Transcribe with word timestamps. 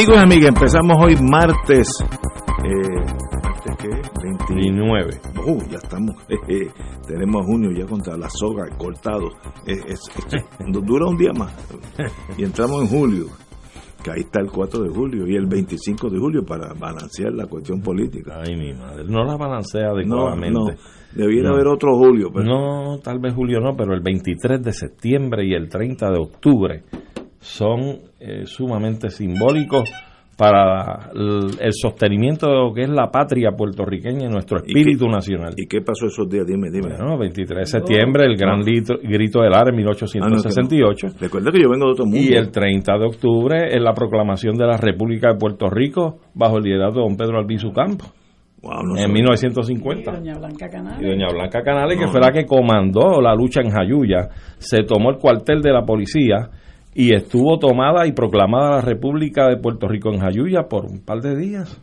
Amigos 0.00 0.16
y 0.16 0.18
amigas, 0.22 0.48
empezamos 0.48 0.96
hoy 0.98 1.14
martes. 1.20 1.88
Eh, 2.64 3.04
¿Martes 3.42 3.76
qué? 3.76 3.88
29. 4.48 5.20
Uh, 5.46 5.62
ya 5.70 5.76
estamos. 5.76 6.16
eh, 6.48 6.68
tenemos 7.06 7.44
junio 7.44 7.70
ya 7.70 7.84
contra 7.84 8.16
la 8.16 8.30
soga, 8.30 8.64
cortado. 8.78 9.28
Eh, 9.66 9.74
es- 9.88 10.00
es- 10.32 10.44
dura 10.86 11.06
un 11.06 11.18
día 11.18 11.32
más. 11.36 11.52
Y 12.38 12.44
entramos 12.44 12.80
en 12.80 12.88
julio. 12.88 13.26
Que 14.02 14.10
ahí 14.12 14.20
está 14.20 14.40
el 14.40 14.50
4 14.50 14.84
de 14.84 14.88
julio 14.88 15.26
y 15.26 15.36
el 15.36 15.44
25 15.44 16.08
de 16.08 16.18
julio 16.18 16.46
para 16.46 16.72
balancear 16.72 17.34
la 17.34 17.44
cuestión 17.44 17.82
política. 17.82 18.40
Ay, 18.42 18.56
mi 18.56 18.72
madre. 18.72 19.04
No 19.04 19.22
la 19.24 19.36
balancea 19.36 19.88
No, 19.88 19.96
adecuadamente. 19.96 20.58
no. 20.58 20.64
Debiera 21.14 21.50
No. 21.50 21.54
haber 21.56 21.66
otro 21.66 21.94
julio. 21.98 22.30
Pero 22.32 22.46
No, 22.46 22.98
tal 23.00 23.18
vez 23.18 23.34
julio 23.34 23.60
no, 23.60 23.76
pero 23.76 23.92
el 23.92 24.00
23 24.00 24.62
de 24.62 24.72
septiembre 24.72 25.44
y 25.46 25.52
el 25.52 25.68
30 25.68 26.10
de 26.10 26.18
octubre 26.18 26.84
son 27.40 28.08
eh, 28.20 28.42
sumamente 28.46 29.08
simbólicos 29.10 29.90
para 30.36 31.10
el, 31.14 31.50
el 31.60 31.72
sostenimiento 31.72 32.46
de 32.48 32.54
lo 32.54 32.72
que 32.72 32.82
es 32.84 32.88
la 32.88 33.10
patria 33.10 33.50
puertorriqueña 33.52 34.24
y 34.24 34.28
nuestro 34.30 34.58
¿Y 34.64 34.68
espíritu 34.68 35.04
qué- 35.04 35.10
nacional. 35.10 35.52
¿Y 35.56 35.66
qué 35.66 35.82
pasó 35.82 36.06
esos 36.06 36.30
días? 36.30 36.46
Dime, 36.46 36.70
dime. 36.70 36.96
Bueno, 36.96 37.18
23 37.18 37.58
de 37.58 37.66
septiembre, 37.66 38.24
el 38.24 38.36
gran 38.38 38.60
litro- 38.64 38.98
grito 39.02 39.42
del 39.42 39.52
AR 39.52 39.68
en 39.68 39.74
Ah, 39.80 39.82
no, 39.84 39.92
que 39.94 40.18
no. 40.18 40.26
1868. 40.26 41.06
Recuerda 41.20 41.50
que 41.52 41.60
yo 41.60 41.68
vengo 41.68 41.86
de 41.86 41.92
otro 41.92 42.04
mundo. 42.06 42.18
Y 42.20 42.32
el 42.34 42.50
30 42.50 42.96
de 42.98 43.04
octubre 43.06 43.66
es 43.68 43.82
la 43.82 43.92
proclamación 43.92 44.56
de 44.56 44.66
la 44.66 44.78
República 44.78 45.28
de 45.32 45.38
Puerto 45.38 45.68
Rico 45.68 46.20
bajo 46.34 46.56
el 46.56 46.64
liderazgo 46.64 47.00
de 47.02 47.08
don 47.08 47.16
Pedro 47.18 47.38
Albizu 47.38 47.72
Campos 47.72 48.10
Wow, 48.62 48.82
no 48.84 48.96
en 48.96 49.06
sé. 49.06 49.08
1950. 49.12 50.12
Doña 50.12 50.38
Blanca 50.38 50.68
Canales. 50.70 51.02
Y 51.02 51.06
doña 51.06 51.26
Blanca 51.32 51.62
Canales, 51.62 51.98
que 51.98 52.08
fue 52.08 52.20
la 52.20 52.30
que 52.30 52.44
comandó 52.46 53.20
la 53.20 53.34
lucha 53.34 53.60
en 53.62 53.70
Jayuya, 53.70 54.28
se 54.58 54.82
tomó 54.84 55.10
el 55.10 55.16
cuartel 55.16 55.60
de 55.60 55.72
la 55.72 55.82
policía 55.82 56.48
y 56.94 57.14
estuvo 57.14 57.58
tomada 57.58 58.06
y 58.06 58.12
proclamada 58.12 58.76
la 58.76 58.80
República 58.82 59.48
de 59.48 59.56
Puerto 59.56 59.86
Rico 59.88 60.12
en 60.12 60.20
Jayuya 60.20 60.64
por 60.68 60.84
un 60.86 61.00
par 61.04 61.20
de 61.20 61.36
días, 61.36 61.80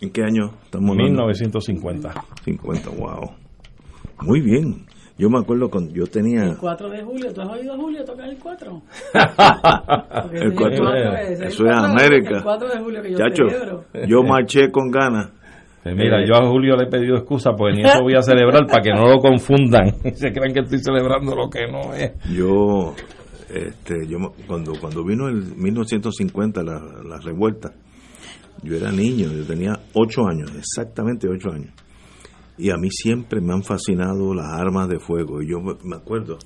¿En 0.00 0.10
qué 0.10 0.22
año 0.22 0.50
estamos 0.62 0.90
hablando? 0.90 1.22
1950. 1.26 2.12
50, 2.44 2.90
wow. 2.90 3.30
Muy 4.22 4.42
bien. 4.42 4.84
Yo 5.18 5.30
me 5.30 5.38
acuerdo 5.38 5.70
cuando 5.70 5.94
yo 5.94 6.04
tenía... 6.06 6.42
El 6.44 6.58
4 6.58 6.90
de 6.90 7.02
julio, 7.02 7.32
¿tú 7.32 7.40
has 7.40 7.48
oído 7.48 7.72
a 7.72 7.76
Julio 7.78 8.04
tocar 8.04 8.28
el 8.28 8.36
4? 8.38 8.82
Porque 10.22 10.36
El 10.38 10.46
ese 10.48 10.54
cuatro- 10.54 10.84
cuatro 10.84 11.16
es- 11.16 11.40
eso 11.40 11.64
es 11.64 11.70
de- 11.70 11.72
América. 11.72 12.36
El 12.36 12.42
4 12.42 12.68
de 12.68 12.78
julio 12.80 13.02
que 13.02 13.10
yo 13.12 13.16
Chacho, 13.18 13.48
celebro. 13.48 13.84
yo 14.06 14.22
marché 14.22 14.70
con 14.70 14.90
ganas. 14.90 15.30
Eh, 15.86 15.94
Mira, 15.94 16.18
yo 16.26 16.34
a 16.34 16.46
Julio 16.46 16.76
le 16.76 16.84
he 16.84 16.90
pedido 16.90 17.16
excusa, 17.16 17.52
pues 17.56 17.74
ni 17.76 17.82
eso 17.82 18.02
voy 18.02 18.14
a 18.16 18.20
celebrar 18.20 18.66
para 18.66 18.82
que 18.82 18.90
no 18.92 19.06
lo 19.08 19.18
confundan. 19.20 19.92
Se 20.14 20.30
crean 20.32 20.52
que 20.52 20.60
estoy 20.60 20.80
celebrando 20.80 21.34
lo 21.34 21.48
que 21.48 21.66
no 21.70 21.94
es. 21.94 22.12
Yo, 22.34 22.92
este, 23.48 24.06
yo 24.08 24.18
cuando 24.46 24.72
cuando 24.80 25.04
vino 25.04 25.28
el 25.28 25.54
1950 25.56 26.62
la, 26.62 26.80
la 27.08 27.18
revuelta, 27.18 27.72
yo 28.62 28.76
era 28.76 28.90
niño, 28.90 29.30
yo 29.32 29.44
tenía 29.44 29.78
ocho 29.94 30.26
años, 30.26 30.50
exactamente 30.56 31.28
ocho 31.28 31.50
años. 31.52 31.72
Y 32.58 32.70
a 32.70 32.76
mí 32.76 32.88
siempre 32.90 33.40
me 33.40 33.52
han 33.52 33.62
fascinado 33.62 34.32
las 34.34 34.46
armas 34.58 34.88
de 34.88 34.98
fuego. 34.98 35.42
Y 35.42 35.50
yo 35.50 35.60
me, 35.60 35.96
acuerdo 35.96 36.38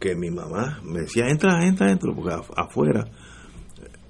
que 0.00 0.16
mi 0.16 0.30
mamá 0.30 0.80
me 0.84 1.02
decía, 1.02 1.28
entra, 1.28 1.64
entra, 1.66 1.90
entra, 1.92 2.12
porque 2.12 2.30
af- 2.34 2.52
afuera... 2.56 3.04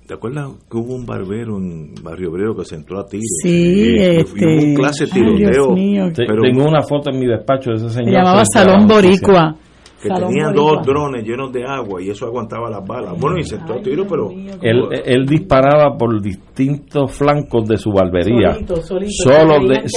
¿Te 0.07 0.15
acuerdas 0.15 0.49
que 0.71 0.77
hubo 0.79 0.95
un 0.95 1.05
barbero 1.05 1.59
en 1.59 1.93
Barrio 2.03 2.31
Obrero 2.31 2.57
que 2.57 2.65
se 2.65 2.77
entró 2.77 2.99
a 2.99 3.05
tiro? 3.07 3.21
Sí, 3.43 3.51
y, 3.51 3.91
y 3.91 3.97
este, 4.21 4.43
hubo 4.47 4.65
un 4.65 4.75
clase 4.75 5.05
de 5.05 5.11
ay, 5.13 5.21
Dios 5.37 5.37
tiroteo. 5.53 5.75
mío. 5.75 6.05
Te- 6.15 6.25
pero- 6.27 6.41
Tengo 6.41 6.65
una 6.67 6.81
foto 6.83 7.11
en 7.11 7.19
mi 7.19 7.27
despacho 7.27 7.69
de 7.73 7.77
ese 7.77 7.91
señor. 7.91 8.09
Se 8.09 8.17
llamaba 8.17 8.43
Salón. 8.51 8.87
Boricua. 8.89 9.55
Que 10.03 10.09
Salón 10.09 10.29
tenía 10.31 10.47
Boricua. 10.47 10.73
dos 10.77 10.87
drones 10.87 11.25
llenos 11.25 11.53
de 11.53 11.65
agua 11.65 12.01
y 12.03 12.11
eso 12.11 12.27
aguantaba 12.27 12.71
las 12.71 12.87
balas. 12.87 13.15
Bueno, 13.19 13.37
y 13.39 13.43
se 13.45 13.57
entró 13.57 13.75
a 13.75 13.77
Ay, 13.79 13.83
tiro, 13.83 14.07
pero 14.09 14.29
mío, 14.29 14.53
Él, 14.63 14.83
él 15.05 15.27
disparaba 15.27 15.97
por 15.97 16.21
distintos 16.23 17.13
flancos 17.13 17.67
de 17.69 17.77
su 17.77 17.91
barbería. 17.91 18.55
Solito, 18.55 18.77
solito. 18.83 19.13
Solo, 19.25 19.67
de- 19.69 19.89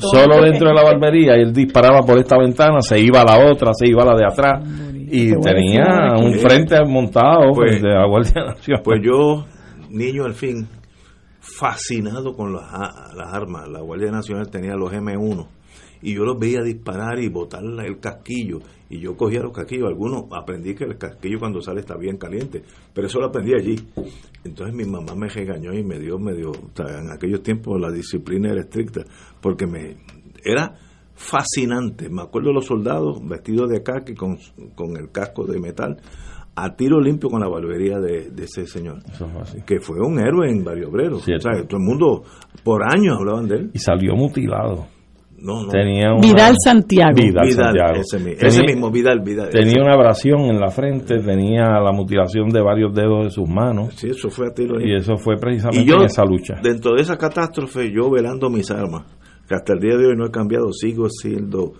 solo 0.00 0.40
dentro 0.42 0.68
de 0.68 0.74
la 0.74 0.82
barbería. 0.82 1.36
Y 1.36 1.42
él 1.42 1.52
disparaba 1.52 2.00
por 2.02 2.18
esta 2.18 2.36
ventana, 2.38 2.80
se 2.80 2.98
iba 3.00 3.20
a 3.20 3.24
la 3.24 3.50
otra, 3.50 3.72
se 3.74 3.88
iba 3.88 4.02
a 4.02 4.06
la 4.06 4.16
de 4.16 4.24
atrás. 4.26 4.68
Y 5.10 5.32
tenía 5.40 6.14
un 6.18 6.32
frente 6.34 6.76
montado 6.84 7.52
Pues- 7.54 7.80
de 7.80 7.88
la 7.90 8.06
Guardia 8.06 8.42
Nacional. 8.46 8.82
Pues 8.84 9.00
yo, 9.04 9.44
niño 9.90 10.24
al 10.24 10.34
fin, 10.34 10.66
fascinado 11.40 12.32
con 12.32 12.52
las, 12.52 12.64
las 13.14 13.32
armas. 13.32 13.68
La 13.68 13.80
Guardia 13.80 14.10
Nacional 14.10 14.50
tenía 14.50 14.74
los 14.74 14.92
M1 14.92 15.46
y 16.02 16.14
yo 16.14 16.24
los 16.24 16.38
veía 16.38 16.62
disparar 16.62 17.18
y 17.18 17.28
botar 17.28 17.62
el 17.62 17.98
casquillo. 18.00 18.58
Y 18.94 19.00
yo 19.00 19.16
cogía 19.16 19.40
los 19.40 19.52
casquillos. 19.52 19.88
Algunos 19.88 20.26
aprendí 20.30 20.72
que 20.72 20.84
el 20.84 20.96
casquillo 20.96 21.40
cuando 21.40 21.60
sale 21.60 21.80
está 21.80 21.96
bien 21.96 22.16
caliente, 22.16 22.62
pero 22.94 23.08
eso 23.08 23.18
lo 23.18 23.26
aprendí 23.26 23.52
allí. 23.52 23.74
Entonces 24.44 24.72
mi 24.72 24.84
mamá 24.84 25.16
me 25.16 25.28
regañó 25.28 25.72
y 25.72 25.82
me 25.82 25.98
dio 25.98 26.16
medio. 26.16 26.50
O 26.50 26.70
sea, 26.72 27.00
en 27.00 27.10
aquellos 27.10 27.42
tiempos 27.42 27.80
la 27.80 27.90
disciplina 27.90 28.52
era 28.52 28.60
estricta 28.60 29.02
porque 29.40 29.66
me 29.66 29.96
era 30.44 30.76
fascinante. 31.12 32.08
Me 32.08 32.22
acuerdo 32.22 32.50
de 32.50 32.54
los 32.54 32.66
soldados 32.66 33.18
vestidos 33.26 33.68
de 33.68 33.82
khaki 33.82 34.14
con, 34.14 34.38
con 34.76 34.96
el 34.96 35.10
casco 35.10 35.44
de 35.44 35.58
metal 35.58 35.96
a 36.54 36.76
tiro 36.76 37.00
limpio 37.00 37.28
con 37.30 37.40
la 37.40 37.48
barbería 37.48 37.98
de, 37.98 38.30
de 38.30 38.44
ese 38.44 38.64
señor 38.68 39.02
que 39.66 39.80
fue 39.80 39.98
un 39.98 40.20
héroe 40.20 40.48
en 40.48 40.62
Barrio 40.62 40.88
Obrero. 40.88 41.16
O 41.16 41.20
sea, 41.20 41.36
todo 41.38 41.78
el 41.78 41.84
mundo 41.84 42.22
por 42.62 42.84
años 42.84 43.16
hablaban 43.18 43.48
de 43.48 43.56
él. 43.56 43.70
Y 43.74 43.80
salió 43.80 44.14
mutilado. 44.14 44.86
No, 45.44 45.62
no. 45.64 45.68
Tenía 45.68 46.10
una- 46.12 46.20
Vidal 46.20 46.54
Santiago. 46.64 47.12
Vidal, 47.14 47.46
Vidal, 47.46 47.64
Santiago. 47.66 48.00
ese, 48.00 48.18
mi- 48.18 48.34
Tenía- 48.34 48.48
ese 48.48 48.62
mismo 48.64 48.90
Vidal, 48.90 49.20
Vidal. 49.20 49.50
Tenía 49.50 49.82
una 49.82 49.92
abrasión 49.92 50.40
en 50.46 50.58
la 50.58 50.70
frente, 50.70 51.18
tenía 51.20 51.64
la 51.80 51.92
mutilación 51.92 52.48
de 52.48 52.62
varios 52.62 52.94
dedos 52.94 53.24
de 53.24 53.30
sus 53.30 53.48
manos. 53.48 53.92
Sí, 53.94 54.08
eso 54.08 54.30
fue 54.30 54.46
a 54.48 54.54
tiro 54.54 54.80
Y 54.80 54.94
eso 54.96 55.16
fue 55.18 55.36
precisamente 55.36 55.82
Y 55.82 55.86
yo, 55.86 55.96
en 55.96 56.04
esa 56.06 56.24
lucha. 56.24 56.54
dentro 56.62 56.94
de 56.94 57.02
esa 57.02 57.16
catástrofe, 57.18 57.92
yo 57.92 58.10
velando 58.10 58.48
mis 58.48 58.70
armas, 58.70 59.04
que 59.46 59.54
hasta 59.54 59.74
el 59.74 59.80
día 59.80 59.96
de 59.98 60.06
hoy 60.06 60.16
no 60.16 60.26
he 60.26 60.30
cambiado, 60.30 60.72
sigo 60.72 61.08
siendo 61.10 61.74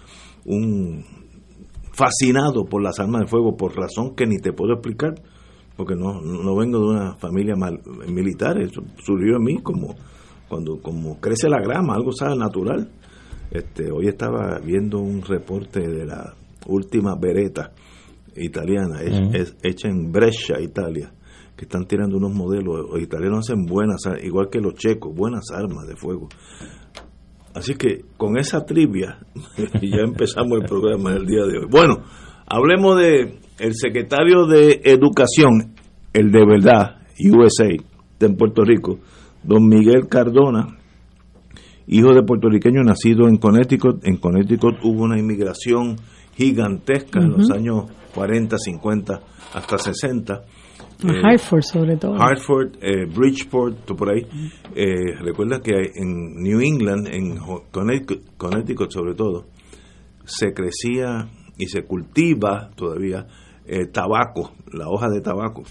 un 0.44 1.02
fascinado 1.92 2.64
por 2.64 2.82
las 2.82 2.98
armas 2.98 3.22
de 3.22 3.26
fuego, 3.28 3.56
por 3.56 3.76
razón 3.76 4.14
que 4.14 4.26
ni 4.26 4.36
te 4.38 4.52
puedo 4.52 4.74
explicar, 4.74 5.14
porque 5.76 5.94
no, 5.94 6.20
no 6.20 6.56
vengo 6.56 6.78
de 6.80 6.84
una 6.86 7.14
familia 7.16 7.54
mal- 7.56 7.80
militar, 8.08 8.60
eso 8.60 8.82
surgió 9.02 9.36
en 9.36 9.42
mí 9.42 9.58
como 9.62 9.94
cuando 10.48 10.80
como 10.82 11.18
crece 11.20 11.48
la 11.48 11.60
grama, 11.60 11.94
algo 11.94 12.12
sabe 12.12 12.36
natural. 12.36 12.88
Este, 13.50 13.90
hoy 13.92 14.08
estaba 14.08 14.58
viendo 14.58 14.98
un 14.98 15.22
reporte 15.22 15.80
de 15.80 16.06
la 16.06 16.34
última 16.66 17.14
Beretta 17.16 17.72
italiana, 18.36 19.00
es- 19.02 19.54
hecha 19.62 19.88
en 19.88 20.10
Brescia, 20.10 20.60
Italia, 20.60 21.12
que 21.56 21.64
están 21.66 21.86
tirando 21.86 22.16
unos 22.16 22.32
modelos, 22.32 22.90
los 22.90 23.00
italianos 23.00 23.48
hacen 23.48 23.64
buenas, 23.66 24.06
ar- 24.06 24.24
igual 24.24 24.48
que 24.50 24.60
los 24.60 24.74
checos, 24.74 25.14
buenas 25.14 25.44
armas 25.54 25.86
de 25.86 25.94
fuego. 25.96 26.28
Así 27.54 27.74
que 27.74 28.04
con 28.16 28.36
esa 28.36 28.64
trivia 28.64 29.18
ya 29.80 30.00
empezamos 30.04 30.58
el 30.60 30.66
programa 30.66 31.12
del 31.12 31.26
día 31.26 31.44
de 31.44 31.58
hoy. 31.58 31.66
Bueno, 31.70 32.02
hablemos 32.46 32.98
de 32.98 33.38
el 33.60 33.74
secretario 33.74 34.46
de 34.46 34.80
Educación, 34.84 35.74
el 36.12 36.32
de 36.32 36.44
verdad, 36.44 36.96
USA, 37.30 37.68
en 38.20 38.36
Puerto 38.36 38.64
Rico, 38.64 38.98
don 39.44 39.68
Miguel 39.68 40.08
Cardona, 40.08 40.78
hijo 41.86 42.12
de 42.14 42.22
puertorriqueño 42.22 42.82
nacido 42.82 43.28
en 43.28 43.36
Connecticut. 43.36 44.04
En 44.04 44.16
Connecticut 44.16 44.76
hubo 44.82 45.04
una 45.04 45.18
inmigración 45.18 45.96
gigantesca 46.36 47.20
en 47.20 47.32
los 47.32 47.50
años 47.50 47.84
40, 48.14 48.56
50 48.58 49.20
hasta 49.54 49.78
60. 49.78 50.42
Eh, 51.04 51.20
Hartford 51.22 51.62
sobre 51.62 51.96
todo. 51.96 52.14
Hartford, 52.14 52.76
eh, 52.80 53.06
Bridgeport, 53.06 53.84
por 53.96 54.10
ahí. 54.10 54.26
Eh, 54.74 55.14
recuerda 55.20 55.60
que 55.60 55.72
en 55.94 56.42
New 56.42 56.60
England, 56.60 57.08
en 57.08 57.36
Connecticut, 57.70 58.90
sobre 58.90 59.14
todo, 59.14 59.46
se 60.24 60.52
crecía 60.52 61.28
y 61.58 61.66
se 61.66 61.82
cultiva 61.82 62.70
todavía 62.74 63.26
tabaco, 63.92 64.52
la 64.72 64.88
hoja 64.88 65.08
de 65.08 65.22
tabaco. 65.22 65.62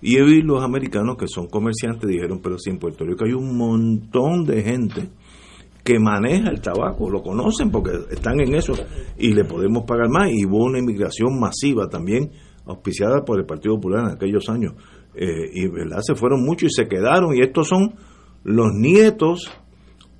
Y 0.00 0.16
los 0.42 0.62
americanos 0.62 1.16
que 1.16 1.26
son 1.26 1.48
comerciantes 1.48 2.08
dijeron, 2.08 2.40
pero 2.40 2.56
si 2.58 2.70
en 2.70 2.78
Puerto 2.78 3.04
Rico 3.04 3.24
hay 3.24 3.32
un 3.32 3.56
montón 3.56 4.44
de 4.44 4.62
gente 4.62 5.08
que 5.84 5.98
maneja 5.98 6.50
el 6.50 6.60
tabaco, 6.60 7.10
lo 7.10 7.22
conocen 7.22 7.70
porque 7.70 7.90
están 8.10 8.40
en 8.40 8.54
eso 8.54 8.74
y 9.18 9.32
le 9.32 9.44
podemos 9.44 9.84
pagar 9.84 10.08
más. 10.08 10.30
Y 10.30 10.44
hubo 10.46 10.64
una 10.64 10.78
inmigración 10.78 11.38
masiva 11.38 11.88
también, 11.88 12.30
auspiciada 12.66 13.24
por 13.24 13.38
el 13.38 13.46
Partido 13.46 13.76
Popular 13.76 14.04
en 14.04 14.12
aquellos 14.12 14.48
años. 14.48 14.74
Eh, 15.14 15.50
y 15.52 15.68
verdad 15.68 16.00
se 16.02 16.14
fueron 16.14 16.44
muchos 16.44 16.70
y 16.72 16.82
se 16.82 16.88
quedaron. 16.88 17.34
Y 17.34 17.40
estos 17.40 17.68
son 17.68 17.94
los 18.44 18.72
nietos 18.72 19.50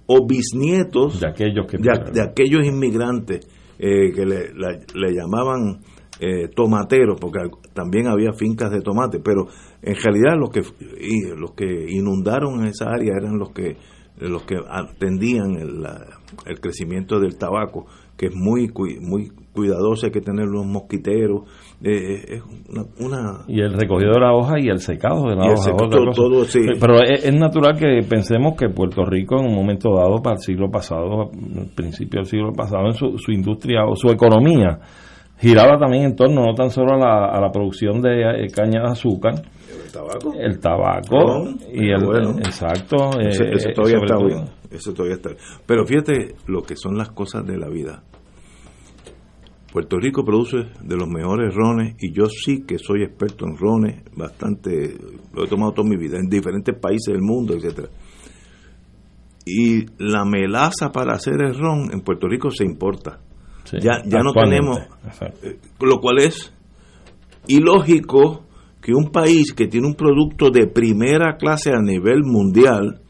o 0.06 0.26
bisnietos 0.26 1.20
de 1.20 1.28
aquellos, 1.28 1.66
que 1.66 1.78
de, 1.78 2.22
aquellos 2.22 2.64
inmigrantes 2.66 3.46
eh, 3.78 4.12
que 4.12 4.26
le, 4.26 4.52
le, 4.52 5.14
llamaban 5.14 5.80
eh, 6.18 6.48
tomateros, 6.48 7.18
porque 7.20 7.38
también 7.72 8.08
había 8.08 8.32
fincas 8.32 8.72
de 8.72 8.80
tomate, 8.80 9.20
pero 9.20 9.46
en 9.80 9.94
realidad 9.94 10.36
los 10.36 10.50
que, 10.50 10.62
los 11.36 11.52
que 11.52 11.86
inundaron 11.90 12.66
esa 12.66 12.90
área 12.90 13.12
eran 13.16 13.38
los 13.38 13.52
que 13.52 13.76
los 14.20 14.42
que 14.42 14.56
atendían 14.68 15.56
el, 15.56 15.84
el 16.46 16.60
crecimiento 16.60 17.18
del 17.18 17.36
tabaco, 17.38 17.86
que 18.16 18.26
es 18.26 18.34
muy 18.34 18.70
muy 19.00 19.30
cuidadoso, 19.52 20.06
hay 20.06 20.12
que 20.12 20.20
tener 20.20 20.46
unos 20.46 20.66
mosquiteros, 20.66 21.42
eh, 21.82 21.90
eh, 21.90 22.34
es 22.36 22.42
una, 22.98 23.44
Y 23.48 23.60
el 23.60 23.72
recogido 23.72 24.12
de 24.12 24.20
la 24.20 24.34
hoja 24.34 24.60
y 24.60 24.68
el 24.68 24.78
secado 24.78 25.28
de 25.28 25.36
la 25.36 25.52
hoja. 25.52 25.74
Pero 26.78 27.00
es, 27.02 27.34
natural 27.34 27.76
que 27.78 28.00
pensemos 28.08 28.56
que 28.56 28.68
Puerto 28.68 29.04
Rico 29.04 29.38
en 29.40 29.46
un 29.46 29.54
momento 29.54 29.94
dado, 29.94 30.22
para 30.22 30.36
el 30.36 30.40
siglo 30.40 30.70
pasado, 30.70 31.30
principio 31.74 32.20
del 32.20 32.26
siglo 32.26 32.52
pasado, 32.52 32.86
en 32.86 32.94
su, 32.94 33.18
su 33.18 33.32
industria 33.32 33.84
o 33.86 33.96
su 33.96 34.08
economía, 34.08 34.78
giraba 35.40 35.78
también 35.78 36.04
en 36.04 36.16
torno 36.16 36.44
no 36.44 36.54
tan 36.54 36.70
solo 36.70 36.94
a 36.94 36.98
la, 36.98 37.26
a 37.26 37.40
la 37.40 37.50
producción 37.50 38.00
de 38.02 38.44
eh, 38.44 38.50
caña 38.54 38.82
de 38.82 38.90
azúcar, 38.90 39.34
el 39.34 39.90
tabaco, 39.90 40.34
el 40.38 40.60
tabaco 40.60 41.44
y 41.72 41.90
el 41.90 42.04
bueno, 42.04 42.38
exacto, 42.38 43.18
eso, 43.18 43.44
eh, 43.44 43.72
todavía 43.74 43.98
está 43.98 44.16
bien, 44.18 44.44
eso 44.70 44.92
todavía 44.92 45.16
está 45.16 45.30
bien. 45.30 45.40
Pero 45.66 45.86
fíjate 45.86 46.34
lo 46.46 46.62
que 46.62 46.76
son 46.76 46.96
las 46.96 47.10
cosas 47.10 47.46
de 47.46 47.56
la 47.56 47.68
vida. 47.68 48.02
Puerto 49.72 49.98
Rico 49.98 50.24
produce 50.24 50.66
de 50.82 50.96
los 50.96 51.08
mejores 51.08 51.54
rones 51.54 51.94
y 52.00 52.12
yo 52.12 52.26
sí 52.26 52.64
que 52.66 52.76
soy 52.78 53.04
experto 53.04 53.46
en 53.46 53.56
rones, 53.56 54.02
bastante, 54.16 54.96
lo 55.32 55.44
he 55.44 55.48
tomado 55.48 55.72
toda 55.72 55.88
mi 55.88 55.96
vida 55.96 56.18
en 56.18 56.28
diferentes 56.28 56.76
países 56.76 57.14
del 57.14 57.22
mundo, 57.22 57.54
etcétera. 57.54 57.88
Y 59.46 59.86
la 59.98 60.24
melaza 60.24 60.90
para 60.92 61.14
hacer 61.14 61.40
el 61.40 61.56
ron 61.56 61.92
en 61.92 62.00
Puerto 62.00 62.26
Rico 62.26 62.50
se 62.50 62.64
importa 62.64 63.20
ya 63.72 64.02
ya 64.04 64.20
no 64.22 64.32
tenemos, 64.32 64.78
eh, 65.42 65.58
lo 65.80 65.98
cual 65.98 66.18
es 66.18 66.52
ilógico 67.46 68.44
que 68.80 68.92
un 68.92 69.10
país 69.10 69.52
que 69.52 69.66
tiene 69.66 69.86
un 69.86 69.94
producto 69.94 70.50
de 70.50 70.66
primera 70.66 71.36
clase 71.36 71.70
a 71.72 71.80
nivel 71.80 72.22
mundial 72.24 73.00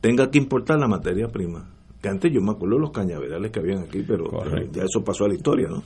tenga 0.00 0.30
que 0.30 0.38
importar 0.38 0.78
la 0.78 0.88
materia 0.88 1.28
prima. 1.28 1.68
Que 2.00 2.08
antes 2.08 2.32
yo 2.32 2.40
me 2.40 2.50
acuerdo 2.50 2.76
de 2.76 2.80
los 2.82 2.90
cañaverales 2.90 3.52
que 3.52 3.60
habían 3.60 3.84
aquí, 3.84 4.02
pero 4.06 4.24
ya 4.72 4.82
eso 4.82 5.04
pasó 5.04 5.24
a 5.24 5.28
la 5.28 5.34
historia, 5.34 5.68
¿no? 5.68 5.82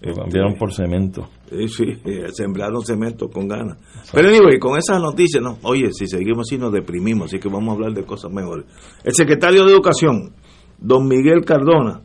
Lo 0.00 0.14
cambiaron 0.14 0.54
por 0.56 0.72
cemento. 0.72 1.28
Sí, 1.48 1.68
sí, 1.68 1.84
eh, 2.04 2.28
sembraron 2.32 2.84
cemento 2.84 3.28
con 3.28 3.46
ganas. 3.46 3.78
Pero 4.12 4.28
anyway, 4.28 4.58
con 4.58 4.76
esas 4.76 5.00
noticias, 5.00 5.42
no, 5.42 5.58
oye, 5.62 5.92
si 5.92 6.06
seguimos 6.06 6.48
así 6.48 6.58
nos 6.58 6.72
deprimimos, 6.72 7.26
así 7.26 7.38
que 7.38 7.48
vamos 7.48 7.70
a 7.70 7.72
hablar 7.74 7.92
de 7.92 8.04
cosas 8.04 8.32
mejores. 8.32 8.66
El 9.04 9.14
secretario 9.14 9.64
de 9.64 9.72
Educación, 9.72 10.32
don 10.78 11.06
Miguel 11.06 11.44
Cardona, 11.44 12.02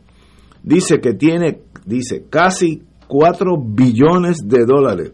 dice 0.62 1.00
que 1.00 1.14
tiene, 1.14 1.62
dice, 1.84 2.26
casi 2.28 2.82
4 3.06 3.56
billones 3.58 4.38
de 4.44 4.64
dólares 4.64 5.12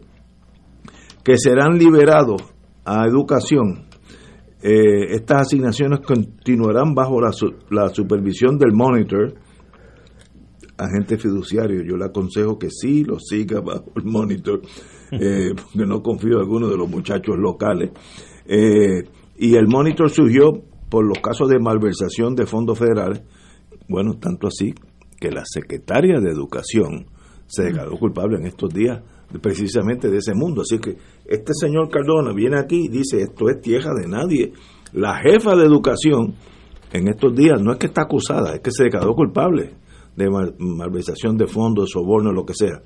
que 1.23 1.37
serán 1.37 1.77
liberados 1.77 2.41
a 2.85 3.07
educación. 3.07 3.85
Eh, 4.61 5.13
estas 5.15 5.41
asignaciones 5.41 5.99
continuarán 5.99 6.93
bajo 6.93 7.19
la, 7.19 7.31
la 7.71 7.89
supervisión 7.89 8.57
del 8.57 8.73
monitor, 8.73 9.33
agente 10.77 11.17
fiduciario. 11.17 11.83
Yo 11.83 11.97
le 11.97 12.05
aconsejo 12.05 12.59
que 12.59 12.69
sí 12.69 13.03
lo 13.03 13.19
siga 13.19 13.61
bajo 13.61 13.91
el 13.95 14.05
monitor, 14.05 14.61
eh, 15.11 15.53
porque 15.55 15.87
no 15.87 16.01
confío 16.01 16.33
en 16.33 16.39
alguno 16.41 16.67
de 16.67 16.77
los 16.77 16.89
muchachos 16.89 17.35
locales. 17.37 17.91
Eh, 18.45 19.03
y 19.37 19.55
el 19.55 19.67
monitor 19.67 20.09
surgió 20.09 20.63
por 20.89 21.05
los 21.05 21.19
casos 21.19 21.49
de 21.49 21.59
malversación 21.59 22.35
de 22.35 22.45
fondos 22.45 22.77
federales. 22.77 23.23
Bueno, 23.87 24.13
tanto 24.19 24.47
así 24.47 24.73
que 25.19 25.31
la 25.31 25.43
secretaria 25.45 26.19
de 26.19 26.29
Educación 26.29 27.07
se 27.47 27.63
declaró 27.63 27.97
culpable 27.97 28.37
en 28.37 28.47
estos 28.47 28.73
días 28.73 29.01
precisamente 29.41 30.09
de 30.09 30.17
ese 30.17 30.33
mundo. 30.33 30.61
Así 30.61 30.79
que 30.79 30.97
este 31.25 31.53
señor 31.53 31.89
Cardona 31.89 32.33
viene 32.33 32.59
aquí 32.59 32.85
y 32.85 32.89
dice, 32.89 33.21
esto 33.21 33.49
es 33.49 33.61
tierra 33.61 33.91
de 33.93 34.07
nadie. 34.07 34.53
La 34.93 35.17
jefa 35.17 35.55
de 35.55 35.65
Educación 35.65 36.35
en 36.91 37.07
estos 37.07 37.35
días 37.35 37.61
no 37.61 37.73
es 37.73 37.77
que 37.77 37.87
está 37.87 38.03
acusada, 38.03 38.55
es 38.55 38.61
que 38.61 38.71
se 38.71 38.85
declaró 38.85 39.13
culpable 39.13 39.73
de 40.15 40.29
malversación 40.59 41.35
de 41.37 41.47
fondos, 41.47 41.89
soborno, 41.91 42.31
lo 42.31 42.45
que 42.45 42.53
sea. 42.53 42.81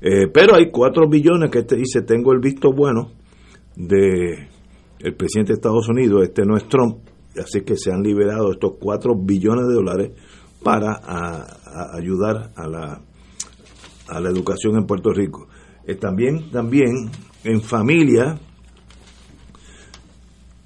Eh, 0.00 0.28
pero 0.32 0.54
hay 0.54 0.70
cuatro 0.70 1.08
billones 1.08 1.50
que 1.50 1.60
este 1.60 1.76
dice, 1.76 2.02
tengo 2.02 2.32
el 2.32 2.40
visto 2.40 2.72
bueno 2.72 3.12
de 3.76 4.48
el 4.98 5.14
presidente 5.16 5.52
de 5.52 5.56
Estados 5.56 5.88
Unidos, 5.88 6.22
este 6.22 6.44
no 6.44 6.56
es 6.56 6.68
Trump, 6.68 6.98
así 7.36 7.62
que 7.62 7.76
se 7.76 7.92
han 7.92 8.02
liberado 8.02 8.52
estos 8.52 8.72
cuatro 8.80 9.14
billones 9.16 9.66
de 9.66 9.74
dólares 9.74 10.12
para 10.62 10.92
ayudar 11.94 12.52
a 12.56 12.68
la, 12.68 13.00
a 14.08 14.20
la 14.20 14.28
educación 14.30 14.76
en 14.76 14.86
Puerto 14.86 15.10
Rico. 15.10 15.48
Eh, 15.86 15.94
también, 15.96 16.50
también 16.50 17.10
en 17.44 17.60
familia 17.60 18.38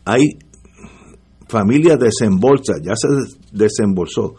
hay 0.04 0.38
familia 1.48 1.96
desembolsa, 1.96 2.74
ya 2.82 2.94
se 2.96 3.08
desembolsó 3.52 4.34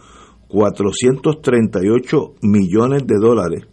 438 0.48 2.36
millones 2.42 3.06
de 3.06 3.16
dólares 3.20 3.68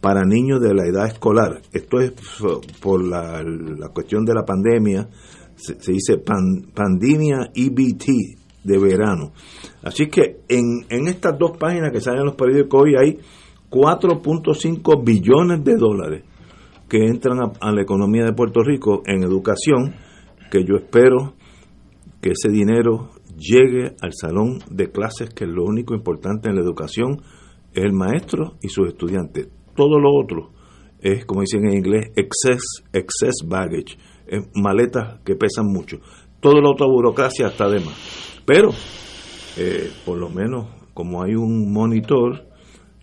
para 0.00 0.24
niños 0.24 0.60
de 0.60 0.74
la 0.74 0.86
edad 0.86 1.06
escolar. 1.06 1.62
Esto 1.72 2.00
es 2.00 2.12
por 2.80 3.02
la, 3.04 3.42
la 3.42 3.88
cuestión 3.88 4.24
de 4.24 4.34
la 4.34 4.44
pandemia, 4.44 5.08
se, 5.56 5.74
dice 5.92 6.18
pandemia 6.18 7.50
EBT, 7.54 8.39
de 8.64 8.78
verano. 8.78 9.32
Así 9.82 10.08
que 10.08 10.40
en, 10.48 10.86
en 10.88 11.08
estas 11.08 11.38
dos 11.38 11.56
páginas 11.56 11.90
que 11.92 12.00
salen 12.00 12.20
en 12.20 12.26
los 12.26 12.36
periódicos 12.36 12.82
hoy 12.82 12.94
hay 12.96 13.18
4.5 13.70 15.04
billones 15.04 15.64
de 15.64 15.76
dólares 15.76 16.24
que 16.88 17.06
entran 17.06 17.38
a, 17.60 17.72
la 17.72 17.82
economía 17.82 18.24
de 18.24 18.32
Puerto 18.32 18.62
Rico 18.62 19.02
en 19.06 19.22
educación, 19.22 19.94
que 20.50 20.64
yo 20.64 20.74
espero 20.74 21.34
que 22.20 22.32
ese 22.32 22.50
dinero 22.50 23.10
llegue 23.38 23.94
al 24.02 24.12
salón 24.12 24.58
de 24.68 24.90
clases, 24.90 25.30
que 25.30 25.44
es 25.44 25.50
lo 25.50 25.64
único 25.64 25.94
importante 25.94 26.50
en 26.50 26.56
la 26.56 26.62
educación, 26.62 27.22
es 27.72 27.84
el 27.84 27.92
maestro 27.92 28.56
y 28.60 28.68
sus 28.68 28.88
estudiantes. 28.88 29.48
Todo 29.76 30.00
lo 30.00 30.10
otro 30.12 30.50
es, 30.98 31.24
como 31.24 31.42
dicen 31.42 31.64
en 31.66 31.74
inglés, 31.74 32.10
excess, 32.16 32.82
excess 32.92 33.46
baggage, 33.46 33.96
maletas 34.54 35.20
que 35.24 35.36
pesan 35.36 35.66
mucho. 35.66 35.98
Todo 36.40 36.60
lo 36.60 36.72
otro 36.72 36.90
burocracia 36.90 37.46
está 37.46 37.68
de 37.68 37.80
más. 37.80 38.39
Pero, 38.52 38.70
eh, 39.58 39.92
por 40.04 40.18
lo 40.18 40.28
menos, 40.28 40.66
como 40.92 41.22
hay 41.22 41.36
un 41.36 41.72
monitor 41.72 42.48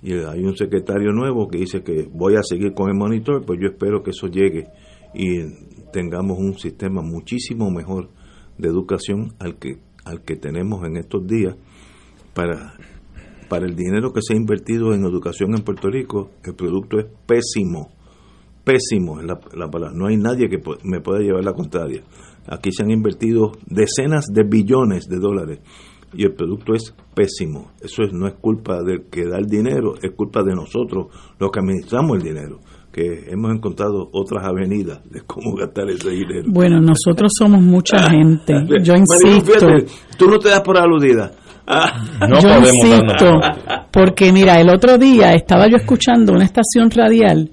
y 0.02 0.12
hay 0.12 0.44
un 0.44 0.58
secretario 0.58 1.14
nuevo 1.14 1.48
que 1.48 1.60
dice 1.60 1.84
que 1.84 2.06
voy 2.12 2.36
a 2.36 2.44
seguir 2.44 2.74
con 2.74 2.90
el 2.90 2.98
monitor, 2.98 3.46
pues 3.46 3.58
yo 3.62 3.70
espero 3.70 4.04
que 4.04 4.10
eso 4.10 4.28
llegue 4.28 4.68
y 5.14 5.38
tengamos 5.94 6.38
un 6.38 6.60
sistema 6.60 7.02
muchísimo 7.02 7.72
mejor 7.72 8.10
de 8.58 8.68
educación 8.68 9.36
al 9.40 9.58
que 9.58 9.78
al 10.04 10.22
que 10.22 10.36
tenemos 10.36 10.86
en 10.86 10.98
estos 10.98 11.26
días 11.26 11.56
para 12.34 12.74
para 13.48 13.68
el 13.68 13.76
dinero 13.78 14.12
que 14.12 14.20
se 14.22 14.34
ha 14.34 14.36
invertido 14.36 14.94
en 14.94 15.06
educación 15.06 15.56
en 15.56 15.64
Puerto 15.64 15.90
Rico, 15.90 16.32
el 16.44 16.56
producto 16.56 17.00
es 17.00 17.06
pésimo, 17.26 17.94
pésimo 18.66 19.22
es 19.22 19.26
la, 19.26 19.40
la 19.54 19.70
palabra. 19.70 19.96
No 19.96 20.08
hay 20.08 20.18
nadie 20.18 20.50
que 20.50 20.62
me 20.84 21.00
pueda 21.00 21.22
llevar 21.22 21.46
la 21.46 21.54
contraria. 21.54 22.04
Aquí 22.48 22.72
se 22.72 22.84
han 22.84 22.92
invertido 22.92 23.52
decenas 23.66 24.26
de 24.32 24.44
billones 24.44 25.08
de 25.08 25.18
dólares 25.18 25.60
y 26.14 26.24
el 26.24 26.34
producto 26.34 26.74
es 26.74 26.94
pésimo. 27.14 27.72
Eso 27.82 28.04
no 28.12 28.28
es 28.28 28.36
culpa 28.36 28.82
del 28.84 29.06
que 29.10 29.26
da 29.26 29.38
el 29.38 29.46
dinero, 29.48 29.96
es 30.02 30.12
culpa 30.16 30.42
de 30.44 30.56
nosotros, 30.56 31.08
los 31.40 31.52
que 31.52 31.60
administramos 31.60 32.18
el 32.18 32.24
dinero, 32.24 32.60
que 32.92 33.26
hemos 33.30 33.52
encontrado 33.54 34.10
otras 34.14 34.46
avenidas 34.46 35.02
de 35.10 35.22
cómo 35.22 35.56
gastar 35.56 35.90
ese 35.90 36.10
dinero. 36.10 36.46
Bueno, 36.48 36.80
nosotros 36.80 37.32
somos 37.38 37.62
mucha 37.62 37.98
gente. 38.10 38.54
Yo 38.82 38.94
insisto. 38.96 39.28
fíjate, 39.46 39.86
tú 40.18 40.28
no 40.28 40.40
te 40.40 40.50
das 40.50 40.62
por 40.62 40.78
aludida. 40.78 41.32
No 41.68 42.40
yo 42.40 42.48
podemos 42.48 42.76
insisto, 42.76 43.40
porque 43.92 44.32
mira, 44.32 44.62
el 44.62 44.70
otro 44.70 44.98
día 44.98 45.34
estaba 45.34 45.68
yo 45.68 45.76
escuchando 45.76 46.32
una 46.32 46.46
estación 46.46 46.90
radial 46.90 47.50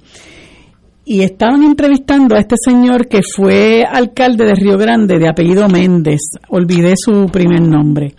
y 1.05 1.23
estaban 1.23 1.63
entrevistando 1.63 2.35
a 2.35 2.39
este 2.39 2.57
señor 2.63 3.09
que 3.09 3.21
fue 3.23 3.85
alcalde 3.85 4.45
de 4.47 4.55
Río 4.55 4.79
Grande 4.79 5.19
de 5.19 5.29
apellido 5.29 5.69
Méndez, 5.69 6.21
olvidé 6.49 6.95
su 6.97 7.27
primer 7.27 7.61
nombre. 7.61 8.15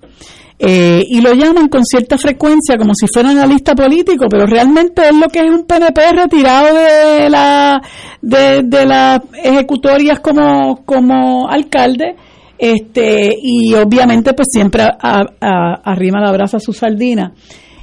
Eh, 0.58 1.01
y 1.10 1.20
lo 1.20 1.34
llaman 1.34 1.68
con 1.68 1.84
cierta 1.84 2.18
frecuencia 2.18 2.77
como 2.77 2.94
si 2.96 3.08
fuera 3.13 3.30
analista 3.32 3.75
político, 3.75 4.27
pero 4.30 4.46
realmente 4.46 5.01
es 5.10 5.13
lo 5.15 5.27
que 5.27 5.39
es 5.39 5.51
un 5.51 5.65
PNP 5.65 6.01
retirado 6.13 6.74
de 6.77 7.30
la 7.30 7.82
de, 8.22 8.86
las 8.86 9.20
ejecutorias 9.44 10.20
como, 10.22 10.86
como 10.86 11.50
alcalde. 11.50 12.15
Este 12.58 13.34
y 13.42 13.74
obviamente 13.74 14.34
pues 14.34 14.48
siempre 14.50 14.84
a- 14.84 14.96
a- 15.01 15.25
a- 15.42 15.82
arrima 15.84 16.22
la 16.22 16.32
brasa 16.32 16.56
a 16.58 16.62
su 16.62 16.72
sardina. 16.72 17.34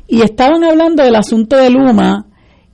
Y 0.08 0.22
estaban 0.22 0.64
hablando 0.64 1.02
del 1.02 1.14
asunto 1.16 1.56
de 1.56 1.68
Luma 1.68 2.24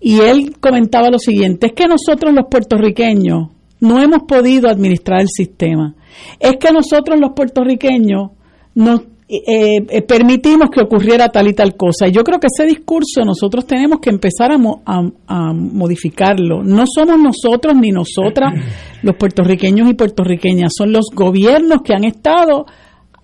y 0.00 0.20
él 0.20 0.56
comentaba 0.60 1.10
lo 1.10 1.18
siguiente 1.18 1.66
es 1.68 1.72
que 1.72 1.86
nosotros 1.86 2.32
los 2.34 2.46
puertorriqueños 2.50 3.48
no 3.80 4.00
hemos 4.02 4.22
podido 4.28 4.68
administrar 4.68 5.20
el 5.20 5.28
sistema 5.28 5.94
es 6.40 6.56
que 6.56 6.72
nosotros 6.72 7.18
los 7.20 7.30
puertorriqueños 7.34 8.30
nos 8.74 9.02
eh, 9.30 9.84
eh, 9.90 10.02
permitimos 10.02 10.70
que 10.70 10.80
ocurriera 10.80 11.28
tal 11.28 11.48
y 11.48 11.52
tal 11.52 11.76
cosa. 11.76 12.08
Y 12.08 12.12
yo 12.12 12.24
creo 12.24 12.40
que 12.40 12.46
ese 12.46 12.66
discurso 12.66 13.26
nosotros 13.26 13.66
tenemos 13.66 13.98
que 14.00 14.08
empezar 14.08 14.50
a, 14.52 14.56
mo- 14.56 14.80
a- 14.86 15.10
a 15.26 15.52
modificarlo. 15.52 16.62
No 16.64 16.84
somos 16.86 17.18
nosotros 17.20 17.74
ni 17.76 17.90
nosotras 17.90 18.54
los 19.02 19.16
puertorriqueños 19.16 19.90
y 19.90 19.92
puertorriqueñas, 19.94 20.72
son 20.74 20.92
los 20.92 21.06
gobiernos 21.14 21.82
que 21.84 21.92
han 21.92 22.04
estado 22.04 22.64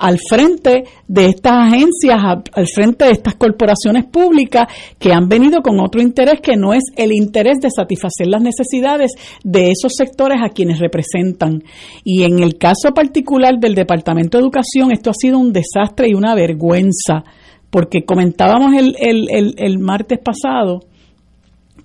al 0.04 0.18
frente 0.18 0.84
de 1.08 1.26
estas 1.30 1.73
agencias, 1.73 2.18
al 2.52 2.66
frente 2.66 3.06
de 3.06 3.12
estas 3.12 3.37
corporaciones 3.37 4.04
públicas 4.04 4.66
que 4.99 5.14
han 5.14 5.30
venido 5.30 5.62
con 5.62 5.80
otro 5.80 6.02
interés 6.02 6.42
que 6.42 6.56
no 6.56 6.75
es 6.75 6.82
el 6.94 7.11
interés 7.11 7.56
de 7.62 7.70
satisfacer 7.70 8.26
las 8.26 8.42
necesidades 8.42 9.12
de 9.42 9.70
esos 9.70 9.94
sectores 9.96 10.40
a 10.44 10.50
quienes 10.50 10.78
representan. 10.78 11.62
Y 12.04 12.25
en 12.25 12.40
el 12.40 12.58
caso 12.58 12.90
particular 12.94 13.58
del 13.58 13.75
Departamento 13.75 14.37
de 14.37 14.42
Educación, 14.42 14.92
esto 14.92 15.08
ha 15.08 15.14
sido 15.14 15.38
un 15.38 15.54
desastre 15.54 16.08
y 16.11 16.14
una 16.14 16.34
vergüenza, 16.34 17.25
porque 17.70 18.04
comentábamos 18.04 18.75
el, 18.75 18.96
el, 19.00 19.30
el, 19.30 19.54
el 19.56 19.78
martes 19.78 20.18
pasado 20.18 20.80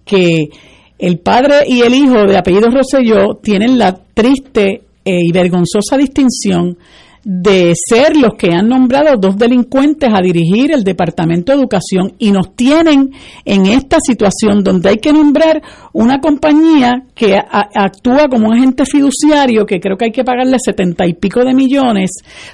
que 0.04 0.50
el 0.98 1.20
padre 1.20 1.60
y 1.68 1.84
el 1.84 1.94
hijo 1.94 2.26
de 2.28 2.38
apellido 2.38 2.68
Rosselló 2.70 3.36
tienen 3.42 3.78
la 3.78 3.98
triste 4.14 4.82
eh, 5.06 5.20
y 5.24 5.32
vergonzosa 5.32 5.96
distinción 5.98 6.78
de 7.24 7.74
ser 7.76 8.16
los 8.16 8.34
que 8.36 8.52
han 8.54 8.70
nombrado 8.70 9.18
dos 9.20 9.38
delincuentes 9.38 10.10
a 10.14 10.22
dirigir 10.22 10.72
el 10.72 10.84
Departamento 10.84 11.52
de 11.52 11.58
Educación 11.60 12.14
y 12.18 12.32
nos 12.32 12.56
tienen 12.56 13.12
en 13.46 13.66
esta 13.66 13.98
situación 14.02 14.64
donde 14.64 14.90
hay 14.90 14.98
que 14.98 15.12
nombrar 15.12 15.62
una 15.94 16.20
compañía 16.20 17.04
que 17.14 17.38
actúa 17.38 18.28
como 18.30 18.48
un 18.48 18.54
agente 18.58 18.86
fiduciario 18.86 19.66
que 19.66 19.80
creo 19.80 19.98
que 19.98 20.06
hay 20.06 20.12
que 20.12 20.24
pagarle 20.24 20.58
setenta 20.64 21.06
y 21.06 21.14
pico 21.14 21.44
de 21.44 21.54
millones 21.54 22.10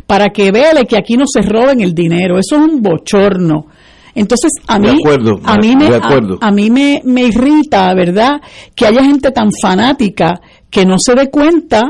para 0.07 0.29
que 0.29 0.51
vele 0.51 0.85
que 0.85 0.97
aquí 0.97 1.15
no 1.15 1.25
se 1.27 1.41
roben 1.41 1.81
el 1.81 1.93
dinero. 1.93 2.39
Eso 2.39 2.55
es 2.55 2.61
un 2.73 2.81
bochorno. 2.81 3.67
Entonces, 4.15 4.51
a 4.67 4.79
mí, 4.79 4.87
acuerdo, 5.05 5.39
a 5.43 5.57
mí, 5.57 5.75
me, 5.75 5.87
a- 5.87 5.99
a 6.41 6.51
mí 6.51 6.71
me, 6.71 7.01
me 7.03 7.23
irrita, 7.25 7.93
¿verdad?, 7.93 8.41
que 8.73 8.85
haya 8.87 9.03
gente 9.03 9.29
tan 9.31 9.49
fanática 9.61 10.39
que 10.69 10.85
no 10.85 10.95
se 10.97 11.13
dé 11.15 11.29
cuenta 11.29 11.83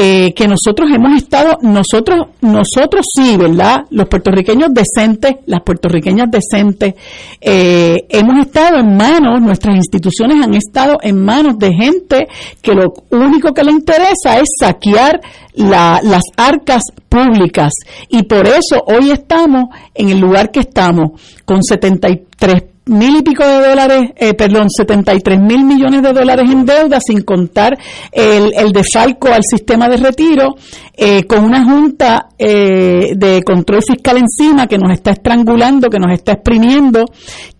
eh, 0.00 0.32
que 0.32 0.46
nosotros 0.46 0.88
hemos 0.94 1.12
estado, 1.20 1.58
nosotros, 1.60 2.28
nosotros 2.40 3.04
sí, 3.16 3.36
¿verdad? 3.36 3.84
Los 3.90 4.06
puertorriqueños 4.08 4.68
decentes, 4.72 5.38
las 5.46 5.60
puertorriqueñas 5.62 6.28
decentes, 6.30 6.94
eh, 7.40 7.96
hemos 8.08 8.46
estado 8.46 8.78
en 8.78 8.96
manos, 8.96 9.40
nuestras 9.42 9.74
instituciones 9.74 10.40
han 10.40 10.54
estado 10.54 10.98
en 11.02 11.24
manos 11.24 11.58
de 11.58 11.72
gente 11.74 12.28
que 12.62 12.74
lo 12.74 12.92
único 13.10 13.52
que 13.52 13.64
le 13.64 13.72
interesa 13.72 14.38
es 14.38 14.48
saquear 14.60 15.20
la- 15.54 16.00
las 16.04 16.22
arcas 16.36 16.82
públicas 17.08 17.72
y 18.08 18.22
por 18.22 18.46
eso 18.46 18.84
hoy 18.86 19.10
estamos 19.10 19.64
en 19.94 20.10
el 20.10 20.20
lugar 20.20 20.52
que 20.52 20.60
estamos 20.60 21.20
con 21.44 21.64
73 21.64 22.62
mil 22.88 23.16
y 23.16 23.22
pico 23.22 23.46
de 23.46 23.68
dólares, 23.68 24.10
eh, 24.16 24.34
perdón, 24.34 24.68
73 24.70 25.40
mil 25.40 25.64
millones 25.64 26.02
de 26.02 26.12
dólares 26.12 26.50
en 26.50 26.64
deuda, 26.64 26.98
sin 27.00 27.22
contar 27.22 27.78
el, 28.12 28.52
el 28.54 28.72
defalco 28.72 29.28
al 29.28 29.42
sistema 29.42 29.88
de 29.88 29.96
retiro, 29.98 30.56
eh, 30.96 31.24
con 31.24 31.44
una 31.44 31.64
junta 31.64 32.28
eh, 32.38 33.12
de 33.16 33.42
control 33.42 33.82
fiscal 33.82 34.18
encima 34.18 34.66
que 34.66 34.78
nos 34.78 34.92
está 34.92 35.12
estrangulando, 35.12 35.88
que 35.88 35.98
nos 35.98 36.12
está 36.12 36.32
exprimiendo, 36.32 37.04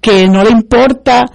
que 0.00 0.28
no 0.28 0.42
le 0.42 0.50
importa 0.50 1.26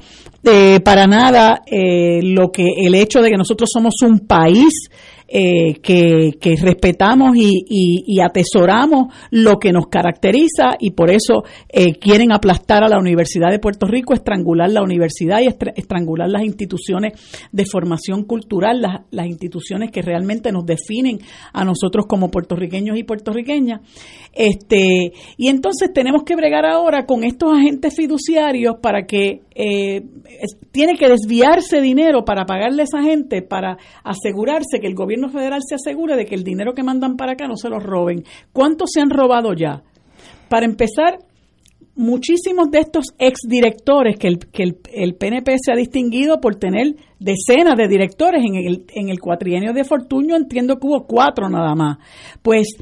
eh, 0.46 0.82
para 0.84 1.08
nada 1.08 1.62
eh, 1.66 2.20
lo 2.22 2.52
que 2.52 2.66
el 2.76 2.96
hecho 2.96 3.22
de 3.22 3.30
que 3.30 3.38
nosotros 3.38 3.70
somos 3.72 3.94
un 4.02 4.20
país 4.28 4.90
eh, 5.28 5.76
que, 5.82 6.32
que 6.40 6.56
respetamos 6.58 7.36
y, 7.36 7.64
y- 7.68 8.04
y 8.08 8.20
atesoramos 8.22 9.14
lo 9.32 9.58
que 9.60 9.72
nos 9.72 9.88
caracteriza 9.88 10.76
y 10.80 10.92
por 10.92 11.10
eso 11.10 11.44
eh, 11.70 11.94
quieren 11.96 12.32
aplastar 12.32 12.84
a 12.84 12.90
la 12.90 13.00
Universidad 13.00 13.50
de 13.50 13.60
Puerto 13.60 13.88
Rico, 13.88 14.14
estrangular 14.14 14.70
la 14.72 14.84
universidad 14.84 15.40
y 15.42 15.48
estra- 15.48 15.74
estrangular 15.76 16.30
las 16.30 16.44
instituciones 16.44 17.14
de 17.52 17.66
formación 17.66 18.24
cultural, 18.26 18.82
las, 18.82 19.02
las 19.12 19.28
instituciones 19.28 19.92
que 19.92 20.02
realmente 20.02 20.52
nos 20.52 20.66
definen 20.66 21.20
a 21.54 21.64
nosotros 21.66 22.06
como 22.08 22.30
puertorriqueños 22.30 22.98
y 22.98 23.04
puertorriqueñas. 23.04 23.82
Este, 24.34 25.14
y 25.38 25.48
entonces 25.50 25.92
tenemos 25.94 26.24
que 26.24 26.36
bregar 26.36 26.66
ahora 26.66 27.06
con 27.06 27.24
estos 27.24 27.54
agentes 27.56 27.96
fiduciarios 27.96 28.76
para 28.82 29.06
que 29.06 29.42
eh, 29.56 30.02
tiene 30.72 30.96
que 30.96 31.08
desviarse 31.08 31.82
dinero 31.82 32.26
para 32.26 32.46
pagarle 32.46 32.82
a 32.82 32.86
esa 32.86 33.02
gente, 33.04 33.42
para 33.42 33.78
asegurarse 34.04 34.80
que 34.80 34.88
el 34.88 34.96
gobierno 34.96 35.30
federal 35.30 35.62
se 35.68 35.76
asegure 35.76 36.16
de 36.16 36.26
que 36.26 36.36
el 36.36 36.44
dinero 36.44 36.74
que 36.74 36.84
mandan 36.84 37.16
para 37.16 37.34
acá 37.34 37.48
no 37.48 37.56
se 37.56 37.70
lo 37.70 37.80
roben. 37.80 38.24
¿Cuántos 38.52 38.92
se 38.94 39.02
han 39.02 39.10
robado 39.10 39.54
ya? 39.54 39.84
Para 40.50 40.66
empezar, 40.66 41.20
muchísimos 41.96 42.72
de 42.72 42.80
estos 42.80 43.06
exdirectores 43.18 44.18
que 44.18 44.28
el, 44.28 44.40
que 44.40 44.64
el, 44.64 44.78
el 44.94 45.16
PNP 45.16 45.56
se 45.64 45.72
ha 45.72 45.76
distinguido 45.76 46.40
por 46.40 46.56
tener 46.56 46.96
decenas 47.20 47.76
de 47.78 47.88
directores 47.88 48.44
en 48.44 48.56
el, 48.56 48.86
en 48.94 49.10
el 49.10 49.20
cuatrienio 49.20 49.74
de 49.74 49.84
Fortuño, 49.84 50.36
entiendo 50.36 50.78
que 50.78 50.88
hubo 50.88 51.06
cuatro 51.06 51.50
nada 51.50 51.76
más. 51.76 51.98
Pues 52.42 52.76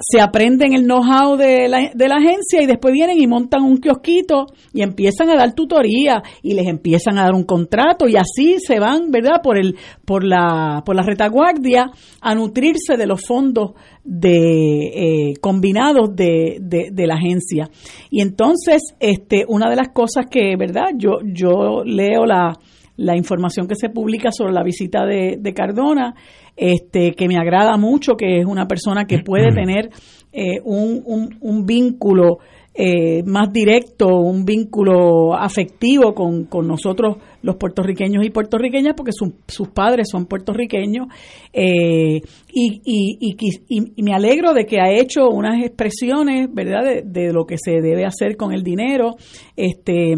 se 0.00 0.20
aprenden 0.20 0.72
el 0.72 0.84
know-how 0.84 1.36
de 1.36 1.68
la, 1.68 1.90
de 1.94 2.08
la 2.08 2.16
agencia 2.16 2.62
y 2.62 2.66
después 2.66 2.92
vienen 2.92 3.18
y 3.18 3.26
montan 3.26 3.62
un 3.62 3.78
kiosquito 3.78 4.46
y 4.72 4.82
empiezan 4.82 5.30
a 5.30 5.36
dar 5.36 5.54
tutoría 5.54 6.22
y 6.42 6.54
les 6.54 6.66
empiezan 6.66 7.18
a 7.18 7.24
dar 7.24 7.34
un 7.34 7.44
contrato 7.44 8.08
y 8.08 8.16
así 8.16 8.56
se 8.58 8.78
van, 8.80 9.10
¿verdad? 9.10 9.40
Por 9.42 9.58
el 9.58 9.76
por 10.04 10.24
la 10.24 10.82
por 10.84 10.96
la 10.96 11.02
retaguardia 11.02 11.90
a 12.20 12.34
nutrirse 12.34 12.96
de 12.96 13.06
los 13.06 13.26
fondos 13.26 13.72
de 14.04 15.30
eh, 15.30 15.34
combinados 15.40 16.14
de, 16.14 16.58
de, 16.60 16.90
de 16.92 17.06
la 17.06 17.14
agencia. 17.14 17.70
Y 18.10 18.20
entonces, 18.20 18.94
este 19.00 19.44
una 19.48 19.70
de 19.70 19.76
las 19.76 19.88
cosas 19.88 20.26
que, 20.30 20.56
¿verdad? 20.56 20.90
Yo 20.96 21.18
yo 21.24 21.84
leo 21.84 22.26
la 22.26 22.58
la 22.96 23.16
información 23.16 23.66
que 23.66 23.74
se 23.74 23.88
publica 23.88 24.30
sobre 24.30 24.52
la 24.52 24.62
visita 24.62 25.04
de, 25.04 25.36
de 25.40 25.52
Cardona, 25.52 26.14
este, 26.56 27.12
que 27.12 27.28
me 27.28 27.36
agrada 27.36 27.76
mucho, 27.76 28.14
que 28.16 28.38
es 28.40 28.46
una 28.46 28.66
persona 28.66 29.06
que 29.06 29.18
puede 29.20 29.52
tener 29.52 29.90
eh, 30.32 30.60
un, 30.64 31.02
un, 31.04 31.36
un 31.40 31.66
vínculo 31.66 32.38
eh, 32.76 33.22
más 33.24 33.52
directo, 33.52 34.08
un 34.08 34.44
vínculo 34.44 35.34
afectivo 35.36 36.12
con, 36.12 36.46
con 36.46 36.66
nosotros 36.66 37.18
los 37.42 37.54
puertorriqueños 37.54 38.24
y 38.24 38.30
puertorriqueñas, 38.30 38.94
porque 38.96 39.12
su- 39.12 39.34
sus 39.46 39.68
padres 39.68 40.08
son 40.10 40.26
puertorriqueños, 40.26 41.06
eh, 41.52 42.20
y, 42.52 42.80
y, 42.84 43.16
y, 43.20 43.36
quis- 43.36 43.62
y- 43.68 43.92
y 43.94 44.02
me 44.02 44.12
alegro 44.12 44.52
de 44.54 44.66
que 44.66 44.80
ha 44.80 44.90
hecho 44.90 45.28
unas 45.28 45.62
expresiones, 45.64 46.48
¿verdad?, 46.52 46.82
de, 46.84 47.02
de 47.02 47.32
lo 47.32 47.44
que 47.46 47.58
se 47.58 47.80
debe 47.80 48.04
hacer 48.06 48.36
con 48.36 48.52
el 48.52 48.64
dinero, 48.64 49.14
este 49.56 50.14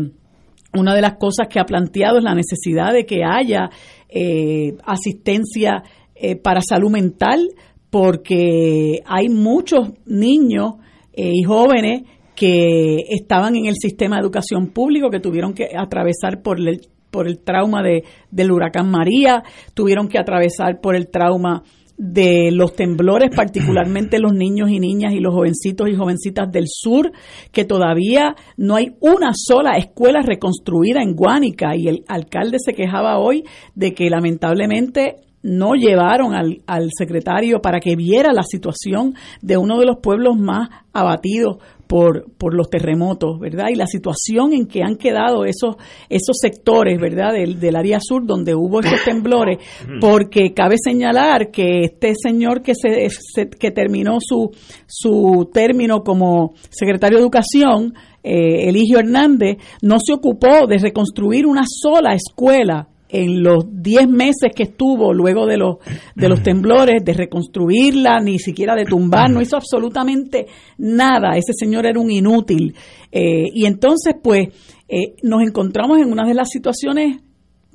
una 0.78 0.94
de 0.94 1.00
las 1.00 1.14
cosas 1.14 1.48
que 1.48 1.58
ha 1.58 1.64
planteado 1.64 2.18
es 2.18 2.24
la 2.24 2.34
necesidad 2.34 2.92
de 2.92 3.06
que 3.06 3.20
haya 3.24 3.70
eh, 4.10 4.74
asistencia 4.84 5.82
eh, 6.18 6.36
para 6.36 6.60
salud 6.60 6.90
mental, 6.90 7.48
porque 7.90 9.00
hay 9.06 9.28
muchos 9.28 9.90
niños 10.06 10.74
eh, 11.12 11.30
y 11.32 11.42
jóvenes 11.42 12.02
que 12.34 13.04
estaban 13.08 13.56
en 13.56 13.66
el 13.66 13.74
sistema 13.74 14.16
de 14.16 14.22
educación 14.22 14.68
público, 14.68 15.10
que 15.10 15.20
tuvieron 15.20 15.54
que 15.54 15.70
atravesar 15.76 16.42
por 16.42 16.60
el, 16.60 16.82
por 17.10 17.26
el 17.26 17.38
trauma 17.38 17.82
de, 17.82 18.04
del 18.30 18.52
huracán 18.52 18.90
María, 18.90 19.42
tuvieron 19.74 20.08
que 20.08 20.18
atravesar 20.18 20.80
por 20.80 20.94
el 20.96 21.08
trauma 21.08 21.62
de 21.96 22.50
los 22.52 22.74
temblores, 22.74 23.30
particularmente 23.36 24.18
los 24.18 24.32
niños 24.32 24.70
y 24.70 24.78
niñas 24.78 25.12
y 25.14 25.20
los 25.20 25.34
jovencitos 25.34 25.88
y 25.88 25.96
jovencitas 25.96 26.50
del 26.50 26.66
sur, 26.66 27.12
que 27.52 27.64
todavía 27.64 28.36
no 28.56 28.76
hay 28.76 28.94
una 29.00 29.32
sola 29.34 29.76
escuela 29.78 30.20
reconstruida 30.22 31.02
en 31.02 31.14
Guánica. 31.14 31.74
Y 31.76 31.88
el 31.88 32.04
alcalde 32.08 32.58
se 32.62 32.74
quejaba 32.74 33.18
hoy 33.18 33.44
de 33.74 33.94
que 33.94 34.10
lamentablemente 34.10 35.25
no 35.46 35.74
llevaron 35.74 36.34
al, 36.34 36.62
al 36.66 36.90
secretario 36.96 37.60
para 37.60 37.78
que 37.78 37.94
viera 37.94 38.32
la 38.32 38.42
situación 38.42 39.14
de 39.40 39.56
uno 39.56 39.78
de 39.78 39.86
los 39.86 39.98
pueblos 40.02 40.36
más 40.36 40.68
abatidos 40.92 41.58
por, 41.86 42.32
por 42.36 42.52
los 42.52 42.68
terremotos, 42.68 43.38
¿verdad? 43.38 43.66
Y 43.70 43.76
la 43.76 43.86
situación 43.86 44.52
en 44.52 44.66
que 44.66 44.82
han 44.82 44.96
quedado 44.96 45.44
esos, 45.44 45.76
esos 46.08 46.36
sectores, 46.40 47.00
¿verdad? 47.00 47.32
Del, 47.32 47.60
del 47.60 47.76
área 47.76 47.98
sur 48.00 48.26
donde 48.26 48.56
hubo 48.56 48.80
esos 48.80 49.04
temblores, 49.04 49.58
porque 50.00 50.52
cabe 50.52 50.76
señalar 50.82 51.52
que 51.52 51.84
este 51.84 52.14
señor 52.20 52.62
que 52.62 52.72
se, 52.74 53.48
que 53.48 53.70
terminó 53.70 54.18
su, 54.20 54.50
su 54.86 55.48
término 55.52 56.02
como 56.02 56.54
secretario 56.70 57.18
de 57.18 57.22
Educación, 57.22 57.94
eh, 58.24 58.68
Eligio 58.68 58.98
Hernández, 58.98 59.58
no 59.82 59.98
se 60.04 60.12
ocupó 60.12 60.66
de 60.66 60.78
reconstruir 60.78 61.46
una 61.46 61.62
sola 61.66 62.14
escuela 62.14 62.88
en 63.16 63.42
los 63.42 63.64
10 63.70 64.08
meses 64.08 64.52
que 64.54 64.64
estuvo 64.64 65.14
luego 65.14 65.46
de 65.46 65.56
los, 65.56 65.76
de 66.14 66.28
los 66.28 66.42
temblores, 66.42 67.02
de 67.02 67.14
reconstruirla, 67.14 68.20
ni 68.20 68.38
siquiera 68.38 68.74
de 68.74 68.84
tumbar, 68.84 69.30
no 69.30 69.40
hizo 69.40 69.56
absolutamente 69.56 70.46
nada. 70.76 71.30
Ese 71.36 71.52
señor 71.58 71.86
era 71.86 71.98
un 71.98 72.10
inútil. 72.10 72.74
Eh, 73.10 73.46
y 73.54 73.64
entonces, 73.64 74.14
pues, 74.22 74.48
eh, 74.86 75.14
nos 75.22 75.40
encontramos 75.40 75.98
en 75.98 76.12
una 76.12 76.28
de 76.28 76.34
las 76.34 76.50
situaciones 76.50 77.22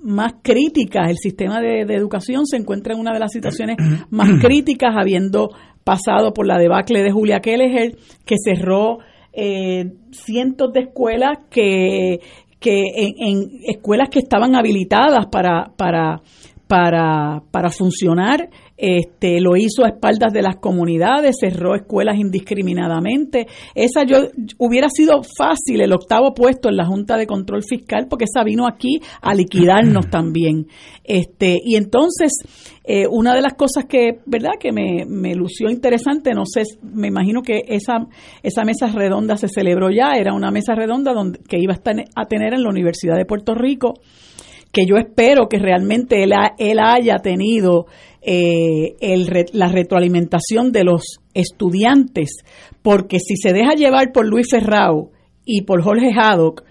más 0.03 0.33
críticas. 0.43 1.09
El 1.09 1.17
sistema 1.17 1.59
de, 1.59 1.81
educación 1.81 2.45
se 2.45 2.57
encuentra 2.57 2.93
en 2.93 2.99
una 2.99 3.11
de 3.11 3.19
las 3.19 3.31
situaciones 3.31 3.77
más 4.11 4.29
críticas, 4.39 4.93
habiendo 4.95 5.49
pasado 5.83 6.33
por 6.33 6.45
la 6.45 6.59
debacle 6.59 7.01
de 7.01 7.11
Julia 7.11 7.39
Kelleher, 7.39 7.97
que 8.25 8.35
cerró 8.43 8.99
eh, 9.33 9.93
cientos 10.11 10.71
de 10.73 10.81
escuelas 10.81 11.39
que 11.49 12.19
que 12.61 12.83
en, 12.95 13.59
escuelas 13.63 14.09
que 14.09 14.19
estaban 14.19 14.55
habilitadas 14.55 15.25
para, 15.31 15.73
para, 15.75 16.21
para, 16.67 17.41
para 17.51 17.69
funcionar 17.71 18.49
este, 18.81 19.39
lo 19.41 19.55
hizo 19.55 19.85
a 19.85 19.89
espaldas 19.89 20.33
de 20.33 20.41
las 20.41 20.55
comunidades, 20.55 21.37
cerró 21.39 21.75
escuelas 21.75 22.17
indiscriminadamente. 22.17 23.45
Esa 23.75 24.03
yo 24.03 24.29
hubiera 24.57 24.89
sido 24.89 25.21
fácil 25.37 25.81
el 25.81 25.93
octavo 25.93 26.33
puesto 26.33 26.67
en 26.67 26.77
la 26.77 26.87
Junta 26.87 27.15
de 27.15 27.27
Control 27.27 27.61
Fiscal 27.63 28.07
porque 28.09 28.25
esa 28.25 28.43
vino 28.43 28.67
aquí 28.67 28.99
a 29.21 29.35
liquidarnos 29.35 30.07
también. 30.09 30.65
Este, 31.03 31.59
y 31.63 31.75
entonces, 31.75 32.31
eh, 32.83 33.05
una 33.07 33.35
de 33.35 33.41
las 33.41 33.53
cosas 33.53 33.85
que, 33.85 34.19
¿verdad?, 34.25 34.53
que 34.59 34.71
me, 34.71 35.05
me 35.07 35.35
lució 35.35 35.69
interesante, 35.69 36.31
no 36.33 36.47
sé, 36.47 36.63
me 36.81 37.07
imagino 37.07 37.43
que 37.43 37.61
esa, 37.67 38.07
esa 38.41 38.63
mesa 38.63 38.87
redonda 38.87 39.37
se 39.37 39.47
celebró 39.47 39.91
ya, 39.91 40.13
era 40.17 40.33
una 40.33 40.49
mesa 40.49 40.73
redonda 40.73 41.13
donde, 41.13 41.37
que 41.47 41.59
iba 41.59 41.73
a, 41.73 41.75
estar, 41.75 41.95
a 42.15 42.25
tener 42.25 42.55
en 42.55 42.63
la 42.63 42.69
Universidad 42.69 43.15
de 43.15 43.25
Puerto 43.25 43.53
Rico 43.53 43.93
que 44.71 44.85
yo 44.85 44.95
espero 44.95 45.47
que 45.47 45.59
realmente 45.59 46.23
él, 46.23 46.31
él 46.57 46.79
haya 46.79 47.17
tenido 47.17 47.87
eh, 48.21 48.95
el, 48.99 49.27
la 49.53 49.67
retroalimentación 49.67 50.71
de 50.71 50.83
los 50.83 51.19
estudiantes, 51.33 52.43
porque 52.81 53.19
si 53.19 53.35
se 53.35 53.53
deja 53.53 53.73
llevar 53.73 54.11
por 54.11 54.27
Luis 54.27 54.47
Ferrao 54.49 55.11
y 55.45 55.63
por 55.63 55.81
Jorge 55.81 56.11
Haddock, 56.15 56.63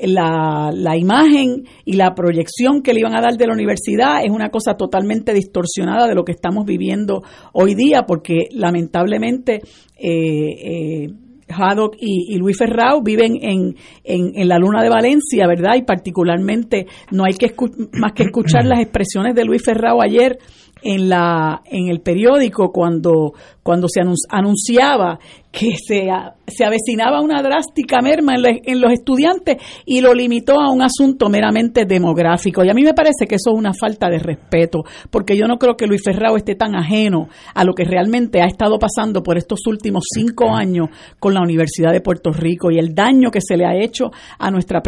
la, 0.00 0.70
la, 0.72 0.96
imagen 0.96 1.64
y 1.84 1.94
la 1.94 2.14
proyección 2.14 2.82
que 2.82 2.92
le 2.92 3.00
iban 3.00 3.16
a 3.16 3.20
dar 3.20 3.36
de 3.36 3.46
la 3.46 3.52
universidad 3.52 4.24
es 4.24 4.30
una 4.30 4.50
cosa 4.50 4.74
totalmente 4.74 5.34
distorsionada 5.34 6.06
de 6.06 6.14
lo 6.14 6.24
que 6.24 6.32
estamos 6.32 6.64
viviendo 6.64 7.22
hoy 7.52 7.74
día, 7.74 8.02
porque 8.06 8.48
lamentablemente 8.52 9.60
eh, 9.98 11.02
eh, 11.02 11.08
Haddock 11.48 11.96
y, 11.98 12.36
Luis 12.36 12.58
Ferrao 12.58 13.02
viven 13.02 13.38
en, 13.42 13.74
en, 14.04 14.48
la 14.48 14.58
luna 14.58 14.82
de 14.82 14.90
Valencia, 14.90 15.46
¿verdad? 15.46 15.76
Y 15.76 15.82
particularmente 15.82 16.86
no 17.10 17.24
hay 17.24 17.34
que 17.34 17.54
más 17.92 18.12
que 18.12 18.24
escuchar 18.24 18.66
las 18.66 18.80
expresiones 18.80 19.34
de 19.34 19.44
Luis 19.44 19.62
Ferrao 19.64 20.02
ayer 20.02 20.38
en 20.82 21.08
la 21.08 21.62
en 21.64 21.88
el 21.88 22.00
periódico 22.00 22.72
cuando 22.72 23.34
cuando 23.68 23.86
se 23.86 24.00
anunciaba 24.30 25.18
que 25.50 25.76
se, 25.76 26.08
se 26.46 26.64
avecinaba 26.64 27.20
una 27.20 27.42
drástica 27.42 28.00
merma 28.00 28.34
en, 28.36 28.80
los 28.80 28.92
estudiantes 28.92 29.56
y 29.84 30.00
lo 30.00 30.14
limitó 30.14 30.60
a 30.60 30.70
un 30.70 30.82
asunto 30.82 31.28
meramente 31.28 31.84
demográfico. 31.84 32.64
Y 32.64 32.70
a 32.70 32.74
mí 32.74 32.82
me 32.82 32.94
parece 32.94 33.26
que 33.26 33.34
eso 33.34 33.50
es 33.50 33.58
una 33.58 33.72
falta 33.72 34.08
de 34.08 34.18
respeto, 34.18 34.84
porque 35.10 35.36
yo 35.36 35.46
no 35.46 35.58
creo 35.58 35.76
que 35.76 35.86
Luis 35.86 36.02
Ferrao 36.02 36.36
esté 36.36 36.54
tan 36.54 36.76
ajeno 36.76 37.28
a 37.54 37.64
lo 37.64 37.74
que 37.74 37.84
realmente 37.84 38.40
ha 38.40 38.46
estado 38.46 38.78
pasando 38.78 39.22
por 39.22 39.36
estos 39.36 39.60
últimos 39.66 40.04
cinco 40.14 40.50
años 40.54 40.88
con 41.18 41.34
la 41.34 41.40
Universidad 41.40 41.92
de 41.92 42.00
Puerto 42.00 42.30
Rico 42.30 42.70
y 42.70 42.78
el 42.78 42.94
daño 42.94 43.30
que 43.30 43.40
se 43.40 43.56
le 43.56 43.66
ha 43.66 43.74
hecho 43.76 44.10
a 44.38 44.50
nuestra, 44.50 44.80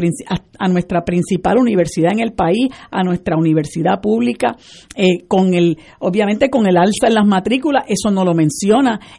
a, 0.58 0.68
nuestra 0.68 1.04
principal 1.04 1.58
universidad 1.58 2.12
en 2.12 2.20
el 2.20 2.32
país, 2.32 2.68
a 2.90 3.02
nuestra 3.02 3.36
universidad 3.36 4.00
pública, 4.00 4.56
eh, 4.94 5.26
con 5.26 5.52
el, 5.52 5.76
obviamente 5.98 6.48
con 6.48 6.66
el 6.66 6.76
alza 6.76 7.08
en 7.08 7.14
las 7.14 7.26
matrículas, 7.26 7.84
eso 7.88 8.10
no 8.10 8.24
lo 8.24 8.34
menciona, 8.34 8.69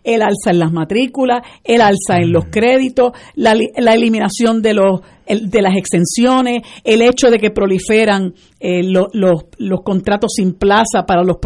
el 0.04 0.22
alza 0.22 0.52
en 0.52 0.60
las 0.60 0.72
matrículas, 0.72 1.42
el 1.64 1.82
alza 1.82 2.18
en 2.18 2.32
los 2.32 2.46
créditos, 2.46 3.12
la, 3.36 3.56
la 3.78 3.94
eliminación 3.94 4.62
de 4.62 4.74
los 4.74 5.02
de 5.40 5.62
las 5.62 5.76
exenciones, 5.78 6.64
el 6.84 7.02
hecho 7.02 7.30
de 7.30 7.38
que 7.38 7.52
proliferan 7.52 8.34
eh, 8.60 8.84
los 8.84 9.82
contratos 9.84 10.34
sin 10.36 10.54
plaza 10.54 11.06
para 11.08 11.24
los, 11.24 11.38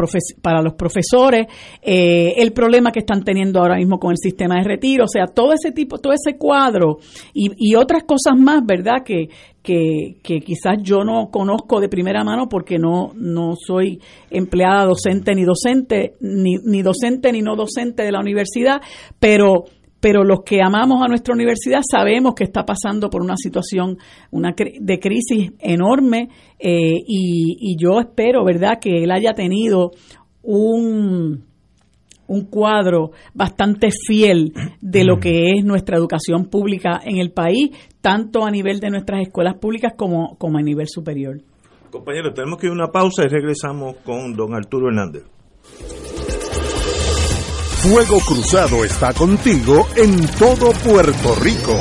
para 0.41 0.61
los 0.61 0.73
profesores, 0.73 1.47
eh, 1.81 2.33
el 2.37 2.51
problema 2.51 2.91
que 2.91 2.99
están 2.99 3.23
teniendo 3.23 3.59
ahora 3.59 3.75
mismo 3.75 3.99
con 3.99 4.11
el 4.11 4.17
sistema 4.17 4.55
de 4.55 4.63
retiro, 4.63 5.05
o 5.05 5.07
sea, 5.07 5.25
todo 5.27 5.53
ese 5.53 5.71
tipo, 5.71 5.99
todo 5.99 6.13
ese 6.13 6.37
cuadro 6.37 6.97
y, 7.33 7.51
y 7.57 7.75
otras 7.75 8.03
cosas 8.03 8.37
más, 8.37 8.65
¿verdad? 8.65 9.03
Que, 9.05 9.29
que, 9.65 10.17
que, 10.23 10.39
quizás 10.39 10.77
yo 10.81 11.03
no 11.03 11.29
conozco 11.31 11.79
de 11.81 11.89
primera 11.89 12.23
mano 12.23 12.47
porque 12.47 12.77
no, 12.77 13.11
no 13.15 13.55
soy 13.55 13.99
empleada 14.29 14.85
docente 14.85 15.33
ni 15.35 15.43
docente, 15.43 16.13
ni, 16.21 16.55
ni 16.63 16.81
docente 16.81 17.31
ni 17.31 17.41
no 17.41 17.55
docente 17.55 18.03
de 18.03 18.11
la 18.11 18.19
universidad, 18.19 18.81
pero 19.19 19.65
pero 19.99 20.23
los 20.23 20.43
que 20.45 20.61
amamos 20.61 21.01
a 21.03 21.07
nuestra 21.07 21.33
universidad 21.33 21.79
sabemos 21.81 22.35
que 22.35 22.43
está 22.43 22.63
pasando 22.63 23.09
por 23.09 23.23
una 23.23 23.35
situación 23.37 23.97
una 24.29 24.53
de 24.55 24.99
crisis 24.99 25.53
enorme 25.59 26.29
eh, 26.59 26.93
y, 27.07 27.75
yo 27.75 27.99
espero, 27.99 28.45
¿verdad?, 28.45 28.77
que 28.79 29.03
él 29.03 29.09
haya 29.09 29.33
tenido 29.33 29.89
un, 30.43 31.43
un 32.27 32.45
cuadro 32.45 33.13
bastante 33.33 33.89
fiel 34.07 34.53
de 34.79 35.05
lo 35.05 35.19
que 35.19 35.51
es 35.51 35.65
nuestra 35.65 35.97
educación 35.97 36.45
pública 36.51 37.01
en 37.03 37.17
el 37.17 37.31
país, 37.31 37.71
tanto 38.05 38.45
a 38.45 38.51
nivel 38.51 38.79
de 38.79 38.91
nuestras 38.91 39.19
escuelas 39.21 39.55
públicas 39.55 39.93
como, 39.97 40.37
como 40.37 40.59
a 40.59 40.61
nivel 40.61 40.87
superior. 40.87 41.41
Compañeros, 41.89 42.35
tenemos 42.35 42.59
que 42.59 42.67
ir 42.67 42.69
a 42.69 42.75
una 42.75 42.91
pausa 42.91 43.23
y 43.23 43.29
regresamos 43.29 43.95
con 44.05 44.35
don 44.35 44.53
Arturo 44.53 44.89
Hernández. 44.89 45.23
Fuego 47.81 48.19
Cruzado 48.19 48.85
está 48.85 49.11
contigo 49.11 49.87
en 49.95 50.27
todo 50.37 50.71
Puerto 50.87 51.33
Rico. 51.41 51.73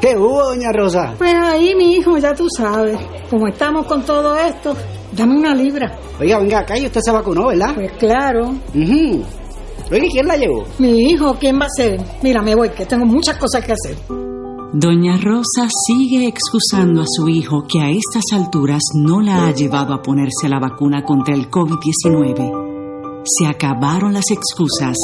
¿Qué 0.00 0.16
hubo, 0.16 0.44
doña 0.44 0.72
Rosa? 0.72 1.14
Pues 1.18 1.34
ahí, 1.34 1.74
mi 1.74 1.96
hijo, 1.96 2.16
ya 2.16 2.34
tú 2.34 2.46
sabes. 2.48 2.98
Como 3.28 3.48
estamos 3.48 3.84
con 3.84 4.02
todo 4.02 4.34
esto, 4.38 4.74
dame 5.12 5.36
una 5.36 5.54
libra. 5.54 5.94
Oiga, 6.18 6.38
venga 6.38 6.60
acá 6.60 6.78
y 6.78 6.86
usted 6.86 7.02
se 7.02 7.12
vacunó, 7.12 7.48
¿verdad? 7.48 7.74
Pues 7.74 7.92
claro. 7.98 8.54
Uh 8.74 9.22
¿quién 9.88 10.26
la 10.26 10.36
llevó? 10.36 10.64
Mi 10.78 11.10
hijo, 11.10 11.36
¿quién 11.38 11.58
va 11.60 11.66
a 11.66 11.70
ser? 11.76 12.00
Mira, 12.22 12.42
me 12.42 12.54
voy, 12.54 12.70
que 12.70 12.86
tengo 12.86 13.06
muchas 13.06 13.36
cosas 13.36 13.64
que 13.64 13.72
hacer. 13.72 13.96
Doña 14.72 15.16
Rosa 15.16 15.66
sigue 15.86 16.26
excusando 16.26 17.00
a 17.02 17.06
su 17.06 17.28
hijo 17.28 17.64
que 17.66 17.80
a 17.80 17.90
estas 17.90 18.24
alturas 18.32 18.82
no 18.94 19.22
la 19.22 19.46
ha 19.46 19.52
llevado 19.52 19.94
a 19.94 20.02
ponerse 20.02 20.48
la 20.48 20.58
vacuna 20.58 21.02
contra 21.02 21.34
el 21.34 21.50
COVID-19. 21.50 23.22
Se 23.24 23.46
acabaron 23.46 24.12
las 24.12 24.30
excusas. 24.30 24.96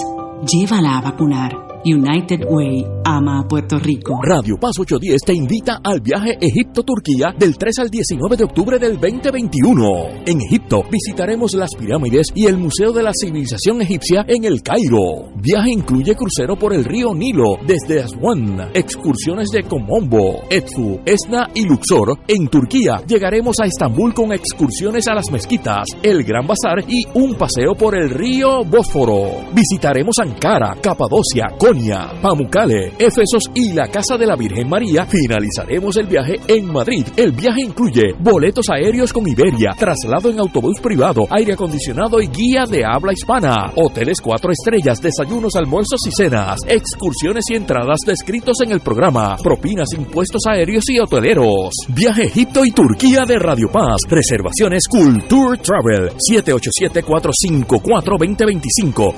Llévala 0.46 0.98
a 0.98 1.00
vacunar. 1.00 1.63
United 1.84 2.46
Way 2.48 2.86
ama 3.04 3.40
a 3.40 3.46
Puerto 3.46 3.78
Rico. 3.78 4.18
Radio 4.22 4.56
Paz 4.58 4.72
810 4.78 5.20
te 5.20 5.34
invita 5.34 5.80
al 5.84 6.00
viaje 6.00 6.38
Egipto-Turquía 6.40 7.34
del 7.38 7.58
3 7.58 7.78
al 7.80 7.90
19 7.90 8.36
de 8.38 8.44
octubre 8.44 8.78
del 8.78 8.98
2021. 8.98 10.24
En 10.24 10.40
Egipto 10.40 10.82
visitaremos 10.90 11.52
las 11.52 11.74
pirámides 11.78 12.28
y 12.34 12.46
el 12.46 12.56
Museo 12.56 12.92
de 12.92 13.02
la 13.02 13.12
Civilización 13.12 13.82
Egipcia 13.82 14.24
en 14.26 14.44
el 14.44 14.62
Cairo. 14.62 15.30
Viaje 15.36 15.72
incluye 15.72 16.14
crucero 16.14 16.56
por 16.56 16.72
el 16.72 16.84
río 16.84 17.14
Nilo 17.14 17.58
desde 17.66 18.02
Aswan, 18.02 18.70
excursiones 18.72 19.50
de 19.50 19.64
Komombo, 19.64 20.44
Edfu, 20.48 21.00
Esna 21.04 21.50
y 21.54 21.66
Luxor. 21.66 22.18
En 22.26 22.48
Turquía 22.48 23.02
llegaremos 23.06 23.56
a 23.60 23.66
Estambul 23.66 24.14
con 24.14 24.32
excursiones 24.32 25.06
a 25.06 25.14
las 25.14 25.30
mezquitas, 25.30 25.88
el 26.02 26.24
Gran 26.24 26.46
Bazar 26.46 26.82
y 26.88 27.04
un 27.12 27.34
paseo 27.34 27.74
por 27.74 27.94
el 27.94 28.08
río 28.08 28.64
Bósforo. 28.64 29.44
Visitaremos 29.54 30.16
Ankara, 30.18 30.76
Capadocia, 30.80 31.48
Konya 31.58 31.73
Colonia, 31.74 32.12
Pamucale, 32.22 32.92
Efesos 32.98 33.50
y 33.52 33.72
la 33.72 33.88
Casa 33.88 34.16
de 34.16 34.26
la 34.26 34.36
Virgen 34.36 34.68
María, 34.68 35.04
finalizaremos 35.06 35.96
el 35.96 36.06
viaje 36.06 36.36
en 36.46 36.66
Madrid. 36.66 37.04
El 37.16 37.32
viaje 37.32 37.62
incluye 37.62 38.14
boletos 38.20 38.66
aéreos 38.70 39.12
con 39.12 39.26
Iberia, 39.26 39.74
traslado 39.76 40.30
en 40.30 40.38
autobús 40.38 40.78
privado, 40.80 41.26
aire 41.30 41.54
acondicionado 41.54 42.20
y 42.20 42.28
guía 42.28 42.64
de 42.70 42.84
habla 42.84 43.12
hispana, 43.12 43.72
hoteles 43.74 44.20
cuatro 44.20 44.52
estrellas, 44.52 45.00
desayunos, 45.00 45.56
almuerzos 45.56 45.98
y 46.06 46.12
cenas, 46.12 46.60
excursiones 46.68 47.42
y 47.50 47.56
entradas 47.56 47.98
descritos 48.06 48.60
en 48.62 48.70
el 48.70 48.78
programa, 48.78 49.34
propinas, 49.42 49.88
impuestos 49.96 50.42
aéreos 50.46 50.88
y 50.90 51.00
hoteleros. 51.00 51.70
Viaje 51.88 52.26
Egipto 52.26 52.64
y 52.64 52.70
Turquía 52.70 53.24
de 53.24 53.40
Radio 53.40 53.68
Paz. 53.72 54.02
Reservaciones 54.08 54.86
Culture 54.88 55.58
Travel 55.58 56.12
787-454-2025, 56.30 59.16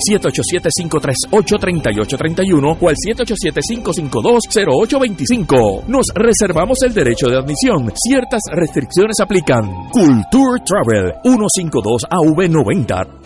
787-538-3831 2.47 2.79
o 2.81 2.89
al 2.89 2.97
787-552-0825. 2.97 5.85
Nos 5.87 6.07
reservamos 6.15 6.79
el 6.85 6.95
derecho 6.95 7.27
de 7.27 7.39
admisión. 7.39 7.93
Ciertas 7.95 8.41
restricciones 8.53 9.21
aplican. 9.21 9.91
Culture 9.91 10.63
Travel 10.65 11.13
152AV90. 11.25 13.26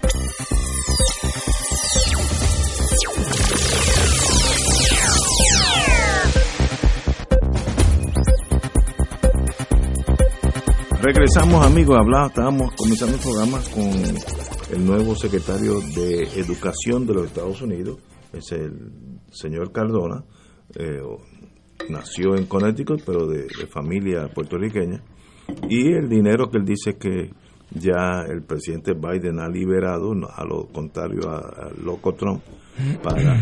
Regresamos 11.01 11.65
amigos, 11.65 11.97
hablamos, 11.97 12.29
estábamos 12.29 12.75
comenzando 12.75 13.15
el 13.15 13.21
programa 13.21 13.57
con 13.73 14.75
el 14.77 14.85
nuevo 14.85 15.15
secretario 15.15 15.81
de 15.81 16.25
Educación 16.39 17.07
de 17.07 17.15
los 17.15 17.25
Estados 17.25 17.59
Unidos, 17.63 17.97
es 18.31 18.51
el 18.51 18.91
señor 19.31 19.71
Cardona, 19.71 20.23
eh, 20.75 21.01
nació 21.89 22.35
en 22.35 22.45
Connecticut, 22.45 23.01
pero 23.03 23.25
de, 23.25 23.47
familia 23.73 24.27
puertorriqueña, 24.27 25.01
y 25.67 25.91
el 25.91 26.07
dinero 26.07 26.51
que 26.51 26.59
él 26.59 26.65
dice 26.65 26.97
que 26.99 27.31
ya 27.71 28.23
el 28.29 28.43
presidente 28.43 28.93
Biden 28.93 29.39
ha 29.39 29.49
liberado, 29.49 30.11
a 30.11 30.45
lo 30.45 30.67
contrario 30.67 31.31
al 31.31 31.83
loco 31.83 32.13
Trump, 32.13 32.43
para 33.01 33.37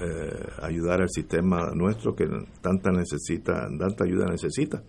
eh, 0.00 0.46
ayudar 0.62 1.02
al 1.02 1.10
sistema 1.10 1.72
nuestro 1.74 2.14
que 2.14 2.24
tanta 2.62 2.90
necesita, 2.90 3.68
tanta 3.78 4.04
ayuda 4.04 4.24
necesita 4.30 4.82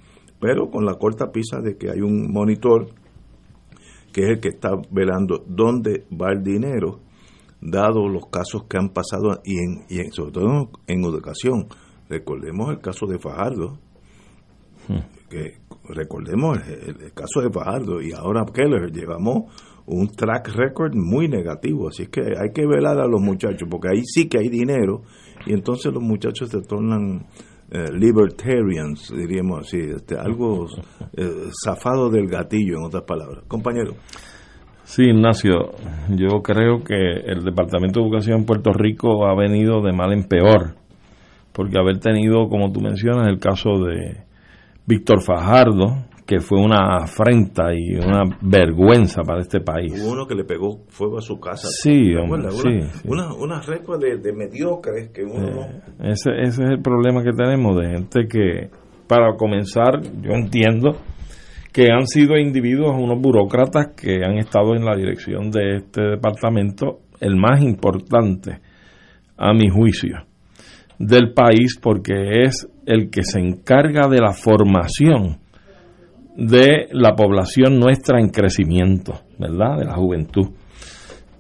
pero 0.44 0.70
con 0.70 0.84
la 0.84 0.96
corta 0.96 1.32
pisa 1.32 1.62
de 1.62 1.78
que 1.78 1.90
hay 1.90 2.02
un 2.02 2.30
monitor 2.30 2.88
que 4.12 4.24
es 4.24 4.30
el 4.32 4.40
que 4.42 4.50
está 4.50 4.72
velando 4.92 5.42
dónde 5.48 6.06
va 6.12 6.34
el 6.34 6.44
dinero, 6.44 7.00
dado 7.62 8.10
los 8.10 8.26
casos 8.26 8.66
que 8.66 8.78
han 8.78 8.90
pasado 8.90 9.40
y, 9.46 9.58
en, 9.58 9.86
y 9.88 10.02
en, 10.02 10.12
sobre 10.12 10.34
todo 10.34 10.70
en 10.86 11.06
educación. 11.06 11.68
Recordemos 12.10 12.72
el 12.72 12.82
caso 12.82 13.06
de 13.06 13.20
Fajardo, 13.20 13.80
que 15.30 15.60
recordemos 15.88 16.58
el, 16.68 17.04
el, 17.04 17.14
caso 17.14 17.40
de 17.40 17.50
Fajardo. 17.50 18.02
Y 18.02 18.12
ahora 18.12 18.44
Keller, 18.54 18.92
llevamos 18.92 19.44
un 19.86 20.10
track 20.10 20.50
record 20.58 20.94
muy 20.94 21.30
negativo, 21.30 21.88
así 21.88 22.08
que 22.08 22.20
hay 22.20 22.52
que 22.54 22.68
velar 22.68 23.00
a 23.00 23.08
los 23.08 23.22
muchachos, 23.22 23.66
porque 23.72 23.88
ahí 23.96 24.02
sí 24.04 24.28
que 24.28 24.40
hay 24.40 24.50
dinero. 24.50 25.04
Y 25.46 25.54
entonces 25.54 25.94
los 25.94 26.04
muchachos 26.04 26.50
se 26.50 26.60
tornan 26.64 27.28
eh, 27.74 27.92
libertarians, 27.92 29.12
diríamos 29.12 29.62
así, 29.62 29.80
este, 29.80 30.16
algo 30.16 30.68
eh, 31.18 31.50
zafado 31.66 32.08
del 32.08 32.28
gatillo, 32.28 32.78
en 32.78 32.86
otras 32.86 33.02
palabras. 33.02 33.46
Compañero. 33.48 33.94
Sí, 34.84 35.06
Ignacio, 35.06 35.72
yo 36.10 36.44
creo 36.44 36.84
que 36.84 36.94
el 36.96 37.44
Departamento 37.44 38.00
de 38.00 38.06
Educación 38.06 38.42
en 38.42 38.46
Puerto 38.46 38.74
Rico 38.74 39.26
ha 39.26 39.36
venido 39.36 39.82
de 39.82 39.92
mal 39.92 40.14
en 40.14 40.26
peor, 40.26 40.76
porque 41.52 41.80
haber 41.80 41.98
tenido, 41.98 42.48
como 42.48 42.72
tú 42.72 42.80
mencionas, 42.80 43.28
el 43.28 43.40
caso 43.40 43.72
de 43.80 44.18
Víctor 44.86 45.24
Fajardo, 45.24 46.06
que 46.34 46.40
fue 46.40 46.60
una 46.60 46.98
afrenta 47.04 47.74
y 47.76 47.96
una 47.96 48.24
vergüenza 48.42 49.22
para 49.22 49.42
este 49.42 49.60
país. 49.60 49.94
Hubo 50.02 50.14
uno 50.14 50.26
que 50.26 50.34
le 50.34 50.44
pegó 50.44 50.80
fuego 50.88 51.20
a 51.20 51.22
su 51.22 51.40
casa. 51.40 51.68
Sí, 51.70 52.16
hombre, 52.16 52.50
sí, 52.50 52.68
una, 52.68 52.88
sí. 52.88 53.08
Una, 53.08 53.34
una 53.36 53.62
recua 53.62 53.98
de, 54.00 54.18
de, 54.18 54.34
mediocres 54.34 55.12
que 55.12 55.24
uno 55.24 55.62
eh, 55.62 55.82
ese, 56.06 56.32
ese 56.42 56.64
es 56.64 56.70
el 56.72 56.82
problema 56.82 57.24
que 57.24 57.34
tenemos 57.34 57.78
de 57.78 57.90
gente 57.90 58.28
que, 58.28 58.70
para 59.08 59.36
comenzar, 59.36 60.02
yo 60.02 60.32
entiendo 60.32 60.98
que 61.72 61.92
han 61.92 62.08
sido 62.08 62.36
individuos, 62.36 62.96
unos 62.98 63.22
burócratas 63.22 63.94
que 63.96 64.24
han 64.26 64.40
estado 64.40 64.76
en 64.76 64.86
la 64.86 64.96
dirección 64.96 65.52
de 65.52 65.78
este 65.78 66.02
departamento, 66.02 67.02
el 67.20 67.36
más 67.36 67.62
importante, 67.62 68.60
a 69.38 69.54
mi 69.54 69.70
juicio, 69.70 70.26
del 70.98 71.34
país, 71.34 71.78
porque 71.80 72.44
es 72.44 72.68
el 72.88 73.12
que 73.12 73.24
se 73.24 73.40
encarga 73.40 74.08
de 74.08 74.20
la 74.20 74.34
formación 74.34 75.43
de 76.36 76.88
la 76.92 77.16
población 77.16 77.80
nuestra 77.80 78.20
en 78.20 78.30
crecimiento, 78.30 79.22
¿verdad? 79.38 79.78
De 79.78 79.86
la 79.86 79.96
juventud. 79.96 80.50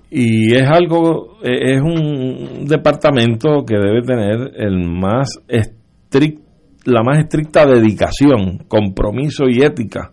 Y 0.09 0.53
es 0.53 0.67
algo, 0.69 1.39
es 1.41 1.81
un 1.81 2.65
departamento 2.65 3.65
que 3.65 3.75
debe 3.77 4.01
tener 4.03 4.51
el 4.55 4.87
más 4.87 5.39
estrict, 5.47 6.39
la 6.85 7.01
más 7.01 7.19
estricta 7.19 7.65
dedicación, 7.65 8.59
compromiso 8.67 9.45
y 9.49 9.63
ética 9.63 10.11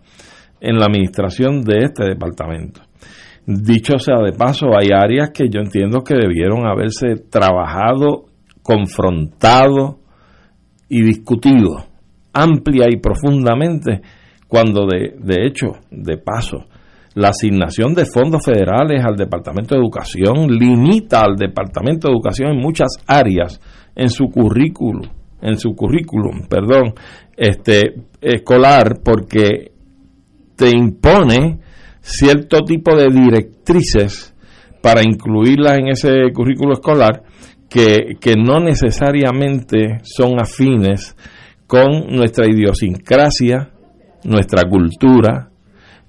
en 0.59 0.77
la 0.77 0.85
administración 0.85 1.61
de 1.61 1.85
este 1.85 2.05
departamento. 2.05 2.81
Dicho 3.45 3.99
sea 3.99 4.17
de 4.23 4.33
paso, 4.33 4.67
hay 4.75 4.89
áreas 4.91 5.31
que 5.31 5.49
yo 5.49 5.59
entiendo 5.59 6.03
que 6.03 6.15
debieron 6.15 6.65
haberse 6.65 7.15
trabajado, 7.29 8.25
confrontado 8.63 9.99
y 10.89 11.03
discutido 11.03 11.91
amplia 12.33 12.87
y 12.89 12.97
profundamente 12.97 14.01
cuando 14.51 14.85
de, 14.85 15.15
de 15.17 15.47
hecho, 15.47 15.77
de 15.89 16.17
paso, 16.17 16.65
la 17.13 17.29
asignación 17.29 17.93
de 17.93 18.05
fondos 18.05 18.43
federales 18.43 19.01
al 19.01 19.15
Departamento 19.15 19.73
de 19.73 19.79
Educación 19.79 20.49
limita 20.49 21.21
al 21.21 21.37
Departamento 21.37 22.09
de 22.09 22.13
Educación 22.15 22.51
en 22.51 22.57
muchas 22.57 22.89
áreas 23.07 23.61
en 23.95 24.09
su 24.09 24.25
currículum, 24.25 25.07
en 25.41 25.57
su 25.57 25.69
currículum, 25.73 26.47
perdón, 26.49 26.95
este 27.37 27.93
escolar 28.19 28.99
porque 29.01 29.71
te 30.57 30.69
impone 30.69 31.59
cierto 32.01 32.65
tipo 32.65 32.93
de 32.93 33.07
directrices 33.07 34.35
para 34.81 35.01
incluirlas 35.01 35.77
en 35.77 35.87
ese 35.87 36.11
currículo 36.33 36.73
escolar 36.73 37.23
que, 37.69 38.17
que 38.19 38.35
no 38.35 38.59
necesariamente 38.59 39.99
son 40.03 40.41
afines 40.41 41.15
con 41.67 42.07
nuestra 42.09 42.47
idiosincrasia, 42.49 43.70
nuestra 44.23 44.63
cultura, 44.69 45.49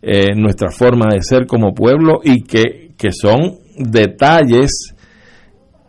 eh, 0.01 0.35
nuestra 0.35 0.71
forma 0.71 1.07
de 1.13 1.23
ser 1.23 1.47
como 1.47 1.75
pueblo 1.75 2.21
y 2.23 2.43
que, 2.43 2.93
que 2.97 3.13
son 3.13 3.59
detalles 3.77 4.95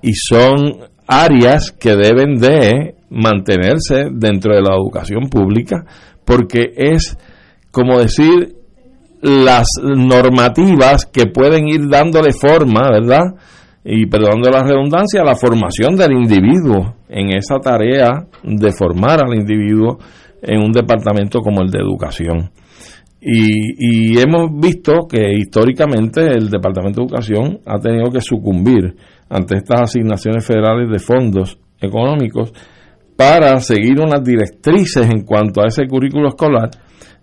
y 0.01 0.13
son 0.13 0.77
áreas 1.07 1.71
que 1.71 1.95
deben 1.95 2.37
de 2.39 2.95
mantenerse 3.09 4.07
dentro 4.11 4.55
de 4.55 4.61
la 4.61 4.75
educación 4.75 5.29
pública 5.29 5.85
porque 6.25 6.73
es 6.75 7.17
como 7.71 7.99
decir 7.99 8.55
las 9.21 9.67
normativas 9.81 11.05
que 11.05 11.27
pueden 11.27 11.67
ir 11.67 11.87
dándole 11.89 12.33
forma, 12.33 12.89
¿verdad? 12.91 13.35
y 13.85 14.05
perdonando 14.05 14.49
la 14.49 14.63
redundancia, 14.63 15.23
la 15.23 15.35
formación 15.35 15.95
del 15.95 16.13
individuo 16.13 16.95
en 17.09 17.35
esa 17.35 17.59
tarea 17.59 18.25
de 18.41 18.71
formar 18.71 19.19
al 19.25 19.35
individuo 19.35 19.97
en 20.43 20.61
un 20.61 20.71
departamento 20.71 21.39
como 21.39 21.61
el 21.61 21.69
de 21.69 21.79
educación. 21.79 22.51
Y, 23.21 24.15
y, 24.15 24.19
hemos 24.19 24.51
visto 24.59 25.07
que 25.09 25.31
históricamente 25.31 26.21
el 26.27 26.49
Departamento 26.49 26.99
de 26.99 27.05
Educación 27.07 27.59
ha 27.65 27.79
tenido 27.79 28.11
que 28.11 28.19
sucumbir 28.19 28.95
ante 29.29 29.55
estas 29.55 29.83
asignaciones 29.83 30.45
federales 30.45 30.89
de 30.91 30.99
fondos 30.99 31.57
económicos 31.79 32.51
para 33.15 33.57
seguir 33.61 34.01
unas 34.01 34.21
directrices 34.23 35.09
en 35.09 35.23
cuanto 35.23 35.61
a 35.61 35.67
ese 35.67 35.87
currículo 35.87 36.27
escolar 36.27 36.69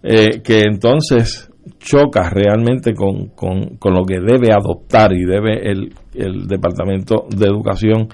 eh, 0.03 0.41
que 0.43 0.63
entonces 0.63 1.51
choca 1.79 2.31
realmente 2.31 2.95
con, 2.95 3.29
con, 3.29 3.95
lo 3.95 4.05
que 4.07 4.21
debe 4.21 4.53
adoptar 4.53 5.13
y 5.13 5.25
debe 5.25 5.71
el, 5.71 5.93
el 6.15 6.47
Departamento 6.47 7.27
de 7.29 7.47
Educación 7.47 8.09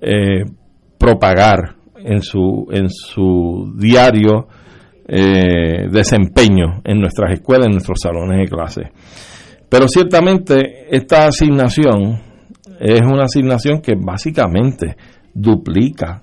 eh, 0.00 0.44
propagar 0.98 1.77
en 2.04 2.22
su, 2.22 2.66
en 2.70 2.88
su 2.90 3.74
diario 3.76 4.48
eh, 5.06 5.88
desempeño 5.90 6.82
en 6.84 7.00
nuestras 7.00 7.32
escuelas, 7.32 7.66
en 7.66 7.72
nuestros 7.72 7.98
salones 8.02 8.38
de 8.38 8.54
clase. 8.54 8.82
Pero 9.68 9.86
ciertamente 9.88 10.94
esta 10.94 11.26
asignación 11.26 12.20
es 12.80 13.00
una 13.02 13.24
asignación 13.24 13.80
que 13.80 13.94
básicamente 13.96 14.96
duplica 15.34 16.22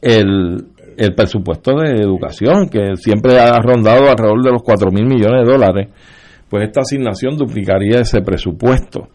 el, 0.00 0.56
el 0.96 1.14
presupuesto 1.14 1.76
de 1.76 2.00
educación, 2.00 2.68
que 2.68 2.96
siempre 2.96 3.38
ha 3.38 3.58
rondado 3.60 4.08
alrededor 4.08 4.42
de 4.42 4.52
los 4.52 4.62
4 4.62 4.90
mil 4.90 5.06
millones 5.06 5.46
de 5.46 5.52
dólares, 5.52 5.88
pues 6.48 6.64
esta 6.64 6.80
asignación 6.80 7.36
duplicaría 7.36 8.00
ese 8.00 8.20
presupuesto. 8.20 9.08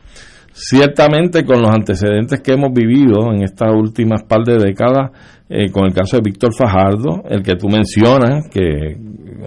Ciertamente 0.53 1.45
con 1.45 1.61
los 1.61 1.73
antecedentes 1.73 2.41
que 2.41 2.53
hemos 2.53 2.73
vivido 2.73 3.31
en 3.33 3.43
estas 3.43 3.73
últimas 3.73 4.23
par 4.23 4.43
de 4.43 4.57
décadas, 4.57 5.11
eh, 5.49 5.71
con 5.71 5.85
el 5.85 5.93
caso 5.93 6.17
de 6.17 6.23
Víctor 6.23 6.53
Fajardo, 6.53 7.23
el 7.29 7.41
que 7.41 7.55
tú 7.55 7.67
mencionas, 7.69 8.49
que 8.49 8.97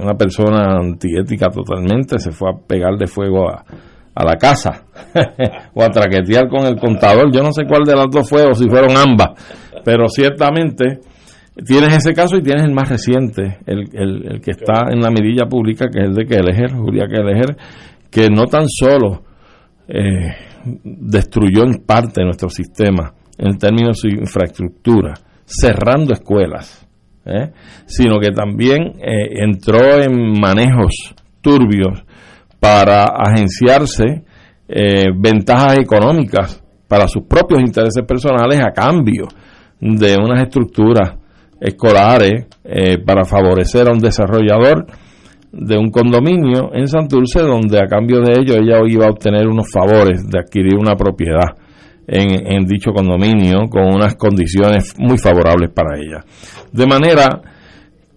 una 0.00 0.14
persona 0.14 0.76
antiética 0.78 1.48
totalmente 1.48 2.18
se 2.18 2.30
fue 2.30 2.50
a 2.50 2.66
pegar 2.66 2.96
de 2.96 3.06
fuego 3.06 3.50
a, 3.50 3.64
la 4.24 4.36
casa 4.36 4.84
o 5.74 5.82
a 5.82 5.88
traquetear 5.88 6.48
con 6.48 6.66
el 6.66 6.76
contador. 6.76 7.32
Yo 7.32 7.42
no 7.42 7.52
sé 7.52 7.64
cuál 7.66 7.84
de 7.84 7.96
las 7.96 8.08
dos 8.10 8.28
fue 8.28 8.44
o 8.44 8.54
si 8.54 8.68
fueron 8.68 8.96
ambas, 8.96 9.30
pero 9.84 10.08
ciertamente 10.08 11.00
tienes 11.66 11.96
ese 11.96 12.14
caso 12.14 12.36
y 12.36 12.42
tienes 12.42 12.64
el 12.64 12.72
más 12.72 12.88
reciente, 12.88 13.58
el, 13.66 13.88
el, 13.92 14.40
que 14.40 14.52
está 14.52 14.90
en 14.90 15.00
la 15.00 15.10
medilla 15.10 15.46
pública, 15.46 15.86
que 15.92 16.00
es 16.00 16.08
el 16.08 16.14
de 16.14 16.26
Kelleher, 16.26 16.72
Julia 16.72 17.06
Kelleher, 17.06 17.56
que 18.10 18.30
no 18.30 18.44
tan 18.44 18.66
solo 18.68 19.22
eh, 19.88 20.32
destruyó 20.64 21.64
en 21.64 21.84
parte 21.84 22.24
nuestro 22.24 22.48
sistema 22.48 23.12
en 23.38 23.58
términos 23.58 24.00
de 24.00 24.10
su 24.10 24.16
infraestructura, 24.16 25.14
cerrando 25.44 26.12
escuelas, 26.12 26.86
¿eh? 27.26 27.50
sino 27.86 28.18
que 28.18 28.30
también 28.30 28.94
eh, 29.00 29.42
entró 29.42 30.00
en 30.00 30.38
manejos 30.40 31.14
turbios 31.40 32.04
para 32.60 33.04
agenciarse 33.04 34.24
eh, 34.68 35.04
ventajas 35.16 35.78
económicas 35.78 36.62
para 36.88 37.08
sus 37.08 37.24
propios 37.24 37.60
intereses 37.60 38.04
personales 38.06 38.60
a 38.60 38.72
cambio 38.72 39.26
de 39.80 40.16
unas 40.16 40.42
estructuras 40.42 41.16
escolares 41.60 42.46
para 43.04 43.24
favorecer 43.24 43.88
a 43.88 43.92
un 43.92 43.98
desarrollador 43.98 44.86
de 45.56 45.78
un 45.78 45.90
condominio 45.90 46.70
en 46.74 46.88
Santurce 46.88 47.40
donde 47.40 47.78
a 47.78 47.86
cambio 47.86 48.20
de 48.20 48.40
ello 48.40 48.54
ella 48.56 48.80
iba 48.86 49.06
a 49.06 49.10
obtener 49.10 49.46
unos 49.46 49.70
favores 49.72 50.26
de 50.28 50.38
adquirir 50.38 50.76
una 50.76 50.96
propiedad 50.96 51.54
en, 52.06 52.66
dicho 52.66 52.92
condominio 52.92 53.68
con 53.70 53.94
unas 53.94 54.14
condiciones 54.16 54.94
muy 54.98 55.16
favorables 55.16 55.70
para 55.70 55.98
ella. 55.98 56.24
De 56.72 56.86
manera 56.86 57.40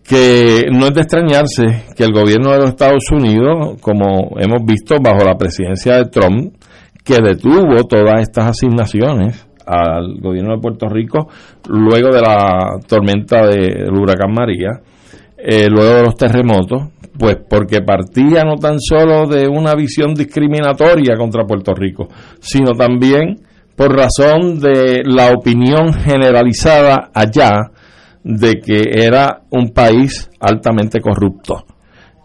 que 0.04 0.66
no 0.72 0.88
es 0.88 0.94
de 0.94 1.02
extrañarse 1.02 1.86
que 1.96 2.04
el 2.04 2.14
gobierno 2.14 2.52
de 2.52 2.60
los 2.60 2.70
Estados 2.70 3.10
Unidos, 3.12 3.78
como 3.82 4.38
hemos 4.40 4.66
visto 4.66 4.96
bajo 5.02 5.24
la 5.24 5.38
presidencia 5.38 5.98
de 5.98 6.06
Trump, 6.06 6.56
que 7.04 7.18
detuvo 7.22 7.84
todas 7.88 8.22
estas 8.22 8.50
asignaciones 8.50 9.48
al 9.66 10.20
gobierno 10.20 10.56
de 10.56 10.62
Puerto 10.62 10.88
Rico 10.88 11.28
luego 11.68 12.10
de 12.10 12.22
la 12.22 12.80
tormenta 12.88 13.46
del 13.48 13.94
huracán 13.94 14.34
María, 14.34 14.80
eh, 15.38 15.68
luego 15.70 15.94
de 15.94 16.04
los 16.04 16.16
terremotos, 16.16 16.88
pues 17.18 17.38
porque 17.50 17.82
partía 17.82 18.44
no 18.44 18.56
tan 18.56 18.80
solo 18.80 19.28
de 19.28 19.48
una 19.48 19.74
visión 19.76 20.14
discriminatoria 20.14 21.16
contra 21.18 21.46
Puerto 21.46 21.74
Rico, 21.74 22.08
sino 22.40 22.72
también 22.72 23.42
por 23.76 23.96
razón 23.96 24.60
de 24.60 25.04
la 25.06 25.32
opinión 25.32 25.94
generalizada 25.94 27.12
allá 27.14 27.72
de 28.24 28.60
que 28.60 28.82
era 29.06 29.42
un 29.52 29.70
país 29.70 30.30
altamente 30.40 31.00
corrupto. 31.00 31.64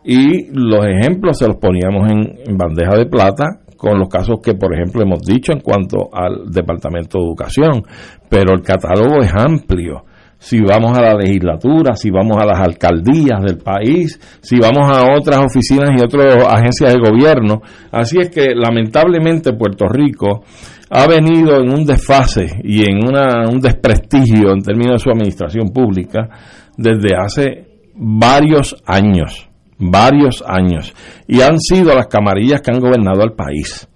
Y 0.04 0.48
los 0.52 0.84
ejemplos 0.86 1.38
se 1.38 1.46
los 1.46 1.56
poníamos 1.56 2.10
en, 2.10 2.56
bandeja 2.56 2.96
de 2.96 3.06
plata 3.06 3.60
con 3.76 3.98
los 3.98 4.08
casos 4.08 4.40
que, 4.42 4.54
por 4.54 4.74
ejemplo, 4.74 5.02
hemos 5.02 5.20
dicho 5.20 5.52
en 5.52 5.60
cuanto 5.60 6.08
al 6.12 6.50
Departamento 6.50 7.18
de 7.18 7.24
Educación, 7.24 7.82
pero 8.28 8.54
el 8.54 8.62
catálogo 8.62 9.22
es 9.22 9.32
amplio 9.34 10.04
si 10.42 10.60
vamos 10.60 10.98
a 10.98 11.02
la 11.02 11.14
legislatura, 11.14 11.94
si 11.94 12.10
vamos 12.10 12.36
a 12.36 12.44
las 12.44 12.58
alcaldías 12.58 13.40
del 13.46 13.58
país, 13.58 14.18
si 14.42 14.58
vamos 14.58 14.90
a 14.90 15.14
otras 15.16 15.38
oficinas 15.38 15.90
y 15.96 16.02
otras 16.02 16.44
agencias 16.48 16.92
de 16.92 16.98
gobierno. 16.98 17.62
Así 17.92 18.18
es 18.20 18.28
que 18.28 18.48
lamentablemente 18.52 19.52
Puerto 19.52 19.86
Rico 19.86 20.42
ha 20.90 21.06
venido 21.06 21.60
en 21.60 21.72
un 21.72 21.86
desfase 21.86 22.60
y 22.64 22.82
en 22.82 22.98
un 23.06 23.60
desprestigio 23.60 24.50
en 24.50 24.62
términos 24.62 24.94
de 24.94 24.98
su 24.98 25.10
administración 25.10 25.68
pública 25.68 26.28
desde 26.76 27.14
hace 27.16 27.66
varios 27.94 28.74
años, 28.84 29.48
varios 29.78 30.42
años, 30.44 30.92
y 31.28 31.40
han 31.40 31.60
sido 31.60 31.94
las 31.94 32.08
camarillas 32.08 32.62
que 32.62 32.72
han 32.72 32.80
gobernado 32.80 33.22
al 33.22 33.34
país. 33.34 33.88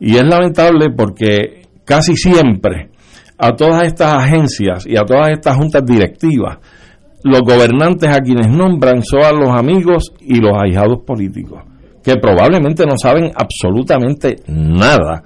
Y 0.00 0.16
es 0.16 0.24
lamentable 0.24 0.86
porque 0.90 1.68
casi 1.84 2.16
siempre 2.16 2.90
a 3.44 3.54
todas 3.54 3.82
estas 3.82 4.14
agencias 4.14 4.86
y 4.86 4.96
a 4.96 5.04
todas 5.04 5.28
estas 5.32 5.54
juntas 5.54 5.84
directivas, 5.84 6.56
los 7.24 7.42
gobernantes 7.42 8.08
a 8.08 8.20
quienes 8.20 8.48
nombran 8.48 9.02
son 9.02 9.22
a 9.22 9.32
los 9.32 9.50
amigos 9.50 10.14
y 10.18 10.40
los 10.40 10.52
ahijados 10.56 11.02
políticos, 11.06 11.62
que 12.02 12.16
probablemente 12.16 12.86
no 12.86 12.94
saben 12.96 13.32
absolutamente 13.34 14.36
nada 14.46 15.22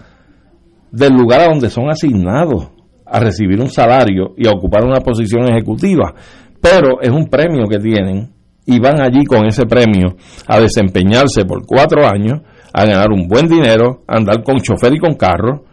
del 0.90 1.12
lugar 1.12 1.42
a 1.42 1.48
donde 1.50 1.70
son 1.70 1.90
asignados 1.90 2.70
a 3.06 3.20
recibir 3.20 3.60
un 3.60 3.70
salario 3.70 4.34
y 4.36 4.48
a 4.48 4.50
ocupar 4.50 4.84
una 4.84 5.00
posición 5.00 5.48
ejecutiva, 5.48 6.12
pero 6.60 7.00
es 7.00 7.10
un 7.10 7.28
premio 7.28 7.66
que 7.70 7.78
tienen 7.78 8.32
y 8.66 8.80
van 8.80 9.00
allí 9.00 9.24
con 9.26 9.46
ese 9.46 9.64
premio 9.64 10.16
a 10.48 10.58
desempeñarse 10.58 11.44
por 11.44 11.64
cuatro 11.64 12.04
años, 12.04 12.40
a 12.72 12.84
ganar 12.84 13.12
un 13.12 13.28
buen 13.28 13.46
dinero, 13.46 14.02
a 14.08 14.16
andar 14.16 14.42
con 14.42 14.56
chofer 14.56 14.92
y 14.94 14.98
con 14.98 15.14
carro, 15.14 15.67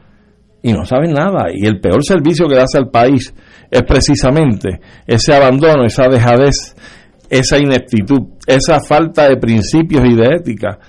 y 0.65 0.73
no 0.73 0.83
saben 0.83 1.13
nada. 1.13 1.45
Y 1.53 1.67
el 1.67 1.79
peor 1.79 2.03
servicio 2.03 2.47
que 2.47 2.57
hace 2.57 2.79
al 2.79 2.89
país 2.89 3.31
es 3.69 3.83
precisamente 3.83 4.79
ese 5.05 5.35
abandono, 5.35 5.85
esa 5.85 6.09
dejadez, 6.09 6.75
esa 7.29 7.59
ineptitud, 7.59 8.29
esa 8.47 8.79
falta 8.79 9.29
de 9.29 9.37
principios 9.37 10.03
y 10.09 10.15
de 10.15 10.25
ética 10.37 10.79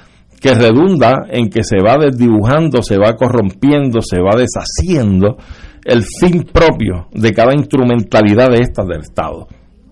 que 0.41 0.55
redunda 0.55 1.27
en 1.29 1.51
que 1.51 1.63
se 1.63 1.77
va 1.77 1.99
desdibujando, 1.99 2.81
se 2.81 2.97
va 2.97 3.17
corrompiendo, 3.17 4.01
se 4.01 4.19
va 4.19 4.31
deshaciendo 4.35 5.37
el 5.85 6.03
fin 6.05 6.45
propio 6.51 7.09
de 7.13 7.33
cada 7.33 7.55
instrumentalidad 7.55 8.49
de 8.49 8.63
estas 8.63 8.87
del 8.87 9.03
Estado. 9.03 9.47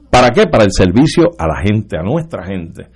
¿Para 0.08 0.30
qué? 0.30 0.46
Para 0.46 0.64
el 0.64 0.72
servicio 0.72 1.28
a 1.38 1.46
la 1.46 1.60
gente, 1.62 1.98
a 1.98 2.02
nuestra 2.02 2.46
gente. 2.46 2.86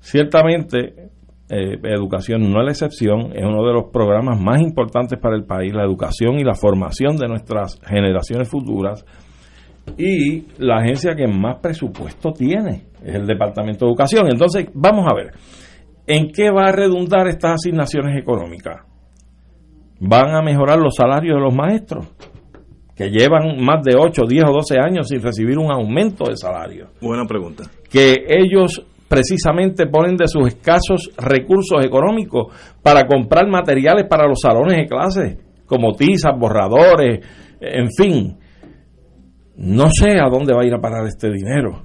Ciertamente, 0.00 1.05
eh, 1.48 1.78
educación 1.84 2.50
no 2.50 2.60
es 2.60 2.64
la 2.64 2.72
excepción, 2.72 3.32
es 3.32 3.44
uno 3.44 3.64
de 3.64 3.72
los 3.72 3.84
programas 3.92 4.40
más 4.40 4.60
importantes 4.60 5.18
para 5.20 5.36
el 5.36 5.44
país, 5.44 5.72
la 5.72 5.84
educación 5.84 6.40
y 6.40 6.44
la 6.44 6.54
formación 6.54 7.16
de 7.16 7.28
nuestras 7.28 7.80
generaciones 7.86 8.48
futuras. 8.48 9.04
Y 9.96 10.44
la 10.58 10.78
agencia 10.78 11.14
que 11.14 11.28
más 11.28 11.60
presupuesto 11.60 12.32
tiene 12.32 12.86
es 13.04 13.14
el 13.14 13.26
Departamento 13.26 13.84
de 13.84 13.90
Educación. 13.92 14.26
Entonces, 14.28 14.68
vamos 14.74 15.06
a 15.08 15.14
ver. 15.14 15.32
¿En 16.08 16.32
qué 16.32 16.50
va 16.50 16.68
a 16.68 16.72
redundar 16.72 17.28
estas 17.28 17.54
asignaciones 17.54 18.16
económicas? 18.20 18.82
¿Van 20.00 20.34
a 20.34 20.42
mejorar 20.42 20.78
los 20.78 20.96
salarios 20.96 21.36
de 21.36 21.40
los 21.40 21.54
maestros? 21.54 22.08
Que 22.96 23.10
llevan 23.10 23.64
más 23.64 23.82
de 23.84 23.94
8, 23.96 24.22
10 24.26 24.44
o 24.48 24.52
12 24.52 24.78
años 24.80 25.08
sin 25.08 25.22
recibir 25.22 25.58
un 25.58 25.70
aumento 25.70 26.24
de 26.28 26.36
salario. 26.36 26.88
Buena 27.00 27.24
pregunta. 27.24 27.64
Que 27.90 28.24
ellos 28.28 28.84
precisamente 29.08 29.86
ponen 29.86 30.16
de 30.16 30.28
sus 30.28 30.48
escasos 30.48 31.10
recursos 31.16 31.84
económicos 31.84 32.52
para 32.82 33.06
comprar 33.06 33.48
materiales 33.48 34.06
para 34.08 34.26
los 34.26 34.40
salones 34.40 34.76
de 34.76 34.86
clase, 34.86 35.38
como 35.66 35.92
tizas, 35.92 36.32
borradores, 36.38 37.20
en 37.60 37.88
fin. 37.96 38.38
No 39.56 39.88
sé 39.90 40.18
a 40.20 40.28
dónde 40.28 40.54
va 40.54 40.62
a 40.62 40.66
ir 40.66 40.74
a 40.74 40.80
parar 40.80 41.06
este 41.06 41.30
dinero. 41.30 41.82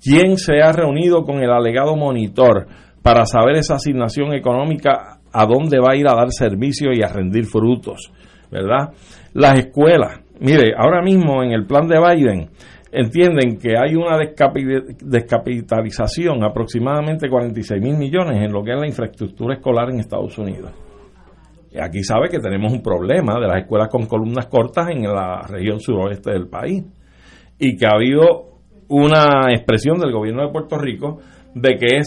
¿Quién 0.00 0.36
se 0.36 0.60
ha 0.62 0.72
reunido 0.72 1.24
con 1.24 1.42
el 1.42 1.50
alegado 1.50 1.96
monitor 1.96 2.68
para 3.02 3.26
saber 3.26 3.56
esa 3.56 3.74
asignación 3.74 4.32
económica 4.32 5.18
a 5.32 5.46
dónde 5.46 5.78
va 5.78 5.92
a 5.92 5.96
ir 5.96 6.06
a 6.08 6.14
dar 6.14 6.30
servicio 6.30 6.90
y 6.92 7.02
a 7.02 7.08
rendir 7.08 7.44
frutos. 7.44 8.12
¿verdad? 8.50 8.90
Las 9.34 9.58
escuelas. 9.58 10.20
Mire, 10.40 10.72
ahora 10.76 11.02
mismo 11.02 11.42
en 11.42 11.52
el 11.52 11.66
plan 11.66 11.88
de 11.88 11.98
Biden 11.98 12.50
entienden 12.98 13.58
que 13.58 13.78
hay 13.78 13.94
una 13.94 14.18
descapitalización 14.18 16.42
aproximadamente 16.42 17.28
46 17.28 17.80
mil 17.80 17.96
millones 17.96 18.42
en 18.42 18.52
lo 18.52 18.64
que 18.64 18.72
es 18.72 18.80
la 18.80 18.88
infraestructura 18.88 19.54
escolar 19.54 19.88
en 19.90 20.00
Estados 20.00 20.36
Unidos. 20.36 20.72
Aquí 21.80 22.02
sabe 22.02 22.28
que 22.28 22.40
tenemos 22.40 22.72
un 22.72 22.82
problema 22.82 23.38
de 23.38 23.46
las 23.46 23.62
escuelas 23.62 23.86
con 23.88 24.06
columnas 24.06 24.46
cortas 24.46 24.88
en 24.90 25.02
la 25.02 25.42
región 25.42 25.78
suroeste 25.78 26.32
del 26.32 26.48
país 26.48 26.82
y 27.56 27.76
que 27.76 27.86
ha 27.86 27.94
habido 27.94 28.48
una 28.88 29.52
expresión 29.52 30.00
del 30.00 30.10
gobierno 30.10 30.44
de 30.44 30.52
Puerto 30.52 30.76
Rico 30.76 31.20
de 31.54 31.76
que 31.76 31.98
e, 31.98 32.00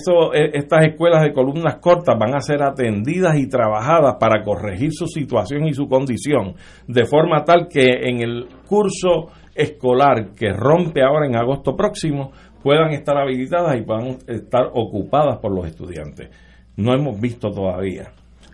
estas 0.53 0.87
escuelas 0.87 1.23
de 1.23 1.31
columnas 1.31 1.75
cortas 1.75 2.19
van 2.19 2.35
a 2.35 2.41
ser 2.41 2.63
atendidas 2.63 3.37
y 3.37 3.47
trabajadas 3.47 4.17
para 4.19 4.43
corregir 4.43 4.91
su 4.91 5.07
situación 5.07 5.67
y 5.67 5.73
su 5.73 5.87
condición, 5.87 6.55
de 6.87 7.05
forma 7.05 7.45
tal 7.45 7.69
que 7.69 8.09
en 8.09 8.21
el 8.21 8.47
curso 8.67 9.29
escolar 9.55 10.33
que 10.35 10.51
rompe 10.53 11.01
ahora 11.03 11.27
en 11.27 11.35
agosto 11.35 11.75
próximo 11.75 12.31
puedan 12.63 12.91
estar 12.91 13.17
habilitadas 13.17 13.77
y 13.77 13.83
puedan 13.83 14.17
estar 14.27 14.69
ocupadas 14.73 15.39
por 15.39 15.53
los 15.53 15.65
estudiantes. 15.67 16.29
No 16.77 16.93
hemos 16.93 17.19
visto 17.19 17.49
todavía 17.49 18.11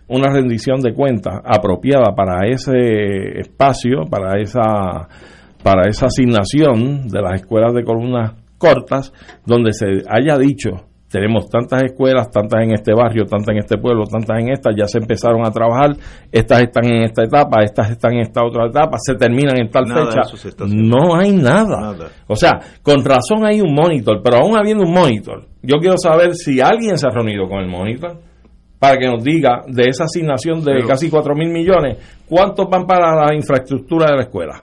una 0.08 0.32
rendición 0.32 0.80
de 0.80 0.94
cuentas 0.94 1.40
apropiada 1.44 2.14
para 2.14 2.48
ese 2.48 3.40
espacio, 3.40 4.04
para 4.10 4.40
esa 4.40 5.08
para 5.62 5.88
esa 5.88 6.06
asignación 6.06 7.08
de 7.08 7.20
las 7.20 7.40
escuelas 7.42 7.74
de 7.74 7.84
columnas 7.84 8.32
cortas, 8.58 9.12
donde 9.44 9.72
se 9.72 10.02
haya 10.08 10.38
dicho 10.38 10.87
tenemos 11.10 11.48
tantas 11.48 11.84
escuelas, 11.84 12.30
tantas 12.30 12.62
en 12.62 12.72
este 12.72 12.92
barrio, 12.92 13.24
tantas 13.24 13.54
en 13.54 13.58
este 13.58 13.78
pueblo, 13.78 14.04
tantas 14.04 14.38
en 14.40 14.50
esta, 14.50 14.70
ya 14.76 14.86
se 14.86 14.98
empezaron 14.98 15.46
a 15.46 15.50
trabajar, 15.50 15.96
estas 16.30 16.62
están 16.62 16.84
en 16.84 17.04
esta 17.04 17.24
etapa, 17.24 17.62
estas 17.62 17.90
están 17.90 18.14
en 18.14 18.20
esta 18.20 18.44
otra 18.44 18.66
etapa, 18.66 18.98
se 18.98 19.14
terminan 19.14 19.58
en 19.58 19.70
tal 19.70 19.86
fecha. 19.86 20.20
No 20.68 21.16
hay 21.16 21.32
nada. 21.32 21.94
O 22.26 22.36
sea, 22.36 22.60
con 22.82 23.04
razón 23.04 23.44
hay 23.44 23.60
un 23.60 23.74
monitor, 23.74 24.20
pero 24.22 24.38
aún 24.38 24.56
habiendo 24.56 24.84
un 24.84 24.92
monitor, 24.92 25.46
yo 25.62 25.78
quiero 25.78 25.96
saber 25.96 26.34
si 26.34 26.60
alguien 26.60 26.98
se 26.98 27.06
ha 27.06 27.10
reunido 27.10 27.48
con 27.48 27.60
el 27.60 27.68
monitor 27.68 28.18
para 28.78 28.96
que 28.96 29.06
nos 29.08 29.24
diga 29.24 29.64
de 29.66 29.84
esa 29.88 30.04
asignación 30.04 30.62
de 30.62 30.84
casi 30.86 31.10
4 31.10 31.34
mil 31.34 31.48
millones, 31.48 31.98
cuántos 32.28 32.68
van 32.68 32.86
para 32.86 33.14
la 33.14 33.34
infraestructura 33.34 34.10
de 34.10 34.16
la 34.16 34.22
escuela. 34.22 34.62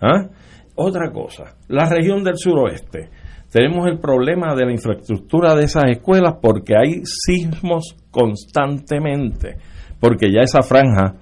¿Ah? 0.00 0.26
Otra 0.74 1.10
cosa, 1.12 1.54
la 1.68 1.88
región 1.88 2.24
del 2.24 2.36
suroeste 2.36 3.10
tenemos 3.52 3.86
el 3.86 3.98
problema 3.98 4.54
de 4.54 4.64
la 4.64 4.72
infraestructura 4.72 5.54
de 5.54 5.64
esas 5.64 5.84
escuelas 5.90 6.36
porque 6.40 6.74
hay 6.74 7.02
sismos 7.04 7.94
constantemente, 8.10 9.58
porque 10.00 10.32
ya 10.32 10.40
esa 10.40 10.62
franja 10.62 11.16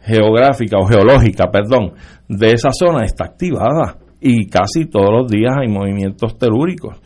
geográfica 0.00 0.78
o 0.78 0.86
geológica, 0.86 1.50
perdón, 1.50 1.92
de 2.28 2.52
esa 2.52 2.70
zona 2.72 3.04
está 3.04 3.26
activada 3.26 3.98
y 4.22 4.46
casi 4.46 4.86
todos 4.86 5.10
los 5.10 5.30
días 5.30 5.52
hay 5.60 5.68
movimientos 5.68 6.38
telúricos. 6.38 6.96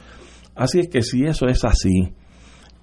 Así 0.55 0.79
es 0.79 0.89
que 0.89 1.03
si 1.03 1.25
eso 1.25 1.49
es 1.49 1.65
así 1.65 2.15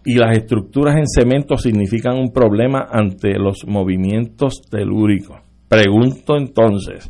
y 0.03 0.15
las 0.15 0.35
estructuras 0.37 0.97
en 0.97 1.07
cemento 1.07 1.55
significan 1.55 2.17
un 2.17 2.33
problema 2.33 2.85
ante 2.91 3.39
los 3.39 3.65
movimientos 3.65 4.61
telúricos, 4.69 5.37
pregunto 5.69 6.35
entonces, 6.37 7.09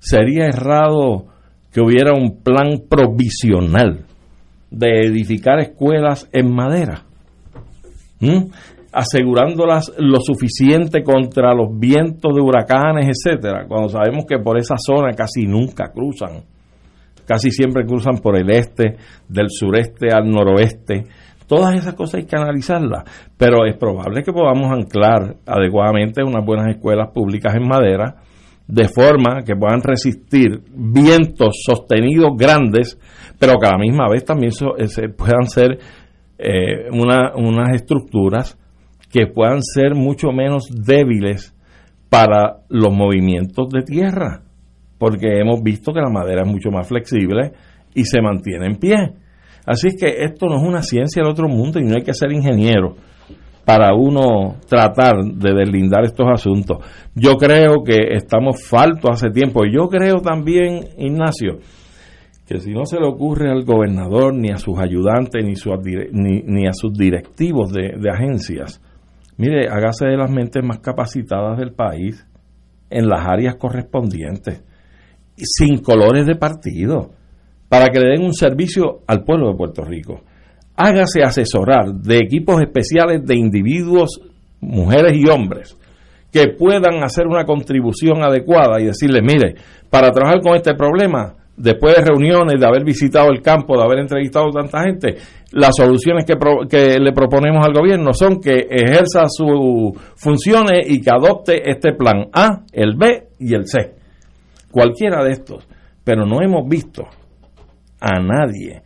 ¿sería 0.00 0.48
errado 0.48 1.31
que 1.72 1.80
hubiera 1.80 2.12
un 2.12 2.42
plan 2.42 2.82
provisional 2.88 4.04
de 4.70 5.00
edificar 5.06 5.58
escuelas 5.60 6.28
en 6.32 6.54
madera, 6.54 7.02
asegurándolas 8.92 9.92
lo 9.98 10.20
suficiente 10.20 11.02
contra 11.02 11.54
los 11.54 11.78
vientos 11.78 12.34
de 12.34 12.42
huracanes, 12.42 13.08
etcétera, 13.08 13.66
cuando 13.66 13.88
sabemos 13.88 14.26
que 14.26 14.38
por 14.38 14.58
esa 14.58 14.76
zona 14.76 15.12
casi 15.12 15.46
nunca 15.46 15.90
cruzan, 15.92 16.42
casi 17.26 17.50
siempre 17.50 17.86
cruzan 17.86 18.18
por 18.18 18.36
el 18.36 18.50
este, 18.50 18.96
del 19.28 19.48
sureste 19.48 20.08
al 20.12 20.28
noroeste. 20.28 21.06
Todas 21.46 21.74
esas 21.74 21.94
cosas 21.94 22.20
hay 22.20 22.26
que 22.26 22.36
analizarlas, 22.36 23.04
pero 23.36 23.66
es 23.66 23.76
probable 23.76 24.22
que 24.22 24.32
podamos 24.32 24.70
anclar 24.70 25.36
adecuadamente 25.46 26.22
unas 26.22 26.44
buenas 26.44 26.68
escuelas 26.68 27.10
públicas 27.12 27.54
en 27.54 27.66
madera 27.66 28.21
de 28.72 28.88
forma 28.88 29.42
que 29.44 29.54
puedan 29.54 29.82
resistir 29.82 30.62
vientos 30.74 31.62
sostenidos 31.62 32.30
grandes, 32.38 32.98
pero 33.38 33.58
que 33.58 33.66
a 33.66 33.72
la 33.72 33.78
misma 33.78 34.08
vez 34.08 34.24
también 34.24 34.50
eh, 34.50 35.08
puedan 35.10 35.46
ser 35.46 35.78
eh, 36.38 36.88
unas 36.90 37.74
estructuras 37.74 38.58
que 39.10 39.26
puedan 39.26 39.60
ser 39.62 39.94
mucho 39.94 40.32
menos 40.32 40.68
débiles 40.70 41.54
para 42.08 42.60
los 42.70 42.94
movimientos 42.94 43.68
de 43.68 43.82
tierra, 43.82 44.40
porque 44.96 45.38
hemos 45.38 45.62
visto 45.62 45.92
que 45.92 46.00
la 46.00 46.08
madera 46.08 46.40
es 46.40 46.48
mucho 46.50 46.70
más 46.70 46.88
flexible 46.88 47.52
y 47.94 48.04
se 48.04 48.22
mantiene 48.22 48.68
en 48.68 48.76
pie. 48.76 48.96
Así 49.66 49.88
que 50.00 50.24
esto 50.24 50.46
no 50.46 50.56
es 50.56 50.62
una 50.62 50.82
ciencia 50.82 51.22
del 51.22 51.30
otro 51.30 51.46
mundo 51.46 51.78
y 51.78 51.84
no 51.84 51.96
hay 51.96 52.02
que 52.02 52.14
ser 52.14 52.32
ingeniero 52.32 52.96
para 53.64 53.94
uno 53.94 54.56
tratar 54.68 55.22
de 55.24 55.54
deslindar 55.54 56.04
estos 56.04 56.26
asuntos. 56.28 56.78
Yo 57.14 57.36
creo 57.36 57.84
que 57.84 58.14
estamos 58.14 58.64
faltos 58.64 59.10
hace 59.12 59.30
tiempo. 59.30 59.62
Yo 59.64 59.88
creo 59.88 60.20
también, 60.20 60.88
Ignacio, 60.98 61.58
que 62.46 62.58
si 62.58 62.72
no 62.72 62.84
se 62.84 62.98
le 62.98 63.06
ocurre 63.06 63.50
al 63.50 63.64
gobernador, 63.64 64.34
ni 64.34 64.50
a 64.50 64.56
sus 64.56 64.78
ayudantes, 64.78 65.44
ni, 65.44 66.42
ni, 66.44 66.66
a 66.66 66.72
sus 66.72 66.92
directivos 66.92 67.72
de, 67.72 67.94
de 67.98 68.10
agencias, 68.10 68.82
mire, 69.36 69.68
hágase 69.68 70.06
de 70.06 70.16
las 70.16 70.30
mentes 70.30 70.62
más 70.64 70.80
capacitadas 70.80 71.58
del 71.58 71.72
país 71.72 72.26
en 72.90 73.08
las 73.08 73.26
áreas 73.26 73.54
correspondientes, 73.56 74.64
sin 75.36 75.78
colores 75.78 76.26
de 76.26 76.34
partido, 76.34 77.10
para 77.68 77.88
que 77.88 78.00
le 78.00 78.10
den 78.10 78.24
un 78.24 78.34
servicio 78.34 79.00
al 79.06 79.22
pueblo 79.22 79.50
de 79.50 79.56
Puerto 79.56 79.82
Rico 79.82 80.20
hágase 80.82 81.22
asesorar 81.22 81.92
de 81.94 82.18
equipos 82.18 82.60
especiales 82.60 83.24
de 83.24 83.36
individuos, 83.36 84.20
mujeres 84.60 85.12
y 85.14 85.28
hombres, 85.28 85.76
que 86.32 86.48
puedan 86.48 87.02
hacer 87.04 87.26
una 87.26 87.44
contribución 87.44 88.22
adecuada 88.22 88.80
y 88.80 88.86
decirle, 88.86 89.20
mire, 89.22 89.54
para 89.90 90.10
trabajar 90.10 90.40
con 90.40 90.56
este 90.56 90.74
problema, 90.74 91.34
después 91.56 91.94
de 91.94 92.02
reuniones, 92.02 92.58
de 92.58 92.66
haber 92.66 92.84
visitado 92.84 93.28
el 93.30 93.42
campo, 93.42 93.76
de 93.76 93.84
haber 93.84 93.98
entrevistado 93.98 94.48
a 94.48 94.62
tanta 94.62 94.82
gente, 94.82 95.16
las 95.52 95.76
soluciones 95.76 96.24
que, 96.24 96.34
que 96.68 96.98
le 96.98 97.12
proponemos 97.12 97.64
al 97.66 97.74
gobierno 97.74 98.12
son 98.14 98.40
que 98.40 98.66
ejerza 98.70 99.24
sus 99.28 99.92
funciones 100.16 100.88
y 100.88 101.00
que 101.00 101.10
adopte 101.10 101.70
este 101.70 101.92
plan 101.92 102.28
A, 102.32 102.62
el 102.72 102.96
B 102.96 103.28
y 103.38 103.54
el 103.54 103.66
C. 103.66 103.94
Cualquiera 104.70 105.22
de 105.22 105.32
estos. 105.32 105.68
Pero 106.02 106.24
no 106.24 106.42
hemos 106.42 106.66
visto 106.68 107.04
a 108.00 108.18
nadie 108.18 108.82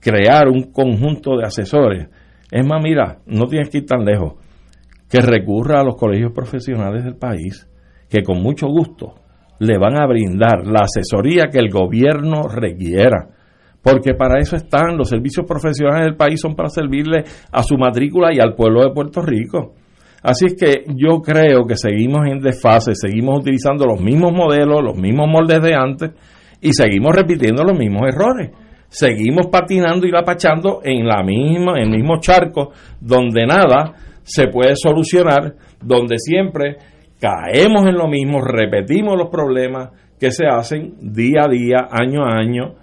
crear 0.00 0.48
un 0.48 0.72
conjunto 0.72 1.36
de 1.36 1.44
asesores. 1.44 2.08
Es 2.50 2.66
más, 2.66 2.82
mira, 2.82 3.18
no 3.26 3.46
tienes 3.46 3.68
que 3.68 3.78
ir 3.78 3.86
tan 3.86 4.04
lejos, 4.04 4.34
que 5.08 5.20
recurra 5.20 5.80
a 5.80 5.84
los 5.84 5.96
colegios 5.96 6.32
profesionales 6.32 7.04
del 7.04 7.16
país, 7.16 7.68
que 8.08 8.22
con 8.22 8.42
mucho 8.42 8.66
gusto 8.66 9.14
le 9.60 9.78
van 9.78 10.00
a 10.00 10.06
brindar 10.06 10.66
la 10.66 10.84
asesoría 10.84 11.50
que 11.52 11.58
el 11.58 11.68
gobierno 11.70 12.48
requiera. 12.48 13.28
Porque 13.82 14.14
para 14.14 14.38
eso 14.40 14.56
están 14.56 14.96
los 14.96 15.08
servicios 15.08 15.46
profesionales 15.46 16.06
del 16.06 16.16
país, 16.16 16.40
son 16.40 16.54
para 16.54 16.68
servirle 16.68 17.24
a 17.50 17.62
su 17.62 17.76
matrícula 17.76 18.28
y 18.32 18.38
al 18.38 18.54
pueblo 18.54 18.82
de 18.82 18.92
Puerto 18.92 19.22
Rico. 19.22 19.74
Así 20.22 20.46
es 20.46 20.54
que 20.54 20.84
yo 20.96 21.20
creo 21.22 21.66
que 21.66 21.76
seguimos 21.76 22.26
en 22.26 22.40
desfase, 22.40 22.94
seguimos 22.94 23.38
utilizando 23.40 23.86
los 23.86 24.00
mismos 24.00 24.32
modelos, 24.32 24.82
los 24.82 24.96
mismos 24.96 25.28
moldes 25.28 25.62
de 25.62 25.74
antes 25.74 26.10
y 26.60 26.72
seguimos 26.74 27.14
repitiendo 27.14 27.64
los 27.64 27.78
mismos 27.78 28.02
errores 28.06 28.50
seguimos 28.90 29.46
patinando 29.46 30.06
y 30.06 30.10
lapachando 30.10 30.80
en 30.84 31.06
la 31.06 31.22
misma, 31.22 31.78
en 31.78 31.92
el 31.92 31.98
mismo 31.98 32.20
charco 32.20 32.72
donde 33.00 33.46
nada 33.46 33.94
se 34.22 34.48
puede 34.48 34.74
solucionar, 34.76 35.54
donde 35.82 36.18
siempre 36.18 36.76
caemos 37.18 37.86
en 37.86 37.94
lo 37.94 38.08
mismo, 38.08 38.40
repetimos 38.40 39.16
los 39.16 39.30
problemas 39.30 39.90
que 40.18 40.30
se 40.30 40.46
hacen 40.46 40.94
día 41.00 41.44
a 41.46 41.48
día, 41.48 41.88
año 41.90 42.24
a 42.24 42.38
año, 42.38 42.74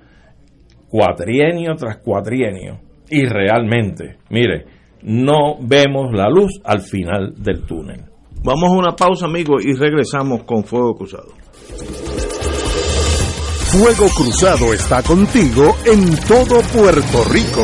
cuatrienio 0.89 1.76
tras 1.76 1.98
cuatrienio. 1.98 2.80
Y 3.10 3.26
realmente, 3.26 4.17
mire, 4.30 4.65
no 5.04 5.58
vemos 5.62 6.12
la 6.13 6.30
luz 6.30 6.60
al 6.63 6.82
final 6.82 7.34
del 7.38 7.65
túnel. 7.65 8.06
Vamos 8.43 8.70
a 8.70 8.78
una 8.78 8.91
pausa, 8.96 9.26
amigos, 9.26 9.63
y 9.65 9.74
regresamos 9.74 10.43
con 10.43 10.63
Fuego 10.63 10.96
Cruzado. 10.96 11.34
Fuego 13.80 14.08
Cruzado 14.10 14.74
está 14.74 15.04
contigo 15.04 15.76
en 15.86 16.18
todo 16.22 16.62
Puerto 16.74 17.24
Rico. 17.26 17.63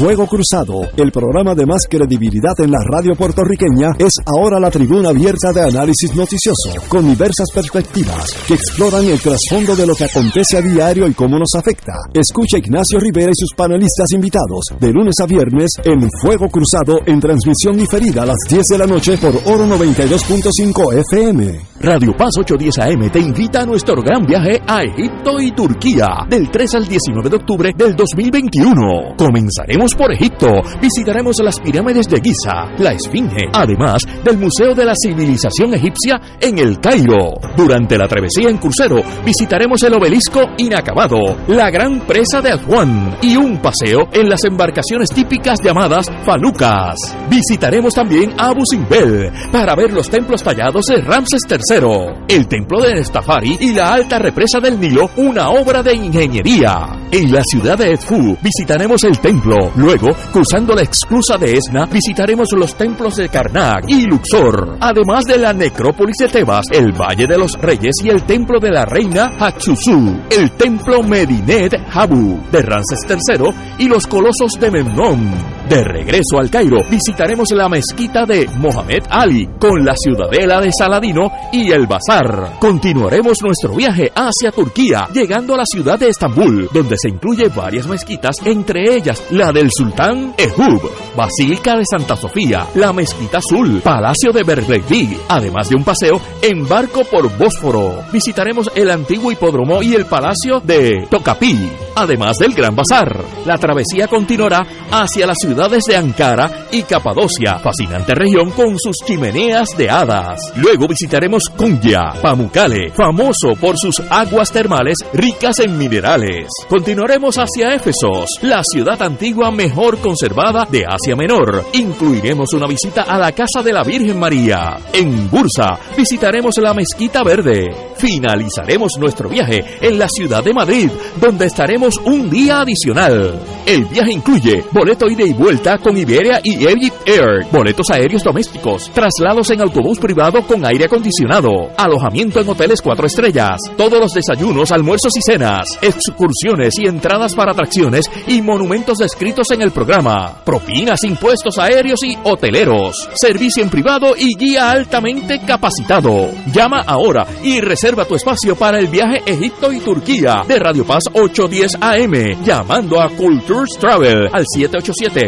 Fuego 0.00 0.26
Cruzado, 0.26 0.88
el 0.96 1.12
programa 1.12 1.54
de 1.54 1.66
más 1.66 1.82
credibilidad 1.86 2.58
en 2.60 2.70
la 2.70 2.78
radio 2.82 3.14
puertorriqueña, 3.14 3.90
es 3.98 4.14
ahora 4.24 4.58
la 4.58 4.70
tribuna 4.70 5.10
abierta 5.10 5.52
de 5.52 5.60
análisis 5.60 6.16
noticioso, 6.16 6.72
con 6.88 7.06
diversas 7.06 7.50
perspectivas 7.52 8.32
que 8.48 8.54
exploran 8.54 9.04
el 9.04 9.20
trasfondo 9.20 9.76
de 9.76 9.86
lo 9.86 9.94
que 9.94 10.04
acontece 10.04 10.56
a 10.56 10.62
diario 10.62 11.06
y 11.06 11.12
cómo 11.12 11.38
nos 11.38 11.54
afecta. 11.54 11.92
Escucha 12.14 12.56
Ignacio 12.56 12.98
Rivera 12.98 13.30
y 13.30 13.36
sus 13.36 13.52
panelistas 13.54 14.10
invitados 14.12 14.64
de 14.80 14.90
lunes 14.90 15.16
a 15.20 15.26
viernes 15.26 15.72
en 15.84 16.08
Fuego 16.22 16.48
Cruzado 16.48 17.00
en 17.04 17.20
transmisión 17.20 17.76
diferida 17.76 18.22
a 18.22 18.26
las 18.26 18.38
10 18.48 18.68
de 18.68 18.78
la 18.78 18.86
noche 18.86 19.18
por 19.18 19.34
Oro 19.52 19.66
92.5 19.66 20.94
FM. 21.10 21.60
Radio 21.82 22.16
Paz 22.16 22.30
810 22.38 22.78
AM 22.78 23.10
te 23.10 23.20
invita 23.20 23.62
a 23.62 23.66
nuestro 23.66 24.00
gran 24.02 24.24
viaje 24.24 24.60
a 24.66 24.82
Egipto 24.82 25.40
y 25.40 25.52
Turquía 25.52 26.06
del 26.28 26.50
3 26.50 26.74
al 26.74 26.88
19 26.88 27.28
de 27.28 27.36
octubre 27.36 27.72
del 27.76 27.94
2021. 27.94 29.16
Comenzaremos 29.18 29.89
por 29.94 30.12
Egipto, 30.12 30.60
visitaremos 30.80 31.36
las 31.42 31.60
pirámides 31.60 32.08
de 32.08 32.20
Giza, 32.20 32.66
la 32.78 32.92
Esfinge, 32.92 33.48
además 33.52 34.02
del 34.24 34.38
Museo 34.38 34.74
de 34.74 34.84
la 34.84 34.94
Civilización 34.94 35.74
Egipcia 35.74 36.20
en 36.40 36.58
el 36.58 36.80
Cairo. 36.80 37.34
Durante 37.56 37.96
la 37.96 38.08
travesía 38.08 38.48
en 38.48 38.58
crucero, 38.58 39.02
visitaremos 39.24 39.82
el 39.82 39.94
obelisco 39.94 40.40
inacabado, 40.58 41.36
la 41.48 41.70
gran 41.70 42.00
presa 42.00 42.40
de 42.40 42.52
Aswan 42.52 43.16
y 43.22 43.36
un 43.36 43.58
paseo 43.58 44.08
en 44.12 44.28
las 44.28 44.44
embarcaciones 44.44 45.10
típicas 45.10 45.60
llamadas 45.62 46.10
falucas. 46.24 46.96
Visitaremos 47.28 47.94
también 47.94 48.34
Abu 48.38 48.64
Simbel 48.64 49.30
para 49.52 49.74
ver 49.74 49.92
los 49.92 50.08
templos 50.08 50.42
tallados 50.42 50.86
de 50.86 51.00
Ramses 51.00 51.42
III, 51.48 52.24
el 52.28 52.46
templo 52.48 52.82
de 52.82 52.94
Nestafari 52.94 53.56
y 53.60 53.72
la 53.72 53.92
alta 53.92 54.18
represa 54.18 54.60
del 54.60 54.78
Nilo, 54.78 55.10
una 55.16 55.50
obra 55.50 55.82
de 55.82 55.94
ingeniería. 55.94 57.00
En 57.10 57.32
la 57.32 57.42
ciudad 57.42 57.78
de 57.78 57.92
Edfu 57.92 58.36
visitaremos 58.42 59.02
el 59.04 59.18
templo, 59.18 59.72
Luego, 59.80 60.10
cruzando 60.30 60.74
la 60.74 60.82
exclusa 60.82 61.38
de 61.38 61.56
Esna, 61.56 61.86
visitaremos 61.86 62.52
los 62.52 62.74
templos 62.74 63.16
de 63.16 63.30
Karnak 63.30 63.84
y 63.88 64.02
Luxor, 64.02 64.76
además 64.78 65.24
de 65.24 65.38
la 65.38 65.54
necrópolis 65.54 66.16
de 66.18 66.28
Tebas, 66.28 66.66
el 66.70 66.92
Valle 66.92 67.26
de 67.26 67.38
los 67.38 67.52
Reyes 67.52 67.94
y 68.04 68.10
el 68.10 68.24
templo 68.24 68.60
de 68.60 68.70
la 68.70 68.84
reina 68.84 69.32
Hatshepsut, 69.38 70.34
el 70.34 70.50
templo 70.50 71.02
Medinet 71.02 71.74
Habu 71.94 72.42
de 72.52 72.60
Ramses 72.60 72.98
III 73.08 73.54
y 73.78 73.88
los 73.88 74.06
colosos 74.06 74.52
de 74.60 74.70
Memnon. 74.70 75.59
De 75.70 75.84
regreso 75.84 76.40
al 76.40 76.50
Cairo, 76.50 76.82
visitaremos 76.90 77.48
la 77.52 77.68
mezquita 77.68 78.26
de 78.26 78.48
Mohamed 78.58 79.04
Ali 79.08 79.48
con 79.56 79.84
la 79.84 79.94
ciudadela 79.96 80.60
de 80.60 80.72
Saladino 80.76 81.30
y 81.52 81.70
el 81.70 81.86
bazar. 81.86 82.56
Continuaremos 82.58 83.40
nuestro 83.40 83.76
viaje 83.76 84.10
hacia 84.12 84.50
Turquía, 84.50 85.06
llegando 85.14 85.54
a 85.54 85.58
la 85.58 85.64
ciudad 85.64 85.96
de 85.96 86.08
Estambul, 86.08 86.68
donde 86.72 86.96
se 86.98 87.10
incluye 87.10 87.46
varias 87.50 87.86
mezquitas, 87.86 88.34
entre 88.44 88.96
ellas 88.96 89.22
la 89.30 89.52
del 89.52 89.70
Sultán 89.70 90.34
Ehub, 90.36 90.90
Basílica 91.16 91.76
de 91.76 91.84
Santa 91.88 92.16
Sofía, 92.16 92.66
la 92.74 92.92
Mezquita 92.92 93.38
Azul, 93.38 93.80
Palacio 93.80 94.32
de 94.32 94.42
Berlevig, 94.42 95.20
además 95.28 95.68
de 95.68 95.76
un 95.76 95.84
paseo 95.84 96.20
en 96.42 96.68
barco 96.68 97.04
por 97.04 97.30
Bósforo. 97.38 98.02
Visitaremos 98.12 98.72
el 98.74 98.90
antiguo 98.90 99.30
hipódromo 99.30 99.84
y 99.84 99.94
el 99.94 100.06
Palacio 100.06 100.58
de 100.58 101.06
Tocapí, 101.08 101.70
además 101.94 102.38
del 102.38 102.54
Gran 102.54 102.74
Bazar. 102.74 103.24
La 103.46 103.56
travesía 103.56 104.08
continuará 104.08 104.66
hacia 104.90 105.28
las 105.28 105.38
ciudades 105.60 105.84
de 105.84 105.96
Ankara 105.96 106.68
y 106.70 106.82
Capadocia, 106.84 107.58
fascinante 107.58 108.14
región 108.14 108.50
con 108.52 108.78
sus 108.78 108.96
chimeneas 109.04 109.76
de 109.76 109.90
hadas. 109.90 110.40
Luego 110.56 110.88
visitaremos 110.88 111.50
Kunya, 111.54 112.14
Pamukkale, 112.22 112.90
famoso 112.92 113.54
por 113.60 113.76
sus 113.76 114.00
aguas 114.08 114.50
termales 114.50 114.96
ricas 115.12 115.58
en 115.58 115.76
minerales. 115.76 116.46
Continuaremos 116.66 117.36
hacia 117.36 117.74
Éfesos, 117.74 118.38
la 118.40 118.62
ciudad 118.64 119.02
antigua 119.02 119.50
mejor 119.50 119.98
conservada 119.98 120.64
de 120.64 120.86
Asia 120.88 121.14
Menor. 121.14 121.62
Incluiremos 121.74 122.54
una 122.54 122.66
visita 122.66 123.02
a 123.02 123.18
la 123.18 123.32
Casa 123.32 123.62
de 123.62 123.74
la 123.74 123.84
Virgen 123.84 124.18
María. 124.18 124.78
En 124.94 125.28
Bursa 125.28 125.78
visitaremos 125.94 126.54
la 126.56 126.72
Mezquita 126.72 127.22
Verde. 127.22 127.68
Finalizaremos 127.98 128.92
nuestro 128.98 129.28
viaje 129.28 129.62
en 129.82 129.98
la 129.98 130.08
ciudad 130.08 130.42
de 130.42 130.54
Madrid, 130.54 130.90
donde 131.20 131.44
estaremos 131.44 131.98
un 131.98 132.30
día 132.30 132.62
adicional. 132.62 133.38
El 133.66 133.84
viaje 133.84 134.12
incluye 134.12 134.64
boleto 134.72 135.06
ida 135.06 135.24
y 135.24 135.34
vuelta 135.34 135.49
con 135.82 135.98
Iberia 135.98 136.40
y 136.44 136.64
Egypt 136.64 137.08
Air, 137.08 137.44
boletos 137.50 137.90
aéreos 137.90 138.22
domésticos, 138.22 138.88
traslados 138.94 139.50
en 139.50 139.60
autobús 139.60 139.98
privado 139.98 140.46
con 140.46 140.64
aire 140.64 140.84
acondicionado, 140.84 141.72
alojamiento 141.76 142.40
en 142.40 142.48
hoteles 142.48 142.80
cuatro 142.80 143.06
estrellas, 143.08 143.58
todos 143.76 143.98
los 143.98 144.12
desayunos, 144.12 144.70
almuerzos 144.70 145.16
y 145.16 145.20
cenas, 145.22 145.76
excursiones 145.82 146.74
y 146.78 146.86
entradas 146.86 147.34
para 147.34 147.50
atracciones 147.50 148.08
y 148.28 148.40
monumentos 148.42 148.98
descritos 148.98 149.50
en 149.50 149.62
el 149.62 149.72
programa, 149.72 150.36
propinas, 150.44 151.02
impuestos 151.02 151.58
aéreos 151.58 151.98
y 152.04 152.16
hoteleros, 152.22 153.08
servicio 153.14 153.64
en 153.64 153.70
privado 153.70 154.14
y 154.16 154.36
guía 154.36 154.70
altamente 154.70 155.40
capacitado. 155.44 156.30
Llama 156.52 156.84
ahora 156.86 157.26
y 157.42 157.60
reserva 157.60 158.04
tu 158.04 158.14
espacio 158.14 158.54
para 158.54 158.78
el 158.78 158.86
viaje 158.86 159.20
Egipto 159.26 159.72
y 159.72 159.80
Turquía 159.80 160.42
de 160.46 160.60
Radio 160.60 160.86
Paz 160.86 161.04
810 161.12 161.74
AM, 161.80 162.44
llamando 162.44 163.00
a 163.00 163.08
Cultures 163.08 163.76
Travel 163.80 164.28
al 164.32 164.44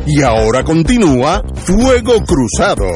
Y 0.08 0.24
ahora 0.24 0.64
continúa 0.64 1.44
Fuego 1.54 2.24
Cruzado. 2.26 2.88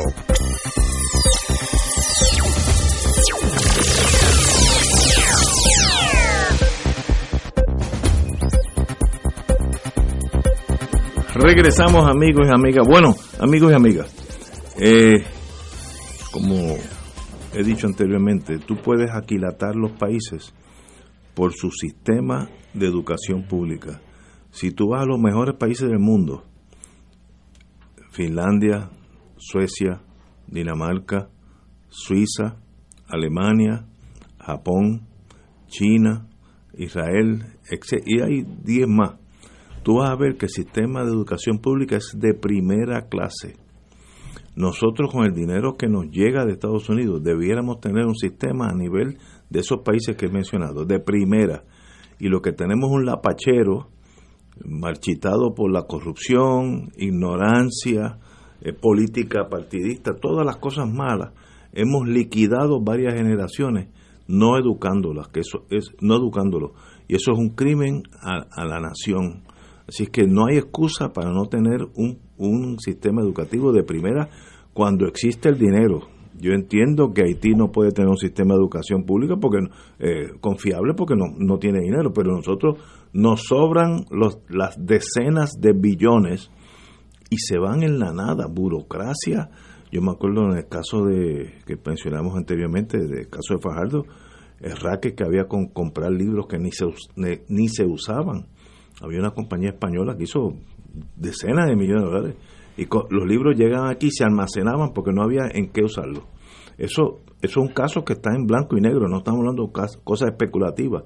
Regresamos 11.35 12.09
amigos 12.09 12.47
y 12.47 12.55
amigas. 12.55 12.87
Bueno, 12.87 13.13
amigos 13.41 13.69
y 13.69 13.75
amigas, 13.75 14.15
eh, 14.79 15.25
como 16.31 16.77
he 17.53 17.61
dicho 17.61 17.87
anteriormente, 17.87 18.57
tú 18.59 18.77
puedes 18.77 19.11
aquilatar 19.11 19.75
los 19.75 19.91
países 19.91 20.53
por 21.33 21.51
su 21.51 21.71
sistema 21.71 22.47
de 22.73 22.87
educación 22.87 23.43
pública. 23.49 24.01
Si 24.51 24.71
tú 24.71 24.91
vas 24.91 25.03
a 25.03 25.05
los 25.05 25.19
mejores 25.19 25.55
países 25.55 25.89
del 25.89 25.99
mundo, 25.99 26.45
Finlandia, 28.11 28.89
Suecia, 29.35 30.01
Dinamarca, 30.47 31.27
Suiza, 31.89 32.61
Alemania, 33.09 33.85
Japón, 34.39 35.05
China, 35.67 36.29
Israel, 36.77 37.57
etc. 37.69 38.01
y 38.05 38.21
hay 38.21 38.45
10 38.63 38.87
más. 38.87 39.24
Tú 39.85 39.97
vas 39.97 40.09
a 40.09 40.15
ver 40.15 40.35
que 40.35 40.47
el 40.47 40.51
sistema 40.51 41.03
de 41.03 41.11
educación 41.11 41.59
pública 41.59 41.97
es 41.97 42.15
de 42.17 42.33
primera 42.33 43.07
clase. 43.07 43.55
Nosotros 44.55 45.11
con 45.11 45.25
el 45.25 45.35
dinero 45.35 45.77
que 45.77 45.87
nos 45.87 46.09
llega 46.09 46.43
de 46.43 46.53
Estados 46.53 46.89
Unidos 46.89 47.21
debiéramos 47.23 47.81
tener 47.81 48.07
un 48.07 48.15
sistema 48.15 48.65
a 48.67 48.73
nivel 48.73 49.19
de 49.51 49.59
esos 49.59 49.81
países 49.85 50.15
que 50.15 50.25
he 50.25 50.31
mencionado, 50.31 50.85
de 50.85 50.99
primera. 50.99 51.65
Y 52.17 52.29
lo 52.29 52.41
que 52.41 52.51
tenemos 52.51 52.89
es 52.89 52.95
un 52.95 53.05
lapachero 53.05 53.89
marchitado 54.65 55.53
por 55.53 55.71
la 55.71 55.83
corrupción, 55.83 56.91
ignorancia, 56.97 58.17
eh, 58.61 58.73
política 58.73 59.49
partidista, 59.51 60.15
todas 60.15 60.47
las 60.47 60.57
cosas 60.57 60.91
malas. 60.91 61.31
Hemos 61.73 62.07
liquidado 62.07 62.81
varias 62.81 63.13
generaciones 63.13 63.89
no 64.27 64.57
educándolas, 64.57 65.27
que 65.27 65.41
eso 65.41 65.67
es 65.69 65.91
no 66.01 66.15
educándolo. 66.15 66.73
Y 67.07 67.17
eso 67.17 67.33
es 67.33 67.37
un 67.37 67.49
crimen 67.49 68.01
a 68.23 68.65
la 68.65 68.79
nación. 68.79 69.44
Así 69.87 70.07
que 70.07 70.25
no 70.25 70.47
hay 70.47 70.57
excusa 70.57 71.13
para 71.13 71.31
no 71.31 71.45
tener 71.45 71.87
un, 71.95 72.19
un 72.37 72.79
sistema 72.79 73.21
educativo 73.21 73.71
de 73.71 73.83
primera 73.83 74.29
cuando 74.73 75.05
existe 75.05 75.49
el 75.49 75.57
dinero. 75.57 76.01
Yo 76.37 76.51
entiendo 76.51 77.13
que 77.13 77.23
Haití 77.23 77.53
no 77.55 77.71
puede 77.71 77.91
tener 77.91 78.09
un 78.09 78.17
sistema 78.17 78.55
de 78.55 78.59
educación 78.59 79.05
pública 79.05 79.37
porque 79.37 79.59
eh, 79.99 80.31
confiable 80.41 80.93
porque 80.93 81.15
no, 81.15 81.27
no 81.37 81.59
tiene 81.59 81.79
dinero, 81.79 82.11
pero 82.13 82.35
nosotros 82.35 82.77
nos 83.13 83.43
sobran 83.43 84.05
los, 84.11 84.39
las 84.49 84.75
decenas 84.77 85.51
de 85.59 85.71
billones 85.71 86.51
y 87.29 87.37
se 87.37 87.57
van 87.57 87.83
en 87.83 87.99
la 87.99 88.11
nada, 88.11 88.47
burocracia. 88.47 89.49
Yo 89.91 90.01
me 90.01 90.11
acuerdo 90.11 90.51
en 90.51 90.57
el 90.57 90.67
caso 90.67 91.05
de 91.05 91.53
que 91.65 91.77
mencionamos 91.85 92.35
anteriormente, 92.35 92.97
del 92.97 93.29
caso 93.29 93.55
de 93.55 93.61
Fajardo, 93.61 94.03
el 94.59 94.75
racket 94.75 95.15
que 95.15 95.23
había 95.23 95.45
con 95.45 95.67
comprar 95.67 96.11
libros 96.11 96.47
que 96.47 96.57
ni 96.57 96.71
se, 96.71 96.85
ni 97.47 97.69
se 97.69 97.85
usaban. 97.85 98.47
Había 99.01 99.19
una 99.19 99.31
compañía 99.31 99.69
española 99.69 100.15
que 100.17 100.23
hizo 100.23 100.53
decenas 101.15 101.67
de 101.67 101.75
millones 101.75 102.03
de 102.03 102.09
dólares 102.09 102.35
y 102.77 102.87
los 103.09 103.27
libros 103.27 103.57
llegan 103.57 103.87
aquí 103.87 104.09
se 104.11 104.23
almacenaban 104.23 104.91
porque 104.93 105.11
no 105.11 105.23
había 105.23 105.43
en 105.53 105.69
qué 105.69 105.83
usarlos. 105.83 106.23
Eso, 106.77 107.21
eso 107.41 107.41
es 107.41 107.57
un 107.57 107.69
caso 107.69 108.03
que 108.03 108.13
está 108.13 108.31
en 108.35 108.45
blanco 108.45 108.77
y 108.77 108.81
negro, 108.81 109.07
no 109.07 109.19
estamos 109.19 109.39
hablando 109.39 109.67
de 109.67 109.71
cosas 110.03 110.29
especulativas. 110.29 111.03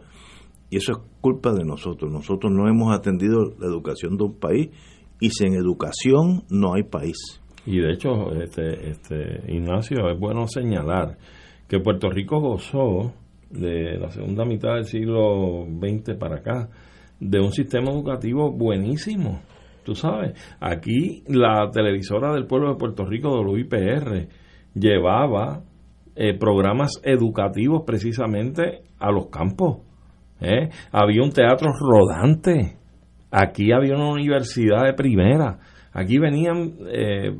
Y 0.71 0.77
eso 0.77 0.91
es 0.93 0.97
culpa 1.21 1.51
de 1.51 1.63
nosotros. 1.63 2.11
Nosotros 2.11 2.51
no 2.51 2.67
hemos 2.67 2.95
atendido 2.95 3.53
la 3.59 3.67
educación 3.67 4.17
de 4.17 4.23
un 4.25 4.39
país 4.39 4.69
y 5.19 5.29
sin 5.31 5.53
educación 5.53 6.43
no 6.49 6.73
hay 6.73 6.83
país. 6.83 7.41
Y 7.65 7.79
de 7.79 7.93
hecho, 7.93 8.31
este, 8.33 8.89
este 8.89 9.51
Ignacio, 9.51 10.09
es 10.09 10.19
bueno 10.19 10.47
señalar 10.47 11.17
que 11.67 11.79
Puerto 11.79 12.09
Rico 12.09 12.39
gozó 12.39 13.13
de 13.49 13.97
la 13.97 14.11
segunda 14.11 14.45
mitad 14.45 14.75
del 14.75 14.85
siglo 14.85 15.65
XX 15.65 16.15
para 16.17 16.37
acá 16.37 16.69
de 17.19 17.39
un 17.39 17.51
sistema 17.51 17.91
educativo 17.91 18.51
buenísimo. 18.51 19.41
Tú 19.83 19.95
sabes, 19.95 20.33
aquí 20.59 21.23
la 21.27 21.69
televisora 21.71 22.33
del 22.33 22.45
pueblo 22.45 22.69
de 22.69 22.77
Puerto 22.77 23.05
Rico, 23.05 23.41
WIPR, 23.41 24.27
llevaba 24.73 25.63
eh, 26.15 26.37
programas 26.37 27.01
educativos 27.03 27.83
precisamente 27.85 28.81
a 28.99 29.11
los 29.11 29.27
campos. 29.27 29.79
¿eh? 30.41 30.69
Había 30.91 31.23
un 31.23 31.31
teatro 31.31 31.71
rodante. 31.71 32.77
Aquí 33.31 33.71
había 33.71 33.95
una 33.95 34.11
universidad 34.11 34.85
de 34.85 34.93
primera. 34.93 35.59
Aquí 35.93 36.17
venían 36.17 36.73
eh, 36.91 37.35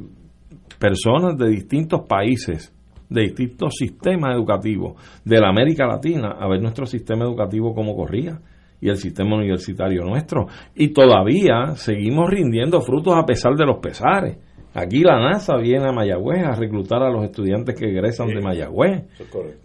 personas 0.79 1.37
de 1.37 1.49
distintos 1.49 2.01
países, 2.07 2.73
de 3.09 3.21
distintos 3.23 3.75
sistemas 3.77 4.35
educativos 4.35 4.93
de 5.23 5.39
la 5.39 5.49
América 5.49 5.85
Latina 5.85 6.35
a 6.39 6.47
ver 6.47 6.61
nuestro 6.61 6.85
sistema 6.85 7.25
educativo 7.25 7.73
cómo 7.73 7.95
corría 7.95 8.39
y 8.81 8.89
el 8.89 8.97
sistema 8.97 9.35
universitario 9.35 10.03
nuestro. 10.03 10.47
Y 10.75 10.89
todavía 10.89 11.75
seguimos 11.75 12.29
rindiendo 12.29 12.81
frutos 12.81 13.15
a 13.15 13.25
pesar 13.25 13.55
de 13.55 13.65
los 13.65 13.77
pesares. 13.79 14.37
Aquí 14.73 15.01
la 15.01 15.19
NASA 15.19 15.57
viene 15.57 15.87
a 15.87 15.91
Mayagüez 15.91 16.45
a 16.45 16.53
reclutar 16.53 17.01
a 17.01 17.09
los 17.09 17.23
estudiantes 17.23 17.75
que 17.75 17.89
egresan 17.89 18.27
de 18.27 18.39
Mayagüez, 18.39 19.03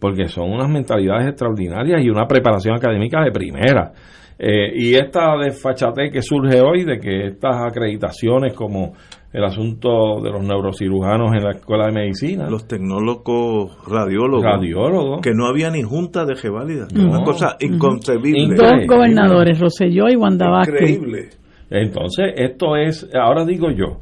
porque 0.00 0.28
son 0.28 0.50
unas 0.50 0.68
mentalidades 0.70 1.28
extraordinarias 1.28 2.02
y 2.02 2.08
una 2.08 2.26
preparación 2.26 2.74
académica 2.76 3.22
de 3.22 3.30
primera. 3.30 3.92
Eh, 4.38 4.72
y 4.74 4.94
esta 4.94 5.36
desfachate 5.36 6.10
que 6.10 6.22
surge 6.22 6.60
hoy 6.60 6.84
de 6.84 6.98
que 6.98 7.26
estas 7.28 7.62
acreditaciones 7.70 8.52
como 8.54 8.94
el 9.32 9.44
asunto 9.44 10.20
de 10.22 10.30
los 10.30 10.42
neurocirujanos 10.42 11.34
en 11.34 11.44
la 11.44 11.50
escuela 11.52 11.86
de 11.86 11.92
medicina. 11.92 12.48
Los 12.48 12.66
tecnólogos 12.66 13.76
radiólogos. 13.86 14.44
Radiólogos. 14.44 15.20
Que 15.20 15.34
no 15.34 15.46
había 15.46 15.70
ni 15.70 15.82
junta 15.82 16.24
de 16.24 16.34
reválida. 16.34 16.86
Una 16.94 17.22
cosa 17.24 17.56
inconcebible. 17.60 18.54
Dos 18.56 18.86
gobernadores, 18.86 19.58
Rosselló 19.58 20.08
y 20.08 20.16
Wanda 20.16 20.46
Increíble. 20.66 21.30
Entonces, 21.68 22.32
esto 22.36 22.76
es, 22.76 23.08
ahora 23.12 23.44
digo 23.44 23.70
yo, 23.70 23.98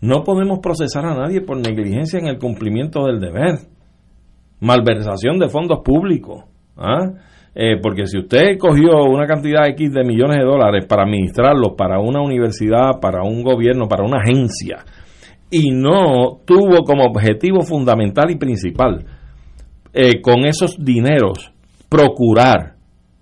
no 0.00 0.22
podemos 0.24 0.60
procesar 0.60 1.04
a 1.04 1.14
nadie 1.14 1.40
por 1.42 1.58
negligencia 1.58 2.18
en 2.18 2.26
el 2.26 2.38
cumplimiento 2.38 3.04
del 3.04 3.20
deber. 3.20 3.58
Malversación 4.60 5.38
de 5.38 5.48
fondos 5.48 5.80
públicos. 5.84 6.44
¿ah? 6.76 7.12
Eh, 7.54 7.76
porque 7.82 8.06
si 8.06 8.18
usted 8.18 8.58
cogió 8.58 9.04
una 9.04 9.26
cantidad 9.26 9.68
X 9.68 9.92
de 9.92 10.04
millones 10.04 10.38
de 10.38 10.44
dólares 10.44 10.86
para 10.86 11.02
administrarlos 11.02 11.72
para 11.76 11.98
una 11.98 12.22
universidad, 12.22 13.00
para 13.00 13.22
un 13.22 13.42
gobierno, 13.42 13.88
para 13.88 14.04
una 14.04 14.18
agencia, 14.22 14.84
y 15.50 15.70
no 15.72 16.40
tuvo 16.44 16.84
como 16.84 17.04
objetivo 17.04 17.62
fundamental 17.62 18.30
y 18.30 18.36
principal 18.36 19.04
eh, 19.92 20.20
con 20.22 20.44
esos 20.44 20.76
dineros 20.78 21.52
procurar 21.88 22.76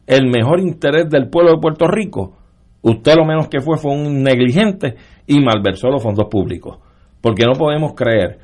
el 0.07 0.29
mejor 0.29 0.61
interés 0.61 1.09
del 1.09 1.31
pueblo 1.31 1.53
de 1.53 1.61
Puerto 1.61 1.87
Rico, 1.87 2.38
usted 2.83 3.15
lo 3.17 3.25
menos 3.25 3.49
que 3.49 3.61
fue 3.61 3.77
fue 3.77 3.93
un 3.93 4.23
negligente 4.23 4.95
y 5.27 5.41
malversó 5.41 5.89
los 5.89 6.03
fondos 6.03 6.27
públicos. 6.31 6.79
Porque 7.21 7.45
no 7.45 7.53
podemos 7.53 7.95
creer 7.95 8.39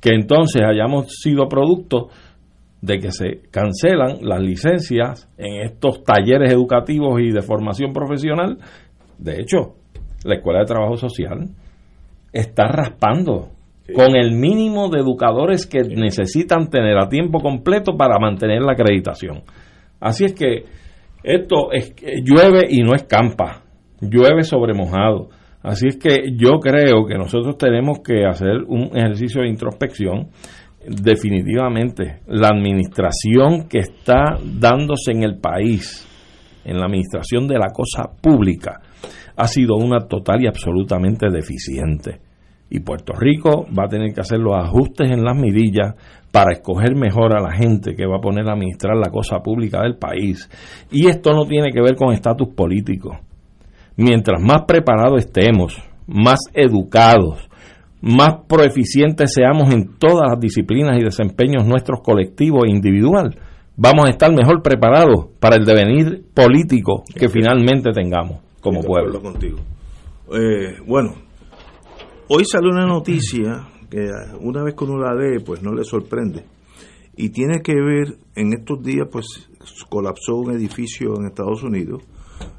que 0.00 0.10
entonces 0.14 0.62
hayamos 0.62 1.06
sido 1.20 1.48
producto 1.48 2.08
de 2.80 2.98
que 2.98 3.10
se 3.10 3.40
cancelan 3.50 4.18
las 4.22 4.40
licencias 4.40 5.28
en 5.36 5.62
estos 5.62 6.04
talleres 6.04 6.52
educativos 6.52 7.20
y 7.20 7.32
de 7.32 7.42
formación 7.42 7.92
profesional. 7.92 8.58
De 9.18 9.40
hecho, 9.40 9.74
la 10.24 10.36
Escuela 10.36 10.60
de 10.60 10.66
Trabajo 10.66 10.96
Social 10.96 11.48
está 12.32 12.68
raspando 12.68 13.50
con 13.94 14.16
el 14.16 14.32
mínimo 14.32 14.90
de 14.90 15.00
educadores 15.00 15.66
que 15.66 15.80
necesitan 15.80 16.68
tener 16.68 16.98
a 16.98 17.08
tiempo 17.08 17.40
completo 17.40 17.96
para 17.96 18.18
mantener 18.18 18.62
la 18.62 18.72
acreditación. 18.72 19.42
Así 19.98 20.26
es 20.26 20.34
que 20.34 20.64
esto 21.22 21.72
es, 21.72 21.94
llueve 22.22 22.66
y 22.68 22.82
no 22.82 22.94
escampa, 22.94 23.62
llueve 24.00 24.44
sobre 24.44 24.74
mojado. 24.74 25.28
Así 25.62 25.88
es 25.88 25.96
que 25.96 26.32
yo 26.36 26.60
creo 26.60 27.06
que 27.06 27.16
nosotros 27.16 27.58
tenemos 27.58 27.98
que 28.00 28.24
hacer 28.24 28.62
un 28.66 28.90
ejercicio 28.96 29.42
de 29.42 29.48
introspección 29.48 30.28
definitivamente 30.86 32.20
la 32.26 32.48
administración 32.48 33.68
que 33.68 33.80
está 33.80 34.38
dándose 34.42 35.12
en 35.12 35.22
el 35.22 35.38
país, 35.38 36.06
en 36.64 36.78
la 36.78 36.86
administración 36.86 37.46
de 37.46 37.58
la 37.58 37.70
cosa 37.72 38.10
pública, 38.20 38.80
ha 39.36 39.46
sido 39.46 39.76
una 39.76 40.06
total 40.06 40.42
y 40.42 40.46
absolutamente 40.46 41.28
deficiente. 41.30 42.20
Y 42.70 42.80
Puerto 42.80 43.14
Rico 43.14 43.66
va 43.76 43.84
a 43.84 43.88
tener 43.88 44.12
que 44.12 44.20
hacer 44.20 44.38
los 44.38 44.54
ajustes 44.54 45.10
en 45.10 45.24
las 45.24 45.36
mirillas 45.36 45.94
para 46.30 46.52
escoger 46.52 46.94
mejor 46.94 47.34
a 47.34 47.40
la 47.40 47.54
gente 47.54 47.94
que 47.94 48.06
va 48.06 48.18
a 48.18 48.20
poner 48.20 48.46
a 48.48 48.52
administrar 48.52 48.96
la 48.96 49.10
cosa 49.10 49.38
pública 49.38 49.80
del 49.82 49.96
país. 49.96 50.50
Y 50.90 51.06
esto 51.06 51.32
no 51.32 51.46
tiene 51.46 51.72
que 51.72 51.80
ver 51.80 51.94
con 51.94 52.12
estatus 52.12 52.48
político. 52.54 53.18
Mientras 53.98 54.40
más 54.40 54.62
preparados 54.64 55.24
estemos, 55.24 55.76
más 56.06 56.38
educados, 56.54 57.48
más 58.00 58.44
proeficientes 58.48 59.34
seamos 59.34 59.74
en 59.74 59.98
todas 59.98 60.30
las 60.30 60.38
disciplinas 60.38 60.96
y 61.00 61.04
desempeños 61.04 61.66
nuestros 61.66 61.98
colectivos 62.00 62.62
e 62.64 62.70
individual, 62.70 63.36
vamos 63.76 64.06
a 64.06 64.10
estar 64.10 64.32
mejor 64.32 64.62
preparados 64.62 65.30
para 65.40 65.56
el 65.56 65.64
devenir 65.64 66.22
político 66.32 67.02
que 67.12 67.28
finalmente 67.28 67.90
tengamos 67.90 68.38
como 68.60 68.82
pueblo. 68.82 69.20
Contigo. 69.20 69.58
Eh, 70.32 70.76
bueno, 70.86 71.14
hoy 72.28 72.44
sale 72.44 72.68
una 72.68 72.86
noticia 72.86 73.66
que 73.90 74.06
una 74.40 74.62
vez 74.62 74.76
que 74.76 74.84
uno 74.84 74.98
la 74.98 75.12
lee, 75.12 75.42
pues 75.44 75.60
no 75.60 75.72
le 75.72 75.82
sorprende. 75.82 76.44
Y 77.16 77.30
tiene 77.30 77.62
que 77.64 77.74
ver, 77.74 78.16
en 78.36 78.52
estos 78.52 78.80
días, 78.80 79.08
pues 79.10 79.26
colapsó 79.88 80.36
un 80.36 80.52
edificio 80.52 81.16
en 81.16 81.26
Estados 81.26 81.64
Unidos, 81.64 82.04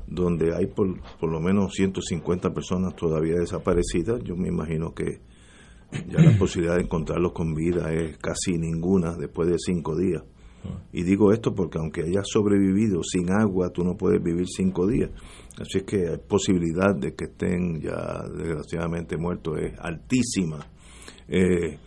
donde 0.09 0.55
hay 0.55 0.67
por, 0.67 0.99
por 1.19 1.31
lo 1.31 1.39
menos 1.39 1.73
150 1.73 2.51
personas 2.53 2.95
todavía 2.95 3.35
desaparecidas. 3.35 4.23
Yo 4.23 4.35
me 4.35 4.47
imagino 4.47 4.93
que 4.93 5.21
ya 6.07 6.21
la 6.21 6.37
posibilidad 6.37 6.75
de 6.75 6.83
encontrarlos 6.83 7.31
con 7.33 7.53
vida 7.53 7.91
es 7.93 8.17
casi 8.17 8.57
ninguna 8.57 9.15
después 9.15 9.49
de 9.49 9.57
cinco 9.57 9.95
días. 9.97 10.23
Y 10.91 11.03
digo 11.03 11.31
esto 11.31 11.53
porque 11.55 11.77
aunque 11.77 12.01
hayas 12.01 12.27
sobrevivido 12.27 13.01
sin 13.03 13.31
agua, 13.31 13.69
tú 13.69 13.83
no 13.83 13.95
puedes 13.95 14.21
vivir 14.21 14.45
cinco 14.47 14.87
días. 14.87 15.09
Así 15.59 15.79
es 15.79 15.83
que 15.83 16.09
hay 16.09 16.17
posibilidad 16.17 16.95
de 16.95 17.13
que 17.15 17.25
estén 17.25 17.79
ya 17.79 18.23
desgraciadamente 18.27 19.17
muertos, 19.17 19.59
es 19.59 19.79
altísima. 19.79 20.59
Eh, 21.27 21.77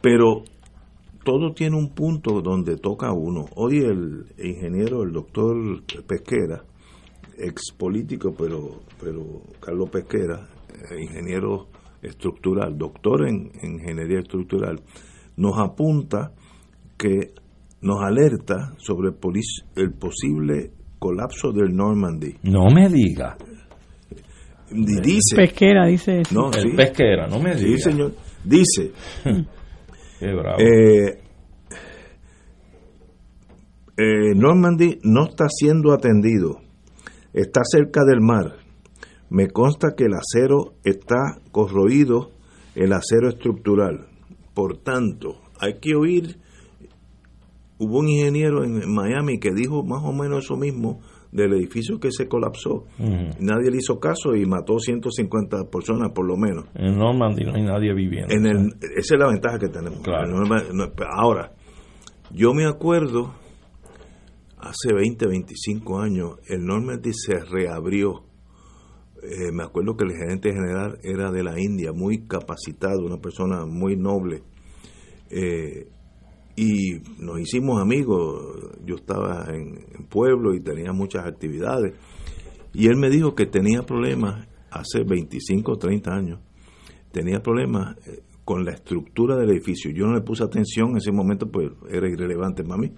pero 0.00 0.42
todo 1.24 1.52
tiene 1.54 1.76
un 1.76 1.94
punto 1.94 2.40
donde 2.42 2.76
toca 2.76 3.12
uno. 3.12 3.46
Hoy 3.56 3.78
el 3.78 4.26
ingeniero, 4.38 5.02
el 5.02 5.12
doctor 5.12 5.82
Pesquera, 6.06 6.64
ex 7.38 7.72
político, 7.76 8.34
pero, 8.36 8.82
pero 9.00 9.42
Carlos 9.60 9.90
Pesquera, 9.90 10.46
eh, 10.70 11.02
ingeniero 11.02 11.68
estructural, 12.02 12.76
doctor 12.76 13.28
en, 13.28 13.50
ingeniería 13.62 14.20
estructural, 14.20 14.80
nos 15.36 15.58
apunta 15.58 16.32
que 16.96 17.32
nos 17.80 18.02
alerta 18.02 18.72
sobre 18.78 19.10
el, 19.10 19.92
posible 19.92 20.70
colapso 20.98 21.52
del 21.52 21.74
Normandy. 21.74 22.34
No 22.44 22.66
me 22.74 22.88
diga. 22.88 23.36
Dice. 24.70 25.36
Pesquera, 25.36 25.86
dice 25.86 26.20
eso. 26.20 26.34
No, 26.34 26.50
Pesquera, 26.50 27.26
no 27.26 27.38
me 27.38 27.54
diga. 27.54 27.76
Sí, 27.76 27.78
señor. 27.78 28.12
Dice. 28.42 28.92
Qué 30.18 30.32
bravo. 30.32 30.58
Eh, 30.60 31.20
eh, 33.96 34.34
Normandy 34.34 34.98
no 35.02 35.24
está 35.24 35.46
siendo 35.48 35.92
atendido. 35.92 36.63
Está 37.34 37.60
cerca 37.64 38.04
del 38.04 38.20
mar. 38.20 38.54
Me 39.28 39.48
consta 39.48 39.94
que 39.96 40.04
el 40.04 40.14
acero 40.14 40.74
está 40.84 41.40
corroído, 41.50 42.30
el 42.74 42.92
acero 42.92 43.28
estructural. 43.28 44.06
Por 44.54 44.78
tanto, 44.78 45.40
hay 45.58 45.80
que 45.80 45.94
oír. 45.94 46.38
Hubo 47.78 47.98
un 47.98 48.08
ingeniero 48.08 48.64
en 48.64 48.88
Miami 48.90 49.40
que 49.40 49.52
dijo 49.52 49.82
más 49.82 50.02
o 50.04 50.12
menos 50.12 50.44
eso 50.44 50.56
mismo 50.56 51.00
del 51.34 51.52
edificio 51.54 51.98
que 51.98 52.12
se 52.12 52.28
colapsó. 52.28 52.84
Nadie 53.40 53.72
le 53.72 53.78
hizo 53.78 53.98
caso 53.98 54.36
y 54.36 54.46
mató 54.46 54.78
150 54.78 55.64
personas 55.64 56.12
por 56.14 56.26
lo 56.26 56.36
menos. 56.36 56.66
En 56.74 56.96
Normandy 56.96 57.44
no 57.44 57.54
hay 57.54 57.64
nadie 57.64 57.92
viviendo. 57.92 58.32
En 58.32 58.46
el, 58.46 58.74
esa 58.96 59.14
es 59.16 59.20
la 59.20 59.26
ventaja 59.26 59.58
que 59.58 59.68
tenemos. 59.68 59.98
Ahora, 61.18 61.52
yo 62.30 62.54
me 62.54 62.66
acuerdo, 62.66 63.34
hace 64.64 64.94
20, 64.94 65.26
25 65.26 66.00
años, 66.00 66.38
el 66.48 66.64
Normandy 66.64 67.12
se 67.12 67.38
reabrió. 67.38 68.24
Eh, 69.22 69.52
me 69.52 69.62
acuerdo 69.62 69.96
que 69.96 70.04
el 70.04 70.12
gerente 70.12 70.52
general 70.52 70.98
era 71.02 71.30
de 71.30 71.42
la 71.42 71.60
India, 71.60 71.92
muy 71.92 72.26
capacitado, 72.26 73.04
una 73.04 73.18
persona 73.18 73.66
muy 73.66 73.96
noble. 73.96 74.42
Eh, 75.30 75.88
y 76.56 77.00
nos 77.18 77.40
hicimos 77.40 77.80
amigos. 77.80 78.72
Yo 78.84 78.96
estaba 78.96 79.46
en, 79.52 80.06
pueblo 80.08 80.54
y 80.54 80.60
tenía 80.60 80.92
muchas 80.92 81.26
actividades. 81.26 81.94
Y 82.72 82.86
él 82.86 82.96
me 82.96 83.10
dijo 83.10 83.34
que 83.34 83.46
tenía 83.46 83.82
problemas 83.82 84.46
hace 84.70 85.04
25 85.04 85.72
o 85.72 85.76
30 85.76 86.10
años. 86.10 86.40
Tenía 87.12 87.40
problemas 87.40 87.96
eh, 88.06 88.22
con 88.44 88.64
la 88.64 88.72
estructura 88.72 89.36
del 89.36 89.50
edificio. 89.50 89.90
Yo 89.90 90.06
no 90.06 90.14
le 90.14 90.20
puse 90.22 90.44
atención 90.44 90.90
en 90.90 90.96
ese 90.98 91.12
momento, 91.12 91.50
pues 91.50 91.70
era 91.90 92.08
irrelevante 92.08 92.62
para 92.62 92.80
mí. 92.80 92.92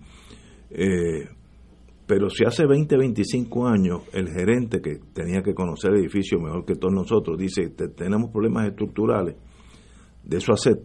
Pero 2.06 2.30
si 2.30 2.44
hace 2.44 2.66
20, 2.66 2.96
25 2.96 3.66
años 3.66 4.02
el 4.12 4.28
gerente 4.28 4.80
que 4.80 5.00
tenía 5.12 5.42
que 5.42 5.54
conocer 5.54 5.92
el 5.92 6.00
edificio 6.00 6.38
mejor 6.38 6.64
que 6.64 6.76
todos 6.76 6.94
nosotros 6.94 7.36
dice, 7.36 7.68
tenemos 7.96 8.30
problemas 8.30 8.68
estructurales, 8.68 9.36
de 10.24 10.36
eso 10.36 10.52
hace 10.52 10.76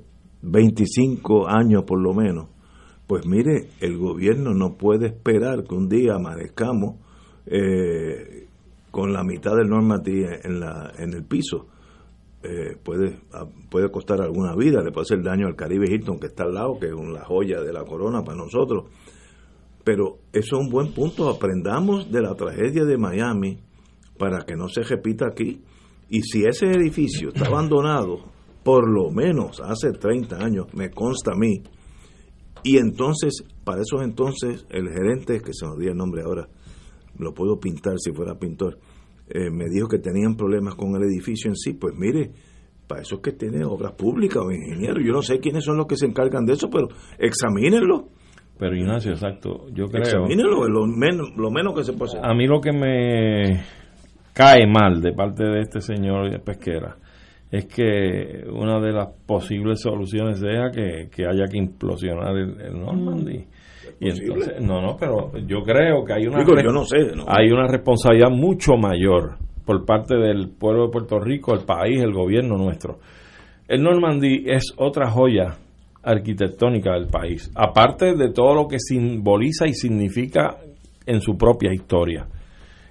25 0.42 1.48
años 1.48 1.84
por 1.86 2.02
lo 2.02 2.14
menos, 2.14 2.48
pues 3.08 3.26
mire, 3.28 3.70
el 3.82 3.98
gobierno 3.98 4.54
no 4.54 4.78
puede 4.78 5.08
esperar 5.08 5.64
que 5.64 5.76
un 5.76 5.90
día 5.90 6.16
amanezcamos 6.16 6.96
eh, 7.46 8.48
con 8.90 9.12
la 9.12 9.24
mitad 9.24 9.56
del 9.56 9.68
normativo 9.68 10.28
en, 10.44 10.60
la, 10.60 10.94
en 10.98 11.14
el 11.14 11.26
piso. 11.26 11.68
Eh, 12.44 12.78
puede, 12.82 13.20
ah, 13.34 13.46
puede 13.70 13.92
costar 13.92 14.22
alguna 14.22 14.56
vida, 14.56 14.82
le 14.82 14.92
puede 14.92 15.04
hacer 15.04 15.22
daño 15.24 15.48
al 15.48 15.56
Caribe 15.56 15.86
Hilton 15.92 16.20
que 16.20 16.28
está 16.28 16.44
al 16.44 16.54
lado, 16.54 16.80
que 16.80 16.88
es 16.88 16.94
la 16.94 17.26
joya 17.26 17.62
de 17.62 17.74
la 17.74 17.84
corona 17.84 18.24
para 18.24 18.38
nosotros. 18.38 18.86
Pero 19.84 20.20
eso 20.32 20.56
es 20.56 20.62
un 20.62 20.70
buen 20.70 20.94
punto, 20.94 21.30
aprendamos 21.30 22.12
de 22.12 22.22
la 22.22 22.36
tragedia 22.36 22.86
de 22.86 22.98
Miami 22.98 23.60
para 24.18 24.44
que 24.46 24.56
no 24.56 24.68
se 24.70 24.84
repita 24.84 25.28
aquí. 25.28 25.62
Y 26.10 26.22
si 26.22 26.44
ese 26.44 26.68
edificio 26.68 27.30
está 27.30 27.48
abandonado, 27.48 28.20
por 28.64 28.88
lo 28.88 29.10
menos 29.10 29.60
hace 29.62 29.92
30 29.92 30.36
años, 30.38 30.68
me 30.74 30.92
consta 30.92 31.32
a 31.32 31.36
mí, 31.36 31.64
y 32.64 32.78
entonces, 32.78 33.44
para 33.64 33.82
esos 33.82 34.02
entonces, 34.04 34.66
el 34.70 34.90
gerente, 34.90 35.40
que 35.42 35.54
se 35.54 35.66
nos 35.66 35.78
dio 35.78 35.92
el 35.92 35.98
nombre 35.98 36.22
ahora, 36.22 36.48
lo 37.18 37.34
puedo 37.34 37.60
pintar 37.60 37.96
si 37.98 38.12
fuera 38.12 38.38
pintor, 38.38 38.78
eh, 39.28 39.50
me 39.50 39.66
dijo 39.70 39.88
que 39.88 39.98
tenían 39.98 40.36
problemas 40.36 40.76
con 40.76 40.96
el 40.96 41.04
edificio 41.04 41.50
en 41.50 41.56
sí. 41.56 41.74
Pues 41.74 41.96
mire, 41.96 42.32
para 42.88 43.02
eso 43.02 43.16
es 43.16 43.22
que 43.22 43.32
tiene 43.32 43.66
obras 43.66 43.94
públicas 43.94 44.44
o 44.44 44.52
ingenieros. 44.52 45.04
Yo 45.04 45.12
no 45.12 45.22
sé 45.22 45.40
quiénes 45.40 45.64
son 45.64 45.78
los 45.78 45.88
que 45.88 45.98
se 45.98 46.06
encargan 46.06 46.46
de 46.46 46.54
eso, 46.54 46.70
pero 46.70 46.88
examínenlo. 47.18 48.10
Pero 48.62 48.76
Ignacio, 48.76 49.14
exacto, 49.14 49.66
yo 49.74 49.88
creo... 49.88 50.04
Examínenlo, 50.04 50.68
lo 50.68 50.86
menos, 50.86 51.36
lo 51.36 51.50
menos 51.50 51.74
que 51.74 51.84
se 51.84 51.94
puede 51.94 52.12
hacer. 52.12 52.22
A 52.24 52.32
mí 52.36 52.46
lo 52.46 52.62
que 52.62 52.72
me 52.72 53.60
cae 54.34 54.68
mal 54.68 55.02
de 55.02 55.14
parte 55.14 55.44
de 55.46 55.62
este 55.62 55.82
señor 55.82 56.40
Pesquera 56.44 56.96
es 57.50 57.66
que 57.66 58.44
una 58.54 58.80
de 58.80 58.92
las 58.92 59.08
posibles 59.26 59.82
soluciones 59.82 60.40
sea 60.40 60.70
que, 60.70 61.10
haya 61.26 61.46
que 61.50 61.58
implosionar 61.58 62.38
el, 62.38 62.80
Normandy. 62.80 63.40
Mm. 63.40 63.94
Y 64.00 64.10
entonces, 64.10 64.62
no, 64.62 64.80
no, 64.80 64.96
pero 64.96 65.36
yo 65.40 65.64
creo 65.64 66.06
que 66.06 66.14
hay 66.14 66.28
una, 66.28 66.44
no 66.44 66.86
sé, 66.86 66.98
hay 67.26 67.50
una 67.52 67.66
responsabilidad 67.66 68.30
mucho 68.30 68.74
mayor 68.74 69.40
por 69.66 69.84
parte 69.88 70.16
del 70.18 70.52
pueblo 70.52 70.86
de 70.86 70.92
Puerto 70.92 71.20
Rico, 71.20 71.56
el 71.56 71.66
país, 71.66 72.00
el 72.00 72.14
gobierno 72.14 72.58
nuestro. 72.58 73.00
El 73.68 73.82
Normandy 73.82 74.44
es 74.46 74.72
otra 74.78 75.10
joya 75.10 75.58
arquitectónica 76.04 76.94
del 76.94 77.08
país, 77.08 77.52
aparte 77.56 78.16
de 78.16 78.32
todo 78.32 78.54
lo 78.56 78.68
que 78.68 78.80
simboliza 78.80 79.68
y 79.68 79.74
significa 79.74 80.58
en 81.06 81.22
su 81.22 81.38
propia 81.38 81.74
historia. 81.74 82.28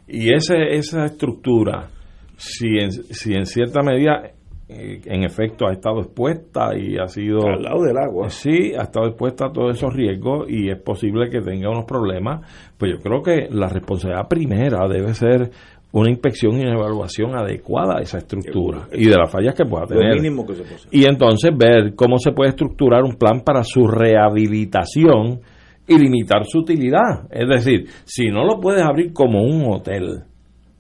Y 0.07 0.35
ese, 0.35 0.75
esa 0.75 1.05
estructura, 1.05 1.89
si 2.37 2.79
en, 2.79 2.93
si 2.93 3.35
en 3.35 3.47
cierta 3.47 3.83
medida 3.83 4.33
eh, 4.73 5.01
en 5.05 5.25
efecto 5.25 5.67
ha 5.67 5.73
estado 5.73 6.01
expuesta 6.01 6.77
y 6.77 6.97
ha 6.97 7.09
sido... 7.09 7.45
Al 7.45 7.63
lado 7.63 7.83
del 7.83 7.99
agua. 7.99 8.31
Sí, 8.31 8.73
ha 8.79 8.83
estado 8.83 9.09
expuesta 9.09 9.47
a 9.47 9.53
todos 9.53 9.77
esos 9.77 9.93
riesgos 9.93 10.49
y 10.49 10.71
es 10.71 10.81
posible 10.81 11.29
que 11.29 11.41
tenga 11.41 11.69
unos 11.69 11.87
problemas. 11.87 12.47
Pues 12.79 12.93
yo 12.93 12.99
creo 12.99 13.21
que 13.21 13.49
la 13.51 13.69
responsabilidad 13.69 14.29
primera 14.29 14.87
debe 14.87 15.13
ser 15.15 15.51
una 15.93 16.11
inspección 16.11 16.53
y 16.57 16.63
una 16.63 16.75
evaluación 16.75 17.37
adecuada 17.37 17.99
a 17.99 18.03
esa 18.03 18.19
estructura 18.19 18.89
y 18.93 19.09
de 19.09 19.17
las 19.17 19.31
fallas 19.31 19.55
que 19.55 19.65
pueda 19.65 19.87
tener. 19.87 20.15
mínimo 20.15 20.47
que 20.47 20.55
se 20.55 20.65
y 20.91 21.05
entonces 21.05 21.51
ver 21.57 21.95
cómo 21.97 22.19
se 22.19 22.33
puede 22.33 22.51
estructurar 22.51 23.03
un 23.03 23.17
plan 23.17 23.43
para 23.45 23.65
su 23.65 23.87
rehabilitación 23.87 25.41
y 25.89 25.99
limitar 25.99 26.45
su 26.45 26.61
utilidad. 26.61 27.27
Es 27.31 27.49
decir, 27.49 27.89
si 28.05 28.29
no 28.29 28.45
lo 28.45 28.61
puedes 28.61 28.83
abrir 28.83 29.13
como 29.13 29.43
un 29.43 29.73
hotel, 29.73 30.23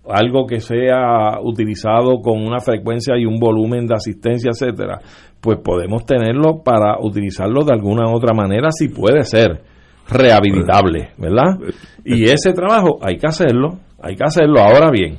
algo 0.08 0.46
que 0.46 0.61
sea 0.61 1.40
utilizado 1.42 2.20
con 2.22 2.40
una 2.40 2.61
frecuencia 2.61 3.16
y 3.18 3.26
un 3.26 3.38
volumen 3.38 3.86
de 3.86 3.94
asistencia, 3.94 4.50
etcétera, 4.52 5.00
pues 5.40 5.58
podemos 5.58 6.04
tenerlo 6.04 6.62
para 6.62 6.98
utilizarlo 7.00 7.64
de 7.64 7.72
alguna 7.72 8.12
otra 8.12 8.32
manera 8.34 8.68
si 8.70 8.88
puede 8.88 9.24
ser 9.24 9.62
rehabilitable, 10.08 11.11
¿verdad? 11.18 11.58
Y 12.04 12.24
ese 12.24 12.52
trabajo 12.52 12.98
hay 13.02 13.16
que 13.16 13.26
hacerlo, 13.26 13.78
hay 14.03 14.16
que 14.16 14.24
hacerlo. 14.24 14.61
Ahora 14.61 14.90
bien, 14.90 15.18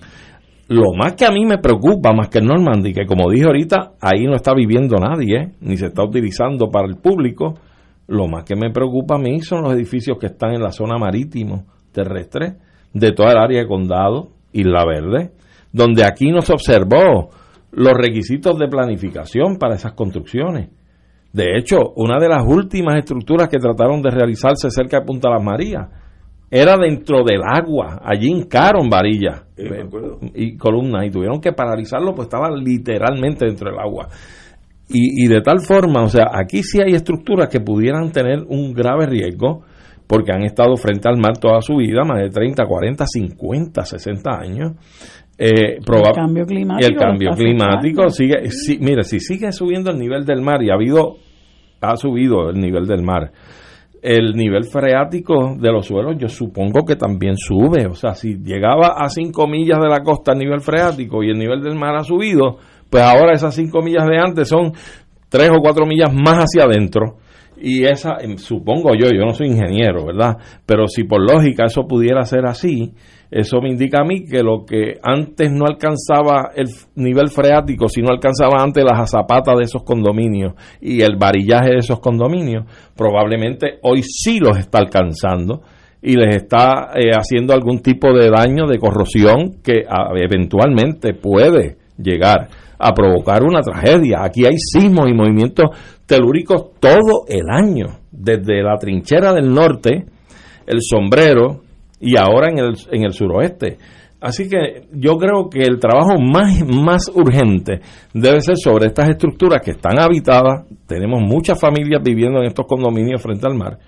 lo 0.68 0.94
más 0.94 1.14
que 1.14 1.26
a 1.26 1.32
mí 1.32 1.46
me 1.46 1.58
preocupa, 1.58 2.14
más 2.14 2.30
que 2.30 2.40
el 2.40 2.46
Normandy, 2.46 2.94
que 2.94 3.06
como 3.06 3.30
dije 3.30 3.46
ahorita, 3.46 3.94
ahí 4.00 4.26
no 4.26 4.36
está 4.36 4.54
viviendo 4.54 4.96
nadie, 4.98 5.52
ni 5.60 5.78
se 5.78 5.88
está 5.88 6.04
utilizando 6.04 6.70
para 6.70 6.88
el 6.88 6.96
público, 6.96 7.56
lo 8.08 8.28
más 8.28 8.46
que 8.46 8.56
me 8.56 8.72
preocupa 8.72 9.16
a 9.16 9.20
mí 9.20 9.42
son 9.42 9.64
los 9.64 9.74
edificios 9.74 10.18
que 10.18 10.28
están 10.28 10.54
en 10.54 10.62
la 10.62 10.72
zona 10.72 10.98
marítimo 10.98 11.66
terrestre 11.92 12.56
de 12.94 13.12
toda 13.12 13.32
el 13.32 13.38
área 13.38 13.62
de 13.62 13.68
condado, 13.68 14.30
Isla 14.54 14.86
Verde, 14.86 15.32
donde 15.72 16.06
aquí 16.06 16.32
no 16.32 16.42
se 16.42 16.54
observó 16.54 17.30
los 17.72 17.94
requisitos 17.94 18.58
de 18.58 18.68
planificación 18.68 19.58
para 19.58 19.76
esas 19.76 19.94
construcciones. 19.94 20.70
De 21.34 21.58
hecho, 21.58 21.94
una 21.96 22.20
de 22.20 22.28
las 22.28 22.44
últimas 22.46 22.98
estructuras 22.98 23.48
que 23.48 23.60
trataron 23.60 24.02
de 24.02 24.12
realizarse 24.12 24.70
cerca 24.70 25.00
de 25.00 25.06
Punta 25.06 25.30
Las 25.30 25.44
Marías 25.44 25.88
era 26.52 26.76
dentro 26.78 27.24
del 27.24 27.42
agua. 27.44 28.02
Allí 28.04 28.28
hincaron 28.28 28.90
varillas 28.90 29.46
y 30.36 30.58
columnas 30.58 31.06
y 31.06 31.10
tuvieron 31.10 31.40
que 31.40 31.54
paralizarlo, 31.54 32.14
pues 32.14 32.28
estaba 32.28 32.52
literalmente 32.52 33.46
dentro 33.46 33.72
del 33.72 33.80
agua. 33.80 34.10
Y, 34.90 35.24
y 35.24 35.28
de 35.28 35.40
tal 35.40 35.62
forma, 35.62 36.04
o 36.04 36.10
sea, 36.10 36.26
aquí 36.34 36.62
sí 36.62 36.80
hay 36.86 36.94
estructuras 36.94 37.48
que 37.48 37.62
pudieran 37.62 38.12
tener 38.12 38.44
un 38.50 38.74
grave 38.74 39.06
riesgo 39.06 39.64
porque 40.12 40.34
han 40.34 40.44
estado 40.44 40.76
frente 40.76 41.08
al 41.08 41.18
mar 41.18 41.38
toda 41.38 41.62
su 41.62 41.78
vida, 41.78 42.04
más 42.04 42.20
de 42.20 42.30
30, 42.30 42.66
40, 42.66 43.06
50, 43.08 43.86
60 43.86 44.30
años. 44.30 44.74
Eh, 45.38 45.78
el 45.78 46.14
cambio 46.14 46.46
climático. 46.46 46.88
El 46.88 46.98
cambio 46.98 47.30
climático 47.32 48.10
sigue, 48.10 48.42
mire, 48.82 49.04
si 49.04 49.22
sigue 49.22 49.54
subiendo 49.54 49.90
el 49.90 49.98
nivel 49.98 50.26
del 50.26 50.42
mar 50.42 50.62
y 50.62 50.70
ha 50.70 50.74
habido, 50.74 51.16
ha 51.80 51.96
subido 51.96 52.50
el 52.50 52.60
nivel 52.60 52.88
del 52.88 53.04
mar, 53.04 53.32
el 54.02 54.34
nivel 54.34 54.66
freático 54.66 55.56
de 55.60 55.72
los 55.72 55.86
suelos 55.86 56.16
yo 56.18 56.28
supongo 56.28 56.86
que 56.86 56.96
también 56.96 57.36
sube. 57.38 57.86
O 57.88 57.96
sea, 57.96 58.16
si 58.16 58.36
llegaba 58.36 58.96
a 58.98 59.10
5 59.10 59.48
millas 59.48 59.80
de 59.80 59.90
la 59.90 60.02
costa 60.02 60.34
el 60.34 60.40
nivel 60.40 60.62
freático 60.62 61.24
y 61.24 61.30
el 61.30 61.38
nivel 61.38 61.62
del 61.62 61.76
mar 61.76 61.96
ha 61.96 62.04
subido, 62.04 62.58
pues 62.90 63.04
ahora 63.04 63.34
esas 63.34 63.54
5 63.56 63.82
millas 63.82 64.08
de 64.08 64.18
antes 64.18 64.48
son 64.48 64.74
3 65.30 65.50
o 65.52 65.62
4 65.62 65.86
millas 65.86 66.14
más 66.14 66.38
hacia 66.38 66.64
adentro 66.64 67.18
y 67.62 67.86
esa, 67.86 68.18
em, 68.20 68.38
supongo 68.38 68.96
yo, 68.96 69.08
yo 69.12 69.24
no 69.24 69.34
soy 69.34 69.48
ingeniero, 69.48 70.06
¿verdad? 70.06 70.38
Pero 70.66 70.88
si 70.88 71.04
por 71.04 71.22
lógica 71.22 71.66
eso 71.66 71.84
pudiera 71.88 72.24
ser 72.24 72.46
así, 72.48 72.94
eso 73.32 73.62
me 73.62 73.70
indica 73.70 74.02
a 74.02 74.04
mí 74.04 74.26
que 74.26 74.44
lo 74.44 74.66
que 74.66 75.00
antes 75.02 75.50
no 75.50 75.66
alcanzaba 75.66 76.52
el 76.54 76.68
nivel 76.96 77.30
freático, 77.30 77.88
si 77.88 78.02
no 78.02 78.10
alcanzaba 78.10 78.62
antes 78.62 78.84
las 78.84 79.10
zapatas 79.10 79.58
de 79.58 79.64
esos 79.64 79.84
condominios 79.84 80.54
y 80.82 81.02
el 81.02 81.16
varillaje 81.16 81.70
de 81.70 81.78
esos 81.78 82.02
condominios, 82.02 82.66
probablemente 82.94 83.80
hoy 83.84 84.04
sí 84.04 84.40
los 84.40 84.58
está 84.58 84.80
alcanzando 84.80 85.62
y 86.02 86.18
les 86.18 86.36
está 86.36 86.92
eh, 86.94 87.12
haciendo 87.16 87.54
algún 87.54 87.80
tipo 87.80 88.12
de 88.12 88.30
daño, 88.30 88.68
de 88.68 88.80
corrosión 88.80 89.62
que 89.64 89.86
eventualmente 90.18 91.14
puede 91.14 91.78
llegar 91.98 92.50
a 92.78 92.94
provocar 92.94 93.44
una 93.44 93.62
tragedia. 93.62 94.24
Aquí 94.24 94.46
hay 94.46 94.58
sismos 94.58 95.08
y 95.10 95.14
movimientos 95.14 95.70
telúricos 96.06 96.72
todo 96.82 97.26
el 97.30 97.46
año, 97.50 97.86
desde 98.12 98.62
la 98.62 98.78
trinchera 98.78 99.32
del 99.34 99.54
norte, 99.54 100.04
el 100.68 100.80
sombrero 100.82 101.62
y 102.02 102.18
ahora 102.18 102.50
en 102.50 102.58
el, 102.60 102.76
en 102.92 103.04
el 103.04 103.14
suroeste. 103.14 103.78
Así 104.20 104.48
que 104.48 104.84
yo 104.94 105.18
creo 105.18 105.50
que 105.50 105.64
el 105.64 105.80
trabajo 105.80 106.20
más, 106.20 106.64
más 106.68 107.12
urgente 107.14 107.82
debe 108.14 108.42
ser 108.42 108.56
sobre 108.58 108.88
estas 108.88 109.10
estructuras 109.10 109.62
que 109.64 109.72
están 109.72 110.00
habitadas. 110.00 110.66
Tenemos 110.86 111.22
muchas 111.22 111.60
familias 111.60 112.02
viviendo 112.04 112.40
en 112.40 112.46
estos 112.46 112.68
condominios 112.68 113.22
frente 113.22 113.48
al 113.48 113.56
mar 113.56 113.80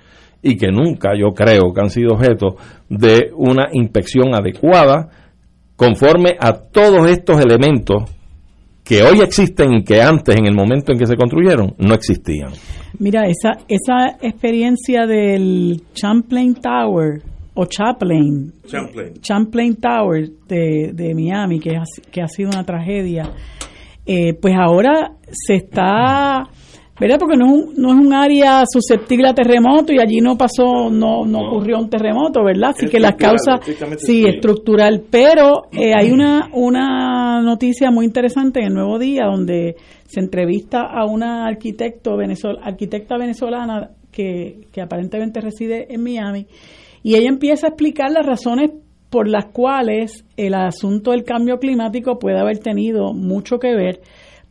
y 0.42 0.58
que 0.58 0.68
nunca 0.68 1.12
yo 1.18 1.34
creo 1.34 1.72
que 1.74 1.82
han 1.82 1.90
sido 1.90 2.14
objeto 2.14 2.58
de 2.90 3.32
una 3.36 3.70
inspección 3.72 4.36
adecuada 4.36 5.10
conforme 5.76 6.36
a 6.40 6.54
todos 6.54 7.10
estos 7.10 7.40
elementos 7.40 8.04
que 8.84 9.02
hoy 9.04 9.22
existen 9.22 9.74
y 9.74 9.84
que 9.84 10.02
antes, 10.02 10.36
en 10.36 10.46
el 10.46 10.54
momento 10.54 10.92
en 10.92 11.00
que 11.00 11.06
se 11.06 11.16
construyeron, 11.16 11.74
no 11.78 11.94
existían. 11.94 12.52
Mira, 13.00 13.26
esa, 13.26 13.58
esa 13.68 14.18
experiencia 14.22 15.08
del 15.08 15.82
Champlain 15.94 16.56
Tower, 16.56 17.22
o 17.56 17.66
Chaplain, 17.66 18.52
Champlain. 18.66 19.14
Champlain 19.22 19.76
Tower 19.76 20.30
de, 20.48 20.92
de 20.94 21.14
Miami, 21.14 21.60
que, 21.60 21.76
ha- 21.78 21.84
que 22.12 22.22
ha 22.22 22.28
sido 22.28 22.50
una 22.50 22.64
tragedia, 22.64 23.30
eh, 24.06 24.34
pues 24.34 24.54
ahora 24.58 25.12
se 25.32 25.56
está, 25.56 26.44
¿verdad? 27.00 27.18
Porque 27.20 27.38
no 27.38 27.46
es, 27.46 27.52
un, 27.52 27.74
no 27.78 27.90
es 27.90 28.06
un 28.06 28.14
área 28.14 28.64
susceptible 28.68 29.28
a 29.28 29.34
terremoto 29.34 29.94
y 29.94 30.00
allí 30.00 30.18
no 30.20 30.38
pasó, 30.38 30.90
no, 30.90 31.26
no 31.26 31.40
ocurrió 31.48 31.78
un 31.80 31.90
terremoto, 31.90 32.44
¿verdad? 32.44 32.72
Así 32.76 32.88
que 32.88 33.00
las 33.00 33.16
causas, 33.16 33.60
sí, 33.98 34.26
estructural. 34.26 34.36
estructural, 34.96 35.04
pero 35.10 35.52
eh, 35.72 35.94
hay 35.96 36.12
una, 36.12 36.50
una 36.54 37.42
noticia 37.42 37.92
muy 37.92 38.06
interesante 38.06 38.60
en 38.62 38.68
el 38.68 38.74
Nuevo 38.74 38.98
Día 39.00 39.26
donde 39.26 39.76
se 40.08 40.20
entrevista 40.20 40.82
a 40.92 41.06
una 41.06 41.46
arquitecto 41.48 42.16
venezol- 42.18 42.60
arquitecta 42.62 43.18
venezolana 43.18 43.92
que, 44.12 44.68
que 44.72 44.82
aparentemente 44.82 45.40
reside 45.42 45.92
en 45.94 46.04
Miami 46.04 46.46
y 47.04 47.16
ella 47.16 47.30
empieza 47.30 47.68
a 47.68 47.70
explicar 47.70 48.12
las 48.12 48.26
razones 48.26 48.72
por 49.10 49.28
las 49.28 49.46
cuales 49.46 50.26
el 50.38 50.56
asunto 50.56 51.12
del 51.12 51.24
cambio 51.24 51.60
climático 51.60 52.18
puede 52.18 52.40
haber 52.40 52.58
tenido 52.60 53.14
mucho 53.14 53.60
que 53.60 53.76
ver, 53.76 54.02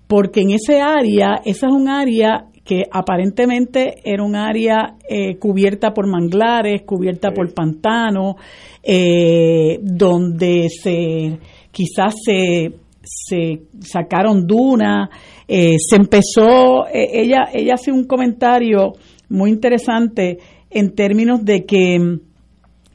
porque 0.07 0.43
en 0.43 0.51
ese 0.51 0.81
área, 0.81 1.41
esa 1.45 1.67
es 1.67 1.73
un 1.73 1.89
área 1.89 2.47
que 2.65 2.85
aparentemente 2.93 3.95
era 4.05 4.23
un 4.23 4.37
área 4.37 4.95
eh, 5.09 5.37
cubierta 5.37 5.93
por 5.93 6.07
manglares, 6.07 6.83
cubierta 6.83 7.33
por 7.33 7.53
pantanos, 7.53 8.37
eh, 8.85 9.81
donde 9.83 10.69
se 10.69 11.39
quizás 11.73 12.15
se, 12.25 12.73
se 13.03 13.63
sacaron 13.81 14.47
dunas, 14.47 15.09
eh, 15.49 15.77
se 15.79 15.97
empezó, 15.97 16.87
eh, 16.87 17.11
ella, 17.13 17.49
ella 17.53 17.75
hace 17.75 17.91
un 17.91 18.05
comentario 18.05 18.93
muy 19.29 19.51
interesante 19.51 20.39
en 20.71 20.95
términos 20.95 21.45
de 21.45 21.65
que 21.65 22.19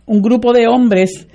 un 0.08 0.22
grupo 0.22 0.52
de 0.54 0.68
hombres 0.68 1.28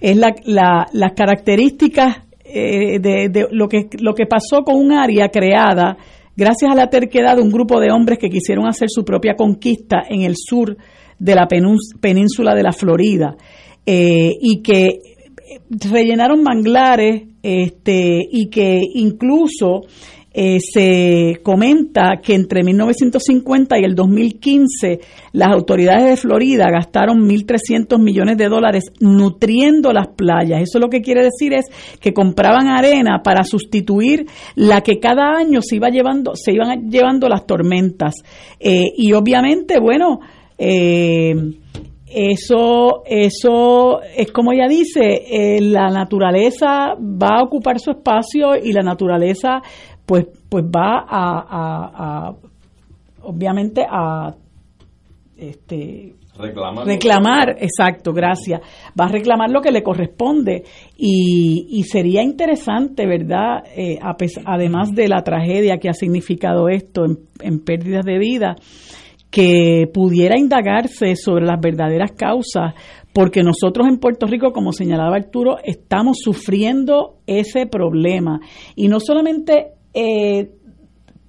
es 0.00 0.16
la, 0.16 0.34
la- 0.44 0.86
las 0.92 1.12
características 1.12 2.22
eh, 2.44 2.98
de, 2.98 3.28
de 3.28 3.46
lo 3.52 3.68
que 3.68 3.88
lo 4.00 4.14
que 4.14 4.26
pasó 4.26 4.62
con 4.64 4.76
un 4.76 4.92
área 4.92 5.28
creada 5.28 5.96
gracias 6.36 6.72
a 6.72 6.74
la 6.74 6.88
terquedad 6.88 7.36
de 7.36 7.42
un 7.42 7.50
grupo 7.50 7.78
de 7.80 7.92
hombres 7.92 8.18
que 8.18 8.28
quisieron 8.30 8.66
hacer 8.66 8.88
su 8.90 9.04
propia 9.04 9.34
conquista 9.36 10.02
en 10.08 10.22
el 10.22 10.34
sur 10.36 10.76
de 11.18 11.34
la 11.34 11.46
península 12.00 12.54
de 12.54 12.62
la 12.62 12.72
Florida 12.72 13.36
eh, 13.84 14.32
y 14.40 14.62
que 14.62 14.86
eh, 14.86 14.98
rellenaron 15.90 16.42
manglares 16.42 17.24
este, 17.42 18.18
y 18.30 18.48
que 18.48 18.80
incluso 18.94 19.82
eh, 20.32 20.58
se 20.60 21.40
comenta 21.42 22.20
que 22.22 22.34
entre 22.34 22.62
1950 22.62 23.78
y 23.78 23.84
el 23.84 23.94
2015 23.96 25.00
las 25.32 25.48
autoridades 25.48 26.04
de 26.04 26.16
Florida 26.16 26.66
gastaron 26.70 27.28
1.300 27.28 28.00
millones 28.00 28.36
de 28.36 28.48
dólares 28.48 28.84
nutriendo 29.00 29.92
las 29.92 30.08
playas. 30.08 30.62
Eso 30.62 30.78
lo 30.78 30.88
que 30.88 31.00
quiere 31.00 31.24
decir 31.24 31.52
es 31.52 31.66
que 32.00 32.12
compraban 32.12 32.68
arena 32.68 33.22
para 33.24 33.42
sustituir 33.42 34.26
la 34.54 34.82
que 34.82 35.00
cada 35.00 35.36
año 35.36 35.60
se 35.62 35.76
iba 35.76 35.88
llevando, 35.88 36.32
se 36.34 36.52
iban 36.52 36.88
llevando 36.90 37.28
las 37.28 37.46
tormentas. 37.46 38.14
Eh, 38.60 38.84
y 38.96 39.12
obviamente, 39.12 39.80
bueno, 39.80 40.20
eh, 40.58 41.34
eso, 42.12 43.04
eso 43.06 44.00
es 44.02 44.32
como 44.32 44.52
ella 44.52 44.66
dice, 44.68 45.00
eh, 45.00 45.60
la 45.60 45.86
naturaleza 45.88 46.94
va 46.98 47.38
a 47.38 47.44
ocupar 47.44 47.78
su 47.78 47.92
espacio 47.92 48.56
y 48.56 48.72
la 48.72 48.82
naturaleza 48.82 49.62
pues, 50.10 50.26
pues 50.48 50.64
va 50.64 51.04
a, 51.08 51.38
a- 51.38 52.26
a- 52.26 52.34
obviamente 53.22 53.86
a 53.88 54.34
este, 55.36 56.14
Reclamar. 56.36 56.84
reclamar, 56.84 57.56
exacto, 57.60 58.12
gracias, 58.12 58.60
va 59.00 59.04
a 59.04 59.08
reclamar 59.08 59.50
lo 59.52 59.60
que 59.60 59.70
le 59.70 59.84
corresponde 59.84 60.64
y, 60.96 61.68
y 61.70 61.84
sería 61.84 62.24
interesante, 62.24 63.06
¿verdad? 63.06 63.62
Eh, 63.76 64.00
a 64.02 64.16
además 64.46 64.92
de 64.96 65.06
la 65.06 65.22
tragedia 65.22 65.78
que 65.78 65.88
ha 65.88 65.94
significado 65.94 66.68
esto 66.68 67.04
en, 67.04 67.18
en 67.40 67.60
pérdidas 67.64 68.04
de 68.04 68.18
vida, 68.18 68.56
que 69.30 69.88
pudiera 69.94 70.36
indagarse 70.36 71.14
sobre 71.14 71.46
las 71.46 71.60
verdaderas 71.60 72.10
causas, 72.16 72.74
porque 73.12 73.44
nosotros 73.44 73.86
en 73.86 73.98
Puerto 73.98 74.26
Rico, 74.26 74.50
como 74.52 74.72
señalaba 74.72 75.14
Arturo, 75.14 75.58
estamos 75.62 76.16
sufriendo 76.20 77.18
ese 77.28 77.66
problema. 77.66 78.40
Y 78.74 78.88
no 78.88 78.98
solamente 78.98 79.74
eh, 79.94 80.50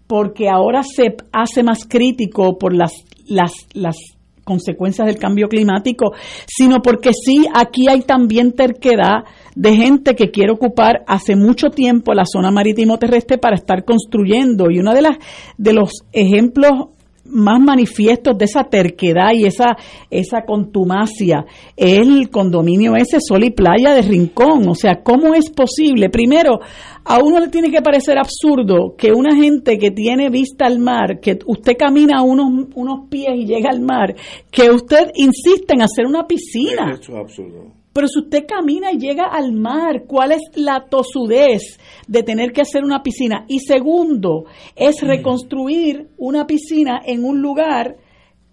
porque 0.07 0.49
ahora 0.49 0.83
se 0.83 1.15
hace 1.31 1.63
más 1.63 1.85
crítico 1.87 2.57
por 2.57 2.73
las, 2.73 2.91
las, 3.27 3.53
las 3.73 3.95
consecuencias 4.43 5.07
del 5.07 5.17
cambio 5.17 5.47
climático, 5.47 6.13
sino 6.47 6.81
porque 6.81 7.11
sí, 7.13 7.45
aquí 7.53 7.87
hay 7.87 8.01
también 8.01 8.51
terquedad 8.53 9.23
de 9.55 9.75
gente 9.75 10.15
que 10.15 10.31
quiere 10.31 10.51
ocupar 10.51 11.03
hace 11.07 11.35
mucho 11.35 11.69
tiempo 11.69 12.13
la 12.13 12.25
zona 12.25 12.51
marítimo 12.51 12.97
terrestre 12.97 13.37
para 13.37 13.55
estar 13.55 13.85
construyendo. 13.85 14.69
Y 14.69 14.79
uno 14.79 14.93
de, 14.93 15.01
las, 15.01 15.17
de 15.57 15.73
los 15.73 15.91
ejemplos 16.11 16.89
más 17.25 17.59
manifiestos 17.59 18.37
de 18.37 18.45
esa 18.45 18.63
terquedad 18.63 19.31
y 19.33 19.45
esa, 19.45 19.77
esa 20.09 20.43
contumacia 20.45 21.45
el 21.77 22.29
condominio 22.29 22.95
ese 22.95 23.17
Sol 23.19 23.43
y 23.43 23.51
Playa 23.51 23.93
de 23.93 24.01
Rincón. 24.01 24.67
O 24.67 24.75
sea, 24.75 25.01
¿cómo 25.03 25.33
es 25.33 25.49
posible? 25.49 26.09
Primero, 26.09 26.59
a 27.03 27.19
uno 27.19 27.39
le 27.39 27.47
tiene 27.47 27.71
que 27.71 27.81
parecer 27.81 28.17
absurdo 28.17 28.95
que 28.97 29.11
una 29.11 29.35
gente 29.35 29.77
que 29.77 29.91
tiene 29.91 30.29
vista 30.29 30.65
al 30.65 30.79
mar, 30.79 31.19
que 31.19 31.39
usted 31.45 31.73
camina 31.77 32.21
unos, 32.21 32.67
unos 32.75 33.09
pies 33.09 33.35
y 33.35 33.45
llega 33.45 33.69
al 33.69 33.81
mar, 33.81 34.15
que 34.51 34.69
usted 34.69 35.11
insiste 35.15 35.73
en 35.73 35.81
hacer 35.81 36.05
una 36.05 36.27
piscina. 36.27 36.91
Eso 36.99 37.13
es 37.13 37.17
absurdo. 37.17 37.80
Pero 37.93 38.07
si 38.07 38.19
usted 38.19 38.45
camina 38.47 38.91
y 38.91 38.97
llega 38.99 39.25
al 39.25 39.51
mar, 39.51 40.03
¿cuál 40.07 40.31
es 40.31 40.41
la 40.55 40.85
tosudez 40.89 41.77
de 42.07 42.23
tener 42.23 42.51
que 42.53 42.61
hacer 42.61 42.83
una 42.85 43.03
piscina? 43.03 43.45
Y 43.49 43.59
segundo, 43.59 44.45
es 44.75 45.01
reconstruir 45.01 46.07
una 46.17 46.47
piscina 46.47 47.01
en 47.05 47.25
un 47.25 47.41
lugar, 47.41 47.97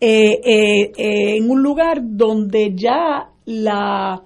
eh, 0.01 0.41
eh, 0.45 0.93
eh, 0.97 1.37
en 1.37 1.51
un 1.51 1.63
lugar 1.63 2.01
donde 2.03 2.73
ya 2.75 3.31
la, 3.45 4.23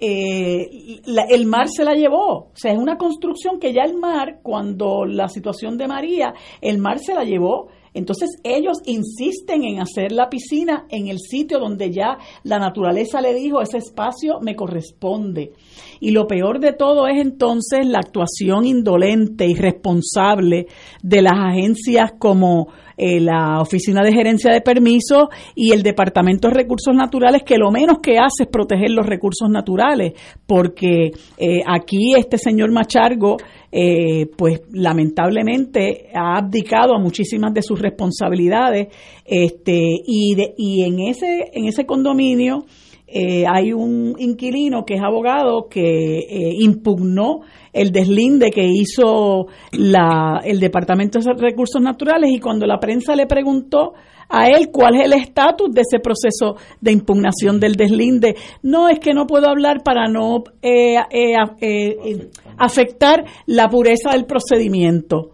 eh, 0.00 1.00
la- 1.06 1.24
el 1.30 1.46
mar 1.46 1.68
se 1.68 1.84
la 1.84 1.94
llevó. 1.94 2.28
O 2.46 2.50
sea, 2.54 2.72
es 2.72 2.78
una 2.78 2.96
construcción 2.96 3.58
que 3.60 3.72
ya 3.72 3.82
el 3.82 3.96
mar, 3.96 4.40
cuando 4.42 5.04
la 5.04 5.28
situación 5.28 5.76
de 5.76 5.88
María, 5.88 6.34
el 6.60 6.78
mar 6.78 6.98
se 6.98 7.14
la 7.14 7.24
llevó. 7.24 7.68
Entonces 7.94 8.30
ellos 8.42 8.78
insisten 8.86 9.64
en 9.64 9.80
hacer 9.80 10.12
la 10.12 10.30
piscina 10.30 10.86
en 10.88 11.08
el 11.08 11.18
sitio 11.18 11.58
donde 11.58 11.90
ya 11.90 12.18
la 12.42 12.58
naturaleza 12.58 13.20
le 13.20 13.34
dijo, 13.34 13.60
ese 13.60 13.78
espacio 13.78 14.40
me 14.40 14.56
corresponde. 14.56 15.52
Y 16.00 16.10
lo 16.10 16.26
peor 16.26 16.58
de 16.58 16.72
todo 16.72 17.06
es 17.06 17.20
entonces 17.20 17.86
la 17.86 17.98
actuación 17.98 18.66
indolente 18.66 19.46
y 19.46 19.54
responsable 19.54 20.66
de 21.02 21.22
las 21.22 21.34
agencias 21.36 22.12
como 22.18 22.68
eh, 22.96 23.20
la 23.20 23.60
Oficina 23.60 24.02
de 24.02 24.12
Gerencia 24.12 24.52
de 24.52 24.60
Permisos 24.60 25.28
y 25.54 25.72
el 25.72 25.82
Departamento 25.82 26.48
de 26.48 26.54
Recursos 26.54 26.94
Naturales, 26.94 27.42
que 27.42 27.58
lo 27.58 27.70
menos 27.70 27.98
que 28.02 28.18
hace 28.18 28.44
es 28.44 28.48
proteger 28.48 28.90
los 28.90 29.06
recursos 29.06 29.48
naturales, 29.48 30.12
porque 30.46 31.12
eh, 31.38 31.62
aquí 31.66 32.14
este 32.16 32.38
señor 32.38 32.70
Machargo, 32.70 33.36
eh, 33.72 34.26
pues 34.36 34.60
lamentablemente 34.70 36.10
ha 36.14 36.36
abdicado 36.36 36.94
a 36.94 37.00
muchísimas 37.00 37.54
de 37.54 37.62
sus 37.62 37.80
responsabilidades, 37.80 38.88
este, 39.24 39.80
y, 40.06 40.34
de, 40.34 40.54
y 40.58 40.82
en 40.82 41.00
ese, 41.00 41.50
en 41.54 41.64
ese 41.64 41.86
condominio, 41.86 42.66
eh, 43.06 43.44
hay 43.46 43.72
un 43.72 44.14
inquilino 44.18 44.84
que 44.84 44.94
es 44.94 45.02
abogado 45.02 45.68
que 45.68 46.18
eh, 46.18 46.54
impugnó 46.58 47.40
el 47.72 47.92
deslinde 47.92 48.50
que 48.50 48.66
hizo 48.66 49.46
la, 49.72 50.40
el 50.44 50.60
Departamento 50.60 51.18
de 51.18 51.32
Recursos 51.34 51.80
Naturales 51.82 52.30
y 52.30 52.40
cuando 52.40 52.66
la 52.66 52.78
prensa 52.78 53.14
le 53.14 53.26
preguntó 53.26 53.92
a 54.32 54.48
él 54.48 54.70
cuál 54.72 54.96
es 54.96 55.04
el 55.04 55.12
estatus 55.12 55.70
de 55.72 55.82
ese 55.82 56.00
proceso 56.00 56.56
de 56.80 56.90
impugnación 56.92 57.60
del 57.60 57.74
deslinde, 57.74 58.34
no 58.62 58.88
es 58.88 58.98
que 58.98 59.12
no 59.12 59.26
puedo 59.26 59.48
hablar 59.48 59.82
para 59.84 60.08
no 60.08 60.42
eh, 60.62 60.96
eh, 61.10 61.34
eh, 61.60 62.28
afectar 62.58 63.24
la 63.46 63.68
pureza 63.68 64.12
del 64.12 64.26
procedimiento. 64.26 65.32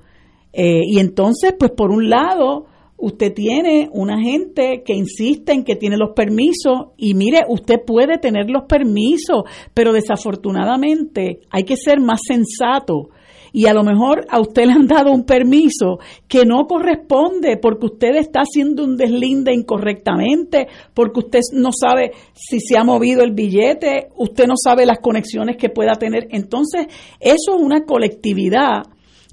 Eh, 0.52 0.80
y 0.84 0.98
entonces, 0.98 1.54
pues 1.58 1.72
por 1.72 1.90
un 1.90 2.08
lado, 2.08 2.66
usted 2.96 3.32
tiene 3.32 3.88
una 3.92 4.20
gente 4.20 4.82
que 4.84 4.94
insiste 4.94 5.52
en 5.52 5.64
que 5.64 5.76
tiene 5.76 5.96
los 5.96 6.10
permisos 6.14 6.88
y 6.96 7.14
mire, 7.14 7.42
usted 7.48 7.76
puede 7.86 8.18
tener 8.18 8.50
los 8.50 8.64
permisos, 8.64 9.44
pero 9.72 9.92
desafortunadamente 9.92 11.40
hay 11.50 11.62
que 11.62 11.76
ser 11.76 12.00
más 12.00 12.20
sensato 12.26 13.10
y 13.58 13.66
a 13.66 13.74
lo 13.74 13.82
mejor 13.82 14.24
a 14.30 14.38
usted 14.38 14.66
le 14.66 14.72
han 14.72 14.86
dado 14.86 15.10
un 15.10 15.24
permiso 15.24 15.98
que 16.28 16.46
no 16.46 16.68
corresponde 16.68 17.56
porque 17.56 17.86
usted 17.86 18.14
está 18.14 18.42
haciendo 18.42 18.84
un 18.84 18.96
deslinde 18.96 19.52
incorrectamente, 19.52 20.68
porque 20.94 21.18
usted 21.18 21.40
no 21.54 21.70
sabe 21.72 22.12
si 22.34 22.60
se 22.60 22.78
ha 22.78 22.84
movido 22.84 23.24
el 23.24 23.32
billete, 23.32 24.10
usted 24.14 24.46
no 24.46 24.54
sabe 24.56 24.86
las 24.86 25.00
conexiones 25.00 25.56
que 25.56 25.70
pueda 25.70 25.94
tener. 25.94 26.28
Entonces, 26.30 26.86
eso 27.18 27.56
es 27.56 27.60
una 27.60 27.84
colectividad 27.84 28.84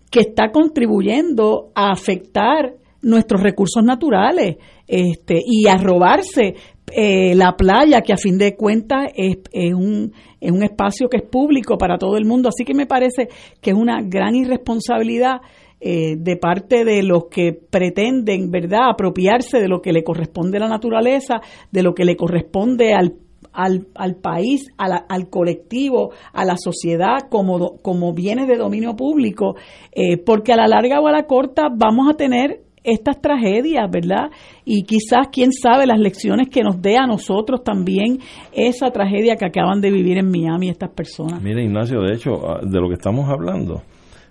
que 0.10 0.22
está 0.22 0.50
contribuyendo 0.52 1.70
a 1.76 1.92
afectar 1.92 2.74
nuestros 3.04 3.44
recursos 3.44 3.84
naturales 3.84 4.56
este, 4.88 5.40
y 5.46 5.68
a 5.68 5.78
robarse 5.78 6.56
eh, 6.92 7.36
la 7.36 7.56
playa, 7.56 8.02
que 8.02 8.14
a 8.14 8.18
fin 8.18 8.38
de 8.38 8.56
cuentas 8.56 9.12
es, 9.16 9.38
es, 9.52 9.74
un, 9.74 10.14
es 10.46 10.52
un 10.52 10.64
espacio 10.64 11.10
que 11.10 11.18
es 11.18 11.24
público 11.24 11.78
para 11.78 11.98
todo 11.98 12.18
el 12.18 12.26
mundo. 12.26 12.50
Así 12.50 12.64
que 12.64 12.74
me 12.74 12.86
parece 12.86 13.30
que 13.62 13.72
es 13.72 13.76
una 13.76 14.02
gran 14.02 14.36
irresponsabilidad 14.36 15.41
eh, 15.80 16.16
de 16.18 16.38
parte 16.38 16.86
de 16.86 17.04
los 17.04 17.26
que 17.26 17.54
pretenden, 17.54 18.50
¿verdad?, 18.50 18.89
apropiarse 18.91 19.60
de 19.60 19.68
lo 19.68 19.82
que 19.82 19.91
le 19.91 20.04
corresponde 20.04 20.58
a 20.58 20.62
la 20.62 20.70
naturaleza, 20.70 21.41
de 21.72 21.84
lo 21.84 21.93
que 21.93 22.06
le 22.06 22.16
corresponde 22.16 22.93
al 22.93 23.16
al, 23.56 23.88
al, 23.96 24.16
país, 24.16 24.68
al 24.78 25.30
colectivo, 25.30 26.12
a 26.34 26.43
la 26.43 26.58
sociedad 26.58 27.30
como, 27.30 27.78
como 27.82 28.14
bienes 28.14 28.48
de 28.50 28.58
dominio 28.58 28.96
público, 28.98 29.56
eh, 29.93 30.18
porque 30.18 30.52
a 30.52 30.58
la 30.58 30.68
larga 30.68 31.00
o 31.00 31.08
a 31.08 31.12
la 31.12 31.26
corta 31.26 31.70
vamos 31.74 32.10
a 32.10 32.18
tener 32.18 32.64
estas 32.86 33.22
tragedias, 33.22 33.90
¿verdad? 33.92 34.30
Y 34.64 34.84
quizás, 34.84 35.28
quién 35.32 35.52
sabe, 35.52 35.86
las 35.86 36.00
lecciones 36.00 36.50
que 36.50 36.62
nos 36.62 36.82
dé 36.82 36.98
a 36.98 37.08
nosotros 37.08 37.64
también 37.64 38.20
esa 38.54 38.92
tragedia 38.92 39.36
que 39.36 39.46
acaban 39.46 39.82
de 39.82 39.92
vivir 39.92 40.18
en 40.18 40.30
Miami 40.30 40.70
estas 40.70 40.92
personas. 40.92 41.42
Mira, 41.42 41.62
Ignacio, 41.62 42.02
de 42.02 42.14
hecho, 42.14 42.48
ah, 42.48 42.60
de 42.64 42.80
lo 42.80 42.88
que 42.88 42.96
estamos 42.96 43.30
hablando, 43.30 43.82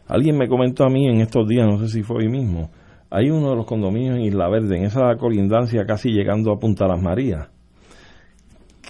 alguien 0.07 0.37
me 0.37 0.49
comentó 0.49 0.85
a 0.85 0.89
mí 0.89 1.07
en 1.07 1.21
estos 1.21 1.47
días, 1.49 1.67
no 1.67 1.79
sé 1.79 1.89
si 1.89 2.03
fue 2.03 2.25
hoy 2.25 2.29
mismo, 2.29 2.71
hay 3.11 3.31
uno 3.31 3.51
de 3.51 3.57
los 3.57 3.67
condominios 3.67 4.17
en 4.17 4.23
Isla 4.23 4.49
Verde, 4.49 4.77
en 4.77 4.85
esa 4.85 5.15
colindancia 5.17 5.85
casi 5.87 6.11
llegando 6.11 6.53
a 6.53 6.59
Punta 6.59 6.87
Las 6.87 7.01
Marías, 7.01 7.49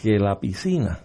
que 0.03 0.19
la 0.19 0.39
piscina 0.41 1.04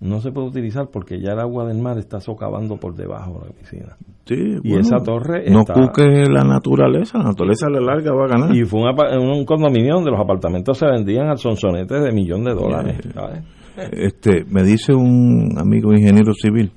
no 0.00 0.20
se 0.20 0.30
puede 0.30 0.48
utilizar 0.48 0.88
porque 0.92 1.20
ya 1.20 1.32
el 1.32 1.40
agua 1.40 1.66
del 1.66 1.80
mar 1.80 1.98
está 1.98 2.20
socavando 2.20 2.76
por 2.76 2.94
debajo 2.94 3.40
de 3.40 3.46
la 3.48 3.52
piscina. 3.52 3.96
Sí, 4.26 4.58
y 4.62 4.76
esa 4.76 4.98
torre 4.98 5.48
no 5.50 5.64
cuque 5.64 6.24
la 6.28 6.42
naturaleza, 6.42 7.18
la 7.18 7.24
naturaleza 7.24 7.66
a 7.68 7.70
la 7.70 7.80
larga 7.80 8.12
va 8.12 8.24
a 8.24 8.28
ganar. 8.28 8.56
Y 8.56 8.64
fue 8.64 8.80
un, 8.80 9.28
un 9.28 9.44
condominio 9.44 9.94
donde 9.94 10.10
los 10.10 10.20
apartamentos 10.20 10.76
se 10.76 10.86
vendían 10.86 11.28
al 11.28 11.38
sonsonete 11.38 12.00
de 12.00 12.12
millón 12.12 12.44
de 12.44 12.54
dólares. 12.54 12.98
Este, 13.92 14.44
me 14.50 14.62
dice 14.62 14.94
un 14.94 15.54
amigo 15.58 15.92
ingeniero 15.92 16.32
civil 16.32 16.72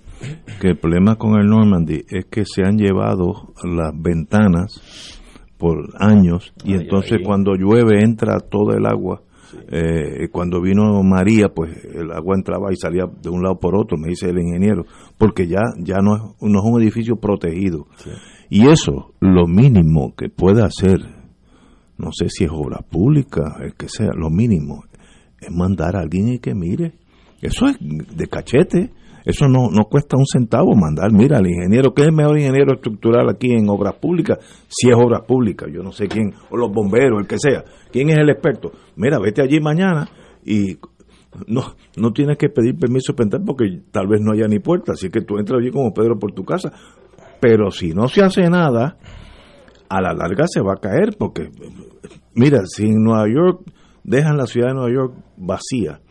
que 0.59 0.69
el 0.69 0.77
problema 0.77 1.15
con 1.15 1.39
el 1.39 1.47
Normandy 1.47 2.03
es 2.09 2.25
que 2.25 2.43
se 2.45 2.61
han 2.63 2.77
llevado 2.77 3.53
las 3.63 3.93
ventanas 3.95 5.17
por 5.57 5.89
años 5.97 6.53
y 6.63 6.73
entonces 6.73 7.19
cuando 7.23 7.55
llueve 7.55 8.01
entra 8.03 8.39
todo 8.39 8.75
el 8.75 8.85
agua 8.85 9.21
eh, 9.69 10.27
cuando 10.31 10.61
vino 10.61 11.01
María, 11.03 11.49
pues 11.53 11.71
el 11.85 12.11
agua 12.11 12.35
entraba 12.35 12.71
y 12.71 12.75
salía 12.75 13.05
de 13.05 13.29
un 13.29 13.43
lado 13.43 13.59
por 13.59 13.75
otro, 13.75 13.97
me 13.97 14.09
dice 14.09 14.29
el 14.29 14.39
ingeniero, 14.39 14.85
porque 15.17 15.47
ya, 15.47 15.61
ya 15.79 15.97
no, 16.01 16.15
es, 16.15 16.21
no 16.41 16.59
es 16.59 16.65
un 16.65 16.81
edificio 16.81 17.15
protegido. 17.17 17.87
Y 18.49 18.67
eso, 18.67 19.13
lo 19.19 19.47
mínimo 19.47 20.15
que 20.15 20.29
puede 20.29 20.63
hacer, 20.63 20.99
no 21.97 22.11
sé 22.11 22.29
si 22.29 22.45
es 22.45 22.51
obra 22.51 22.79
pública, 22.79 23.57
el 23.61 23.75
que 23.75 23.89
sea, 23.89 24.09
lo 24.15 24.29
mínimo, 24.29 24.83
es 25.39 25.51
mandar 25.51 25.95
a 25.95 26.01
alguien 26.01 26.29
y 26.29 26.39
que 26.39 26.53
mire. 26.53 26.93
Eso 27.41 27.65
es 27.67 27.77
de 27.79 28.27
cachete. 28.27 28.91
Eso 29.29 29.47
no, 29.47 29.69
no 29.69 29.83
cuesta 29.83 30.17
un 30.17 30.25
centavo 30.25 30.75
mandar, 30.75 31.11
mira, 31.11 31.37
al 31.37 31.45
ingeniero, 31.45 31.93
¿qué 31.93 32.01
es 32.01 32.07
el 32.07 32.15
mejor 32.15 32.39
ingeniero 32.39 32.73
estructural 32.73 33.29
aquí 33.29 33.53
en 33.53 33.69
obras 33.69 33.93
públicas? 33.93 34.39
Si 34.67 34.89
es 34.89 34.95
obras 34.95 35.21
públicas, 35.21 35.69
yo 35.71 35.83
no 35.83 35.91
sé 35.91 36.07
quién, 36.07 36.33
o 36.49 36.57
los 36.57 36.71
bomberos, 36.71 37.19
el 37.21 37.27
que 37.27 37.37
sea, 37.37 37.63
¿quién 37.91 38.09
es 38.09 38.17
el 38.17 38.31
experto? 38.31 38.71
Mira, 38.95 39.19
vete 39.19 39.43
allí 39.43 39.59
mañana 39.59 40.09
y 40.43 40.79
no, 41.45 41.75
no 41.95 42.11
tienes 42.11 42.39
que 42.39 42.49
pedir 42.49 42.75
permiso 42.75 43.13
para 43.13 43.25
entrar 43.25 43.43
porque 43.45 43.65
tal 43.91 44.07
vez 44.07 44.19
no 44.19 44.31
haya 44.31 44.47
ni 44.47 44.57
puerta, 44.57 44.93
así 44.93 45.11
que 45.11 45.21
tú 45.21 45.37
entras 45.37 45.59
allí 45.59 45.69
como 45.69 45.93
Pedro 45.93 46.17
por 46.17 46.31
tu 46.31 46.43
casa. 46.43 46.73
Pero 47.39 47.69
si 47.69 47.93
no 47.93 48.07
se 48.07 48.23
hace 48.23 48.49
nada, 48.49 48.97
a 49.89 50.01
la 50.01 50.11
larga 50.11 50.45
se 50.47 50.61
va 50.61 50.73
a 50.73 50.81
caer 50.81 51.15
porque, 51.19 51.51
mira, 52.33 52.65
si 52.65 52.87
en 52.87 53.03
Nueva 53.03 53.27
York 53.27 53.61
dejan 54.03 54.37
la 54.37 54.47
ciudad 54.47 54.69
de 54.69 54.73
Nueva 54.73 54.91
York 54.91 55.13
vacía, 55.37 56.01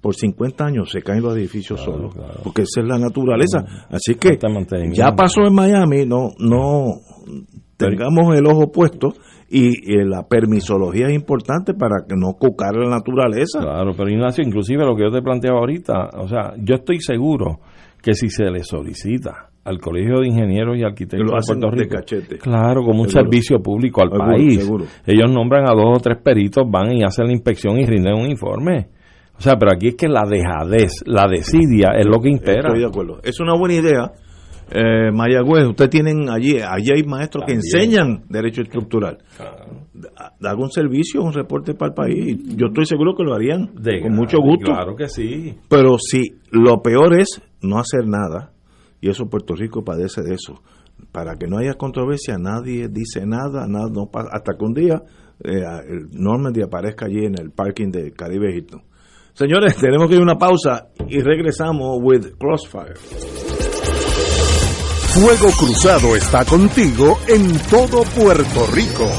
por 0.00 0.14
50 0.14 0.64
años 0.64 0.90
se 0.90 1.02
caen 1.02 1.22
los 1.22 1.36
edificios 1.36 1.80
solos, 1.80 2.14
porque 2.42 2.62
esa 2.62 2.80
es 2.80 2.86
la 2.86 2.98
naturaleza. 2.98 3.64
Así 3.90 4.14
que 4.14 4.38
ya 4.92 5.12
pasó 5.14 5.42
en 5.46 5.54
Miami, 5.54 6.06
no 6.06 6.30
no 6.38 7.00
tengamos 7.76 8.36
el 8.36 8.46
ojo 8.46 8.70
puesto 8.70 9.08
y, 9.48 9.70
la 10.04 10.26
permisología 10.28 11.08
es 11.08 11.14
importante 11.14 11.74
para 11.74 12.04
que 12.08 12.14
no 12.16 12.34
cucar 12.34 12.76
la 12.76 12.88
naturaleza. 12.88 13.60
Claro, 13.60 13.92
pero 13.96 14.08
Ignacio, 14.08 14.44
inclusive 14.44 14.84
lo 14.84 14.94
que 14.94 15.02
yo 15.02 15.10
te 15.10 15.22
planteaba 15.22 15.58
ahorita, 15.58 16.10
o 16.18 16.28
sea, 16.28 16.54
yo 16.58 16.76
estoy 16.76 17.00
seguro 17.00 17.58
que 18.00 18.14
si 18.14 18.28
se 18.28 18.44
le 18.44 18.62
solicita 18.62 19.50
al 19.64 19.78
Colegio 19.78 20.20
de 20.20 20.28
Ingenieros 20.28 20.78
y 20.78 20.84
Arquitectos 20.84 21.46
de 21.46 21.54
Puerto 21.54 21.70
Rico, 21.70 21.96
claro, 22.40 22.82
como 22.82 23.02
un 23.02 23.08
servicio 23.10 23.60
público 23.60 24.02
al 24.02 24.10
país, 24.10 24.70
ellos 25.04 25.30
nombran 25.30 25.68
a 25.68 25.74
dos 25.74 25.98
o 25.98 26.00
tres 26.00 26.18
peritos, 26.22 26.64
van 26.70 26.92
y 26.92 27.02
hacen 27.02 27.26
la 27.26 27.32
inspección 27.32 27.78
y 27.78 27.84
rinden 27.84 28.14
un 28.14 28.30
informe 28.30 28.88
o 29.40 29.42
sea, 29.42 29.56
pero 29.56 29.72
aquí 29.72 29.88
es 29.88 29.94
que 29.94 30.06
la 30.06 30.26
dejadez, 30.28 31.02
la 31.06 31.26
desidia 31.26 31.92
es 31.98 32.04
lo 32.04 32.20
que 32.20 32.28
impera. 32.28 32.68
Estoy 32.68 32.80
de 32.80 32.86
acuerdo. 32.86 33.20
Es 33.22 33.40
una 33.40 33.56
buena 33.56 33.74
idea. 33.74 34.12
Eh, 34.70 35.10
Mayagüez, 35.10 35.66
ustedes 35.66 35.88
tienen 35.88 36.28
allí, 36.28 36.58
allí 36.60 36.92
hay 36.94 37.04
maestros 37.04 37.44
que 37.46 37.54
enseñan 37.54 38.24
derecho 38.28 38.60
estructural. 38.60 39.16
Da 40.38 40.54
un 40.54 40.70
servicio, 40.70 41.22
un 41.22 41.32
reporte 41.32 41.72
para 41.72 41.88
el 41.88 41.94
país. 41.94 42.38
Yo 42.54 42.66
estoy 42.66 42.84
seguro 42.84 43.14
que 43.16 43.22
lo 43.24 43.34
harían 43.34 43.68
con 44.02 44.12
mucho 44.12 44.36
gusto. 44.42 44.72
Claro 44.72 44.94
que 44.94 45.08
sí. 45.08 45.56
Pero 45.70 45.96
si 45.96 46.34
lo 46.50 46.82
peor 46.82 47.18
es 47.18 47.40
no 47.62 47.78
hacer 47.78 48.06
nada, 48.06 48.52
y 49.00 49.08
eso 49.08 49.24
Puerto 49.30 49.54
Rico 49.54 49.82
padece 49.82 50.20
de 50.20 50.34
eso, 50.34 50.60
para 51.12 51.36
que 51.36 51.46
no 51.46 51.56
haya 51.56 51.78
controversia, 51.78 52.36
nadie 52.36 52.88
dice 52.90 53.24
nada, 53.24 53.66
nada 53.66 53.88
no 53.90 54.10
pasa, 54.12 54.28
hasta 54.32 54.52
que 54.52 54.64
un 54.66 54.74
día 54.74 55.02
eh, 55.42 55.62
el 55.88 56.10
Normandy 56.12 56.60
aparezca 56.60 57.06
allí 57.06 57.24
en 57.24 57.40
el 57.40 57.52
parking 57.52 57.90
de 57.90 58.12
Caribe 58.12 58.54
Hilton 58.54 58.89
Señores, 59.40 59.74
tenemos 59.80 60.06
que 60.06 60.16
ir 60.16 60.20
a 60.20 60.22
una 60.22 60.36
pausa 60.36 60.88
y 61.08 61.18
regresamos 61.22 61.98
with 62.02 62.26
Crossfire. 62.38 62.94
Fuego 65.14 65.50
Cruzado 65.58 66.14
está 66.14 66.44
contigo 66.44 67.18
en 67.26 67.58
todo 67.70 68.02
Puerto 68.02 68.66
Rico. 68.74 69.10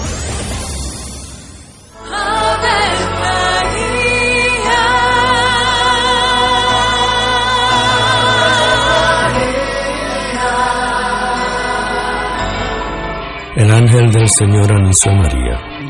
El 13.55 13.72
ángel 13.72 14.11
del 14.11 14.30
Señor 14.30 14.72
anunció 14.72 15.11
a 15.11 15.15
María 15.15 15.70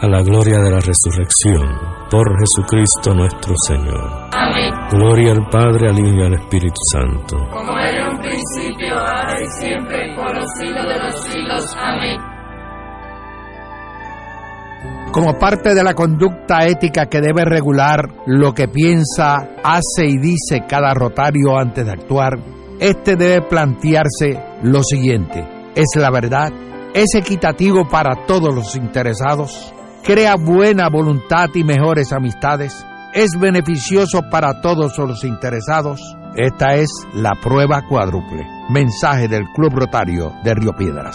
a 0.00 0.06
la 0.06 0.22
gloria 0.22 0.60
de 0.60 0.70
la 0.70 0.78
resurrección, 0.78 1.66
por 2.08 2.28
Jesucristo 2.38 3.14
nuestro 3.14 3.54
Señor. 3.66 4.28
Amén. 4.32 4.72
Gloria 4.92 5.32
al 5.32 5.48
Padre, 5.50 5.88
al 5.90 5.98
Hijo 5.98 6.18
y 6.18 6.22
al 6.24 6.34
Espíritu 6.34 6.80
Santo. 6.92 7.36
Como 7.50 7.76
era 7.76 8.08
un 8.08 8.18
principio, 8.20 8.96
ahora 8.96 9.40
y 9.42 9.46
siempre, 9.60 10.14
por 10.14 10.36
los 10.36 10.46
siglos 10.56 10.86
de 10.86 10.98
los 11.02 11.24
siglos. 11.24 11.76
Amén. 11.76 12.16
Como 15.10 15.36
parte 15.36 15.74
de 15.74 15.82
la 15.82 15.94
conducta 15.94 16.64
ética 16.66 17.06
que 17.06 17.20
debe 17.20 17.44
regular 17.44 18.08
lo 18.26 18.54
que 18.54 18.68
piensa, 18.68 19.56
hace 19.64 20.06
y 20.06 20.18
dice 20.18 20.64
cada 20.68 20.94
rotario 20.94 21.58
antes 21.58 21.84
de 21.84 21.90
actuar, 21.90 22.38
este 22.78 23.16
debe 23.16 23.42
plantearse 23.48 24.38
lo 24.62 24.84
siguiente: 24.84 25.44
¿es 25.74 25.88
la 25.96 26.10
verdad? 26.12 26.52
¿Es 26.94 27.16
equitativo 27.16 27.88
para 27.88 28.26
todos 28.26 28.54
los 28.54 28.76
interesados? 28.76 29.74
¿Crea 30.08 30.36
buena 30.36 30.88
voluntad 30.88 31.50
y 31.52 31.64
mejores 31.64 32.14
amistades? 32.14 32.72
¿Es 33.12 33.38
beneficioso 33.38 34.22
para 34.30 34.62
todos 34.62 34.96
los 34.96 35.22
interesados? 35.22 36.00
Esta 36.34 36.76
es 36.76 36.88
la 37.12 37.32
prueba 37.34 37.82
cuádruple. 37.86 38.46
Mensaje 38.70 39.28
del 39.28 39.44
Club 39.54 39.74
Rotario 39.74 40.32
de 40.42 40.54
Río 40.54 40.72
Piedras. 40.72 41.14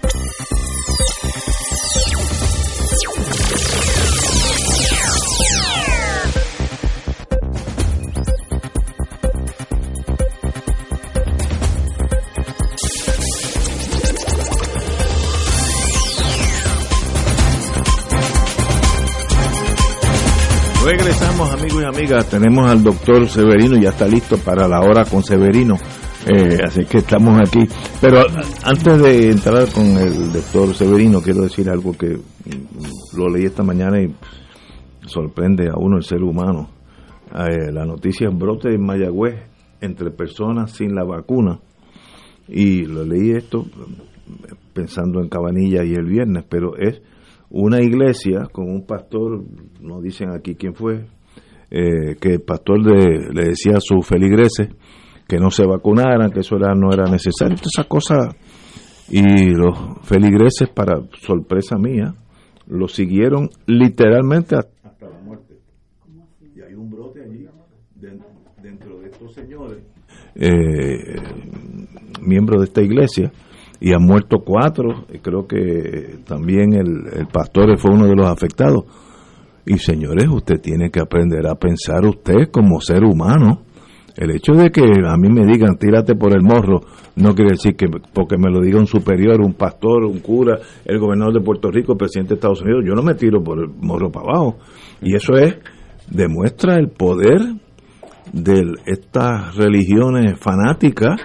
Regresamos 20.83 21.53
amigos 21.53 21.83
y 21.83 21.85
amigas, 21.85 22.27
tenemos 22.27 22.67
al 22.67 22.83
doctor 22.83 23.27
Severino, 23.27 23.77
ya 23.77 23.89
está 23.89 24.07
listo 24.07 24.37
para 24.39 24.67
la 24.67 24.79
hora 24.79 25.05
con 25.05 25.21
Severino, 25.23 25.75
eh, 26.27 26.57
así 26.65 26.85
que 26.85 26.97
estamos 26.97 27.39
aquí. 27.39 27.67
Pero 28.01 28.23
antes 28.63 28.99
de 28.99 29.29
entrar 29.29 29.71
con 29.71 29.85
el 29.97 30.33
doctor 30.33 30.73
Severino, 30.73 31.21
quiero 31.21 31.43
decir 31.43 31.69
algo 31.69 31.93
que 31.93 32.15
mm, 32.17 33.15
lo 33.15 33.29
leí 33.29 33.45
esta 33.45 33.61
mañana 33.61 34.01
y 34.01 34.11
sorprende 35.05 35.69
a 35.69 35.77
uno 35.77 35.97
el 35.97 36.03
ser 36.03 36.23
humano. 36.23 36.69
Eh, 37.31 37.71
la 37.71 37.85
noticia 37.85 38.29
es 38.29 38.35
brote 38.35 38.73
en 38.73 38.83
Mayagüez 38.83 39.35
entre 39.81 40.09
personas 40.09 40.71
sin 40.71 40.95
la 40.95 41.03
vacuna. 41.03 41.59
Y 42.47 42.85
lo 42.85 43.05
leí 43.05 43.31
esto 43.31 43.65
pensando 44.73 45.21
en 45.21 45.29
Cabanilla 45.29 45.83
y 45.83 45.93
el 45.93 46.05
viernes, 46.05 46.43
pero 46.49 46.75
es 46.75 47.01
una 47.51 47.81
iglesia 47.81 48.47
con 48.51 48.69
un 48.69 48.85
pastor, 48.85 49.43
no 49.81 50.01
dicen 50.01 50.29
aquí 50.31 50.55
quién 50.55 50.73
fue, 50.73 51.05
eh, 51.69 52.15
que 52.19 52.33
el 52.33 52.41
pastor 52.41 52.79
le 52.79 53.43
decía 53.45 53.73
a 53.77 53.81
sus 53.81 54.05
feligreses 54.05 54.69
que 55.31 55.37
no 55.37 55.49
se 55.49 55.65
vacunaran, 55.65 56.29
que 56.29 56.41
eso 56.41 56.57
era, 56.57 56.75
no 56.75 56.91
era 56.91 57.05
necesario, 57.09 57.55
todas 57.55 57.71
esas 57.73 57.87
cosas. 57.87 58.35
Y 59.09 59.53
los 59.53 59.77
feligreses, 60.03 60.67
para 60.69 61.01
sorpresa 61.21 61.77
mía, 61.77 62.13
lo 62.67 62.89
siguieron 62.89 63.49
literalmente 63.65 64.57
hasta 64.57 65.09
la 65.09 65.19
muerte. 65.21 65.55
Y 66.53 66.61
hay 66.61 66.73
un 66.73 66.89
brote 66.89 67.21
allí, 67.23 67.47
dentro 68.61 68.99
de 68.99 69.07
estos 69.07 69.33
señores, 69.33 69.79
eh, 70.35 71.15
miembros 72.21 72.59
de 72.59 72.65
esta 72.65 72.81
iglesia, 72.81 73.31
y 73.81 73.93
han 73.93 74.03
muerto 74.03 74.37
cuatro, 74.45 75.05
creo 75.23 75.47
que 75.47 76.19
también 76.25 76.73
el, 76.73 77.19
el 77.19 77.27
pastor 77.27 77.75
fue 77.79 77.91
uno 77.91 78.07
de 78.07 78.15
los 78.15 78.27
afectados. 78.27 78.85
Y 79.65 79.79
señores, 79.79 80.27
usted 80.29 80.61
tiene 80.61 80.91
que 80.91 80.99
aprender 80.99 81.47
a 81.47 81.55
pensar 81.55 82.05
usted 82.05 82.49
como 82.51 82.79
ser 82.79 83.03
humano. 83.03 83.63
El 84.15 84.31
hecho 84.31 84.53
de 84.53 84.69
que 84.69 84.83
a 84.83 85.17
mí 85.17 85.29
me 85.29 85.45
digan 85.45 85.77
tírate 85.77 86.15
por 86.15 86.33
el 86.33 86.43
morro 86.43 86.81
no 87.15 87.33
quiere 87.33 87.51
decir 87.51 87.75
que 87.75 87.87
porque 88.13 88.37
me 88.37 88.51
lo 88.51 88.61
diga 88.61 88.77
un 88.77 88.85
superior, 88.85 89.41
un 89.41 89.53
pastor, 89.53 90.03
un 90.05 90.19
cura, 90.19 90.59
el 90.85 90.99
gobernador 90.99 91.33
de 91.33 91.41
Puerto 91.41 91.71
Rico, 91.71 91.93
el 91.93 91.97
presidente 91.97 92.29
de 92.29 92.35
Estados 92.35 92.61
Unidos, 92.61 92.83
yo 92.85 92.93
no 92.93 93.01
me 93.01 93.15
tiro 93.15 93.43
por 93.43 93.59
el 93.59 93.69
morro 93.69 94.11
para 94.11 94.25
abajo. 94.27 94.57
Y 95.01 95.15
eso 95.15 95.33
es 95.33 95.55
demuestra 96.07 96.75
el 96.75 96.89
poder 96.89 97.39
de 98.31 98.73
estas 98.85 99.55
religiones 99.55 100.37
fanáticas 100.39 101.19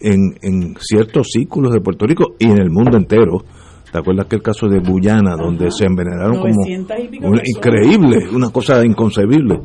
en, 0.00 0.36
en 0.42 0.76
ciertos 0.78 1.28
círculos 1.30 1.72
de 1.72 1.80
Puerto 1.80 2.06
Rico 2.06 2.34
y 2.38 2.46
en 2.46 2.58
el 2.58 2.70
mundo 2.70 2.96
entero. 2.96 3.44
¿Te 3.90 3.98
acuerdas 3.98 4.26
que 4.26 4.36
el 4.36 4.42
caso 4.42 4.68
de 4.68 4.80
Guyana, 4.80 5.36
donde 5.36 5.70
se 5.70 5.86
envenenaron 5.86 6.36
como... 6.36 7.28
Una, 7.28 7.42
increíble, 7.44 8.28
una 8.32 8.50
cosa 8.50 8.84
inconcebible. 8.84 9.60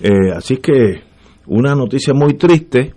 Eh, 0.00 0.30
así 0.34 0.58
que 0.58 1.02
una 1.46 1.74
noticia 1.74 2.14
muy 2.14 2.34
triste, 2.34 2.94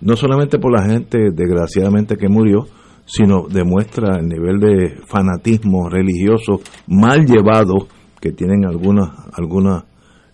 no 0.00 0.16
solamente 0.16 0.58
por 0.58 0.72
la 0.72 0.84
gente 0.88 1.30
desgraciadamente 1.32 2.16
que 2.16 2.28
murió, 2.28 2.66
sino 3.04 3.46
demuestra 3.48 4.18
el 4.18 4.28
nivel 4.28 4.58
de 4.60 4.96
fanatismo 5.06 5.88
religioso 5.88 6.60
mal 6.86 7.26
llevado 7.26 7.88
que 8.20 8.32
tienen 8.32 8.64
algunas 8.64 9.10
algunas 9.32 9.84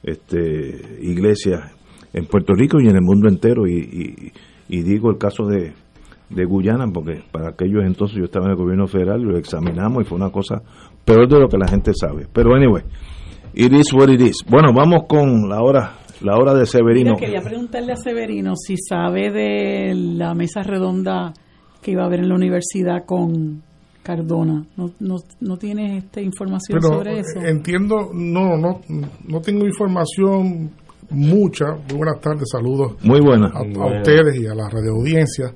este, 0.03 0.99
iglesias 1.01 1.73
en 2.13 2.27
Puerto 2.27 2.53
Rico 2.55 2.79
y 2.81 2.89
en 2.89 2.97
el 2.97 3.03
mundo 3.03 3.29
entero. 3.29 3.67
Y, 3.67 3.79
y, 3.79 4.33
y 4.69 4.83
digo 4.83 5.11
el 5.11 5.19
caso 5.19 5.47
de, 5.47 5.73
de 6.31 6.45
Guyana, 6.45 6.87
porque 6.93 7.23
para 7.31 7.51
aquellos 7.51 7.85
entonces 7.85 8.19
yo 8.19 8.25
estaba 8.25 8.47
en 8.47 8.53
el 8.53 8.57
gobierno 8.57 8.87
federal 8.87 9.21
y 9.21 9.25
lo 9.25 9.39
examinamos 9.39 10.03
y 10.03 10.05
fue 10.05 10.17
una 10.17 10.31
cosa 10.31 10.63
peor 11.05 11.29
de 11.29 11.41
lo 11.41 11.49
que 11.49 11.59
la 11.59 11.69
gente 11.69 11.93
sabe. 11.95 12.27
Pero 12.33 12.55
anyway, 12.55 12.83
it 13.55 13.73
is 13.73 13.93
what 13.95 14.09
it 14.09 14.21
is. 14.21 14.45
Bueno, 14.49 14.73
vamos 14.75 15.05
con 15.09 15.49
la 15.49 15.63
hora 15.63 15.93
la 16.21 16.37
hora 16.37 16.55
de 16.55 16.67
Severino. 16.67 17.15
Mira, 17.15 17.27
quería 17.27 17.41
preguntarle 17.41 17.93
a 17.93 17.97
Severino 17.97 18.55
si 18.57 18.77
sabe 18.77 19.31
de 19.31 19.95
la 19.95 20.35
mesa 20.35 20.63
redonda 20.63 21.33
que 21.81 21.93
iba 21.93 22.03
a 22.03 22.07
haber 22.07 22.21
en 22.21 22.29
la 22.29 22.35
universidad 22.35 23.05
con 23.07 23.63
Cardona. 24.03 24.65
¿No, 24.77 24.91
no, 25.01 25.17
no 25.41 25.57
tienes 25.57 26.05
esta 26.05 26.21
información 26.21 26.79
Pero 26.81 26.95
sobre 26.95 27.21
eso? 27.21 27.41
entiendo, 27.41 28.11
no, 28.13 28.57
no, 28.57 28.81
no 29.27 29.41
tengo 29.41 29.65
información 29.65 30.71
mucha. 31.11 31.67
Muy 31.89 31.99
buenas 31.99 32.21
tardes, 32.21 32.49
saludos. 32.51 32.97
Muy 33.03 33.21
buenas. 33.21 33.53
A, 33.55 33.59
a 33.59 33.99
ustedes 33.99 34.41
y 34.41 34.47
a 34.47 34.55
la 34.55 34.69
radioaudiencia. 34.69 35.55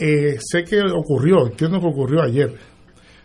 Eh, 0.00 0.36
sé 0.40 0.64
que 0.64 0.80
ocurrió, 0.82 1.46
entiendo 1.46 1.78
que 1.80 1.86
ocurrió 1.86 2.22
ayer, 2.22 2.54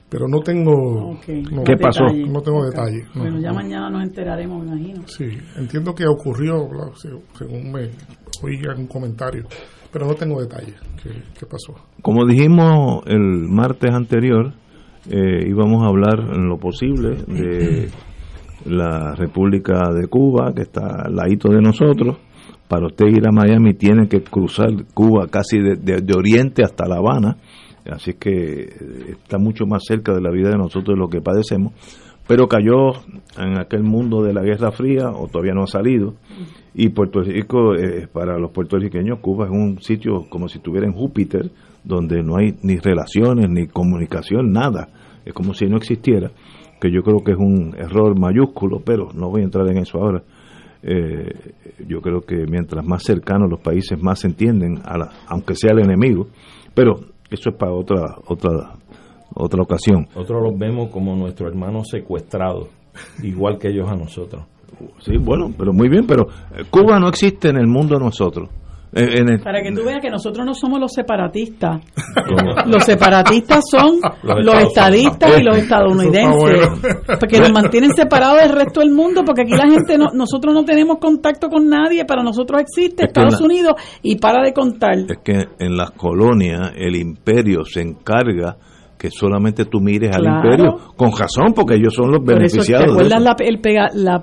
pero 0.09 0.27
no 0.27 0.39
tengo. 0.41 1.11
Okay. 1.17 1.41
No, 1.43 1.63
¿Qué 1.63 1.77
pasó? 1.77 2.03
No 2.05 2.41
tengo 2.41 2.59
Okay. 2.59 2.71
detalles. 2.71 3.07
no. 3.15 3.21
Bueno, 3.21 3.39
ya 3.39 3.53
mañana 3.53 3.89
nos 3.89 4.03
enteraremos, 4.03 4.65
me 4.65 4.71
imagino. 4.75 5.07
Sí, 5.07 5.25
entiendo 5.57 5.93
que 5.95 6.05
ocurrió, 6.05 6.67
según 7.33 7.71
me 7.71 7.89
oí 8.43 8.55
en 8.63 8.79
un 8.81 8.87
comentario, 8.87 9.45
pero 9.91 10.05
no 10.05 10.13
tengo 10.15 10.41
detalles. 10.41 10.75
¿Qué, 11.01 11.09
qué 11.39 11.45
pasó? 11.45 11.73
Como 12.01 12.25
dijimos 12.25 13.03
el 13.07 13.47
martes 13.49 13.91
anterior, 13.93 14.51
eh, 15.09 15.47
íbamos 15.47 15.83
a 15.83 15.87
hablar 15.87 16.19
en 16.33 16.49
lo 16.49 16.57
posible 16.57 17.15
de 17.27 17.89
la 18.65 19.13
República 19.15 19.93
de 19.93 20.07
Cuba, 20.07 20.51
que 20.53 20.63
está 20.63 21.03
al 21.05 21.15
ladito 21.15 21.49
de 21.49 21.61
nosotros. 21.61 22.17
Para 22.67 22.87
usted 22.87 23.07
ir 23.07 23.27
a 23.27 23.31
Miami 23.31 23.75
tiene 23.75 24.07
que 24.07 24.21
cruzar 24.21 24.69
Cuba 24.93 25.27
casi 25.27 25.59
de, 25.59 26.13
Oriente 26.15 26.63
hasta 26.63 26.87
La 26.87 26.97
Habana, 26.97 27.37
así 27.89 28.13
que 28.13 28.61
eh, 28.61 28.69
está 29.21 29.37
mucho 29.37 29.65
más 29.67 29.83
cerca 29.85 30.13
de 30.13 30.21
la 30.21 30.31
vida 30.31 30.49
de 30.49 30.57
nosotros 30.57 30.95
de 30.95 30.99
lo 30.99 31.07
que 31.07 31.21
padecemos. 31.21 31.73
pero 32.27 32.47
cayó 32.47 32.93
en 33.37 33.59
aquel 33.59 33.83
mundo 33.83 34.23
de 34.23 34.33
la 34.33 34.41
Guerra 34.41 34.71
Fría 34.71 35.11
o 35.11 35.27
todavía 35.27 35.53
no 35.53 35.63
ha 35.63 35.67
salido. 35.67 36.15
Y 36.73 36.89
Puerto 36.89 37.21
Rico 37.21 37.75
eh, 37.75 38.07
para 38.11 38.39
los 38.39 38.51
puertorriqueños 38.51 39.19
Cuba 39.19 39.45
es 39.45 39.51
un 39.51 39.79
sitio 39.81 40.25
como 40.27 40.49
si 40.49 40.57
estuviera 40.57 40.87
en 40.87 40.93
Júpiter 40.93 41.51
donde 41.83 42.23
no 42.23 42.37
hay 42.37 42.55
ni 42.63 42.77
relaciones 42.77 43.47
ni 43.47 43.67
comunicación 43.67 44.51
nada. 44.51 44.89
Es 45.23 45.33
como 45.33 45.53
si 45.53 45.67
no 45.67 45.77
existiera 45.77 46.31
que 46.81 46.91
yo 46.91 47.03
creo 47.03 47.23
que 47.23 47.33
es 47.33 47.37
un 47.37 47.75
error 47.77 48.19
mayúsculo 48.19 48.81
pero 48.83 49.09
no 49.13 49.29
voy 49.29 49.41
a 49.41 49.45
entrar 49.45 49.67
en 49.69 49.77
eso 49.77 49.99
ahora 49.99 50.23
eh, 50.87 51.53
yo 51.87 51.99
creo 51.99 52.21
que 52.21 52.45
mientras 52.47 52.85
más 52.85 53.03
cercanos 53.03 53.49
los 53.49 53.59
países 53.59 54.01
más 54.01 54.19
se 54.19 54.27
entienden 54.27 54.79
a 54.85 54.97
la, 54.97 55.09
aunque 55.27 55.55
sea 55.55 55.71
el 55.73 55.79
enemigo 55.79 56.27
pero 56.75 56.99
eso 57.31 57.49
es 57.49 57.55
para 57.55 57.71
otra 57.71 58.17
otra 58.27 58.75
otra 59.33 59.63
ocasión. 59.63 60.07
Nosotros 60.15 60.43
los 60.43 60.59
vemos 60.59 60.89
como 60.91 61.15
nuestros 61.15 61.49
hermanos 61.49 61.87
secuestrados, 61.89 62.69
igual 63.23 63.57
que 63.57 63.69
ellos 63.69 63.89
a 63.89 63.95
nosotros. 63.95 64.45
Sí, 64.99 65.13
bueno, 65.17 65.53
pero 65.57 65.71
muy 65.71 65.87
bien, 65.87 66.05
pero 66.05 66.25
Cuba 66.69 66.99
no 66.99 67.07
existe 67.07 67.49
en 67.49 67.57
el 67.57 67.67
mundo 67.67 67.97
Para 69.43 69.61
que 69.61 69.73
tú 69.73 69.83
veas 69.83 69.99
que 70.01 70.09
nosotros 70.09 70.45
no 70.45 70.53
somos 70.53 70.79
los 70.79 70.93
separatistas. 70.93 71.81
los 72.65 72.83
separatistas 72.83 73.61
son 73.69 73.99
los, 74.23 74.55
estadistas 74.55 75.37
y 75.37 75.43
los 75.43 75.57
estadounidenses. 75.57 76.69
Porque 77.19 77.41
nos 77.41 77.51
mantienen 77.51 77.91
separados 77.91 78.41
del 78.41 78.53
resto 78.53 78.79
del 78.79 78.91
mundo, 78.91 79.23
porque 79.25 79.41
aquí 79.41 79.51
la 79.51 79.69
gente, 79.69 79.97
no, 79.97 80.05
nosotros 80.13 80.53
no 80.53 80.63
tenemos 80.63 80.99
contacto 80.99 81.49
con 81.49 81.67
nadie, 81.67 82.05
para 82.05 82.23
nosotros 82.23 82.61
existe 82.61 83.05
Estados 83.05 83.41
Unidos 83.41 83.73
y 84.01 84.15
para 84.15 84.41
de 84.45 84.53
contar. 84.53 84.95
Es 84.95 85.19
que 85.23 85.43
en 85.59 85.75
las 85.75 85.91
colonias 85.91 86.71
el 86.77 86.95
imperio 86.95 87.65
se 87.65 87.81
encarga 87.81 88.55
que 88.97 89.11
solamente 89.11 89.65
tú 89.65 89.81
mires 89.81 90.15
al 90.15 90.23
imperio, 90.23 90.77
con 90.95 91.11
razón, 91.11 91.53
porque 91.53 91.75
ellos 91.75 91.93
son 91.93 92.11
los 92.11 92.23
beneficiados. 92.23 92.85
¿Te 92.85 92.91
acuerdas 92.91 93.35
el, 93.39 93.59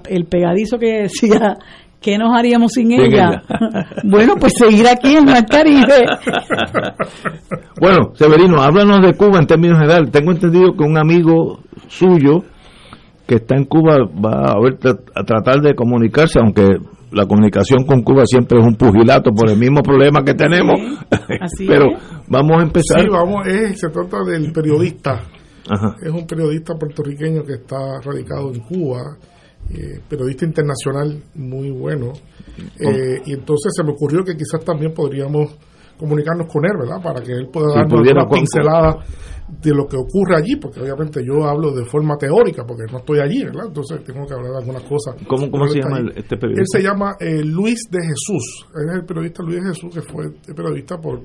el 0.09 0.25
pegadizo 0.25 0.79
que 0.79 1.03
decía 1.03 1.59
¿qué 2.03 2.19
nos 2.19 2.37
haríamos 2.37 2.73
sin, 2.73 2.93
ella? 2.93 3.43
bueno, 4.05 4.35
pues 4.39 4.53
seguir 4.59 4.87
aquí 4.87 5.17
en 5.17 5.29
el 5.29 5.45
Caribe. 5.47 6.05
bueno, 7.81 8.11
Severino, 8.15 8.61
háblanos 8.61 9.01
de 9.01 9.15
Cuba 9.15 9.39
en 9.39 9.47
términos 9.47 9.79
generales. 9.79 10.11
Tengo 10.11 10.33
entendido 10.33 10.73
que 10.77 10.85
un 10.85 10.99
amigo 10.99 11.61
suyo 11.89 12.41
que 13.27 13.37
está 13.37 13.57
en 13.57 13.65
Cuba 13.65 13.99
va 13.99 14.53
a, 14.53 14.61
ver, 14.61 14.79
a 15.15 15.25
tratar 15.25 15.61
de 15.61 15.75
comunicarse, 15.75 16.39
aunque 16.39 16.67
la 17.13 17.27
comunicación 17.27 17.85
con 17.85 18.03
Cuba 18.03 18.25
siempre 18.27 18.59
es 18.59 18.67
un 18.67 18.75
pugilato 18.75 19.31
por 19.33 19.49
el 19.49 19.59
mismo 19.59 19.83
problema 19.83 20.23
que 20.25 20.35
tenemos. 20.35 20.81
Pero 21.67 21.87
vamos 22.29 22.59
a 22.59 22.63
empezar. 22.63 23.01
Sí, 23.01 23.07
vamos, 23.09 23.47
se 23.75 23.89
trata 23.89 24.19
del 24.25 24.53
periodista. 24.53 25.21
Es 26.03 26.11
un 26.11 26.27
periodista 26.27 26.75
puertorriqueño 26.75 27.45
que 27.45 27.55
está 27.55 28.01
radicado 28.05 28.53
en 28.53 28.61
Cuba, 28.61 29.17
eh, 29.73 30.01
periodista 30.09 30.45
internacional 30.45 31.23
muy 31.35 31.71
bueno. 31.71 32.13
Eh, 32.79 33.23
y 33.25 33.33
entonces 33.33 33.73
se 33.75 33.83
me 33.83 33.93
ocurrió 33.93 34.23
que 34.25 34.37
quizás 34.37 34.65
también 34.65 34.93
podríamos 34.93 35.57
comunicarnos 35.99 36.47
con 36.47 36.65
él, 36.65 36.73
¿verdad? 36.79 37.03
Para 37.03 37.23
que 37.23 37.33
él 37.33 37.49
pueda 37.53 37.75
darnos 37.75 38.01
una 38.01 38.29
pincelada 38.29 38.99
de 39.61 39.75
lo 39.75 39.87
que 39.87 39.97
ocurre 39.97 40.37
allí, 40.37 40.57
porque 40.57 40.81
obviamente 40.81 41.21
yo 41.25 41.45
hablo 41.45 41.73
de 41.73 41.85
forma 41.85 42.17
teórica, 42.17 42.65
porque 42.67 42.91
no 42.91 42.99
estoy 42.99 43.21
allí, 43.21 43.45
¿verdad? 43.45 43.67
Entonces 43.69 44.03
tengo 44.05 44.27
que 44.27 44.35
hablar 44.35 44.53
de 44.53 44.59
algunas 44.59 44.83
cosas. 44.85 45.17
¿Cómo, 45.29 45.51
cómo 45.51 45.67
se 45.69 45.81
llama 45.81 46.01
este 46.15 46.37
periodista? 46.37 46.61
Él 46.61 46.67
se 46.67 46.83
llama 46.83 47.17
eh, 47.21 47.45
Luis 47.45 47.81
de 47.91 47.99
Jesús. 48.01 48.67
Él 48.75 48.91
es 48.91 48.97
el 49.01 49.05
periodista 49.05 49.43
Luis 49.43 49.63
de 49.63 49.69
Jesús, 49.69 49.95
que 49.95 50.03
fue 50.03 50.31
periodista 50.55 50.99
por 50.99 51.21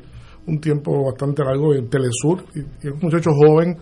un 0.48 0.60
tiempo 0.60 1.06
bastante 1.06 1.44
largo 1.44 1.74
en 1.74 1.90
Telesur. 1.90 2.44
Y, 2.56 2.60
es 2.88 2.94
un 2.94 3.00
muchacho 3.02 3.32
joven, 3.32 3.78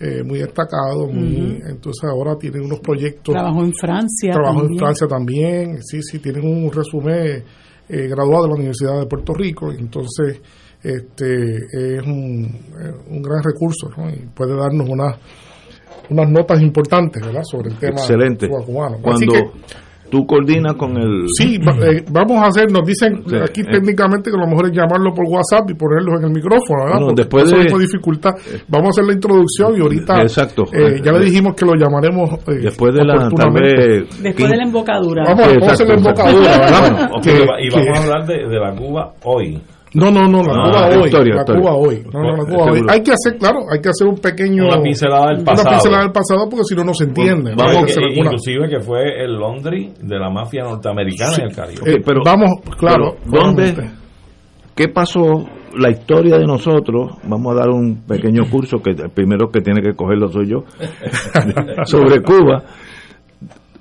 eh, 0.00 0.22
muy 0.24 0.38
destacado, 0.40 1.06
muy, 1.06 1.60
entonces 1.68 2.04
ahora 2.04 2.36
tiene 2.36 2.60
unos 2.60 2.80
proyectos. 2.80 3.32
Trabajó 3.32 3.62
en 3.62 3.72
Francia. 3.72 4.32
Trabajó 4.32 4.62
en 4.62 4.78
Francia 4.78 5.06
también. 5.06 5.82
Sí, 5.82 6.02
sí, 6.02 6.18
tienen 6.18 6.44
un 6.44 6.72
resumen 6.72 7.44
eh, 7.88 8.08
graduado 8.08 8.44
de 8.44 8.48
la 8.48 8.54
Universidad 8.54 9.00
de 9.00 9.06
Puerto 9.06 9.32
Rico. 9.34 9.70
Entonces 9.72 10.40
este 10.82 11.56
es 11.96 12.02
un, 12.06 12.54
un 13.10 13.22
gran 13.22 13.42
recurso 13.42 13.88
y 14.12 14.26
puede 14.26 14.54
darnos 14.54 14.86
unas 14.88 15.16
unas 16.10 16.30
notas 16.30 16.60
importantes 16.60 17.24
¿verdad? 17.24 17.42
sobre 17.44 17.70
el 17.70 17.78
tema 17.78 18.00
Excelente. 18.00 18.48
cubano. 18.48 18.98
Cuando 19.00 19.52
tú 20.10 20.26
coordinas 20.26 20.74
con 20.74 20.96
el... 20.96 21.26
Sí, 21.38 21.56
eh, 21.56 22.04
vamos 22.10 22.42
a 22.42 22.46
hacer, 22.46 22.70
nos 22.70 22.86
dicen 22.86 23.22
aquí 23.42 23.62
eh. 23.62 23.70
técnicamente 23.70 24.30
que 24.30 24.36
lo 24.36 24.46
mejor 24.46 24.66
es 24.66 24.72
llamarlo 24.72 25.12
por 25.12 25.26
WhatsApp 25.26 25.70
y 25.70 25.74
ponerlos 25.74 26.20
en 26.20 26.26
el 26.26 26.32
micrófono, 26.32 26.84
¿verdad? 26.84 27.14
después 27.14 27.50
de... 27.50 27.64
dificultad. 27.78 28.32
Vamos 28.68 28.86
a 28.86 28.90
hacer 28.90 29.04
la 29.04 29.12
introducción 29.14 29.76
y 29.76 29.80
ahorita 29.80 30.22
Exacto. 30.22 30.64
Eh, 30.72 31.00
ya 31.02 31.12
le 31.12 31.24
dijimos 31.24 31.54
que 31.54 31.66
lo 31.66 31.74
llamaremos 31.74 32.30
después 32.46 32.94
de 32.94 33.04
la 33.04 33.28
después 34.22 34.50
de 34.50 34.56
la 34.56 34.64
embocadura. 34.64 35.24
Vamos, 35.26 35.68
a 35.68 35.72
hacer 35.72 35.88
la 35.88 35.94
embocadura, 35.94 36.58
¿verdad? 36.58 37.10
y 37.60 37.70
vamos 37.70 37.98
a 37.98 38.02
hablar 38.02 38.26
de, 38.26 38.48
de 38.48 38.60
la 38.60 38.74
Cuba 38.74 39.14
hoy. 39.24 39.60
No, 39.94 40.10
no, 40.10 40.26
no, 40.26 40.42
la 40.42 40.54
Cuba 40.54 40.88
hoy. 40.88 41.30
la 41.30 41.44
Cuba 41.44 41.74
hoy. 41.74 42.04
No, 42.12 42.20
no, 42.20 42.36
la 42.36 42.44
Cuba 42.44 42.72
hoy. 42.72 42.82
Hay 42.88 43.00
que 43.02 43.12
hacer, 43.12 43.38
claro, 43.38 43.60
hay 43.70 43.80
que 43.80 43.90
hacer 43.90 44.08
un 44.08 44.18
pequeño. 44.18 44.66
Una 44.66 44.82
pincelada 44.82 45.28
del 45.28 45.44
pasado. 45.44 45.62
Una 45.62 45.70
pincelada 45.70 46.02
del 46.02 46.12
pasado 46.12 46.48
porque 46.50 46.64
si 46.64 46.74
no, 46.74 46.84
no 46.84 46.94
se 46.94 47.04
entiende. 47.04 47.54
vamos, 47.56 47.94
que, 47.94 48.00
inclusive 48.14 48.68
que 48.68 48.80
fue 48.80 49.24
el 49.24 49.34
Londres 49.34 49.94
de 50.00 50.18
la 50.18 50.30
mafia 50.30 50.64
norteamericana 50.64 51.36
en 51.36 51.42
el 51.42 51.54
Caribe. 51.54 51.80
Eh, 51.86 52.02
pero 52.04 52.22
vamos, 52.24 52.50
claro. 52.76 53.16
¿Dónde? 53.24 53.74
¿Qué 54.74 54.88
pasó? 54.88 55.46
La 55.76 55.90
historia 55.90 56.38
de 56.38 56.44
nosotros, 56.44 57.16
vamos 57.24 57.52
a 57.52 57.58
dar 57.58 57.70
un 57.70 58.04
pequeño 58.06 58.42
curso 58.48 58.78
que 58.78 58.90
el 58.90 59.10
primero 59.10 59.48
que 59.50 59.60
tiene 59.60 59.82
que 59.82 59.92
cogerlo 59.92 60.28
soy 60.28 60.48
yo, 60.48 60.62
sobre 61.84 62.22
Cuba 62.22 62.62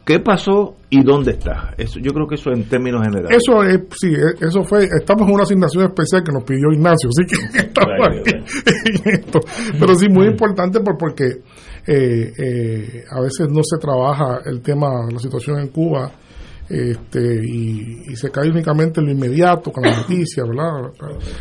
¿Qué 0.06 0.20
pasó 0.20 0.76
y 0.90 1.02
dónde 1.02 1.32
está? 1.32 1.74
Eso, 1.78 2.00
yo 2.00 2.12
creo 2.12 2.28
que 2.28 2.36
eso 2.36 2.52
en 2.52 2.68
términos 2.68 3.02
generales. 3.04 3.38
Eso 3.38 3.64
es, 3.64 3.80
sí, 3.98 4.10
e, 4.10 4.46
eso 4.46 4.64
fue, 4.64 4.84
estamos 4.84 5.28
en 5.28 5.34
una 5.34 5.44
asignación 5.44 5.86
especial 5.86 6.24
que 6.24 6.32
nos 6.34 6.44
pidió 6.44 6.72
Ignacio, 6.74 7.10
así 7.10 7.26
que 7.26 7.58
estamos 7.60 8.28
en 8.28 9.14
esto. 9.14 9.40
Pero 9.80 9.96
sí, 9.96 10.10
muy 10.10 10.28
importante 10.28 10.82
por, 10.82 10.98
porque 10.98 11.42
eh, 11.88 12.34
eh, 12.38 13.04
a 13.10 13.22
veces 13.22 13.48
no 13.50 13.62
se 13.64 13.78
trabaja 13.80 14.42
el 14.46 14.62
tema, 14.62 14.90
la 15.10 15.20
situación 15.20 15.60
en 15.60 15.70
Cuba, 15.70 16.12
este, 16.70 17.40
y, 17.46 18.16
se 18.16 18.30
cae 18.30 18.50
únicamente 18.50 19.00
en 19.00 19.08
lo 19.08 19.12
inmediato 19.14 19.72
con 19.72 19.84
la 19.84 19.96
noticia, 19.96 20.44
¿verdad? 20.44 20.92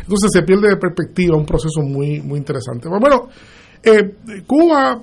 Entonces 0.01 0.29
se 0.31 0.41
pierde 0.43 0.69
de 0.69 0.77
perspectiva 0.77 1.35
un 1.35 1.45
proceso 1.45 1.81
muy, 1.81 2.21
muy 2.21 2.39
interesante. 2.39 2.87
Bueno, 2.87 3.27
eh, 3.83 4.15
Cuba 4.47 5.01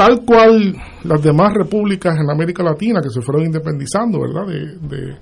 tal 0.00 0.24
cual 0.24 0.74
las 1.04 1.22
demás 1.22 1.52
repúblicas 1.52 2.16
en 2.18 2.30
América 2.30 2.62
Latina 2.62 3.02
que 3.02 3.10
se 3.10 3.20
fueron 3.20 3.44
independizando, 3.44 4.18
¿verdad?, 4.20 4.46
de, 4.46 5.16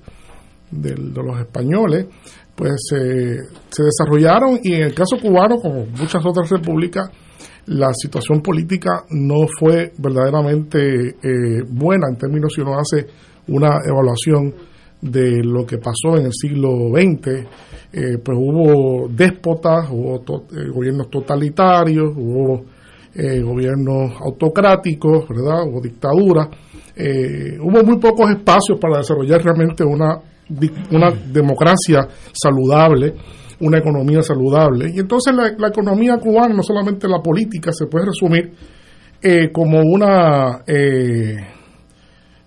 de, 0.71 0.95
los 0.95 1.37
españoles, 1.37 2.07
pues 2.55 2.75
se 2.87 3.83
desarrollaron 3.83 4.57
y 4.63 4.75
en 4.75 4.83
el 4.83 4.93
caso 4.93 5.17
cubano, 5.21 5.57
como 5.57 5.85
muchas 5.85 6.25
otras 6.25 6.49
repúblicas, 6.49 7.09
la 7.65 7.93
situación 7.93 8.41
política 8.41 9.03
no 9.09 9.47
fue 9.59 9.91
verdaderamente 9.97 11.09
eh, 11.09 11.61
buena 11.69 12.07
en 12.09 12.17
términos 12.17 12.53
si 12.55 12.61
uno 12.61 12.79
hace 12.79 13.05
una 13.49 13.79
evaluación 13.85 14.55
de 15.01 15.43
lo 15.43 15.65
que 15.65 15.77
pasó 15.77 16.17
en 16.17 16.27
el 16.27 16.31
siglo 16.31 16.89
XX, 16.93 17.27
eh, 17.91 18.17
pues 18.23 18.37
hubo 18.39 19.09
déspotas, 19.09 19.89
hubo 19.91 20.23
eh, 20.55 20.69
gobiernos 20.73 21.09
totalitarios, 21.09 22.13
hubo 22.15 22.78
eh, 23.21 23.41
gobiernos 23.41 24.13
autocráticos, 24.21 25.27
¿verdad? 25.27 25.63
O 25.73 25.81
dictaduras. 25.81 26.47
Eh, 26.95 27.57
hubo 27.59 27.83
muy 27.83 27.99
pocos 27.99 28.29
espacios 28.29 28.79
para 28.79 28.99
desarrollar 28.99 29.43
realmente 29.43 29.83
una, 29.83 30.21
una 30.89 31.11
democracia 31.11 32.07
saludable, 32.31 33.13
una 33.59 33.79
economía 33.79 34.21
saludable. 34.21 34.89
Y 34.95 34.99
entonces 34.99 35.35
la, 35.35 35.67
economía 35.67 36.15
cubana, 36.15 36.55
no 36.55 36.63
solamente 36.63 37.09
la 37.09 37.21
política, 37.21 37.73
se 37.73 37.87
puede 37.87 38.05
resumir 38.05 38.53
eh, 39.21 39.51
como 39.51 39.81
una 39.81 40.63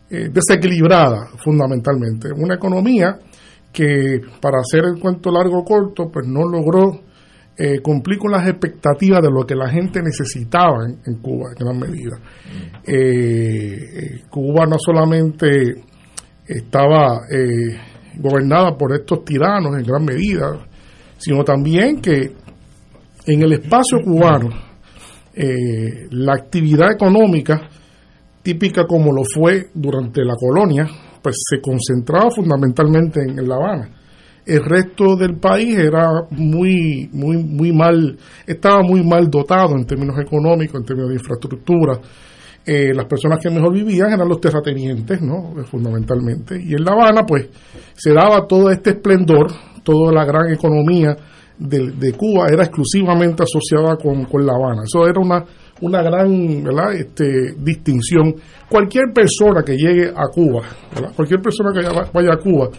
desequilibrada, 0.09 1.33
fundamentalmente. 1.37 2.29
Una 2.35 2.55
economía 2.55 3.19
que, 3.71 4.21
para 4.41 4.61
hacer 4.61 4.85
el 4.87 4.99
cuento 4.99 5.31
largo 5.31 5.59
o 5.59 5.65
corto, 5.65 6.11
pues 6.11 6.27
no 6.27 6.49
logró 6.49 7.12
eh, 7.57 7.81
cumplí 7.81 8.17
con 8.17 8.33
las 8.33 8.49
expectativas 8.49 9.21
de 9.21 9.31
lo 9.31 9.45
que 9.45 9.55
la 9.55 9.69
gente 9.69 10.01
necesitaba 10.03 10.87
en, 10.87 11.17
Cuba 11.17 11.51
en 11.51 11.65
gran 11.65 11.79
medida. 11.79 12.19
Eh, 12.85 13.77
eh, 13.77 14.23
Cuba 14.31 14.65
no 14.67 14.77
solamente 14.79 15.75
estaba 16.47 17.21
eh, 17.31 17.79
gobernada 18.17 18.77
por 18.77 18.95
estos 18.95 19.25
tiranos 19.25 19.77
en 19.77 19.85
gran 19.85 20.05
medida, 20.05 20.67
sino 21.19 21.45
también 21.45 22.01
que 22.01 22.33
en 23.27 23.43
el 23.43 23.53
espacio 23.53 23.99
cubano 24.01 24.49
la 25.35 26.35
actividad 26.35 26.93
económica 26.93 27.69
típica 28.43 28.85
como 28.87 29.13
lo 29.13 29.23
fue 29.25 29.71
durante 29.73 30.23
la 30.25 30.35
colonia, 30.35 30.87
pues 31.23 31.37
se 31.49 31.61
concentraba 31.61 32.31
fundamentalmente 32.31 33.21
en 33.23 33.49
La 33.49 33.55
Habana 33.55 34.02
el 34.45 34.65
resto 34.65 35.17
del 35.17 35.37
país 35.39 35.79
era 35.79 36.09
muy, 36.31 37.09
muy, 37.13 37.37
muy 37.37 37.73
mal, 37.73 38.17
estaba 38.47 38.83
muy 38.83 39.03
mal 39.05 39.31
dotado 39.31 39.77
en 39.77 39.85
términos 39.85 40.19
económicos, 40.19 40.81
en 40.81 40.87
términos 40.87 41.11
de 41.11 41.17
infraestructura. 41.17 42.01
Eh, 42.65 42.95
las 42.95 43.07
personas 43.07 43.41
que 43.41 43.51
mejor 43.51 43.73
vivían 43.73 44.13
eran 44.13 44.29
los 44.29 44.41
terratenientes, 44.41 45.21
¿no? 45.21 45.53
Fundamentalmente. 45.65 46.61
Y 46.63 46.75
en 46.75 46.85
La 46.85 46.93
Habana, 46.93 47.25
pues, 47.27 47.49
se 47.95 48.13
daba 48.13 48.47
todo 48.47 48.71
este 48.71 48.91
esplendor, 48.91 49.49
toda 49.83 50.13
la 50.13 50.25
gran 50.25 50.53
economía 50.53 51.17
de, 51.59 51.91
de 51.93 52.13
Cuba 52.13 52.47
era 52.53 52.65
exclusivamente 52.65 53.43
asociada 53.43 53.97
con, 53.97 54.25
con 54.25 54.47
La 54.47 54.55
Habana. 54.55 54.83
Eso 54.85 55.07
era 55.07 55.21
una, 55.21 55.45
una 55.81 56.03
gran 56.03 56.63
¿verdad? 56.63 56.95
Este, 56.95 57.55
distinción. 57.59 58.35
Cualquier 58.69 59.13
persona 59.13 59.63
que 59.65 59.77
llegue 59.77 60.09
a 60.09 60.29
Cuba, 60.33 60.63
cualquier 61.15 61.41
persona 61.41 61.71
que 61.73 61.87
vaya 62.13 62.33
a 62.33 62.37
Cuba 62.37 62.71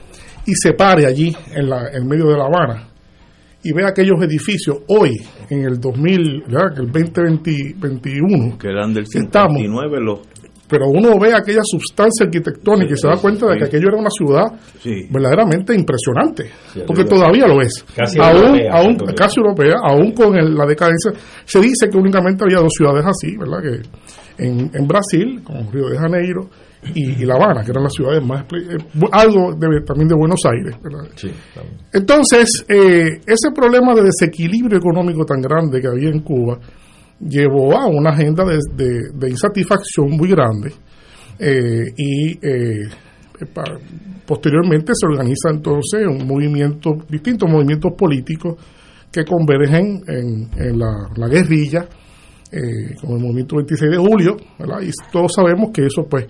y 0.45 0.53
se 0.55 0.73
pare 0.73 1.05
allí 1.05 1.35
en, 1.55 1.69
la, 1.69 1.89
en 1.93 2.07
medio 2.07 2.25
de 2.27 2.37
La 2.37 2.45
Habana 2.45 2.89
y 3.63 3.71
ve 3.71 3.85
aquellos 3.85 4.21
edificios 4.21 4.79
hoy, 4.89 5.11
en 5.49 5.63
el 5.63 5.79
2000, 5.79 6.43
¿verdad? 6.47 6.79
el 6.79 6.91
2021, 6.91 8.57
que 8.57 8.67
eran 8.67 8.93
del 8.93 9.07
59 9.07 9.99
los 10.01 10.19
pero 10.65 10.87
uno 10.87 11.19
ve 11.19 11.31
aquella 11.35 11.59
sustancia 11.63 12.25
arquitectónica 12.25 12.93
y 12.93 12.97
se 12.97 13.07
da 13.07 13.17
cuenta 13.17 13.45
de 13.47 13.57
que 13.57 13.65
aquello 13.65 13.89
era 13.89 13.97
una 13.97 14.09
ciudad 14.09 14.45
verdaderamente 15.11 15.75
impresionante, 15.75 16.49
porque 16.87 17.03
todavía 17.03 17.45
lo 17.45 17.61
es. 17.61 17.85
Casi 17.95 18.17
aún, 18.19 18.37
europea, 18.57 18.71
aún 18.73 18.95
casi 19.15 19.39
europea, 19.39 19.73
aún 19.83 20.13
con 20.13 20.35
el- 20.35 20.55
la 20.55 20.65
decadencia. 20.65 21.11
Se 21.45 21.59
dice 21.59 21.87
que 21.91 21.97
únicamente 21.97 22.43
había 22.43 22.57
dos 22.57 22.71
ciudades 22.75 23.05
así, 23.05 23.37
¿verdad? 23.37 23.61
Que 23.61 24.43
en, 24.47 24.71
en 24.73 24.87
Brasil, 24.87 25.41
como 25.43 25.69
Río 25.71 25.89
de 25.89 25.97
Janeiro 25.99 26.49
y, 26.95 27.21
y 27.21 27.25
La 27.25 27.35
Habana, 27.35 27.63
que 27.63 27.71
eran 27.71 27.83
las 27.83 27.93
ciudades 27.93 28.23
más... 28.25 28.43
eh, 28.53 28.77
algo 29.11 29.53
de- 29.53 29.81
también 29.85 30.07
de 30.07 30.15
Buenos 30.15 30.39
Aires. 30.45 30.75
Entonces, 31.93 32.65
eh, 32.67 33.21
ese 33.25 33.51
problema 33.55 33.93
de 33.95 34.03
desequilibrio 34.03 34.77
económico 34.77 35.25
tan 35.25 35.41
grande 35.41 35.79
que 35.81 35.87
había 35.87 36.09
en 36.09 36.19
Cuba 36.21 36.59
llevó 37.19 37.77
a 37.77 37.85
una 37.87 38.09
agenda 38.11 38.43
de, 38.45 38.57
de- 38.75 39.09
de 39.13 39.29
insatisfacción 39.29 40.09
muy 40.11 40.29
grande 40.29 40.73
eh, 41.39 41.85
y 41.95 42.31
eh, 42.45 42.89
posteriormente 44.25 44.93
se 44.95 45.05
organiza 45.05 45.49
entonces 45.51 46.05
un 46.07 46.25
movimiento, 46.27 46.91
distintos 47.09 47.49
movimientos 47.49 47.91
políticos 47.97 48.55
que 49.11 49.23
convergen 49.25 50.01
en, 50.07 50.49
en 50.57 50.79
la, 50.79 50.91
la 51.15 51.27
guerrilla, 51.27 51.85
eh, 52.51 52.95
como 52.99 53.15
el 53.17 53.21
movimiento 53.21 53.57
26 53.57 53.91
de 53.91 53.97
julio, 53.97 54.37
¿verdad? 54.59 54.81
y 54.81 54.89
todos 55.11 55.33
sabemos 55.35 55.71
que 55.73 55.85
eso 55.85 56.05
pues 56.09 56.25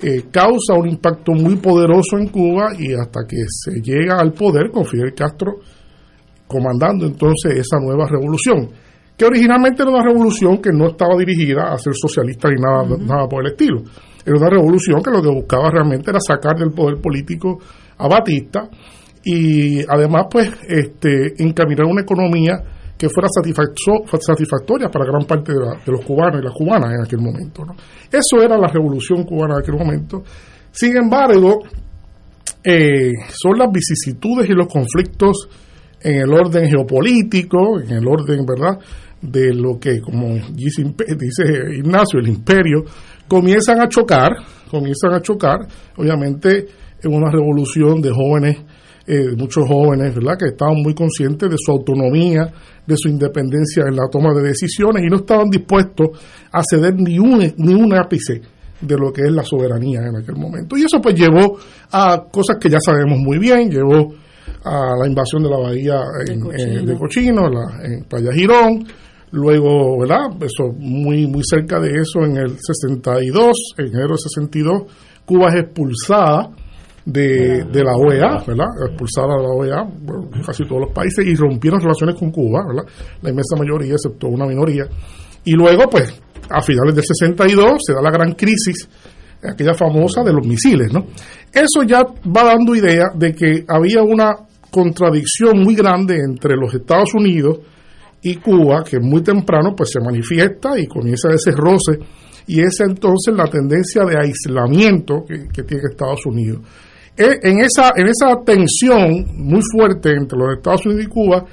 eh, 0.00 0.26
causa 0.30 0.74
un 0.74 0.88
impacto 0.88 1.32
muy 1.32 1.56
poderoso 1.56 2.18
en 2.18 2.28
Cuba 2.28 2.68
y 2.78 2.92
hasta 2.94 3.20
que 3.28 3.38
se 3.48 3.80
llega 3.80 4.16
al 4.18 4.32
poder 4.32 4.70
con 4.70 4.84
Fidel 4.84 5.12
Castro 5.14 5.56
comandando 6.46 7.04
entonces 7.04 7.56
esa 7.56 7.78
nueva 7.78 8.06
revolución, 8.08 8.70
que 9.16 9.24
originalmente 9.24 9.82
era 9.82 9.90
una 9.90 10.02
revolución 10.02 10.58
que 10.62 10.70
no 10.72 10.88
estaba 10.88 11.16
dirigida 11.16 11.72
a 11.72 11.78
ser 11.78 11.92
socialista 11.94 12.48
ni 12.48 12.60
nada, 12.60 12.96
nada 12.98 13.28
por 13.28 13.44
el 13.44 13.52
estilo. 13.52 13.82
Era 14.24 14.36
una 14.36 14.50
revolución 14.50 15.02
que 15.02 15.10
lo 15.10 15.22
que 15.22 15.28
buscaba 15.28 15.70
realmente 15.70 16.10
era 16.10 16.20
sacar 16.20 16.56
del 16.56 16.70
poder 16.70 17.00
político 17.00 17.58
a 17.98 18.08
Batista 18.08 18.68
y 19.24 19.80
además 19.88 20.26
pues 20.30 20.50
este 20.68 21.42
encaminar 21.42 21.86
una 21.86 22.02
economía 22.02 22.62
que 22.98 23.08
fuera 23.08 23.28
satisfacto- 23.28 24.04
satisfactoria 24.20 24.88
para 24.90 25.04
gran 25.06 25.24
parte 25.24 25.52
de, 25.52 25.58
la- 25.60 25.80
de 25.84 25.92
los 25.92 26.04
cubanos 26.04 26.40
y 26.40 26.44
las 26.44 26.52
cubanas 26.52 26.92
en 26.94 27.04
aquel 27.04 27.20
momento. 27.20 27.64
Eso 28.10 28.42
era 28.42 28.58
la 28.58 28.66
revolución 28.68 29.22
cubana 29.24 29.54
en 29.54 29.60
aquel 29.60 29.76
momento. 29.76 30.22
Sin 30.72 30.96
embargo, 30.96 31.60
eh, 32.64 33.12
son 33.32 33.58
las 33.58 33.70
vicisitudes 33.72 34.48
y 34.48 34.52
los 34.52 34.66
conflictos 34.66 35.48
en 36.00 36.22
el 36.22 36.32
orden 36.32 36.68
geopolítico, 36.68 37.80
en 37.80 37.90
el 37.90 38.06
orden, 38.06 38.44
¿verdad?, 38.44 38.78
de 39.20 39.52
lo 39.52 39.78
que, 39.80 40.00
como 40.00 40.34
dice, 40.52 40.84
dice 41.18 41.44
Ignacio, 41.76 42.20
el 42.20 42.28
imperio, 42.28 42.84
comienzan 43.26 43.80
a 43.80 43.88
chocar, 43.88 44.28
comienzan 44.70 45.12
a 45.12 45.20
chocar, 45.20 45.58
obviamente, 45.96 46.66
en 47.02 47.14
una 47.14 47.28
revolución 47.30 48.00
de 48.00 48.10
jóvenes, 48.12 48.58
eh, 49.08 49.34
muchos 49.36 49.66
jóvenes, 49.66 50.14
¿verdad?, 50.14 50.36
que 50.38 50.46
estaban 50.50 50.76
muy 50.82 50.94
conscientes 50.94 51.48
de 51.50 51.56
su 51.58 51.72
autonomía, 51.72 52.52
de 52.86 52.94
su 52.96 53.08
independencia 53.08 53.84
en 53.88 53.96
la 53.96 54.08
toma 54.10 54.34
de 54.34 54.42
decisiones 54.42 55.02
y 55.04 55.08
no 55.08 55.16
estaban 55.16 55.48
dispuestos 55.50 56.08
a 56.52 56.60
ceder 56.68 56.94
ni 56.94 57.18
un, 57.18 57.38
ni 57.56 57.74
un 57.74 57.94
ápice 57.94 58.40
de 58.80 58.96
lo 58.96 59.12
que 59.12 59.22
es 59.22 59.32
la 59.32 59.42
soberanía 59.42 60.00
en 60.06 60.16
aquel 60.16 60.36
momento. 60.36 60.76
Y 60.76 60.82
eso 60.84 61.00
pues 61.00 61.14
llevó 61.14 61.58
a 61.90 62.22
cosas 62.30 62.58
que 62.60 62.68
ya 62.70 62.78
sabemos 62.80 63.18
muy 63.18 63.38
bien, 63.38 63.70
llevó 63.70 64.14
a 64.64 64.94
la 65.00 65.06
invasión 65.08 65.42
de 65.42 65.50
la 65.50 65.58
bahía 65.58 66.00
en- 66.26 66.40
Cochino. 66.40 66.52
eh, 66.80 66.86
de 66.86 66.96
Cochino, 66.98 67.48
la- 67.48 67.84
en 67.84 68.04
Playa 68.04 68.32
Girón, 68.32 68.86
luego, 69.32 69.98
¿verdad? 70.00 70.30
Eso, 70.40 70.72
muy, 70.78 71.26
muy 71.26 71.42
cerca 71.44 71.80
de 71.80 72.00
eso, 72.00 72.20
en 72.24 72.36
el 72.36 72.56
62, 72.58 73.52
en 73.78 73.86
enero 73.88 74.08
del 74.08 74.18
62, 74.18 74.82
Cuba 75.26 75.48
es 75.48 75.64
expulsada 75.64 76.50
de, 77.08 77.64
de 77.64 77.82
la 77.82 77.96
OEA, 77.96 78.44
¿verdad? 78.46 78.66
Expulsada 78.86 79.36
de 79.36 79.42
la 79.42 79.48
OEA, 79.48 79.82
bueno, 79.82 80.28
casi 80.44 80.64
todos 80.64 80.82
los 80.82 80.92
países, 80.92 81.26
y 81.26 81.34
rompieron 81.34 81.80
relaciones 81.80 82.16
con 82.16 82.30
Cuba, 82.30 82.60
¿verdad? 82.68 82.84
La 83.22 83.30
inmensa 83.30 83.56
mayoría, 83.56 83.94
excepto 83.94 84.28
una 84.28 84.46
minoría. 84.46 84.84
Y 85.44 85.52
luego, 85.52 85.88
pues, 85.88 86.20
a 86.50 86.60
finales 86.60 86.94
del 86.94 87.04
62 87.04 87.78
se 87.86 87.94
da 87.94 88.02
la 88.02 88.10
gran 88.10 88.32
crisis, 88.32 88.88
aquella 89.42 89.72
famosa 89.72 90.22
de 90.22 90.34
los 90.34 90.46
misiles, 90.46 90.92
¿no? 90.92 91.06
Eso 91.50 91.82
ya 91.86 92.02
va 92.02 92.44
dando 92.44 92.74
idea 92.74 93.06
de 93.14 93.32
que 93.32 93.64
había 93.66 94.02
una 94.02 94.32
contradicción 94.70 95.60
muy 95.60 95.74
grande 95.74 96.18
entre 96.22 96.56
los 96.56 96.74
Estados 96.74 97.14
Unidos 97.14 97.60
y 98.20 98.36
Cuba, 98.36 98.84
que 98.84 99.00
muy 99.00 99.22
temprano 99.22 99.74
pues 99.74 99.92
se 99.92 100.00
manifiesta 100.00 100.78
y 100.78 100.86
comienza 100.86 101.30
ese 101.32 101.52
roce, 101.52 101.98
y 102.46 102.60
esa 102.60 102.84
entonces 102.84 103.34
la 103.34 103.46
tendencia 103.46 104.04
de 104.04 104.18
aislamiento 104.18 105.24
que, 105.26 105.48
que 105.48 105.62
tiene 105.62 105.84
Estados 105.90 106.26
Unidos. 106.26 106.60
E- 107.18 107.38
En 107.42 107.58
esa, 107.60 107.92
en 107.96 108.06
esa 108.06 108.36
tensión 108.44 109.26
muy 109.36 109.60
fuerte 109.72 110.10
entre 110.12 110.38
los 110.38 110.56
Estados 110.56 110.86
Unidos 110.86 111.04
y 111.04 111.08
Cuba, 111.08 111.44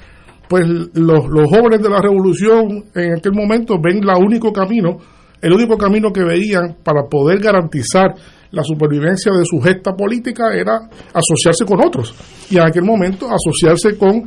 pues 0.48 0.64
los, 0.66 1.26
los 1.28 1.48
jóvenes 1.50 1.82
de 1.82 1.88
la 1.90 2.00
revolución 2.00 2.84
en 2.94 3.14
aquel 3.18 3.32
momento 3.32 3.74
ven 3.82 4.00
la 4.06 4.16
único 4.16 4.52
camino, 4.52 4.96
el 5.42 5.52
único 5.52 5.76
camino 5.76 6.12
que 6.12 6.22
veían 6.24 6.76
para 6.84 7.02
poder 7.10 7.40
garantizar 7.40 8.14
la 8.52 8.62
supervivencia 8.62 9.32
de 9.32 9.44
su 9.44 9.60
gesta 9.60 9.92
política 9.94 10.54
era 10.54 10.78
asociarse 11.12 11.64
con 11.66 11.84
otros. 11.84 12.14
Y 12.48 12.56
en 12.56 12.62
aquel 12.62 12.84
momento 12.84 13.26
asociarse 13.28 13.98
con 13.98 14.22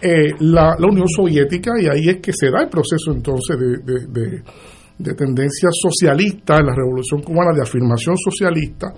eh, 0.00 0.32
la, 0.40 0.76
la 0.78 0.86
Unión 0.88 1.08
Soviética 1.08 1.72
y 1.80 1.86
ahí 1.86 2.08
es 2.10 2.16
que 2.20 2.32
se 2.32 2.50
da 2.50 2.62
el 2.62 2.68
proceso 2.68 3.12
entonces 3.12 3.56
de, 3.58 3.78
de- 3.78 4.06
de- 4.08 4.42
de 4.98 5.14
tendencia 5.14 5.68
socialista 5.72 6.58
en 6.58 6.66
la 6.66 6.74
Revolución 6.76 7.22
Cubana, 7.22 7.52
de 7.56 7.62
afirmación 7.62 8.14
socialista, 8.18 8.92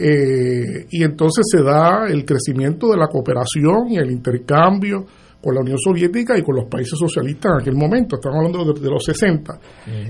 eh, 0.00 0.86
y 0.90 1.02
entonces 1.04 1.44
se 1.50 1.62
da 1.62 2.06
el 2.08 2.24
crecimiento 2.24 2.88
de 2.88 2.96
la 2.96 3.06
cooperación 3.08 3.90
y 3.90 3.96
el 3.98 4.10
intercambio 4.10 5.04
con 5.42 5.54
la 5.54 5.60
Unión 5.62 5.78
Soviética 5.78 6.36
y 6.38 6.42
con 6.42 6.56
los 6.56 6.66
países 6.68 6.98
socialistas 6.98 7.52
en 7.54 7.60
aquel 7.62 7.74
momento, 7.74 8.16
estamos 8.16 8.38
hablando 8.38 8.72
de, 8.72 8.80
de 8.80 8.90
los 8.90 9.02
60. 9.04 9.58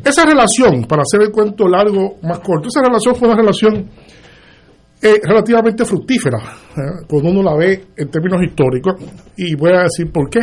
Esa 0.05 0.25
relación, 0.27 0.85
para 0.85 1.03
hacer 1.03 1.23
el 1.23 1.31
cuento 1.31 1.69
largo 1.69 2.17
más 2.23 2.41
corto, 2.41 2.69
esa 2.69 2.83
relación 2.83 3.15
fue 3.15 3.29
una 3.29 3.37
relación 3.37 3.89
eh, 5.03 5.21
relativamente 5.23 5.85
fructífera, 5.85 6.39
¿eh? 6.77 7.05
cuando 7.09 7.31
uno 7.31 7.43
la 7.43 7.57
ve 7.57 7.87
en 7.97 8.11
términos 8.11 8.43
históricos, 8.43 8.95
y 9.37 9.55
voy 9.55 9.71
a 9.73 9.83
decir 9.85 10.11
por 10.13 10.29
qué. 10.29 10.41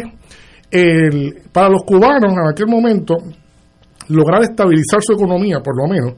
El- 0.71 1.33
para 1.51 1.69
los 1.69 1.83
cubanos 1.83 2.31
en 2.33 2.47
aquel 2.51 2.67
momento, 2.67 3.15
lograr 4.09 4.41
estabilizar 4.43 5.01
su 5.01 5.13
economía, 5.13 5.59
por 5.59 5.77
lo 5.77 5.87
menos, 5.87 6.13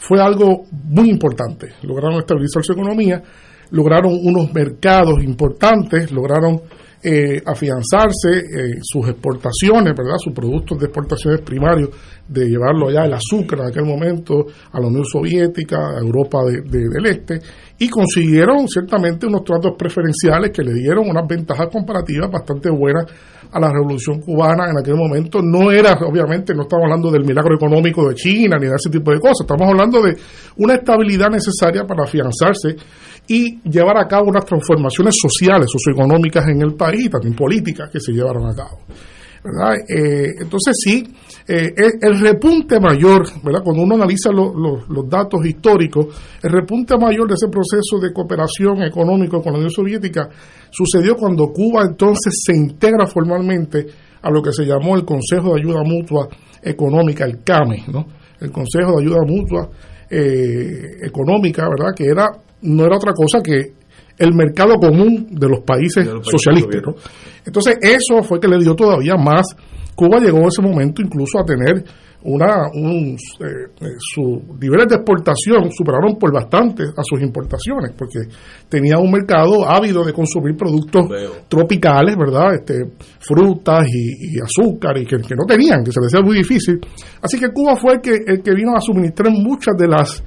fue 0.00 0.20
algo 0.20 0.64
muy 0.72 1.08
importante. 1.10 1.68
Lograron 1.82 2.18
estabilizar 2.18 2.64
su 2.64 2.72
economía, 2.72 3.22
lograron 3.70 4.12
unos 4.24 4.52
mercados 4.52 5.22
importantes, 5.22 6.10
lograron 6.10 6.60
eh, 7.02 7.40
afianzarse 7.46 8.28
eh, 8.40 8.78
sus 8.82 9.08
exportaciones, 9.08 9.94
¿verdad? 9.96 10.16
Sus 10.18 10.34
productos 10.34 10.78
de 10.78 10.86
exportaciones 10.86 11.40
primarios, 11.40 11.88
de 12.28 12.44
llevarlo 12.46 12.88
allá 12.88 13.06
el 13.06 13.14
azúcar 13.14 13.60
en 13.60 13.66
aquel 13.68 13.84
momento 13.86 14.44
a 14.72 14.78
la 14.80 14.86
Unión 14.86 15.04
Soviética, 15.06 15.76
a 15.96 15.98
Europa 16.00 16.44
de- 16.44 16.60
de- 16.60 16.88
del 16.90 17.06
Este, 17.06 17.38
y 17.78 17.88
consiguieron 17.88 18.68
ciertamente 18.68 19.26
unos 19.26 19.44
tratos 19.44 19.72
preferenciales 19.78 20.50
que 20.50 20.62
le 20.62 20.74
dieron 20.74 21.08
unas 21.08 21.26
ventajas 21.26 21.68
comparativas 21.72 22.30
bastante 22.30 22.68
buenas 22.70 23.06
a 23.52 23.60
la 23.60 23.70
revolución 23.70 24.20
cubana 24.20 24.70
en 24.70 24.78
aquel 24.78 24.94
momento. 24.94 25.40
No 25.42 25.70
era, 25.70 25.92
obviamente, 26.06 26.54
no 26.54 26.62
estamos 26.62 26.84
hablando 26.84 27.10
del 27.10 27.24
milagro 27.24 27.54
económico 27.54 28.08
de 28.08 28.14
China 28.14 28.56
ni 28.58 28.66
de 28.66 28.74
ese 28.76 28.90
tipo 28.90 29.10
de 29.10 29.20
cosas, 29.20 29.40
estamos 29.42 29.68
hablando 29.68 30.02
de 30.02 30.16
una 30.56 30.74
estabilidad 30.74 31.28
necesaria 31.30 31.84
para 31.84 32.04
afianzarse 32.04 32.76
y 33.26 33.60
llevar 33.68 33.98
a 33.98 34.06
cabo 34.06 34.28
unas 34.28 34.44
transformaciones 34.44 35.16
sociales, 35.20 35.66
socioeconómicas 35.70 36.48
en 36.48 36.62
el 36.62 36.74
país 36.74 37.10
también 37.10 37.34
políticas 37.34 37.90
que 37.90 38.00
se 38.00 38.12
llevaron 38.12 38.46
a 38.46 38.54
cabo. 38.54 38.80
¿Verdad? 39.42 39.74
Eh, 39.88 40.34
entonces 40.40 40.74
sí, 40.84 41.02
eh, 41.48 41.72
el, 42.02 42.20
repunte 42.20 42.78
mayor, 42.78 43.26
¿verdad? 43.42 43.62
Cuando 43.64 43.82
uno 43.82 43.94
analiza 43.94 44.30
lo- 44.30 44.52
lo- 44.54 44.84
los 44.88 45.08
datos 45.08 45.44
históricos, 45.44 46.06
el 46.42 46.50
repunte 46.52 46.96
mayor 46.98 47.26
de 47.28 47.34
ese 47.34 47.48
proceso 47.48 47.98
de 48.00 48.12
cooperación 48.12 48.82
económico 48.82 49.40
con 49.42 49.52
la 49.52 49.58
Unión 49.58 49.70
Soviética 49.72 50.28
sucedió 50.70 51.16
cuando 51.16 51.46
Cuba 51.48 51.82
entonces 51.88 52.42
se 52.44 52.54
integra 52.56 53.06
formalmente 53.06 53.86
a 54.22 54.30
lo 54.30 54.42
que 54.42 54.52
se 54.52 54.64
llamó 54.64 54.96
el 54.96 55.04
Consejo 55.04 55.54
de 55.54 55.60
Ayuda 55.60 55.82
Mutua 55.82 56.28
Económica, 56.62 57.24
el 57.24 57.42
CAME, 57.42 57.84
¿no? 57.90 58.06
El 58.40 58.50
Consejo 58.52 58.96
de 58.98 59.02
Ayuda 59.04 59.22
Mutua 59.26 59.70
eh, 60.10 60.98
Económica, 61.02 61.66
¿verdad? 61.68 61.94
Que 61.96 62.04
era 62.06 62.26
no 62.62 62.84
era 62.84 62.96
otra 62.96 63.12
cosa 63.14 63.40
que 63.42 63.72
el 64.20 64.34
mercado 64.34 64.74
común 64.74 65.26
de 65.30 65.48
los 65.48 65.60
países, 65.60 66.06
De 66.06 66.12
los 66.12 66.26
países 66.26 66.32
socialistas, 66.32 66.82
¿no? 66.86 66.94
Entonces 67.44 67.76
eso 67.80 68.22
fue 68.22 68.38
que 68.38 68.48
le 68.48 68.58
dio 68.58 68.74
todavía 68.74 69.16
más. 69.16 69.46
Cuba 69.94 70.20
llegó 70.20 70.38
en 70.38 70.46
ese 70.46 70.62
momento 70.62 71.02
incluso 71.02 71.38
a 71.38 71.44
tener 71.44 71.84
una 72.22 72.68
un, 72.74 73.16
eh, 73.40 73.46
eh, 73.80 73.86
sus 73.98 74.42
niveles 74.60 74.88
de 74.88 74.96
exportación 74.96 75.70
superaron 75.72 76.18
por 76.18 76.32
bastante 76.32 76.82
a 76.82 77.02
sus 77.02 77.20
importaciones 77.22 77.92
porque 77.96 78.18
tenía 78.68 78.98
un 78.98 79.10
mercado 79.10 79.66
ávido 79.66 80.04
de 80.04 80.12
consumir 80.12 80.54
productos 80.54 81.06
tropicales, 81.48 82.16
¿verdad? 82.16 82.54
Este, 82.54 82.74
frutas 83.18 83.86
y, 83.88 84.36
y 84.36 84.38
azúcar 84.38 84.98
y 84.98 85.06
que, 85.06 85.16
que 85.16 85.34
no 85.34 85.44
tenían, 85.46 85.82
que 85.82 85.92
se 85.92 86.00
les 86.00 86.12
hacía 86.12 86.22
muy 86.22 86.36
difícil. 86.36 86.78
Así 87.22 87.38
que 87.38 87.48
Cuba 87.52 87.76
fue 87.76 87.94
el 87.94 88.00
que, 88.00 88.16
el 88.26 88.42
que 88.42 88.54
vino 88.54 88.76
a 88.76 88.80
suministrar 88.80 89.32
muchas 89.32 89.74
de 89.78 89.88
las 89.88 90.22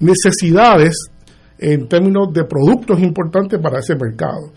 necesidades 0.00 1.10
en 1.58 1.88
términos 1.88 2.32
de 2.32 2.44
productos 2.44 3.00
importantes 3.00 3.58
para 3.60 3.78
ese 3.78 3.94
mercado. 3.94 4.52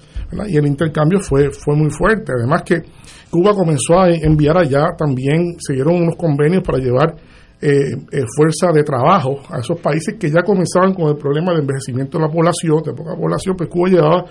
Y 0.47 0.57
el 0.57 0.67
intercambio 0.67 1.19
fue, 1.19 1.49
fue 1.51 1.75
muy 1.75 1.89
fuerte. 1.89 2.33
Además 2.37 2.63
que 2.63 2.81
Cuba 3.29 3.53
comenzó 3.53 3.99
a 3.99 4.09
enviar 4.09 4.57
allá 4.57 4.87
también, 4.97 5.55
se 5.59 5.73
dieron 5.73 5.95
unos 5.95 6.15
convenios 6.15 6.63
para 6.63 6.79
llevar 6.79 7.15
eh, 7.61 7.91
eh, 8.11 8.23
fuerza 8.35 8.71
de 8.73 8.83
trabajo 8.83 9.41
a 9.49 9.59
esos 9.59 9.79
países 9.79 10.15
que 10.19 10.29
ya 10.29 10.43
comenzaban 10.43 10.93
con 10.93 11.09
el 11.09 11.17
problema 11.17 11.53
de 11.53 11.59
envejecimiento 11.59 12.17
de 12.17 12.25
la 12.25 12.31
población, 12.31 12.81
de 12.83 12.93
poca 12.93 13.15
población, 13.15 13.55
pues 13.57 13.69
Cuba 13.69 13.89
llevaba 13.89 14.25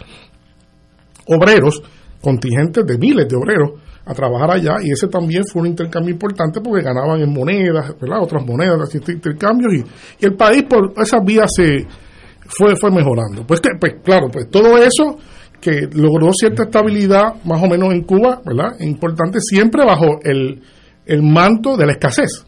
obreros, 1.26 1.82
contingentes 2.22 2.86
de 2.86 2.98
miles 2.98 3.28
de 3.28 3.36
obreros 3.36 3.80
a 4.04 4.14
trabajar 4.14 4.52
allá 4.52 4.76
y 4.82 4.90
ese 4.90 5.08
también 5.08 5.44
fue 5.44 5.60
un 5.60 5.68
intercambio 5.68 6.12
importante 6.12 6.60
porque 6.62 6.82
ganaban 6.82 7.20
en 7.20 7.30
monedas, 7.30 7.94
otras 8.20 8.44
monedas, 8.46 8.90
distintos 8.90 9.14
intercambios 9.14 9.74
y, 9.74 10.24
y 10.24 10.26
el 10.26 10.34
país 10.34 10.62
por 10.62 10.94
esas 10.96 11.22
vías 11.22 11.50
se 11.54 11.86
fue 12.48 12.74
fue 12.76 12.90
mejorando. 12.90 13.46
Pues 13.46 13.60
que 13.60 13.70
pues 13.78 13.96
claro, 14.02 14.28
pues 14.32 14.50
todo 14.50 14.76
eso 14.78 15.18
que 15.60 15.88
logró 15.92 16.30
cierta 16.32 16.64
estabilidad 16.64 17.34
más 17.44 17.62
o 17.62 17.66
menos 17.66 17.92
en 17.92 18.02
Cuba, 18.02 18.40
¿verdad? 18.44 18.78
Importante 18.80 19.38
siempre 19.40 19.84
bajo 19.84 20.18
el, 20.24 20.60
el 21.06 21.22
manto 21.22 21.76
de 21.76 21.86
la 21.86 21.92
escasez. 21.92 22.44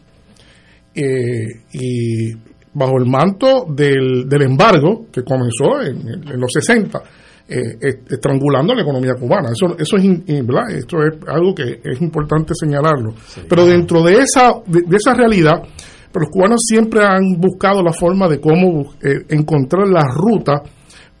Eh, 0.93 1.45
y 1.73 2.31
bajo 2.73 2.97
el 2.97 3.05
manto 3.05 3.65
del, 3.69 4.27
del 4.27 4.41
embargo 4.43 5.07
que 5.11 5.23
comenzó 5.23 5.81
en, 5.81 6.07
en 6.31 6.39
los 6.39 6.49
60, 6.53 7.01
eh, 7.49 7.55
est- 7.81 8.11
estrangulando 8.11 8.73
la 8.73 8.81
economía 8.81 9.13
cubana. 9.19 9.49
Eso, 9.51 9.75
eso 9.77 9.97
es, 9.97 10.45
¿verdad? 10.45 10.69
Esto 10.71 10.97
es 11.03 11.17
algo 11.27 11.53
que 11.53 11.81
es 11.83 12.01
importante 12.01 12.53
señalarlo. 12.55 13.13
Pero 13.49 13.65
dentro 13.65 14.01
de 14.03 14.19
esa, 14.19 14.53
de, 14.65 14.81
de 14.87 14.97
esa 14.97 15.13
realidad, 15.13 15.61
pero 16.11 16.25
los 16.25 16.29
cubanos 16.31 16.61
siempre 16.65 17.03
han 17.03 17.39
buscado 17.39 17.81
la 17.81 17.93
forma 17.93 18.27
de 18.27 18.39
cómo 18.39 18.93
eh, 19.01 19.25
encontrar 19.29 19.87
la 19.87 20.03
ruta 20.13 20.61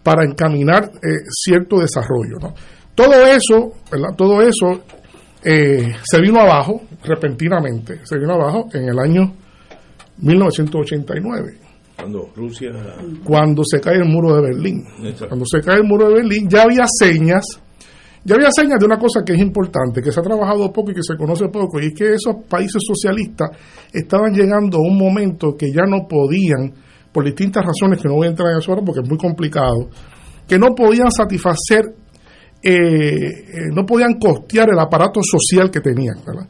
para 0.03 0.23
encaminar 0.25 0.91
eh, 0.95 1.23
cierto 1.29 1.79
desarrollo. 1.79 2.37
¿no? 2.41 2.53
Todo 2.95 3.13
eso, 3.25 3.73
¿verdad? 3.91 4.15
Todo 4.17 4.41
eso 4.41 4.81
eh, 5.43 5.93
se 6.03 6.21
vino 6.21 6.39
abajo 6.39 6.81
repentinamente, 7.03 7.99
se 8.03 8.17
vino 8.17 8.33
abajo 8.33 8.67
en 8.73 8.89
el 8.89 8.99
año 8.99 9.33
1989 10.17 11.57
Cuando 11.95 12.29
Rusia. 12.35 12.71
cuando 13.23 13.63
se 13.63 13.79
cae 13.79 13.95
el 13.97 14.05
muro 14.05 14.35
de 14.35 14.41
Berlín. 14.41 14.83
Exacto. 15.03 15.29
Cuando 15.29 15.45
se 15.45 15.61
cae 15.61 15.77
el 15.77 15.83
muro 15.83 16.09
de 16.09 16.15
Berlín 16.15 16.47
ya 16.49 16.63
había 16.63 16.85
señas, 16.87 17.60
ya 18.23 18.35
había 18.35 18.51
señas 18.51 18.79
de 18.79 18.85
una 18.85 18.97
cosa 18.97 19.21
que 19.25 19.33
es 19.33 19.39
importante, 19.39 20.01
que 20.01 20.11
se 20.11 20.19
ha 20.19 20.23
trabajado 20.23 20.71
poco 20.71 20.91
y 20.91 20.93
que 20.93 21.03
se 21.03 21.15
conoce 21.15 21.47
poco, 21.49 21.79
y 21.79 21.87
es 21.87 21.93
que 21.93 22.13
esos 22.13 22.45
países 22.47 22.81
socialistas 22.85 23.49
estaban 23.91 24.33
llegando 24.33 24.77
a 24.77 24.81
un 24.81 24.97
momento 24.97 25.55
que 25.57 25.71
ya 25.71 25.83
no 25.87 26.07
podían, 26.07 26.73
por 27.11 27.25
distintas 27.25 27.65
razones 27.65 28.01
que 28.01 28.07
no 28.07 28.15
voy 28.15 28.27
a 28.27 28.29
entrar 28.29 28.51
en 28.51 28.59
eso 28.59 28.71
ahora 28.71 28.83
porque 28.85 29.01
es 29.01 29.09
muy 29.09 29.17
complicado, 29.17 29.89
que 30.47 30.59
no 30.59 30.75
podían 30.75 31.11
satisfacer, 31.11 31.95
eh, 32.61 32.73
eh, 32.73 33.69
no 33.73 33.85
podían 33.85 34.19
costear 34.19 34.69
el 34.71 34.79
aparato 34.79 35.19
social 35.23 35.71
que 35.71 35.81
tenían, 35.81 36.15
¿verdad? 36.25 36.47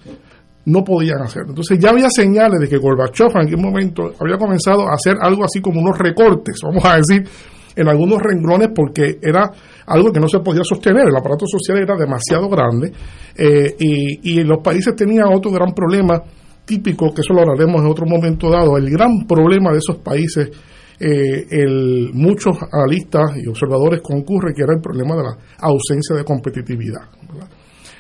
no 0.66 0.84
podían 0.84 1.22
hacerlo. 1.22 1.50
Entonces 1.50 1.80
ya 1.80 1.90
había 1.90 2.10
señales 2.10 2.60
de 2.60 2.68
que 2.68 2.78
Gorbachev 2.78 3.32
en 3.36 3.48
aquel 3.48 3.58
momento 3.58 4.12
había 4.20 4.38
comenzado 4.38 4.88
a 4.88 4.94
hacer 4.94 5.16
algo 5.20 5.44
así 5.44 5.62
como 5.62 5.82
unos 5.82 5.98
recortes, 5.98 6.60
vamos 6.64 6.86
a 6.86 6.98
decir, 6.98 7.28
en 7.76 7.88
algunos 7.88 8.20
renglones 8.22 8.70
porque 8.76 9.20
era 9.22 9.50
algo 9.86 10.12
que 10.12 10.20
no 10.20 10.28
se 10.28 10.40
podía 10.40 10.64
sostener, 10.64 11.08
el 11.08 11.16
aparato 11.16 11.46
social 11.46 11.78
era 11.78 11.96
demasiado 11.96 12.50
grande 12.50 12.92
eh, 13.36 13.76
y, 13.80 14.34
y 14.34 14.44
los 14.44 14.60
países 14.64 14.96
tenían 14.96 15.34
otro 15.34 15.52
gran 15.52 15.74
problema 15.74 16.22
típico, 16.66 17.14
que 17.14 17.22
eso 17.22 17.34
lo 17.34 17.42
hablaremos 17.42 17.82
en 17.82 17.88
otro 17.88 18.06
momento 18.06 18.50
dado, 18.50 18.78
el 18.78 18.90
gran 18.90 19.26
problema 19.28 19.72
de 19.72 19.80
esos 19.80 19.98
países, 19.98 20.50
eh, 21.00 21.48
el, 21.50 22.12
muchos 22.14 22.58
analistas 22.72 23.38
y 23.38 23.48
observadores 23.48 24.02
concurren 24.02 24.54
que 24.54 24.64
era 24.64 24.74
el 24.74 24.82
problema 24.82 25.16
de 25.16 25.24
la 25.24 25.38
ausencia 25.60 26.16
de 26.16 26.24
competitividad. 26.24 27.10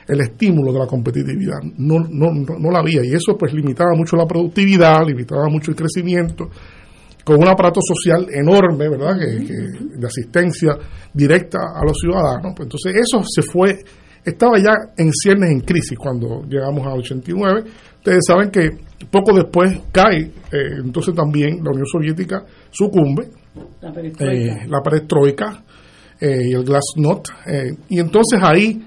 el 0.07 0.22
estímulo 0.22 0.73
de 0.73 0.80
la 0.80 0.88
competitividad. 0.88 1.60
No, 1.77 1.99
no, 1.99 2.34
no, 2.34 2.60
no 2.60 2.72
la 2.72 2.80
había 2.80 3.03
y 3.03 3.14
eso 3.14 3.38
pues 3.38 3.53
limitaba 3.53 3.91
mucho 3.95 4.15
la 4.18 4.26
productividad, 4.26 5.06
limitaba 5.07 5.48
mucho 5.49 5.72
el 5.72 5.77
crecimiento, 5.77 6.49
con 7.23 7.38
un 7.38 7.48
aparato 7.48 7.80
social 7.81 8.27
enorme, 8.34 8.89
¿verdad? 8.89 9.18
Que, 9.19 9.45
que- 9.45 9.98
de 9.99 10.07
asistencia 10.07 10.76
directa 11.14 11.60
a 11.76 11.84
los 11.85 11.98
ciudadanos. 11.99 12.53
Pues 12.56 12.65
entonces 12.68 12.95
eso 12.95 13.23
se 13.23 13.41
fue, 13.43 13.77
estaba 14.26 14.57
ya 14.57 14.73
en 14.98 15.11
ciernes 15.14 15.52
en 15.52 15.60
crisis 15.61 15.98
cuando 15.98 16.43
llegamos 16.49 16.85
a 16.88 16.93
89. 16.93 17.64
Ustedes 17.98 18.19
saben 18.26 18.49
que 18.49 18.69
poco 19.11 19.34
después 19.34 19.80
cae, 19.91 20.22
eh, 20.22 20.31
entonces 20.84 21.14
también 21.14 21.57
la 21.64 21.72
Unión 21.72 21.85
Soviética 21.85 22.43
sucumbe, 22.72 23.30
La 23.81 23.91
perestroika. 23.91 24.34
eh, 24.34 24.68
la 24.68 24.81
perestroika 24.81 25.64
eh, 26.19 26.48
y 26.49 26.53
el 26.53 26.64
glasnost. 26.64 27.27
y 27.89 27.99
entonces 27.99 28.39
ahí 28.41 28.81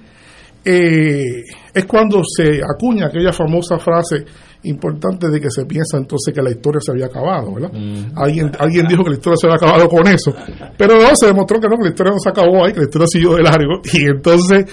eh, 0.64 1.42
es 1.74 1.84
cuando 1.84 2.22
se 2.24 2.60
acuña 2.62 3.06
aquella 3.06 3.32
famosa 3.32 3.78
frase 3.78 4.24
importante 4.64 5.28
de 5.28 5.40
que 5.40 5.50
se 5.50 5.64
piensa 5.66 5.96
entonces 5.96 6.34
que 6.34 6.42
la 6.42 6.50
historia 6.50 6.80
se 6.80 6.92
había 6.92 7.06
acabado, 7.06 7.54
¿verdad? 7.54 7.70
Alguien, 8.16 8.50
alguien 8.58 8.86
dijo 8.86 9.04
que 9.04 9.10
la 9.10 9.16
historia 9.16 9.36
se 9.36 9.46
había 9.46 9.56
acabado 9.56 9.88
con 9.88 10.06
eso, 10.08 10.34
pero 10.76 11.00
no, 11.00 11.14
se 11.14 11.26
demostró 11.26 11.60
que 11.60 11.68
no, 11.68 11.76
que 11.76 11.84
la 11.84 11.90
historia 11.90 12.12
no 12.12 12.18
se 12.18 12.28
acabó 12.28 12.64
ahí, 12.64 12.72
que 12.72 12.80
la 12.80 12.86
historia 12.86 13.06
siguió 13.08 13.34
de 13.34 13.42
largo, 13.42 13.80
y 13.92 14.06
entonces, 14.06 14.64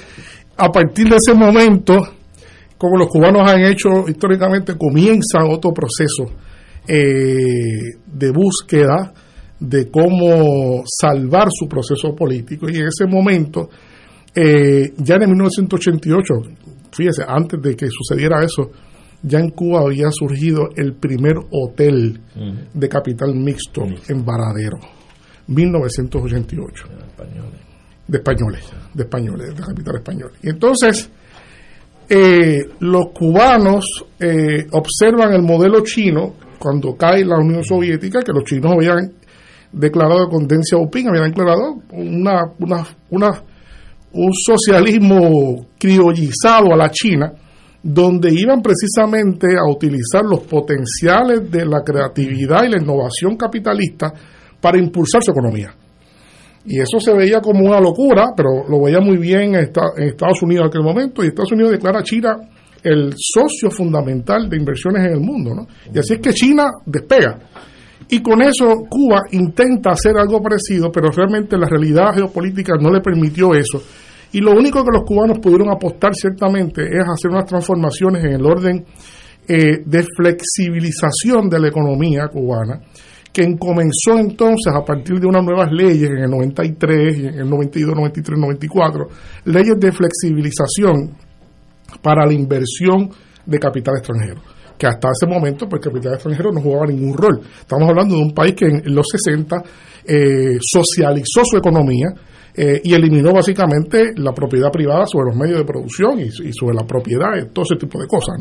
a 0.57 0.71
partir 0.71 1.07
de 1.09 1.17
ese 1.17 1.33
momento, 1.33 1.97
como 2.77 2.97
los 2.97 3.09
cubanos 3.09 3.49
han 3.49 3.61
hecho 3.61 4.07
históricamente, 4.07 4.75
comienza 4.77 5.45
otro 5.47 5.71
proceso 5.71 6.25
eh, 6.87 7.97
de 8.07 8.31
búsqueda 8.31 9.13
de 9.59 9.91
cómo 9.91 10.81
salvar 10.85 11.49
su 11.51 11.67
proceso 11.67 12.15
político. 12.15 12.67
Y 12.67 12.77
en 12.77 12.87
ese 12.87 13.05
momento, 13.05 13.69
eh, 14.33 14.91
ya 14.97 15.15
en 15.15 15.21
el 15.21 15.27
1988, 15.29 16.33
fíjese, 16.91 17.23
antes 17.27 17.61
de 17.61 17.75
que 17.75 17.87
sucediera 17.87 18.43
eso, 18.43 18.71
ya 19.23 19.39
en 19.39 19.49
Cuba 19.51 19.81
había 19.81 20.09
surgido 20.11 20.69
el 20.75 20.93
primer 20.93 21.37
hotel 21.51 22.19
de 22.73 22.89
capital 22.89 23.35
mixto 23.35 23.83
en 24.07 24.25
Varadero, 24.25 24.79
1988. 25.47 26.87
De 28.07 28.17
españoles, 28.17 28.65
de 28.93 29.03
españoles, 29.03 29.55
de 29.55 29.61
capital 29.63 29.95
español. 29.95 30.31
Y 30.41 30.49
entonces, 30.49 31.09
eh, 32.09 32.59
los 32.79 33.05
cubanos 33.13 33.85
eh, 34.19 34.67
observan 34.71 35.33
el 35.33 35.43
modelo 35.43 35.81
chino 35.81 36.33
cuando 36.59 36.95
cae 36.95 37.23
la 37.23 37.37
Unión 37.37 37.63
Soviética, 37.63 38.21
que 38.21 38.33
los 38.33 38.43
chinos 38.43 38.73
habían 38.73 39.13
declarado 39.71 40.27
con 40.27 40.47
Deng 40.47 40.63
Xiaoping, 40.63 41.07
habían 41.07 41.29
declarado 41.29 41.81
una, 41.91 42.51
una, 42.59 42.87
una, 43.09 43.43
un 44.13 44.33
socialismo 44.33 45.67
criollizado 45.79 46.73
a 46.73 46.77
la 46.77 46.89
China, 46.89 47.31
donde 47.83 48.31
iban 48.33 48.61
precisamente 48.61 49.47
a 49.57 49.69
utilizar 49.69 50.23
los 50.23 50.41
potenciales 50.41 51.49
de 51.49 51.65
la 51.65 51.81
creatividad 51.83 52.63
y 52.65 52.69
la 52.69 52.81
innovación 52.81 53.35
capitalista 53.35 54.13
para 54.59 54.77
impulsar 54.77 55.23
su 55.23 55.31
economía. 55.31 55.73
Y 56.65 56.79
eso 56.79 56.99
se 56.99 57.11
veía 57.13 57.41
como 57.41 57.65
una 57.65 57.79
locura, 57.79 58.25
pero 58.37 58.67
lo 58.69 58.83
veía 58.83 58.99
muy 58.99 59.17
bien 59.17 59.55
en, 59.55 59.61
Esta- 59.61 59.93
en 59.97 60.09
Estados 60.09 60.43
Unidos 60.43 60.65
en 60.65 60.67
aquel 60.69 60.83
momento, 60.83 61.23
y 61.23 61.27
Estados 61.27 61.51
Unidos 61.53 61.71
declara 61.71 61.99
a 61.99 62.03
China 62.03 62.37
el 62.83 63.13
socio 63.17 63.71
fundamental 63.71 64.47
de 64.49 64.57
inversiones 64.57 65.03
en 65.05 65.13
el 65.13 65.19
mundo, 65.19 65.53
¿no? 65.55 65.67
Y 65.93 65.97
así 65.97 66.13
es 66.13 66.19
que 66.19 66.33
China 66.33 66.65
despega. 66.85 67.39
Y 68.09 68.21
con 68.21 68.41
eso 68.41 68.83
Cuba 68.89 69.21
intenta 69.31 69.91
hacer 69.91 70.17
algo 70.17 70.41
parecido, 70.41 70.91
pero 70.91 71.09
realmente 71.09 71.57
la 71.57 71.67
realidad 71.67 72.13
geopolítica 72.13 72.73
no 72.79 72.91
le 72.91 72.99
permitió 73.01 73.53
eso. 73.53 73.81
Y 74.33 74.39
lo 74.39 74.51
único 74.51 74.83
que 74.83 74.97
los 74.97 75.03
cubanos 75.03 75.39
pudieron 75.39 75.69
apostar 75.69 76.13
ciertamente 76.15 76.83
es 76.83 77.03
hacer 77.07 77.31
unas 77.31 77.45
transformaciones 77.45 78.23
en 78.23 78.33
el 78.33 78.45
orden 78.45 78.85
eh, 79.47 79.83
de 79.85 80.05
flexibilización 80.15 81.49
de 81.49 81.59
la 81.59 81.67
economía 81.67 82.27
cubana, 82.27 82.79
que 83.33 83.43
comenzó 83.57 84.17
entonces 84.17 84.73
a 84.73 84.85
partir 84.85 85.19
de 85.19 85.27
unas 85.27 85.43
nuevas 85.43 85.71
leyes 85.71 86.09
en 86.09 86.19
el 86.19 86.29
93, 86.29 87.17
en 87.17 87.39
el 87.39 87.49
92, 87.49 87.95
93, 87.95 88.39
94, 88.39 89.07
leyes 89.45 89.79
de 89.79 89.91
flexibilización 89.91 91.11
para 92.01 92.25
la 92.25 92.33
inversión 92.33 93.09
de 93.45 93.59
capital 93.59 93.95
extranjero 93.97 94.41
que 94.81 94.87
hasta 94.87 95.09
ese 95.11 95.27
momento 95.27 95.69
pues 95.69 95.79
capital 95.79 96.15
extranjero 96.15 96.51
no 96.51 96.59
jugaba 96.59 96.87
ningún 96.87 97.15
rol. 97.15 97.39
Estamos 97.59 97.87
hablando 97.87 98.15
de 98.15 98.21
un 98.23 98.33
país 98.33 98.55
que 98.55 98.65
en 98.65 98.95
los 98.95 99.05
60 99.11 99.55
eh, 100.07 100.57
socializó 100.59 101.45
su 101.45 101.55
economía 101.55 102.07
eh, 102.53 102.81
y 102.83 102.93
eliminó 102.93 103.33
básicamente 103.33 104.11
la 104.15 104.33
propiedad 104.33 104.71
privada 104.71 105.05
sobre 105.05 105.31
los 105.31 105.37
medios 105.37 105.59
de 105.59 105.65
producción 105.65 106.19
y, 106.19 106.29
sobre 106.31 106.75
la 106.75 106.85
propiedad 106.85 107.29
y 107.37 107.53
todo 107.53 107.63
ese 107.63 107.79
tipo 107.79 107.99
de 107.99 108.07
cosas. 108.07 108.35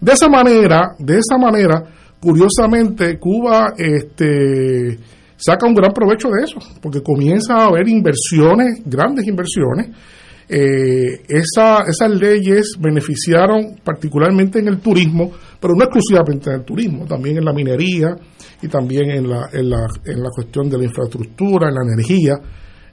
De 0.00 0.12
esa 0.12 0.28
manera, 0.28 0.94
de 0.98 1.18
esa 1.18 1.38
manera, 1.38 1.82
curiosamente, 2.20 3.18
Cuba 3.18 3.72
este, 3.76 4.98
saca 5.36 5.66
un 5.66 5.74
gran 5.74 5.92
provecho 5.92 6.28
de 6.28 6.44
eso, 6.44 6.58
porque 6.82 7.02
comienza 7.02 7.54
a 7.54 7.66
haber 7.66 7.88
inversiones, 7.88 8.82
grandes 8.84 9.26
inversiones, 9.26 9.90
eh, 10.48 11.22
esa, 11.28 11.82
esas 11.88 12.10
leyes 12.10 12.76
beneficiaron 12.78 13.80
particularmente 13.82 14.60
en 14.60 14.68
el 14.68 14.78
turismo, 14.78 15.32
pero 15.60 15.74
no 15.74 15.84
exclusivamente 15.84 16.50
en 16.50 16.56
el 16.56 16.64
turismo, 16.64 17.04
también 17.04 17.38
en 17.38 17.44
la 17.44 17.52
minería 17.52 18.14
y 18.62 18.68
también 18.68 19.10
en 19.10 19.28
la, 19.28 19.48
en 19.52 19.70
la, 19.70 19.86
en 20.04 20.22
la 20.22 20.30
cuestión 20.30 20.70
de 20.70 20.78
la 20.78 20.84
infraestructura, 20.84 21.68
en 21.68 21.74
la 21.74 21.82
energía. 21.82 22.34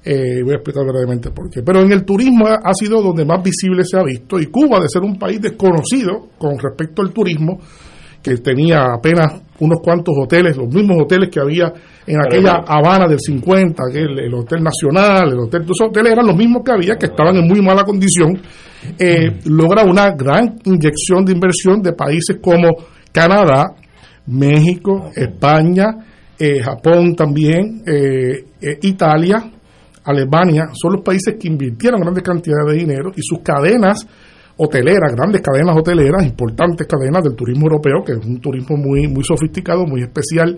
Eh, 0.05 0.41
voy 0.43 0.51
a 0.51 0.55
explicar 0.55 0.83
brevemente 0.85 1.31
por 1.31 1.49
qué. 1.49 1.61
Pero 1.63 1.81
en 1.81 1.91
el 1.91 2.03
turismo 2.03 2.45
ha, 2.47 2.73
sido 2.73 3.01
donde 3.01 3.25
más 3.25 3.41
visible 3.41 3.83
se 3.85 3.97
ha 3.97 4.03
visto 4.03 4.37
y 4.39 4.47
Cuba, 4.47 4.79
de 4.81 4.89
ser 4.89 5.01
un 5.01 5.17
país 5.17 5.39
desconocido 5.41 6.29
con 6.37 6.59
respecto 6.59 7.01
al 7.01 7.13
turismo, 7.13 7.59
que 8.21 8.37
tenía 8.37 8.85
apenas 8.93 9.41
unos 9.59 9.79
cuantos 9.81 10.13
hoteles, 10.17 10.57
los 10.57 10.73
mismos 10.73 11.03
hoteles 11.03 11.29
que 11.29 11.39
había 11.39 11.71
en 12.05 12.19
aquella 12.19 12.63
Habana 12.65 13.07
del 13.07 13.19
50, 13.19 13.83
que 13.91 13.99
el, 13.99 14.19
el 14.19 14.33
Hotel 14.33 14.63
Nacional, 14.63 15.31
el 15.31 15.39
Hotel, 15.39 15.61
esos 15.63 15.87
hoteles 15.89 16.11
eran 16.11 16.27
los 16.27 16.35
mismos 16.35 16.63
que 16.65 16.71
había, 16.71 16.95
que 16.95 17.07
estaban 17.07 17.35
en 17.37 17.47
muy 17.47 17.61
mala 17.61 17.83
condición, 17.83 18.39
eh, 18.99 19.39
logra 19.45 19.83
una 19.83 20.11
gran 20.11 20.59
inyección 20.65 21.25
de 21.25 21.33
inversión 21.33 21.81
de 21.81 21.93
países 21.93 22.37
como 22.41 22.69
Canadá, 23.11 23.75
México, 24.27 25.11
España, 25.15 25.85
eh, 26.37 26.61
Japón 26.61 27.15
también, 27.15 27.83
eh, 27.85 28.45
Italia, 28.81 29.51
Alemania, 30.03 30.69
son 30.73 30.93
los 30.93 31.01
países 31.01 31.35
que 31.39 31.47
invirtieron 31.47 32.01
grandes 32.01 32.23
cantidades 32.23 32.73
de 32.73 32.79
dinero 32.79 33.11
y 33.15 33.21
sus 33.21 33.39
cadenas 33.39 34.07
hoteleras, 34.57 35.13
grandes 35.15 35.41
cadenas 35.41 35.75
hoteleras, 35.77 36.25
importantes 36.25 36.87
cadenas 36.87 37.23
del 37.23 37.35
turismo 37.35 37.65
europeo, 37.65 38.03
que 38.05 38.13
es 38.13 38.25
un 38.25 38.39
turismo 38.39 38.77
muy, 38.77 39.07
muy 39.07 39.23
sofisticado, 39.23 39.85
muy 39.85 40.01
especial, 40.01 40.57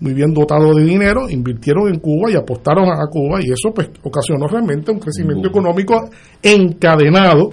muy 0.00 0.12
bien 0.12 0.32
dotado 0.32 0.74
de 0.74 0.84
dinero, 0.84 1.28
invirtieron 1.28 1.88
en 1.88 2.00
Cuba 2.00 2.30
y 2.30 2.34
apostaron 2.34 2.88
a 2.88 3.06
Cuba 3.10 3.40
y 3.42 3.50
eso 3.50 3.72
pues 3.74 3.88
ocasionó 4.02 4.46
realmente 4.46 4.92
un 4.92 4.98
crecimiento 4.98 5.48
económico 5.48 6.08
encadenado 6.42 7.50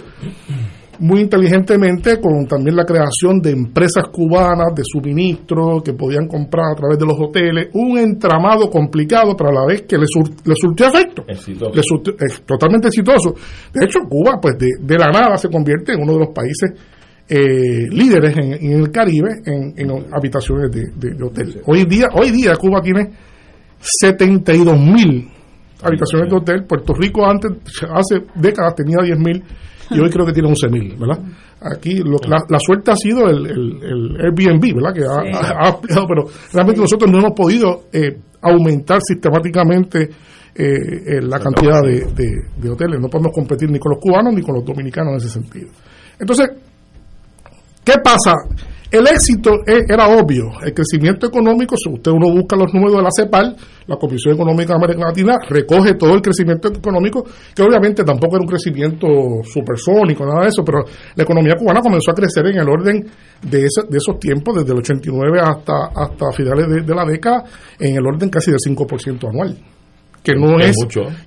muy 0.98 1.20
inteligentemente 1.20 2.20
con 2.20 2.46
también 2.46 2.76
la 2.76 2.84
creación 2.84 3.40
de 3.40 3.50
empresas 3.50 4.04
cubanas 4.12 4.74
de 4.74 4.82
suministro 4.84 5.82
que 5.84 5.92
podían 5.92 6.26
comprar 6.26 6.72
a 6.72 6.74
través 6.74 6.98
de 6.98 7.06
los 7.06 7.16
hoteles, 7.18 7.68
un 7.72 7.98
entramado 7.98 8.70
complicado, 8.70 9.34
pero 9.36 9.50
a 9.50 9.52
la 9.52 9.66
vez 9.66 9.82
que 9.82 9.96
le, 9.96 10.06
surtió 10.06 10.86
efecto. 10.86 11.24
es 11.28 12.42
totalmente 12.44 12.88
exitoso. 12.88 13.34
De 13.72 13.84
hecho, 13.84 14.00
Cuba, 14.08 14.38
pues 14.40 14.54
de, 14.58 14.98
la 14.98 15.10
nada 15.10 15.36
se 15.36 15.48
convierte 15.48 15.92
en 15.92 16.02
uno 16.02 16.14
de 16.14 16.18
los 16.20 16.28
países 16.28 16.72
eh, 17.28 17.88
líderes 17.90 18.36
en, 18.36 18.72
el 18.72 18.90
Caribe 18.90 19.30
en, 19.46 19.90
habitaciones 20.12 20.70
de, 20.70 20.82
de, 20.94 21.24
hotel. 21.24 21.62
Hoy 21.66 21.84
día, 21.84 22.08
hoy 22.14 22.30
día 22.30 22.54
Cuba 22.56 22.80
tiene 22.82 23.10
72 23.78 24.78
mil 24.78 25.30
habitaciones 25.82 26.30
de 26.30 26.36
hotel. 26.36 26.64
Puerto 26.64 26.94
Rico 26.94 27.26
antes, 27.26 27.50
hace 27.90 28.24
décadas, 28.34 28.74
tenía 28.74 28.98
10 29.02 29.18
mil 29.18 29.42
y 29.90 30.00
hoy 30.00 30.10
creo 30.10 30.26
que 30.26 30.32
tiene 30.32 30.48
11.000, 30.48 30.98
¿verdad? 30.98 31.18
Aquí 31.60 32.02
la, 32.04 32.58
suerte 32.58 32.90
ha 32.90 32.96
sido 32.96 33.28
el, 33.28 33.46
el, 33.46 34.16
Airbnb, 34.20 34.74
¿verdad? 34.74 34.94
Que 34.94 35.02
ha, 35.02 35.68
ampliado, 35.68 36.06
pero 36.06 36.24
realmente 36.52 36.80
nosotros 36.80 37.10
no 37.10 37.18
hemos 37.18 37.32
podido 37.32 37.84
eh, 37.92 38.18
aumentar 38.42 39.00
sistemáticamente 39.02 40.10
eh, 40.54 41.20
la 41.22 41.40
cantidad 41.40 41.80
de, 41.82 42.06
de, 42.56 42.70
hoteles. 42.70 43.00
No 43.00 43.08
podemos 43.08 43.32
competir 43.32 43.70
ni 43.70 43.78
con 43.78 43.92
los 43.92 44.00
cubanos 44.00 44.34
ni 44.34 44.42
con 44.42 44.54
los 44.54 44.64
dominicanos 44.64 45.12
en 45.12 45.16
ese 45.16 45.28
sentido. 45.28 45.68
Entonces, 46.18 46.50
¿qué 47.82 47.94
pasa? 48.02 48.34
El 48.94 49.08
éxito 49.08 49.50
e, 49.66 49.92
era 49.92 50.06
obvio. 50.06 50.52
El 50.62 50.72
crecimiento 50.72 51.26
económico, 51.26 51.74
si 51.76 51.92
usted 51.92 52.12
uno 52.12 52.30
busca 52.32 52.54
los 52.54 52.72
números 52.72 52.98
de 52.98 53.02
la 53.02 53.08
CEPAL, 53.10 53.56
la 53.88 53.96
Comisión 53.96 54.34
Económica 54.34 54.68
de 54.68 54.76
América 54.76 55.08
Latina, 55.08 55.36
recoge 55.48 55.94
todo 55.94 56.14
el 56.14 56.22
crecimiento 56.22 56.68
económico, 56.68 57.24
que 57.52 57.62
obviamente 57.62 58.04
tampoco 58.04 58.36
era 58.36 58.44
un 58.44 58.48
crecimiento 58.48 59.08
supersónico, 59.42 60.24
nada 60.24 60.42
de 60.42 60.48
eso, 60.50 60.62
pero 60.64 60.84
la 61.16 61.24
economía 61.24 61.54
cubana 61.58 61.80
comenzó 61.80 62.12
a 62.12 62.14
crecer 62.14 62.46
en 62.46 62.60
el 62.60 62.68
orden 62.68 63.04
de, 63.42 63.62
de 63.62 63.96
esos 63.98 64.16
tiempos, 64.20 64.58
desde 64.58 64.70
el 64.70 64.78
89 64.78 65.40
hasta, 65.40 65.86
hasta 65.92 66.30
finales 66.30 66.68
de, 66.68 66.82
de 66.82 66.94
la 66.94 67.04
década, 67.04 67.42
en 67.80 67.96
el 67.96 68.06
orden 68.06 68.30
casi 68.30 68.52
del 68.52 68.60
5% 68.60 69.28
anual 69.28 69.73
que 70.24 70.34
no 70.34 70.58
es, 70.58 70.74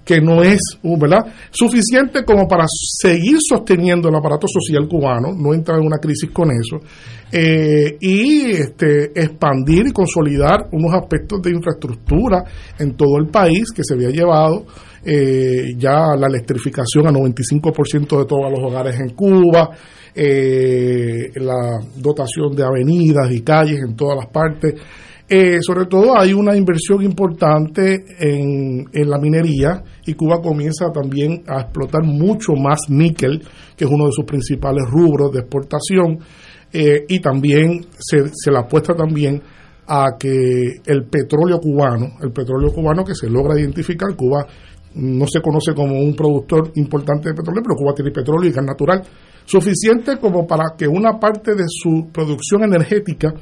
que 0.03 0.19
no 0.19 0.41
es 0.41 0.59
¿verdad? 0.81 1.31
suficiente 1.51 2.25
como 2.25 2.47
para 2.47 2.65
seguir 2.67 3.37
sosteniendo 3.47 4.09
el 4.09 4.15
aparato 4.15 4.47
social 4.47 4.87
cubano, 4.89 5.35
no 5.37 5.53
entrar 5.53 5.79
en 5.79 5.85
una 5.85 5.99
crisis 5.99 6.31
con 6.33 6.49
eso, 6.49 6.83
eh, 7.31 7.95
y 8.01 8.49
este, 8.53 9.11
expandir 9.13 9.85
y 9.87 9.91
consolidar 9.91 10.69
unos 10.71 10.95
aspectos 10.95 11.43
de 11.43 11.51
infraestructura 11.51 12.43
en 12.79 12.97
todo 12.97 13.19
el 13.19 13.27
país 13.27 13.65
que 13.71 13.83
se 13.83 13.93
había 13.93 14.09
llevado 14.09 14.65
eh, 15.05 15.75
ya 15.77 16.15
la 16.17 16.25
electrificación 16.27 17.05
a 17.05 17.11
95% 17.11 18.17
de 18.17 18.25
todos 18.25 18.51
los 18.51 18.59
hogares 18.63 18.99
en 18.99 19.09
Cuba, 19.09 19.69
eh, 20.15 21.29
la 21.35 21.79
dotación 21.95 22.55
de 22.55 22.63
avenidas 22.63 23.31
y 23.31 23.41
calles 23.41 23.79
en 23.87 23.95
todas 23.95 24.17
las 24.17 24.27
partes, 24.27 24.73
eh, 25.29 25.57
sobre 25.61 25.85
todo 25.87 26.17
hay 26.17 26.31
una 26.31 26.55
inversión 26.55 27.03
importante 27.03 28.05
en, 28.19 28.85
en, 28.93 29.09
la 29.09 29.17
minería 29.19 29.83
y 30.05 30.13
Cuba 30.13 30.41
comienza 30.41 30.89
también 30.91 31.43
a 31.47 31.61
explotar 31.61 32.03
mucho 32.03 32.53
más 32.53 32.79
níquel, 32.87 33.43
que 33.75 33.83
es 33.85 33.91
uno 33.91 34.05
de 34.05 34.13
sus 34.13 34.23
principales 34.23 34.85
rubros 34.89 35.33
de 35.33 35.39
exportación, 35.39 36.19
eh, 36.71 37.05
y 37.07 37.19
también 37.19 37.85
se, 37.97 38.29
se 38.33 38.51
le 38.51 38.57
apuesta 38.57 38.93
también 38.93 39.41
a 39.87 40.05
que 40.17 40.81
el 40.85 41.05
petróleo 41.05 41.59
cubano, 41.59 42.07
el 42.21 42.31
petróleo 42.31 42.71
cubano 42.71 43.03
que 43.03 43.15
se 43.15 43.29
logra 43.29 43.59
identificar, 43.59 44.15
Cuba 44.15 44.45
no 44.95 45.25
se 45.27 45.41
conoce 45.41 45.73
como 45.73 45.99
un 45.99 46.15
productor 46.15 46.71
importante 46.75 47.29
de 47.29 47.35
petróleo, 47.35 47.63
pero 47.63 47.75
Cuba 47.75 47.93
tiene 47.93 48.11
petróleo 48.11 48.49
y 48.49 48.53
gas 48.53 48.65
natural 48.65 49.01
suficiente 49.45 50.17
como 50.19 50.45
para 50.45 50.75
que 50.77 50.87
una 50.87 51.19
parte 51.19 51.55
de 51.55 51.63
su 51.67 52.09
producción 52.11 52.63
energética 52.63 53.33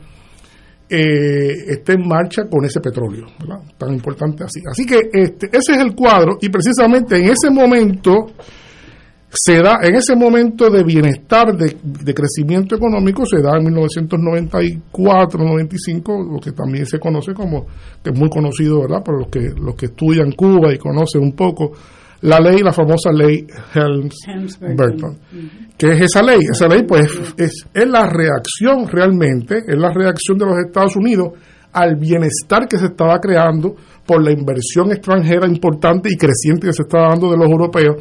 eh, 0.90 1.53
esté 1.68 1.94
en 1.94 2.07
marcha 2.07 2.48
con 2.49 2.66
ese 2.66 2.80
petróleo, 2.80 3.28
tan 3.78 3.94
importante 3.94 4.44
así. 4.44 4.62
Así 4.70 4.86
que 4.86 5.10
este, 5.12 5.48
ese 5.48 5.74
es 5.74 5.80
el 5.80 5.95
cuadro 5.95 6.38
y 6.41 6.49
precisamente 6.49 7.18
en 7.18 7.26
ese 7.26 7.49
momento 7.49 8.28
se 9.30 9.62
da, 9.62 9.80
en 9.82 9.95
ese 9.95 10.16
momento 10.16 10.70
de 10.70 10.84
bienestar, 10.84 11.57
de, 11.57 11.76
de 11.84 12.14
crecimiento 12.14 12.76
económico, 12.76 13.26
se 13.26 13.41
da 13.41 13.57
en 13.57 13.66
1994-95, 13.74 16.34
lo 16.34 16.40
que 16.40 16.52
también 16.53 16.86
se 16.86 16.99
conoce 16.99 17.34
como, 17.34 17.66
que 18.02 18.12
es 18.12 18.18
muy 18.18 18.30
conocido, 18.30 18.80
¿verdad? 18.82 19.03
Por 19.03 19.20
los 19.20 19.28
que, 19.30 19.52
los 19.60 19.76
que 19.76 19.88
estudian 19.88 20.32
Cuba 20.32 20.74
y 20.74 20.78
conocen 20.78 21.22
un 21.22 21.34
poco 21.34 21.74
la 22.26 22.39
ley, 22.39 22.60
la 22.61 22.73
famosa 22.73 23.11
ley 23.11 23.45
Helms-Burton. 23.73 25.18
¿Qué 25.77 25.93
es 25.93 26.02
esa 26.02 26.23
ley? 26.23 26.39
Esa 26.52 26.68
ley, 26.68 26.84
pues, 26.84 27.07
es, 27.38 27.68
es 27.73 27.88
la 27.88 28.07
reacción 28.07 28.88
realmente, 28.88 29.60
es 29.68 29.77
la 29.77 29.93
reacción 29.93 30.38
de 30.38 30.45
los 30.45 30.57
Estados 30.65 30.95
Unidos 30.95 31.34
al 31.73 31.97
bienestar 31.97 32.68
que 32.68 32.77
se 32.77 32.85
estaba 32.85 33.19
creando 33.19 33.76
por 34.06 34.23
la 34.23 34.31
inversión 34.31 34.91
extranjera 34.91 35.47
importante 35.47 36.10
y 36.11 36.18
creciente 36.18 36.68
que 36.68 36.73
se 36.73 36.84
estaba 36.84 37.10
dando 37.10 37.30
de 37.30 37.38
los 37.38 37.47
europeos 37.47 37.97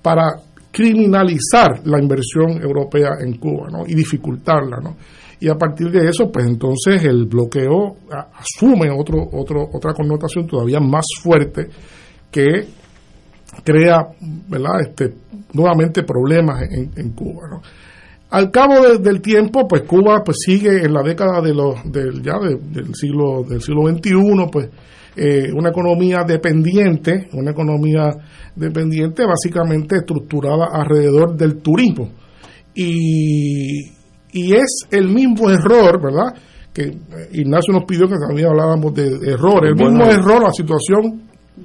para 0.00 0.36
criminalizar 0.70 1.80
la 1.84 2.00
inversión 2.00 2.62
europea 2.62 3.10
en 3.20 3.36
Cuba 3.38 3.68
¿no? 3.70 3.84
y 3.86 3.94
dificultarla. 3.94 4.78
¿no? 4.80 4.96
Y 5.40 5.48
a 5.48 5.54
partir 5.56 5.90
de 5.90 6.08
eso, 6.08 6.30
pues 6.30 6.46
entonces 6.46 7.04
el 7.04 7.26
bloqueo 7.26 7.96
asume 8.34 8.90
otro, 8.90 9.28
otro, 9.32 9.68
otra 9.72 9.92
connotación 9.92 10.46
todavía 10.46 10.80
más 10.80 11.04
fuerte 11.22 11.68
que 12.30 12.85
crea 13.64 13.98
¿verdad? 14.48 14.80
Este, 14.80 15.14
nuevamente 15.52 16.02
problemas 16.02 16.62
en, 16.70 16.90
en 16.96 17.10
Cuba. 17.12 17.48
¿no? 17.50 17.62
Al 18.30 18.50
cabo 18.50 18.74
de- 18.82 18.98
del 18.98 19.20
tiempo, 19.20 19.66
pues 19.68 19.82
Cuba 19.82 20.22
pues 20.24 20.38
sigue 20.44 20.84
en 20.84 20.92
la 20.92 21.02
década 21.02 21.40
de 21.40 21.54
los 21.54 21.76
del 21.90 22.22
ya 22.22 22.38
de- 22.38 22.58
del 22.72 22.94
siglo 22.94 23.42
del 23.48 23.60
siglo 23.62 23.88
XXI, 23.88 24.12
pues 24.50 24.68
eh, 25.16 25.50
una 25.54 25.70
economía 25.70 26.24
dependiente, 26.26 27.28
una 27.32 27.52
economía 27.52 28.10
dependiente 28.54 29.24
básicamente 29.24 29.96
estructurada 29.96 30.66
alrededor 30.72 31.36
del 31.36 31.58
turismo 31.62 32.10
y, 32.74 33.92
y 34.32 34.52
es 34.54 34.86
el 34.90 35.08
mismo 35.08 35.50
error, 35.50 36.00
¿verdad? 36.02 36.34
Que 36.72 36.82
eh, 36.82 36.94
Ignacio 37.32 37.72
nos 37.72 37.84
pidió 37.84 38.06
que 38.06 38.16
también 38.18 38.48
habláramos 38.48 38.92
de 38.94 39.06
errores, 39.30 39.72
el 39.74 39.76
mismo 39.76 40.04
error, 40.04 40.42
la 40.42 40.52
situación 40.52 41.22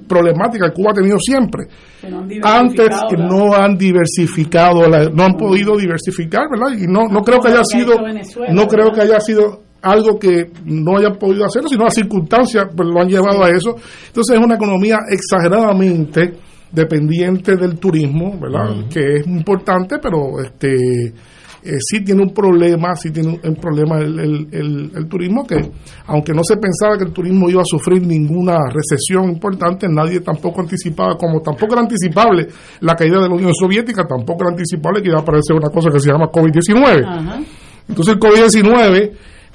problemática 0.08 0.68
que 0.68 0.74
Cuba 0.74 0.90
ha 0.90 0.94
tenido 0.94 1.18
siempre. 1.18 1.66
No 2.10 2.26
Antes 2.44 2.88
no 3.28 3.54
han 3.54 3.76
diversificado, 3.76 4.88
la- 4.88 5.08
no 5.10 5.24
han 5.24 5.34
podido 5.36 5.76
diversificar, 5.76 6.46
¿verdad? 6.50 6.78
Y 6.78 6.86
no, 6.86 7.08
no 7.10 7.22
creo 7.22 7.40
que 7.40 7.48
haya 7.48 7.64
sido, 7.64 7.94
no 8.52 8.66
creo 8.66 8.90
que 8.92 9.00
haya 9.02 9.20
sido 9.20 9.62
algo 9.82 10.18
que 10.18 10.46
no 10.64 10.96
hayan 10.96 11.16
podido 11.16 11.44
hacerlo, 11.44 11.68
sino 11.68 11.84
las 11.84 11.94
circunstancias 11.94 12.66
pues, 12.76 12.88
lo 12.88 13.00
han 13.00 13.08
llevado 13.08 13.42
a 13.44 13.48
eso. 13.50 13.74
Entonces 14.06 14.38
es 14.38 14.44
una 14.44 14.54
economía 14.54 14.96
exageradamente 15.10 16.34
dependiente 16.70 17.56
del 17.56 17.78
turismo, 17.78 18.38
¿verdad? 18.40 18.86
Que 18.92 19.16
es 19.18 19.26
importante, 19.26 19.96
pero 20.00 20.40
este 20.42 21.12
eh, 21.64 21.76
sí 21.80 22.02
tiene 22.04 22.22
un 22.22 22.34
problema, 22.34 22.94
sí 22.96 23.10
tiene 23.10 23.28
un, 23.30 23.40
un 23.42 23.54
problema 23.56 23.98
el, 23.98 24.18
el- 24.18 24.48
el- 24.52 24.90
el 24.96 25.06
turismo, 25.08 25.46
que 25.46 25.56
aunque 26.06 26.32
no 26.32 26.42
se 26.44 26.56
pensaba 26.56 26.98
que 26.98 27.04
el 27.04 27.12
turismo 27.12 27.48
iba 27.48 27.62
a 27.62 27.64
sufrir 27.64 28.04
ninguna 28.06 28.58
recesión 28.72 29.30
importante, 29.30 29.86
nadie 29.88 30.20
tampoco 30.20 30.60
anticipaba, 30.60 31.16
como 31.16 31.40
tampoco 31.40 31.74
era 31.74 31.82
anticipable 31.82 32.48
la 32.80 32.94
caída 32.94 33.20
de 33.20 33.28
la 33.28 33.34
Unión 33.34 33.52
Soviética, 33.54 34.04
tampoco 34.06 34.42
era 34.44 34.50
anticipable 34.50 35.02
que 35.02 35.08
iba 35.08 35.18
a 35.18 35.22
aparecer 35.22 35.56
una 35.56 35.70
cosa 35.70 35.90
que 35.90 36.00
se 36.00 36.10
llama 36.10 36.26
COVID-19. 36.30 37.04
Ajá. 37.06 37.40
Entonces 37.88 38.14
el 38.14 38.20
COVID-19 38.20 39.12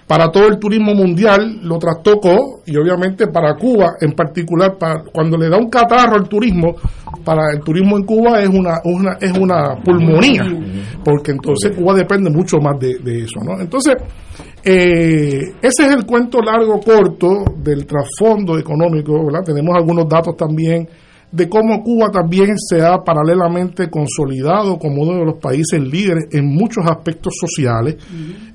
para 0.07 0.31
todo 0.31 0.47
el 0.47 0.57
turismo 0.57 0.93
mundial 0.95 1.59
lo 1.63 1.77
trastocó 1.77 2.61
y 2.65 2.77
obviamente 2.77 3.27
para 3.27 3.55
Cuba 3.55 3.95
en 3.99 4.13
particular, 4.13 4.77
para, 4.77 5.03
cuando 5.11 5.35
le 5.38 5.49
da 5.49 5.57
un 5.57 5.69
catarro 5.69 6.15
al 6.15 6.29
turismo, 6.29 6.75
para 7.25 7.41
el 7.53 7.59
turismo 7.61 7.97
en 7.97 8.03
Cuba 8.05 8.41
es 8.41 8.47
una, 8.47 8.79
una- 8.85 9.17
es 9.19 9.38
una 9.38 9.75
pulmonía, 9.84 10.45
porque 11.03 11.31
entonces 11.31 11.75
Cuba 11.75 11.93
depende 11.93 12.29
mucho 12.29 12.57
más 12.57 12.79
de, 12.79 12.99
de 12.99 13.19
eso. 13.23 13.39
¿no? 13.43 13.59
Entonces, 13.59 13.95
eh, 14.63 15.41
ese 15.61 15.85
es 15.88 15.91
el 15.93 16.05
cuento 16.05 16.39
largo 16.41 16.79
corto 16.79 17.43
del 17.57 17.85
trasfondo 17.85 18.57
económico, 18.57 19.25
¿verdad? 19.25 19.43
Tenemos 19.45 19.75
algunos 19.75 20.07
datos 20.07 20.35
también 20.38 20.88
de 21.32 21.49
cómo 21.49 21.84
Cuba 21.84 22.10
también 22.10 22.56
se 22.58 22.82
ha 22.82 22.98
paralelamente 23.04 23.90
consolidado 23.90 24.78
como 24.78 25.04
uno 25.04 25.20
de 25.20 25.26
los 25.26 25.40
países 25.41 25.80
líderes 25.82 26.26
en 26.32 26.45
muchos 26.48 26.86
aspectos 26.90 27.34
sociales, 27.40 27.98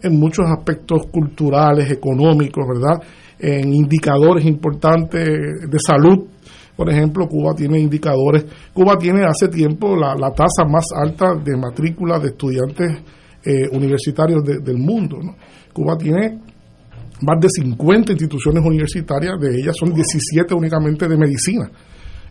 en 0.03 0.19
muchos 0.19 0.47
aspectos 0.49 1.03
culturales, 1.13 1.91
económicos, 1.91 2.65
¿verdad? 2.67 3.03
En 3.39 3.75
indicadores 3.75 4.45
importantes 4.47 5.29
de 5.69 5.79
salud. 5.87 6.25
Por 6.75 6.89
ejemplo, 6.91 7.29
Cuba 7.29 7.55
tiene 7.55 7.79
indicadores, 7.79 8.47
Cuba 8.73 8.97
tiene 8.97 9.25
hace 9.27 9.49
tiempo 9.49 9.95
la, 9.95 10.15
la 10.15 10.31
tasa 10.31 10.65
más 10.67 10.87
alta 10.97 11.35
de 11.35 11.57
matrícula 11.57 12.19
de 12.19 12.29
estudiantes 12.29 12.91
eh, 13.45 13.69
universitarios 13.71 14.43
de- 14.43 14.61
del 14.61 14.79
mundo. 14.79 15.19
¿no? 15.23 15.35
Cuba 15.75 15.97
tiene 15.99 16.39
más 17.21 17.39
de 17.41 17.49
50 17.51 18.13
instituciones 18.13 18.65
universitarias, 18.65 19.39
de 19.39 19.61
ellas 19.61 19.77
son 19.79 19.93
17 19.93 20.55
únicamente 20.55 21.07
de 21.07 21.17
medicina. 21.19 21.71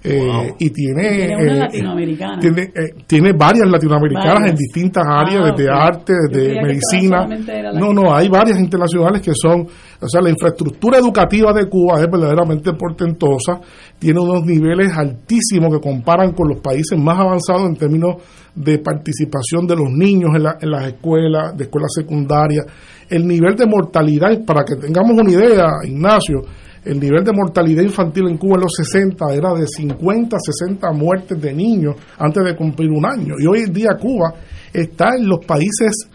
Eh, 0.04 0.54
y 0.58 0.70
tiene, 0.72 1.10
Tiene 1.28 1.36
una 1.36 1.52
eh, 1.52 1.60
latinoamericana. 1.60 2.40
tiene, 2.40 2.62
eh, 2.64 2.94
tiene 3.06 3.34
varias 3.34 3.68
latinoamericanas 3.70 4.34
Varias. 4.34 4.50
en 4.50 4.56
distintas 4.56 5.04
áreas, 5.08 5.44
Ah, 5.46 5.54
desde 5.56 5.70
arte, 5.70 6.14
desde 6.32 6.62
medicina. 6.62 7.28
No, 7.74 7.94
no, 7.94 8.12
hay 8.16 8.28
varias 8.28 8.60
internacionales 8.60 9.22
que 9.22 9.32
son, 9.40 9.62
o 10.02 10.08
sea, 10.08 10.22
la 10.22 10.32
infraestructura 10.32 10.98
educativa 10.98 11.54
de 11.54 11.68
Cuba 11.70 12.02
es 12.02 12.10
verdaderamente 12.10 12.74
portentosa, 12.74 13.62
tiene 14.00 14.20
unos 14.20 14.44
niveles 14.44 14.92
altísimos 14.98 15.72
que 15.76 15.80
comparan 15.80 16.32
con 16.32 16.50
los 16.50 16.60
países 16.62 16.98
más 16.98 17.20
avanzados 17.20 17.68
en 17.70 17.76
términos 17.76 18.16
de 18.56 18.80
participación 18.80 19.68
de 19.68 19.76
los 19.76 19.92
niños 19.92 20.32
en, 20.36 20.44
la- 20.44 20.58
en 20.60 20.72
las 20.72 20.88
escuelas, 20.88 21.56
de 21.56 21.66
escuelas 21.66 21.92
secundarias. 21.96 22.66
El 23.08 23.28
nivel 23.28 23.56
de 23.56 23.68
mortalidad, 23.68 24.30
para 24.48 24.64
que 24.64 24.76
tengamos 24.78 25.12
una 25.12 25.30
idea, 25.32 25.68
Ignacio, 25.86 26.42
el 26.84 27.00
nivel 27.00 27.24
de 27.24 27.32
mortalidad 27.32 27.84
infantil 27.84 28.28
en 28.28 28.38
Cuba 28.38 28.56
en 28.56 28.62
los 28.62 28.74
60 28.76 29.26
era 29.34 29.54
de 29.54 29.68
50 29.68 30.36
a 30.36 30.40
60 30.40 30.92
muertes 30.94 31.40
de 31.40 31.54
niños 31.54 31.96
antes 32.18 32.44
de 32.44 32.56
cumplir 32.56 32.90
un 32.90 33.06
año. 33.06 33.36
Y 33.40 33.46
hoy 33.46 33.62
en 33.62 33.74
día 33.74 33.90
Cuba 34.00 34.34
está 34.74 35.16
en 35.16 35.28
los 35.28 35.46
países, 35.46 36.08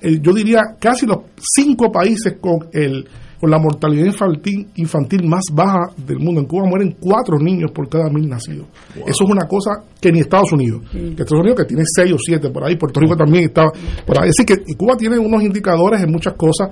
eh, 0.00 0.20
yo 0.20 0.32
diría 0.32 0.60
casi 0.78 1.06
los 1.06 1.18
cinco 1.36 1.90
países 1.90 2.36
con 2.40 2.68
el 2.72 3.06
con 3.44 3.50
la 3.50 3.58
mortalidad 3.58 4.06
infantil, 4.06 4.68
infantil 4.76 5.28
más 5.28 5.42
baja 5.52 5.92
del 5.98 6.18
mundo. 6.18 6.40
En 6.40 6.46
Cuba 6.46 6.66
mueren 6.66 6.96
cuatro 6.98 7.38
niños 7.38 7.72
por 7.72 7.86
cada 7.90 8.08
mil 8.08 8.26
nacidos. 8.26 8.68
Eso 8.94 9.24
es 9.24 9.30
una 9.30 9.46
cosa 9.46 9.84
que 10.00 10.10
ni 10.10 10.20
Estados 10.20 10.50
Unidos, 10.52 10.80
que 10.90 11.10
Estados 11.10 11.40
Unidos 11.40 11.58
que 11.58 11.66
tiene 11.66 11.82
seis 11.84 12.10
o 12.14 12.16
siete 12.18 12.48
por 12.48 12.64
ahí, 12.64 12.76
Puerto 12.76 13.00
Rico 13.00 13.14
también 13.14 13.44
está 13.44 13.66
por 14.06 14.18
ahí. 14.18 14.30
Así 14.30 14.46
que 14.46 14.54
Cuba 14.78 14.96
tiene 14.96 15.18
unos 15.18 15.42
indicadores 15.42 16.00
en 16.02 16.10
muchas 16.10 16.32
cosas, 16.34 16.70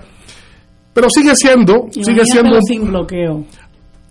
pero 0.92 1.08
sigue 1.10 1.34
siendo, 1.34 1.86
sigue 1.90 2.24
siendo 2.26 2.58
sin 2.62 2.86
bloqueo. 2.88 3.44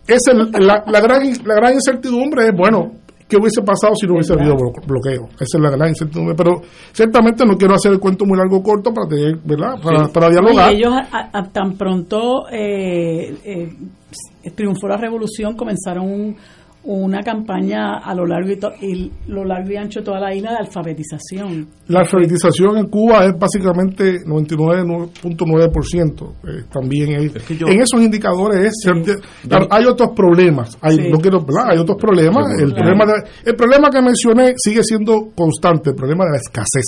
es 0.08 0.22
el- 0.28 0.52
la, 0.66 0.84
la 0.88 0.99
gran, 1.02 1.22
la 1.45 1.56
gran 1.56 1.74
incertidumbre 1.74 2.48
es, 2.48 2.52
bueno, 2.56 2.91
¿qué 3.30 3.38
hubiese 3.38 3.62
pasado 3.62 3.94
si 3.95 4.06
no 4.08 4.14
hubiese 4.16 4.34
habido 4.34 4.56
blo- 4.56 4.86
bloqueo? 4.86 5.30
Esa 5.40 5.58
es 5.58 5.62
la 5.62 5.70
gran 5.70 5.90
incertidumbre. 5.90 6.36
Pero 6.36 6.62
ciertamente 6.91 7.45
no 7.45 7.56
quiero 7.56 7.76
hacer 7.76 7.94
el 7.94 7.99
cuento 7.99 8.26
muy 8.26 8.38
largo 8.38 8.58
o 8.58 8.64
corto 8.64 8.94
para 8.94 9.08
tener, 9.08 9.38
¿verdad? 9.45 9.76
Para, 9.82 10.08
para 10.10 10.30
dialogar. 10.30 10.74
Y 10.74 10.78
ellos, 10.78 10.94
a- 11.12 11.30
a- 11.38 11.44
tan 11.49 11.74
pronto 11.78 12.45
eh, 12.52 13.38
eh, 13.45 14.52
triunfó 14.56 14.88
la 14.88 14.98
revolución, 14.98 15.56
comenzaron 15.56 16.06
un- 16.12 16.36
una 16.84 17.22
campaña 17.22 17.99
a 17.99 18.16
lo 18.16 18.26
largo 18.26 18.52
y, 18.52 18.56
to- 18.58 18.74
y 18.82 19.12
lo 19.28 19.45
largo 19.45 19.72
y 19.72 19.78
ancho 19.78 19.99
de 19.99 20.06
toda 20.06 20.20
la 20.20 20.34
isla 20.34 20.52
de 20.52 20.58
alfabetización. 20.58 21.68
La 21.88 21.99
alfabetización 21.99 22.78
en 22.78 22.88
Cuba 22.88 23.26
es 23.26 23.38
básicamente 23.38 24.20
99.9%. 24.26 26.34
Eh, 26.44 26.64
también 26.72 27.12
es- 27.14 27.48
yo- 27.58 27.68
en 27.68 27.82
esos 27.82 28.02
indicadores 28.02 28.68
es 28.68 28.74
cierto- 28.82 29.14
claro, 29.48 29.68
hay 29.70 29.86
otros 29.86 30.10
problemas. 30.16 30.78
Hay, 30.82 30.95
Sí. 30.95 31.10
no 31.12 31.18
quiero, 31.20 31.40
¿verdad? 31.41 31.72
hay 31.72 31.78
otros 31.78 31.98
problemas. 31.99 32.49
El, 32.60 32.74
claro. 32.74 32.95
problema 32.95 33.06
de- 33.06 33.49
el 33.52 33.56
problema 33.56 33.90
que 33.90 34.02
mencioné 34.02 34.53
sigue 34.58 34.84
siendo 34.84 35.30
constante, 35.36 35.91
el 35.91 35.95
problema 35.95 36.26
de 36.26 36.32
la 36.32 36.38
escasez. 36.38 36.86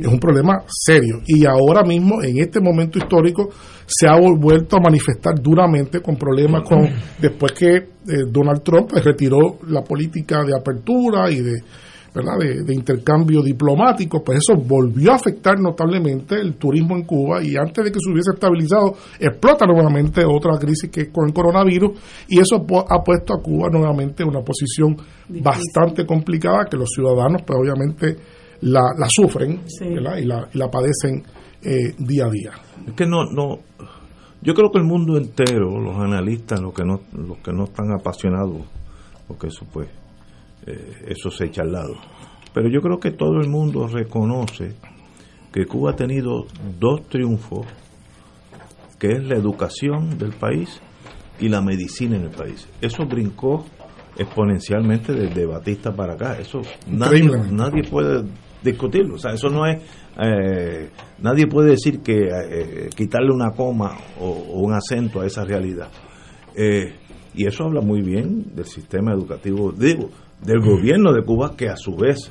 Es 0.00 0.06
un 0.06 0.18
problema 0.18 0.62
serio. 0.68 1.20
Y 1.26 1.44
ahora 1.46 1.82
mismo, 1.82 2.22
en 2.22 2.38
este 2.38 2.60
momento 2.60 2.98
histórico, 2.98 3.48
se 3.86 4.06
ha 4.06 4.18
vuelto 4.18 4.76
a 4.76 4.80
manifestar 4.80 5.40
duramente 5.40 6.00
con 6.00 6.16
problemas 6.16 6.68
con 6.68 6.88
después 7.18 7.52
que 7.52 7.76
eh, 7.76 7.86
Donald 8.28 8.62
Trump 8.62 8.90
pues, 8.90 9.04
retiró 9.04 9.58
la 9.68 9.82
política 9.82 10.44
de 10.44 10.56
apertura 10.56 11.30
y 11.30 11.40
de 11.40 11.62
¿verdad? 12.14 12.38
De, 12.38 12.62
de 12.62 12.74
intercambio 12.74 13.42
diplomático, 13.42 14.22
pues 14.22 14.38
eso 14.38 14.60
volvió 14.60 15.12
a 15.12 15.14
afectar 15.14 15.58
notablemente 15.58 16.34
el 16.34 16.56
turismo 16.56 16.94
en 16.94 17.04
Cuba 17.04 17.42
y 17.42 17.56
antes 17.56 17.84
de 17.84 17.90
que 17.90 17.98
se 17.98 18.10
hubiese 18.12 18.32
estabilizado, 18.34 18.94
explota 19.18 19.64
nuevamente 19.66 20.22
otra 20.24 20.58
crisis 20.58 20.90
que 20.90 21.02
es 21.02 21.08
con 21.08 21.26
el 21.26 21.32
coronavirus 21.32 21.92
y 22.28 22.38
eso 22.38 22.56
ha 22.56 23.02
puesto 23.02 23.34
a 23.34 23.42
Cuba 23.42 23.68
nuevamente 23.70 24.22
en 24.22 24.28
una 24.28 24.42
posición 24.42 24.94
bastante 25.28 26.04
complicada 26.04 26.66
que 26.70 26.76
los 26.76 26.90
ciudadanos 26.90 27.42
pues 27.46 27.58
obviamente 27.58 28.16
la, 28.60 28.82
la 28.98 29.08
sufren 29.08 29.62
y, 29.80 29.94
la, 29.94 30.20
y 30.20 30.26
la 30.26 30.70
padecen 30.70 31.22
eh, 31.64 31.94
día 31.98 32.26
a 32.26 32.30
día. 32.30 32.50
Es 32.86 32.94
que 32.94 33.06
no, 33.06 33.24
no. 33.24 33.58
Yo 34.40 34.54
creo 34.54 34.70
que 34.70 34.78
el 34.78 34.84
mundo 34.84 35.16
entero, 35.16 35.80
los 35.80 35.96
analistas, 35.96 36.60
los 36.60 36.74
que 36.74 36.84
no, 36.84 37.00
los 37.12 37.38
que 37.38 37.52
no 37.52 37.64
están 37.64 37.92
apasionados, 37.92 38.62
porque 39.28 39.48
eso 39.48 39.64
pues, 39.72 39.88
eh, 40.66 41.04
eso 41.08 41.30
se 41.30 41.46
echa 41.46 41.62
al 41.62 41.72
lado. 41.72 41.94
Pero 42.52 42.68
yo 42.68 42.80
creo 42.80 42.98
que 42.98 43.12
todo 43.12 43.40
el 43.40 43.48
mundo 43.48 43.86
reconoce 43.86 44.74
que 45.52 45.66
Cuba 45.66 45.92
ha 45.92 45.96
tenido 45.96 46.46
dos 46.78 47.08
triunfos, 47.08 47.66
que 48.98 49.12
es 49.12 49.24
la 49.24 49.36
educación 49.36 50.18
del 50.18 50.32
país 50.32 50.80
y 51.38 51.48
la 51.48 51.60
medicina 51.60 52.16
en 52.16 52.24
el 52.24 52.30
país. 52.30 52.68
Eso 52.80 53.06
brincó 53.06 53.64
exponencialmente 54.16 55.12
desde 55.12 55.46
Batista 55.46 55.94
para 55.94 56.14
acá. 56.14 56.38
Eso 56.38 56.62
nadie, 56.88 57.28
nadie 57.50 57.84
puede 57.84 58.24
discutirlo. 58.62 59.14
O 59.14 59.18
sea, 59.18 59.32
eso 59.32 59.48
no 59.48 59.66
es. 59.66 59.82
eh, 60.22 60.90
nadie 61.20 61.46
puede 61.46 61.70
decir 61.70 62.00
que 62.00 62.28
eh, 62.28 62.88
quitarle 62.94 63.32
una 63.32 63.50
coma 63.50 63.96
o, 64.20 64.28
o 64.28 64.60
un 64.60 64.72
acento 64.72 65.20
a 65.20 65.26
esa 65.26 65.44
realidad. 65.44 65.88
Eh, 66.54 66.94
y 67.34 67.46
eso 67.46 67.64
habla 67.64 67.80
muy 67.80 68.02
bien 68.02 68.54
del 68.54 68.66
sistema 68.66 69.12
educativo, 69.12 69.72
digo, 69.72 70.10
del 70.42 70.60
gobierno 70.60 71.12
de 71.12 71.22
Cuba, 71.22 71.56
que 71.56 71.68
a 71.68 71.76
su 71.76 71.96
vez 71.96 72.30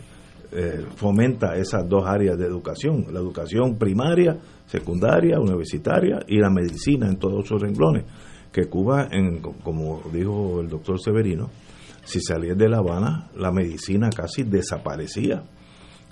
eh, 0.51 0.85
fomenta 0.95 1.55
esas 1.55 1.87
dos 1.87 2.03
áreas 2.05 2.37
de 2.37 2.45
educación: 2.45 3.05
la 3.11 3.19
educación 3.19 3.77
primaria, 3.77 4.37
secundaria, 4.67 5.39
universitaria 5.39 6.19
y 6.27 6.37
la 6.37 6.49
medicina 6.49 7.07
en 7.07 7.17
todos 7.17 7.47
sus 7.47 7.61
renglones. 7.61 8.05
Que 8.51 8.65
Cuba, 8.65 9.07
en, 9.09 9.39
como 9.39 10.01
dijo 10.11 10.59
el 10.59 10.67
doctor 10.67 10.99
Severino, 10.99 11.49
si 12.03 12.19
salía 12.19 12.53
de 12.53 12.67
La 12.67 12.79
Habana, 12.79 13.29
la 13.37 13.51
medicina 13.51 14.09
casi 14.09 14.43
desaparecía. 14.43 15.41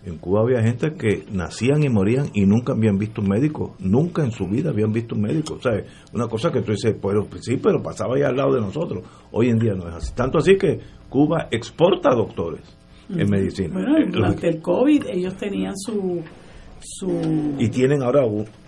En 0.05 0.17
Cuba 0.17 0.41
había 0.41 0.61
gente 0.61 0.93
que 0.97 1.25
nacían 1.31 1.83
y 1.83 1.89
morían 1.89 2.27
y 2.33 2.45
nunca 2.45 2.73
habían 2.73 2.97
visto 2.97 3.21
un 3.21 3.27
médico, 3.27 3.75
nunca 3.79 4.23
en 4.23 4.31
su 4.31 4.47
vida 4.47 4.69
habían 4.69 4.93
visto 4.93 5.15
un 5.15 5.21
médico. 5.21 5.55
O 5.55 5.61
sea, 5.61 5.73
una 6.13 6.27
cosa 6.27 6.51
que 6.51 6.61
tú 6.61 6.71
dices, 6.71 6.95
pues 7.01 7.15
sí, 7.41 7.57
pero 7.57 7.81
pasaba 7.83 8.15
ahí 8.15 8.21
al 8.23 8.35
lado 8.35 8.53
de 8.55 8.61
nosotros. 8.61 9.03
Hoy 9.31 9.49
en 9.49 9.59
día 9.59 9.73
no 9.73 9.87
es 9.89 9.95
así. 9.95 10.13
Tanto 10.15 10.37
así 10.37 10.57
que 10.57 10.79
Cuba 11.09 11.47
exporta 11.51 12.11
doctores 12.15 12.61
en 13.09 13.29
medicina. 13.29 13.73
Bueno, 13.73 13.95
durante 14.11 14.47
el 14.47 14.61
COVID 14.61 15.05
ellos 15.11 15.35
tenían 15.35 15.73
su 15.77 16.21
su 16.81 17.55
y 17.59 17.67
tienen 17.69 18.01
ahora 18.01 18.21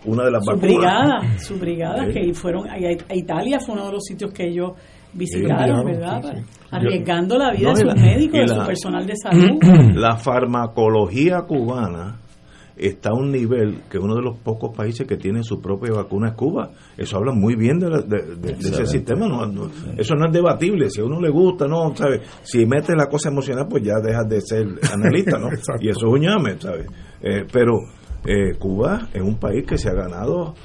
una 0.06 0.26
de 0.26 0.32
las 0.32 0.44
su 0.44 0.52
vacunas. 0.52 0.62
brigada, 0.62 1.38
su 1.40 1.56
brigada 1.58 2.06
Sí. 2.12 2.14
que 2.14 2.34
fueron 2.34 2.68
a, 2.70 2.74
a 2.74 3.16
Italia 3.16 3.60
fue 3.60 3.76
uno 3.76 3.86
de 3.86 3.92
los 3.94 4.04
sitios 4.04 4.34
que 4.34 4.48
ellos 4.48 4.72
visitaron, 5.14 5.86
¿verdad? 5.86 6.22
sí, 6.24 6.30
sí. 6.38 6.46
Arriesgando 6.72 7.38
la 7.38 7.52
vida 7.52 7.70
No, 7.72 7.76
de 7.76 7.82
sus 7.82 7.96
médicos, 7.96 8.36
y 8.36 8.40
de 8.40 8.48
la- 8.48 8.56
su 8.62 8.66
personal 8.66 9.06
de 9.06 9.16
salud. 9.22 9.60
La 9.96 10.16
farmacología 10.18 11.42
cubana 11.42 12.18
está 12.78 13.10
a 13.12 13.14
un 13.20 13.32
nivel 13.32 13.82
que 13.90 14.00
uno 14.00 14.16
de 14.16 14.22
los 14.24 14.38
pocos 14.40 14.76
países 14.76 15.06
que 15.06 15.18
tiene 15.18 15.44
su 15.44 15.62
propia 15.62 15.94
vacuna 15.94 16.30
es 16.30 16.34
Cuba. 16.36 16.72
Eso 16.98 17.18
habla 17.18 17.32
muy 17.34 17.56
bien 17.56 17.78
de, 17.78 17.90
la- 17.90 18.02
de- 18.02 18.36
de- 18.38 18.54
de 18.56 18.70
ese 18.70 18.86
sistema. 18.88 19.28
no- 19.28 19.46
no- 19.46 19.70
eso 19.98 20.16
no 20.16 20.26
es 20.28 20.32
debatible. 20.34 20.90
Si 20.90 21.02
a 21.02 21.04
uno 21.06 21.20
le 21.20 21.30
gusta, 21.30 21.68
no, 21.68 21.94
¿sabes? 21.96 22.22
Si 22.44 22.66
metes 22.66 22.96
la 22.96 23.08
cosa 23.08 23.30
emocional, 23.30 23.68
pues 23.70 23.84
ya 23.84 24.00
dejas 24.02 24.28
de 24.30 24.42
ser 24.42 24.66
analista, 24.94 25.38
¿no? 25.38 25.50
y 25.82 25.90
eso 25.90 26.08
es 26.08 26.14
un 26.14 26.22
llame, 26.22 26.56
¿sabes? 26.60 26.88
Eh, 27.22 27.46
pero 27.52 27.74
eh, 28.26 28.56
Cuba 28.58 29.10
es 29.14 29.22
un 29.22 29.36
país 29.38 29.66
que 29.68 29.78
se 29.78 29.90
ha 29.90 29.94
ganado 29.94 30.56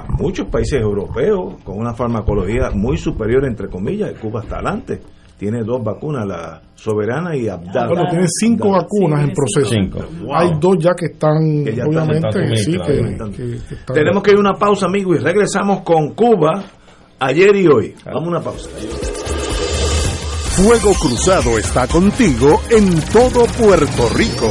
a 0.00 0.06
muchos 0.18 0.46
países 0.48 0.80
europeos 0.80 1.54
con 1.64 1.78
una 1.78 1.94
farmacología 1.94 2.70
muy 2.74 2.96
superior, 2.96 3.44
entre 3.46 3.68
comillas. 3.68 4.12
Cuba 4.20 4.40
está 4.42 4.56
adelante. 4.56 5.00
Tiene 5.38 5.62
dos 5.62 5.82
vacunas, 5.84 6.26
la 6.26 6.60
soberana 6.74 7.36
y 7.36 7.48
Abdala. 7.48 7.86
Bueno, 7.88 8.02
tiene 8.10 8.26
cinco 8.28 8.68
Abdala. 8.74 8.82
vacunas 8.82 9.24
en 9.24 9.32
proceso. 9.34 9.76
Wow. 10.24 10.34
Hay 10.34 10.50
dos 10.60 10.76
ya 10.80 10.90
que 10.98 11.06
están, 11.06 11.64
Que 11.64 11.76
ya 11.76 11.84
obviamente, 11.86 12.38
en 12.40 12.56
sí, 12.56 12.70
Estados 12.72 12.86
que, 12.92 13.00
Unidos. 13.00 13.30
que- 13.30 13.46
que 13.68 13.74
están- 13.76 13.94
Tenemos 13.94 14.22
que 14.22 14.30
ir 14.32 14.36
a 14.36 14.40
una 14.40 14.54
pausa, 14.54 14.86
amigo, 14.86 15.14
y 15.14 15.18
regresamos 15.18 15.82
con 15.82 16.14
Cuba 16.14 16.64
ayer 17.20 17.54
y 17.54 17.68
hoy. 17.68 17.94
Vamos 18.04 18.24
a 18.24 18.28
una 18.28 18.40
pausa. 18.40 18.68
Fuego 20.56 20.92
Cruzado 21.00 21.56
está 21.56 21.86
contigo 21.86 22.60
en 22.70 23.00
todo 23.12 23.44
Puerto 23.46 24.08
Rico. 24.16 24.50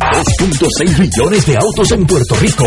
2.6 0.00 0.98
millones 0.98 1.46
de 1.46 1.56
autos 1.56 1.90
en 1.92 2.06
Puerto 2.06 2.34
Rico. 2.36 2.64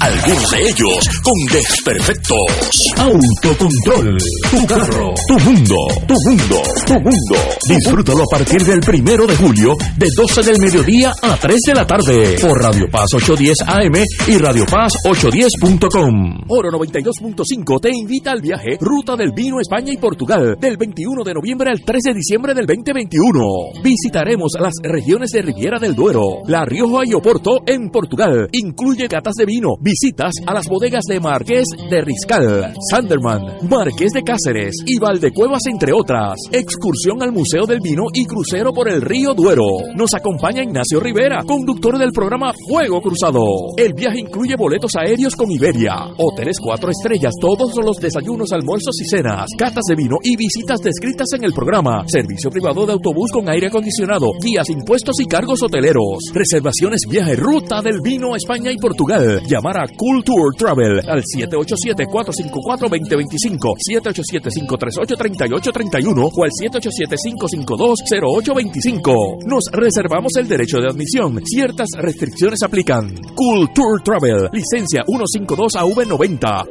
Algunos 0.00 0.50
de 0.50 0.68
ellos 0.68 1.08
con 1.22 1.34
desperfectos. 1.52 2.92
Autocontrol. 2.96 4.18
Tu 4.50 4.66
carro. 4.66 5.14
Tu 5.28 5.38
mundo. 5.38 5.76
Tu 6.06 6.14
mundo. 6.28 6.62
Tu 6.86 6.94
mundo. 6.94 7.36
Disfrútalo 7.68 8.22
a 8.22 8.26
partir 8.30 8.64
del 8.64 8.80
primero 8.80 9.26
de 9.26 9.36
julio 9.36 9.74
de 9.96 10.08
12 10.14 10.42
del 10.42 10.58
mediodía 10.58 11.12
a 11.22 11.36
3 11.36 11.60
de 11.66 11.74
la 11.74 11.86
tarde 11.86 12.36
por 12.40 12.62
Radio 12.62 12.88
Paz 12.90 13.14
810 13.14 13.62
AM 13.66 14.04
y 14.28 14.38
Radio 14.38 14.64
Paz 14.66 14.92
810.com. 15.04 16.44
Oro 16.48 16.70
92.5 16.70 17.80
te 17.80 17.90
invita 17.90 18.32
al 18.32 18.40
viaje 18.40 18.78
Ruta 18.80 19.16
del 19.16 19.32
Vino 19.32 19.60
España 19.60 19.92
y 19.92 19.96
Portugal 19.96 20.56
del 20.58 20.76
21 20.76 21.24
de 21.24 21.34
noviembre 21.34 21.70
al 21.70 21.82
3 21.82 22.02
de 22.02 22.14
diciembre 22.14 22.54
del 22.54 22.66
2021. 22.66 23.40
Visitaremos 23.82 24.52
las 24.58 24.74
regiones 24.82 25.30
de 25.30 25.42
Riviera 25.42 25.78
del 25.78 25.94
Duero, 25.94 26.09
La 26.46 26.64
Rioja 26.64 27.02
y 27.06 27.14
Oporto 27.14 27.60
en 27.66 27.88
Portugal. 27.90 28.48
Incluye 28.52 29.06
catas 29.06 29.34
de 29.34 29.44
vino, 29.44 29.76
visitas 29.80 30.32
a 30.44 30.52
las 30.52 30.66
bodegas 30.66 31.04
de 31.04 31.20
Marqués 31.20 31.66
de 31.88 32.00
Riscal, 32.00 32.74
Sanderman, 32.90 33.68
Marqués 33.68 34.10
de 34.12 34.24
Cáceres 34.24 34.74
y 34.86 34.98
Valdecuevas 34.98 35.62
entre 35.70 35.92
otras. 35.92 36.34
Excursión 36.50 37.22
al 37.22 37.30
Museo 37.30 37.64
del 37.64 37.78
Vino 37.80 38.06
y 38.12 38.24
crucero 38.24 38.72
por 38.72 38.88
el 38.88 39.02
río 39.02 39.34
Duero. 39.34 39.62
Nos 39.94 40.12
acompaña 40.14 40.64
Ignacio 40.64 40.98
Rivera, 40.98 41.44
conductor 41.46 41.96
del 41.96 42.10
programa 42.10 42.52
Fuego 42.68 43.00
Cruzado. 43.00 43.44
El 43.76 43.94
viaje 43.94 44.18
incluye 44.18 44.56
boletos 44.56 44.90
aéreos 44.96 45.36
con 45.36 45.48
Iberia, 45.50 45.94
hoteles 46.18 46.56
cuatro 46.60 46.90
estrellas, 46.90 47.34
todos 47.40 47.72
los 47.76 47.98
desayunos, 47.98 48.50
almuerzos 48.50 49.00
y 49.00 49.04
cenas, 49.08 49.46
catas 49.56 49.84
de 49.88 49.94
vino 49.94 50.16
y 50.24 50.36
visitas 50.36 50.80
descritas 50.80 51.28
en 51.34 51.44
el 51.44 51.52
programa. 51.52 52.02
Servicio 52.08 52.50
privado 52.50 52.84
de 52.84 52.94
autobús 52.94 53.30
con 53.30 53.48
aire 53.48 53.68
acondicionado, 53.68 54.26
guías, 54.42 54.68
impuestos 54.70 55.20
y 55.20 55.26
cargos 55.26 55.62
hoteleros. 55.62 55.99
Reservaciones 56.32 57.00
viaje 57.08 57.34
Ruta 57.36 57.80
del 57.82 58.00
Vino 58.00 58.34
España 58.36 58.72
y 58.72 58.78
Portugal. 58.78 59.42
Llamar 59.46 59.80
a 59.80 59.86
Cool 59.96 60.24
Tour 60.24 60.54
Travel 60.56 61.00
al 61.08 61.22
787-454-2025, 61.22 63.76
787-538-3831 63.90 66.30
o 66.32 66.44
al 66.44 66.50
787-552-0825. 66.50 69.44
Nos 69.46 69.64
reservamos 69.72 70.36
el 70.36 70.46
derecho 70.48 70.78
de 70.78 70.88
admisión. 70.88 71.40
Ciertas 71.44 71.88
restricciones 71.96 72.62
aplican. 72.62 73.14
Cool 73.34 73.70
Tour 73.74 74.00
Travel, 74.02 74.48
licencia 74.52 75.02
152AV90. 75.04 76.68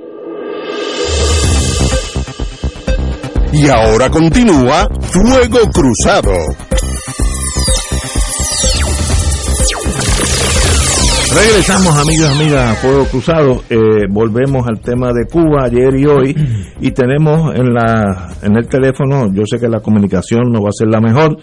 Y 3.51 3.68
ahora 3.68 4.10
continúa 4.10 4.88
Fuego 5.11 5.60
Cruzado. 5.73 6.31
Regresamos, 11.31 11.95
amigos, 11.95 12.27
amigas, 12.27 12.77
Fuego 12.80 13.06
Cruzado. 13.06 13.61
Eh, 13.69 14.07
volvemos 14.10 14.68
al 14.68 14.80
tema 14.81 15.14
de 15.14 15.26
Cuba 15.31 15.65
ayer 15.65 15.95
y 15.95 16.06
hoy. 16.06 16.35
Y 16.81 16.91
tenemos 16.91 17.53
en, 17.56 17.72
la, 17.72 18.30
en 18.41 18.57
el 18.57 18.68
teléfono, 18.68 19.31
yo 19.31 19.43
sé 19.45 19.60
que 19.60 19.68
la 19.68 19.80
comunicación 19.80 20.51
no 20.51 20.60
va 20.61 20.69
a 20.69 20.72
ser 20.72 20.88
la 20.88 20.99
mejor, 20.99 21.38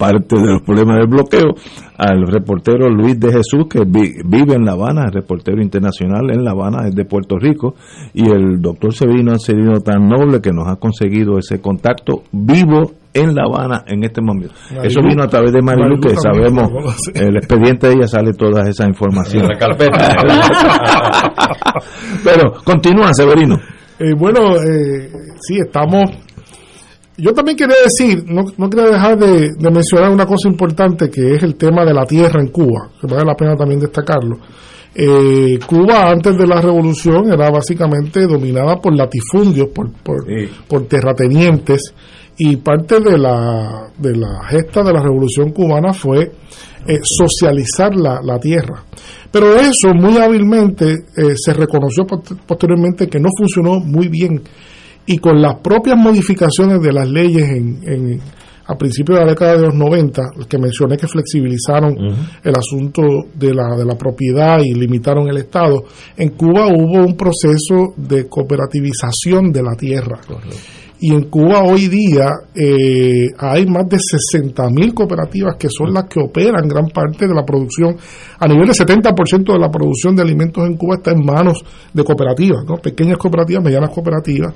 parte 0.00 0.34
de 0.40 0.46
los 0.46 0.62
problemas 0.62 0.96
del 0.96 1.08
bloqueo, 1.08 1.50
al 1.98 2.26
reportero 2.26 2.88
Luis 2.88 3.20
de 3.20 3.28
Jesús, 3.32 3.66
que 3.68 3.80
vi- 3.86 4.14
vive 4.24 4.54
en 4.54 4.64
La 4.64 4.72
Habana, 4.72 5.04
el 5.04 5.12
reportero 5.12 5.60
internacional 5.62 6.30
en 6.32 6.42
La 6.42 6.52
Habana, 6.52 6.88
es 6.88 6.94
de 6.94 7.04
Puerto 7.04 7.36
Rico, 7.38 7.74
y 8.14 8.26
el 8.30 8.62
doctor 8.62 8.94
Severino 8.94 9.32
ha 9.32 9.38
sido 9.38 9.74
tan 9.84 10.08
noble 10.08 10.40
que 10.40 10.52
nos 10.52 10.66
ha 10.68 10.76
conseguido 10.76 11.36
ese 11.38 11.60
contacto 11.60 12.22
vivo 12.32 12.92
en 13.12 13.34
La 13.34 13.42
Habana 13.44 13.84
en 13.86 14.02
este 14.04 14.22
momento. 14.22 14.54
Marilu. 14.70 14.86
Eso 14.88 15.00
vino 15.02 15.22
a 15.22 15.26
través 15.28 15.52
de 15.52 15.60
Marilu, 15.60 15.98
Marilu 15.98 16.00
que 16.00 16.14
sabemos, 16.16 16.70
el 17.14 17.36
expediente 17.36 17.88
de 17.88 17.92
ella 17.94 18.06
sale 18.06 18.32
toda 18.32 18.66
esa 18.68 18.86
información. 18.88 19.46
La 19.48 19.58
carpeta. 19.58 20.16
Pero 22.24 22.52
continúa, 22.64 23.12
Severino. 23.12 23.56
Eh, 23.98 24.14
bueno, 24.16 24.54
eh, 24.56 25.10
sí, 25.40 25.58
estamos 25.58 26.04
yo 27.20 27.32
también 27.32 27.56
quería 27.56 27.76
decir, 27.84 28.24
no, 28.26 28.44
no 28.56 28.70
quería 28.70 28.90
dejar 28.90 29.18
de, 29.18 29.50
mencionar 29.70 30.10
una 30.10 30.26
cosa 30.26 30.48
importante 30.48 31.10
que 31.10 31.34
es 31.34 31.42
el 31.42 31.54
tema 31.54 31.84
de 31.84 31.94
la 31.94 32.04
tierra 32.04 32.40
en 32.40 32.48
Cuba, 32.48 32.90
que 33.00 33.06
vale 33.06 33.24
la 33.24 33.34
pena 33.34 33.56
también 33.56 33.80
destacarlo. 33.80 34.38
Eh, 34.94 35.58
Cuba 35.66 36.10
antes 36.10 36.36
de 36.36 36.46
la 36.46 36.60
revolución 36.60 37.32
era 37.32 37.50
básicamente 37.50 38.26
dominada 38.26 38.76
por 38.80 38.96
latifundios, 38.96 39.68
por, 39.68 39.90
por, 40.02 40.86
terratenientes, 40.86 41.94
y 42.38 42.56
parte 42.56 43.00
de 43.00 43.18
la, 43.18 43.92
de 43.98 44.16
la 44.16 44.42
gesta 44.48 44.82
de 44.82 44.92
la 44.92 45.02
revolución 45.02 45.50
cubana 45.52 45.92
fue 45.92 46.32
eh, 46.86 46.98
socializar 47.02 47.94
la, 47.94 48.20
la, 48.22 48.38
tierra. 48.38 48.82
Pero 49.30 49.54
eso 49.56 49.92
muy 49.94 50.16
hábilmente 50.16 50.90
eh, 51.16 51.34
se 51.36 51.52
reconoció 51.52 52.06
posteriormente 52.06 53.08
que 53.08 53.20
no 53.20 53.28
funcionó 53.36 53.78
muy 53.78 54.08
bien 54.08 54.42
y 55.10 55.18
con 55.18 55.42
las 55.42 55.56
propias 55.56 55.96
modificaciones 55.98 56.80
de 56.80 56.92
las 56.92 57.08
leyes 57.08 57.50
en, 57.50 58.20
a 58.64 58.76
principios 58.76 59.18
de 59.18 59.24
la 59.24 59.30
década 59.32 59.56
de 59.56 59.62
los 59.62 59.74
90, 59.74 60.22
que 60.48 60.56
mencioné 60.56 60.96
que 60.96 61.08
flexibilizaron 61.08 61.96
el 62.44 62.54
asunto 62.54 63.02
de 63.34 63.52
la, 63.52 63.74
de 63.76 63.84
la 63.84 63.96
propiedad 63.96 64.60
y 64.64 64.72
limitaron 64.74 65.28
el 65.28 65.38
Estado, 65.38 65.82
en 66.16 66.28
Cuba 66.30 66.68
hubo 66.68 67.04
un 67.04 67.16
proceso 67.16 67.92
de 67.96 68.28
cooperativización 68.28 69.50
de 69.50 69.62
la 69.64 69.74
tierra. 69.74 70.20
Y 71.02 71.14
en 71.14 71.30
Cuba 71.30 71.62
hoy 71.64 71.88
día 71.88 72.28
eh, 72.54 73.28
hay 73.38 73.64
más 73.66 73.88
de 73.88 73.96
60.000 73.96 74.92
cooperativas 74.92 75.56
que 75.58 75.68
son 75.70 75.94
las 75.94 76.04
que 76.04 76.20
operan 76.20 76.68
gran 76.68 76.88
parte 76.88 77.26
de 77.26 77.34
la 77.34 77.42
producción. 77.42 77.96
A 78.38 78.46
nivel 78.46 78.68
de 78.68 78.74
70% 78.74 79.50
de 79.50 79.58
la 79.58 79.70
producción 79.70 80.14
de 80.14 80.20
alimentos 80.20 80.62
en 80.66 80.76
Cuba 80.76 80.96
está 80.96 81.12
en 81.12 81.24
manos 81.24 81.64
de 81.94 82.04
cooperativas, 82.04 82.64
¿no? 82.68 82.76
pequeñas 82.76 83.16
cooperativas, 83.16 83.64
medianas 83.64 83.88
cooperativas. 83.94 84.52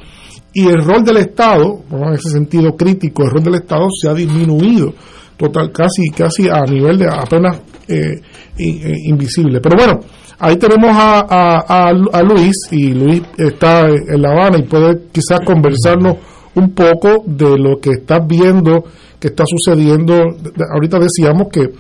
Y 0.52 0.66
el 0.66 0.84
rol 0.84 1.02
del 1.02 1.16
Estado, 1.16 1.80
en 1.90 2.12
ese 2.12 2.28
sentido 2.28 2.76
crítico, 2.76 3.22
el 3.24 3.30
rol 3.30 3.42
del 3.42 3.54
Estado 3.54 3.86
se 3.90 4.10
ha 4.10 4.14
disminuido 4.14 4.92
total 5.38 5.72
casi 5.72 6.10
casi 6.10 6.48
a 6.48 6.60
nivel 6.70 6.98
de 6.98 7.08
apenas 7.08 7.58
eh, 7.88 8.20
invisible. 8.58 9.60
Pero 9.62 9.76
bueno, 9.76 10.00
Ahí 10.36 10.56
tenemos 10.56 10.90
a, 10.92 11.60
a, 11.60 12.22
Luis 12.22 12.54
y 12.72 12.92
Luis 12.92 13.22
está 13.38 13.86
en 13.88 14.20
La 14.20 14.30
Habana 14.32 14.58
y 14.58 14.62
puede 14.64 15.06
quizás 15.12 15.40
conversarnos 15.46 16.16
un 16.56 16.70
poco 16.70 17.24
de 17.26 17.58
lo 17.58 17.78
que 17.80 17.90
estás 17.90 18.26
viendo 18.26 18.84
que 19.24 19.28
está 19.28 19.44
sucediendo. 19.46 20.14
Ahorita 20.74 20.98
decíamos 20.98 21.48
que 21.50 21.70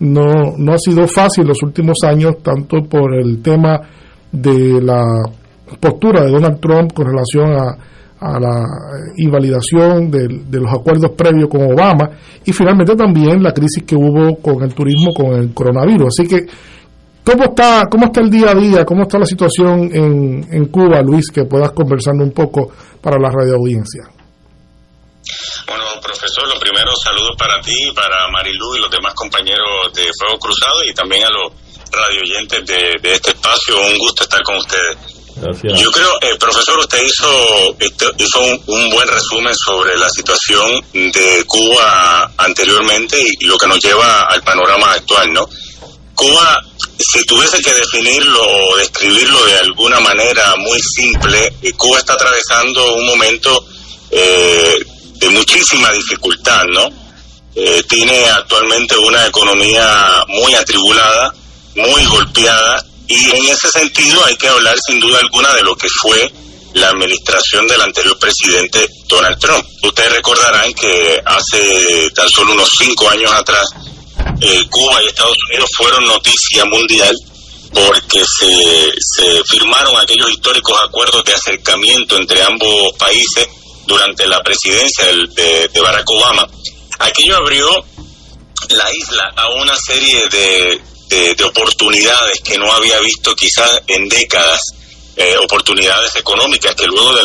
no, 0.00 0.56
no 0.56 0.72
ha 0.72 0.78
sido 0.78 1.06
fácil 1.06 1.46
los 1.46 1.62
últimos 1.62 1.98
años, 2.04 2.38
tanto 2.42 2.82
por 2.88 3.14
el 3.14 3.40
tema 3.42 3.80
de 4.32 4.80
la 4.82 5.04
postura 5.80 6.24
de 6.24 6.32
Donald 6.32 6.60
Trump 6.60 6.92
con 6.92 7.06
relación 7.06 7.52
a, 7.52 7.76
la 8.20 8.64
invalidación 9.16 10.10
de, 10.10 10.58
los 10.58 10.72
acuerdos 10.72 11.12
previos 11.12 11.48
con 11.48 11.72
Obama 11.72 12.10
y 12.44 12.52
finalmente 12.52 12.96
también 12.96 13.40
la 13.40 13.52
crisis 13.52 13.84
que 13.84 13.94
hubo 13.94 14.34
con 14.42 14.60
el 14.64 14.74
turismo 14.74 15.14
con 15.14 15.34
el 15.34 15.54
coronavirus. 15.54 16.08
Así 16.08 16.28
que 16.28 16.46
¿Cómo 17.24 17.44
está, 17.44 17.84
¿Cómo 17.90 18.06
está 18.06 18.22
el 18.22 18.30
día 18.30 18.52
a 18.52 18.54
día? 18.54 18.84
¿Cómo 18.86 19.02
está 19.02 19.18
la 19.18 19.26
situación 19.26 19.90
en, 19.92 20.46
en 20.50 20.64
Cuba, 20.64 21.02
Luis? 21.02 21.30
Que 21.30 21.44
puedas 21.44 21.72
conversando 21.72 22.24
un 22.24 22.30
poco 22.30 22.70
para 23.02 23.18
la 23.18 23.28
radio 23.30 23.56
audiencia. 23.56 24.17
Bueno, 25.68 25.84
profesor, 26.00 26.48
lo 26.48 26.58
primero, 26.58 26.92
saludos 26.96 27.36
para 27.36 27.60
ti, 27.60 27.76
para 27.94 28.26
Marilu 28.28 28.76
y 28.76 28.80
los 28.80 28.90
demás 28.90 29.12
compañeros 29.14 29.92
de 29.94 30.08
Fuego 30.18 30.38
Cruzado 30.38 30.82
y 30.82 30.94
también 30.94 31.24
a 31.24 31.30
los 31.30 31.52
radioyentes 31.92 32.64
de, 32.64 32.94
de 33.02 33.12
este 33.12 33.32
espacio. 33.32 33.78
Un 33.78 33.98
gusto 33.98 34.22
estar 34.22 34.42
con 34.42 34.56
ustedes. 34.56 34.96
Gracias. 35.36 35.78
Yo 35.78 35.90
creo, 35.92 36.10
eh, 36.22 36.36
profesor, 36.40 36.78
usted 36.78 37.04
hizo, 37.04 37.76
hizo 38.16 38.40
un, 38.40 38.62
un, 38.66 38.90
buen 38.90 39.06
resumen 39.08 39.54
sobre 39.54 39.96
la 39.98 40.08
situación 40.08 40.82
de 40.92 41.44
Cuba 41.46 42.32
anteriormente 42.38 43.20
y 43.20 43.44
lo 43.44 43.58
que 43.58 43.66
nos 43.66 43.78
lleva 43.78 44.22
al 44.22 44.42
panorama 44.42 44.94
actual, 44.94 45.32
¿no? 45.34 45.48
Cuba 46.14 46.64
si 46.98 47.24
tuviese 47.26 47.60
que 47.60 47.72
definirlo 47.74 48.42
o 48.42 48.76
describirlo 48.76 49.44
de 49.44 49.58
alguna 49.58 50.00
manera 50.00 50.56
muy 50.56 50.80
simple, 50.80 51.52
eh, 51.62 51.72
Cuba 51.74 51.98
está 51.98 52.14
atravesando 52.14 52.94
un 52.94 53.06
momento 53.06 53.64
eh, 54.10 54.78
de 55.18 55.28
muchísima 55.30 55.90
dificultad, 55.92 56.64
¿no? 56.66 56.88
Eh, 57.54 57.82
tiene 57.88 58.24
actualmente 58.26 58.96
una 58.98 59.26
economía 59.26 60.24
muy 60.28 60.54
atribulada, 60.54 61.34
muy 61.74 62.04
golpeada, 62.06 62.84
y 63.08 63.30
en 63.30 63.46
ese 63.46 63.68
sentido 63.70 64.24
hay 64.26 64.36
que 64.36 64.48
hablar 64.48 64.76
sin 64.86 65.00
duda 65.00 65.18
alguna 65.18 65.52
de 65.54 65.62
lo 65.62 65.74
que 65.74 65.88
fue 65.88 66.32
la 66.74 66.90
administración 66.90 67.66
del 67.66 67.80
anterior 67.80 68.18
presidente 68.18 68.88
Donald 69.08 69.38
Trump. 69.38 69.66
Ustedes 69.82 70.12
recordarán 70.12 70.72
que 70.74 71.20
hace 71.24 72.10
tan 72.14 72.28
solo 72.28 72.52
unos 72.52 72.70
cinco 72.78 73.08
años 73.08 73.32
atrás, 73.32 73.66
eh, 74.40 74.64
Cuba 74.70 75.02
y 75.02 75.06
Estados 75.06 75.36
Unidos 75.48 75.70
fueron 75.76 76.06
noticia 76.06 76.64
mundial 76.66 77.16
porque 77.72 78.22
se, 78.24 78.92
se 79.00 79.42
firmaron 79.48 79.96
aquellos 79.96 80.30
históricos 80.30 80.76
acuerdos 80.84 81.24
de 81.24 81.34
acercamiento 81.34 82.16
entre 82.16 82.42
ambos 82.42 82.92
países 82.98 83.48
durante 83.88 84.26
la 84.26 84.40
presidencia 84.42 85.06
de, 85.06 85.68
de 85.68 85.80
Barack 85.80 86.08
Obama. 86.10 86.46
Aquello 87.00 87.36
abrió 87.36 87.68
la 88.68 88.92
isla 88.92 89.32
a 89.34 89.48
una 89.54 89.74
serie 89.76 90.28
de, 90.28 91.34
de 91.34 91.44
oportunidades 91.44 92.40
que 92.44 92.58
no 92.58 92.70
había 92.70 93.00
visto 93.00 93.34
quizás 93.34 93.80
en 93.86 94.08
décadas 94.08 94.60
eh, 95.20 95.36
oportunidades 95.36 96.14
económicas 96.14 96.76
que 96.76 96.86
luego 96.86 97.12
de, 97.12 97.24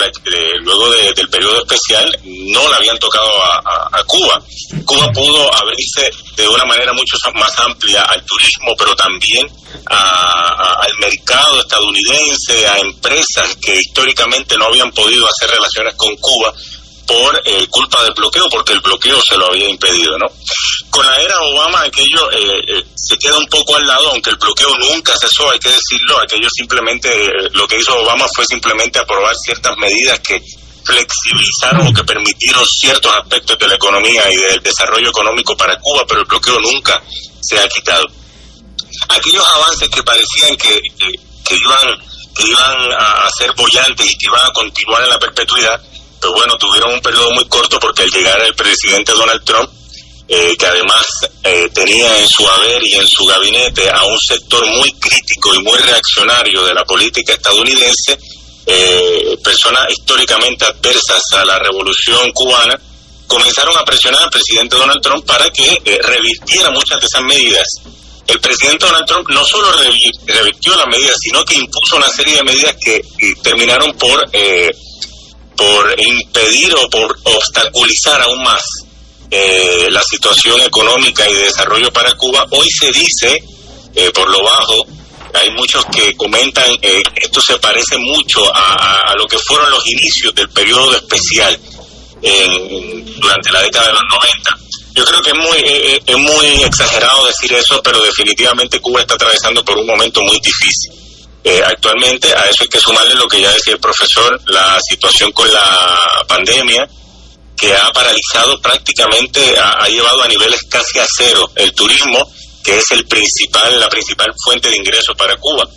luego 0.64 0.90
del 0.90 1.30
periodo 1.30 1.60
especial 1.60 2.20
no 2.24 2.68
le 2.68 2.76
habían 2.76 2.98
tocado 2.98 3.30
a, 3.46 4.04
Cuba. 4.08 4.42
Cuba 4.84 5.12
pudo 5.12 5.56
abrirse 5.56 6.10
de 6.36 6.48
una 6.48 6.66
manera 6.66 6.92
mucho 6.94 7.16
más 7.36 7.58
amplia 7.60 8.02
al 8.02 8.24
turismo, 8.26 8.76
pero 8.78 8.96
también 8.96 9.48
al 9.86 10.98
mercado 11.00 11.62
estadounidense, 11.62 12.68
a 12.68 12.80
empresas 12.80 13.56
que 13.62 13.80
históricamente 13.80 14.58
no 14.58 14.66
habían 14.66 14.92
podido 14.92 15.28
hacer 15.28 15.52
relaciones 15.52 15.94
con 15.96 16.16
Cuba 16.18 16.52
por 17.06 17.42
eh, 17.46 17.68
culpa 17.70 18.04
del 18.04 18.14
bloqueo, 18.14 18.48
porque 18.50 18.74
el 18.74 18.80
bloqueo 18.80 19.22
se 19.22 19.38
lo 19.38 19.48
había 19.48 19.70
impedido, 19.70 20.18
¿no? 20.18 20.28
Con 20.90 21.06
la 21.06 21.16
era 21.18 21.36
Obama 21.42 21.82
aquello 21.82 22.32
eh, 22.32 22.62
eh, 22.68 22.86
se 22.96 23.18
queda 23.18 23.38
un 23.38 23.48
poco 23.48 23.76
al 23.76 23.86
lado, 23.86 24.12
aunque 24.12 24.30
el 24.30 24.38
bloqueo 24.38 24.70
nunca 24.78 25.14
cesó, 25.20 25.50
hay 25.50 25.60
que 25.60 25.70
decirlo, 25.70 26.20
aquello 26.20 26.48
simplemente, 26.56 27.10
lo 27.54 27.68
que 27.68 27.78
hizo 27.78 27.96
Obama 27.96 28.26
fue 28.34 28.46
simplemente 28.46 29.00
aprobar 29.00 29.36
ciertas 29.36 29.76
medidas 29.78 30.20
que 30.20 30.42
flexibilizaron 30.86 31.88
o 31.88 31.94
que 31.94 32.04
permitieron 32.04 32.66
ciertos 32.66 33.12
aspectos 33.16 33.58
de 33.58 33.68
la 33.68 33.76
economía 33.76 34.32
y 34.32 34.36
del 34.36 34.62
desarrollo 34.62 35.10
económico 35.10 35.56
para 35.56 35.80
Cuba, 35.80 36.06
pero 36.08 36.22
el 36.22 36.28
bloqueo 36.28 36.60
nunca 36.60 37.02
se 37.42 37.60
ha 37.60 37.68
quitado. 37.68 38.06
Aquellos 39.10 39.46
avances 39.56 39.90
que 39.90 40.04
parecían 40.04 40.56
que, 40.58 40.80
que 41.00 41.56
iban 41.56 42.00
que 42.36 42.48
iban 42.48 42.92
a 42.98 43.30
ser 43.38 43.54
bollantes 43.56 44.12
y 44.12 44.18
que 44.18 44.26
iban 44.26 44.42
a 44.44 44.54
continuar 44.54 45.04
en 45.04 45.10
la 45.10 45.20
perpetuidad, 45.20 45.80
pues 46.24 46.36
bueno, 46.36 46.58
tuvieron 46.58 46.94
un 46.94 47.02
periodo 47.02 47.32
muy 47.32 47.46
corto 47.50 47.78
porque 47.82 48.04
al 48.04 48.10
llegar 48.10 48.40
el 48.40 48.56
presidente 48.56 49.12
Donald 49.12 49.44
Trump, 49.44 49.70
eh, 50.30 50.56
que 50.58 50.66
además 50.66 51.06
eh, 51.44 51.70
tenía 51.74 52.18
en 52.18 52.28
su 52.30 52.48
haber 52.48 52.82
y 52.82 52.94
en 52.94 53.06
su 53.06 53.26
gabinete 53.26 53.90
a 53.90 54.06
un 54.06 54.18
sector 54.18 54.66
muy 54.68 54.94
crítico 54.94 55.54
y 55.54 55.62
muy 55.62 55.78
reaccionario 55.80 56.64
de 56.64 56.74
la 56.74 56.86
política 56.86 57.34
estadounidense, 57.34 58.18
eh, 58.66 59.38
personas 59.44 59.92
históricamente 59.92 60.64
adversas 60.64 61.22
a 61.34 61.44
la 61.44 61.60
revolución 61.60 62.32
cubana, 62.32 62.80
comenzaron 63.28 63.76
a 63.76 63.84
presionar 63.84 64.24
al 64.24 64.30
presidente 64.30 64.78
Donald 64.78 65.02
Trump 65.02 65.26
para 65.26 65.50
que 65.50 65.78
revirtiera 66.04 66.72
muchas 66.72 67.02
de 67.02 67.06
esas 67.06 67.24
medidas. 67.24 67.68
El 68.28 68.40
presidente 68.40 68.86
Donald 68.86 69.06
Trump 69.06 69.28
no 69.30 69.44
solo 69.44 69.68
revirtió 70.26 70.74
las 70.78 70.88
medidas, 70.88 71.18
sino 71.20 71.44
que 71.44 71.56
impuso 71.56 71.98
una 71.98 72.08
serie 72.08 72.38
de 72.38 72.44
medidas 72.44 72.78
que 72.80 73.02
terminaron 73.44 73.92
por 73.98 74.24
por 75.56 76.00
impedir 76.00 76.74
o 76.76 76.90
por 76.90 77.18
obstaculizar 77.24 78.22
aún 78.22 78.44
más 78.44 78.64
eh, 79.36 79.88
la 79.90 80.02
situación 80.04 80.62
económica 80.62 81.28
y 81.28 81.34
de 81.34 81.46
desarrollo 81.46 81.92
para 81.92 82.14
Cuba, 82.14 82.46
hoy 82.52 82.70
se 82.70 82.92
dice, 82.92 83.44
eh, 83.96 84.12
por 84.14 84.30
lo 84.30 84.44
bajo, 84.44 84.86
hay 85.34 85.50
muchos 85.52 85.84
que 85.86 86.16
comentan, 86.16 86.70
eh, 86.82 87.02
esto 87.16 87.42
se 87.42 87.58
parece 87.58 87.98
mucho 87.98 88.44
a, 88.54 89.16
lo 89.18 89.26
que 89.26 89.40
fueron 89.40 89.72
los 89.72 89.88
inicios 89.88 90.36
del 90.36 90.50
periodo 90.50 90.96
especial 90.96 91.60
durante 93.18 93.52
la 93.52 93.62
década 93.64 93.88
de 93.88 93.94
los 93.94 94.04
90. 94.04 94.58
Yo 94.94 95.04
creo 95.04 95.22
que 95.22 95.32
es 95.32 95.36
muy, 95.36 96.02
es 96.06 96.18
muy 96.18 96.64
exagerado 96.64 97.26
decir 97.26 97.54
eso, 97.54 97.82
pero 97.84 98.00
definitivamente 98.02 98.80
Cuba 98.80 99.02
está 99.02 99.16
atravesando 99.16 99.66
por 99.66 99.78
un 99.78 99.88
momento 99.88 100.22
muy 100.22 100.40
difícil. 100.40 101.03
Eh, 101.44 101.62
actualmente 101.66 102.34
a 102.34 102.50
eso 102.50 102.64
hay 102.64 102.70
que 102.70 102.80
sumarle 102.80 103.16
lo 103.16 103.28
que 103.28 103.42
ya 103.42 103.52
decía 103.52 103.74
el 103.74 103.80
profesor, 103.80 104.40
la 104.46 104.80
situación 104.82 105.32
con 105.34 105.52
la 105.52 106.26
pandemia 106.28 106.88
que 107.58 107.74
ha 107.74 107.92
paralizado 107.92 108.60
prácticamente, 108.62 109.58
ha, 109.58 109.88
llevado 109.88 110.24
a 110.24 110.28
niveles 110.28 110.62
casi 110.70 111.00
a 111.00 111.06
cero 111.08 111.50
el 111.56 111.74
turismo, 111.74 112.30
que 112.64 112.78
es 112.78 112.92
el 112.92 113.06
principal, 113.08 113.80
la 113.80 113.90
principal 113.90 114.34
fuente 114.44 114.70
de 114.70 114.78
ingresos 114.78 115.16
para 115.16 115.38
Cuba. 115.38 115.68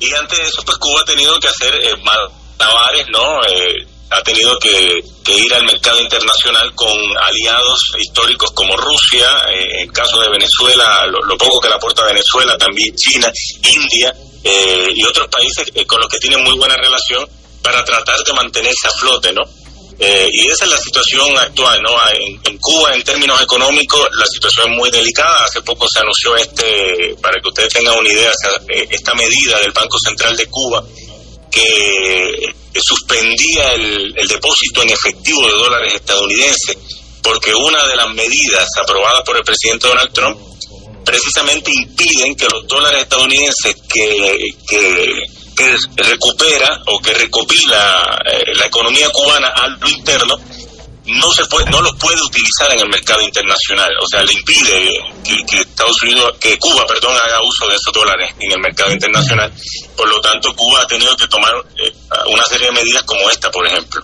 Y 0.00 0.12
ante 0.14 0.40
eso, 0.42 0.62
pues 0.64 0.78
Cuba 0.78 1.00
ha 1.02 1.04
tenido 1.04 1.38
que 1.38 1.48
hacer 1.48 1.74
eh, 1.74 1.94
malabares, 1.96 3.06
¿no? 3.12 3.44
Eh, 3.44 3.86
ha 4.14 4.22
tenido 4.22 4.58
que, 4.58 5.02
ir 5.24 5.54
al 5.54 5.64
mercado 5.64 5.98
internacional 6.00 6.74
con 6.74 6.92
aliados 7.28 7.92
históricos 7.98 8.50
como 8.52 8.76
Rusia, 8.76 9.26
eh, 9.48 9.76
en 9.76 9.88
el 9.88 9.92
caso 9.92 10.20
de 10.20 10.28
Venezuela, 10.28 11.06
lo, 11.06 11.36
poco 11.38 11.60
que 11.60 11.68
le 11.68 11.74
aporta 11.74 12.04
Venezuela, 12.04 12.56
también 12.58 12.94
China, 12.96 13.32
India 13.62 14.14
eh, 14.44 14.90
y 14.94 15.04
otros 15.04 15.28
países 15.28 15.70
eh, 15.74 15.86
con 15.86 16.00
los 16.00 16.08
que 16.08 16.18
tiene 16.18 16.36
muy 16.36 16.56
buena 16.58 16.76
relación 16.76 17.26
para 17.62 17.84
tratar 17.84 18.22
de 18.22 18.32
mantenerse 18.34 18.88
a 18.88 18.90
flote, 18.90 19.32
¿no? 19.32 19.42
y 20.04 20.48
esa 20.48 20.64
es 20.64 20.70
la 20.70 20.78
situación 20.78 21.38
actual, 21.38 21.80
¿no? 21.80 21.90
En, 22.44 22.58
Cuba, 22.58 22.92
en 22.92 23.04
términos 23.04 23.40
económicos, 23.40 24.08
la 24.18 24.26
situación 24.26 24.72
es 24.72 24.76
muy 24.76 24.90
delicada. 24.90 25.44
Hace 25.44 25.62
poco 25.62 25.86
se 25.88 26.00
anunció 26.00 26.34
este, 26.34 27.14
para 27.22 27.40
que 27.40 27.48
ustedes 27.48 27.72
tengan 27.72 27.96
una 27.96 28.08
idea, 28.08 28.32
esta 28.90 29.14
medida 29.14 29.60
del 29.60 29.70
Banco 29.70 29.96
Central 30.00 30.36
de 30.36 30.46
Cuba 30.46 30.82
que 31.52 32.80
suspendía 32.80 33.74
el, 33.74 34.14
depósito 34.28 34.82
en 34.82 34.90
efectivo 34.90 35.46
de 35.46 35.52
dólares 35.52 35.94
estadounidenses, 35.94 36.78
porque 37.22 37.54
una 37.54 37.86
de 37.86 37.96
las 37.96 38.12
medidas 38.14 38.66
aprobadas 38.82 39.22
por 39.24 39.36
el 39.36 39.44
presidente 39.44 39.86
Donald 39.86 40.12
Trump 40.12 40.38
precisamente 41.04 41.70
impiden 41.72 42.34
que 42.34 42.46
los 42.50 42.66
dólares 42.66 43.02
estadounidenses 43.02 43.76
que, 43.88 44.38
que, 44.66 45.12
recupera 45.96 46.82
o 46.86 46.98
que 46.98 47.14
recopila 47.14 48.20
eh, 48.24 48.52
la 48.54 48.66
economía 48.66 49.08
cubana 49.10 49.48
a 49.48 49.68
lo 49.68 49.88
interno 49.88 50.36
no 51.06 51.32
se 51.32 51.44
puede, 51.46 51.68
no 51.70 51.80
los 51.80 51.94
puede 51.96 52.20
utilizar 52.22 52.70
en 52.72 52.80
el 52.80 52.88
mercado 52.88 53.20
internacional, 53.22 53.90
o 54.00 54.06
sea, 54.06 54.22
le 54.22 54.32
impide 54.32 54.98
que, 55.24 55.60
Estados 55.60 56.00
Unidos, 56.02 56.36
que 56.38 56.58
Cuba, 56.58 56.84
perdón, 56.86 57.16
haga 57.16 57.40
uso 57.42 57.66
de 57.68 57.74
esos 57.74 57.92
dólares 57.92 58.30
en 58.38 58.52
el 58.52 58.60
mercado 58.60 58.92
internacional. 58.92 59.52
Por 59.96 60.08
lo 60.08 60.20
tanto, 60.20 60.54
Cuba 60.54 60.82
ha 60.82 60.86
tenido 60.86 61.16
que 61.16 61.26
tomar 61.26 61.52
eh, 61.76 61.92
una 62.28 62.44
serie 62.44 62.68
de 62.68 62.72
medidas 62.72 63.02
como 63.02 63.28
esta, 63.30 63.50
por 63.50 63.66
ejemplo. 63.66 64.02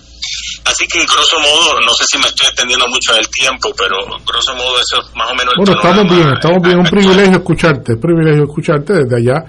Así 0.64 0.86
que, 0.86 1.04
grosso 1.06 1.38
modo, 1.38 1.80
no 1.80 1.94
sé 1.94 2.04
si 2.06 2.18
me 2.18 2.26
estoy 2.26 2.48
extendiendo 2.48 2.86
mucho 2.88 3.12
en 3.12 3.20
el 3.20 3.28
tiempo, 3.30 3.72
pero 3.76 3.96
grosso 4.26 4.54
modo 4.54 4.80
eso 4.80 5.00
es 5.00 5.14
más 5.14 5.30
o 5.30 5.34
menos. 5.34 5.54
bueno, 5.56 5.72
estamos 5.72 6.04
bien, 6.04 6.28
estamos 6.34 6.62
bien. 6.62 6.78
Un 6.78 6.90
privilegio 6.90 7.38
escucharte, 7.38 7.92
un 7.94 8.00
privilegio 8.00 8.42
escucharte 8.44 8.92
desde 8.92 9.16
allá 9.16 9.44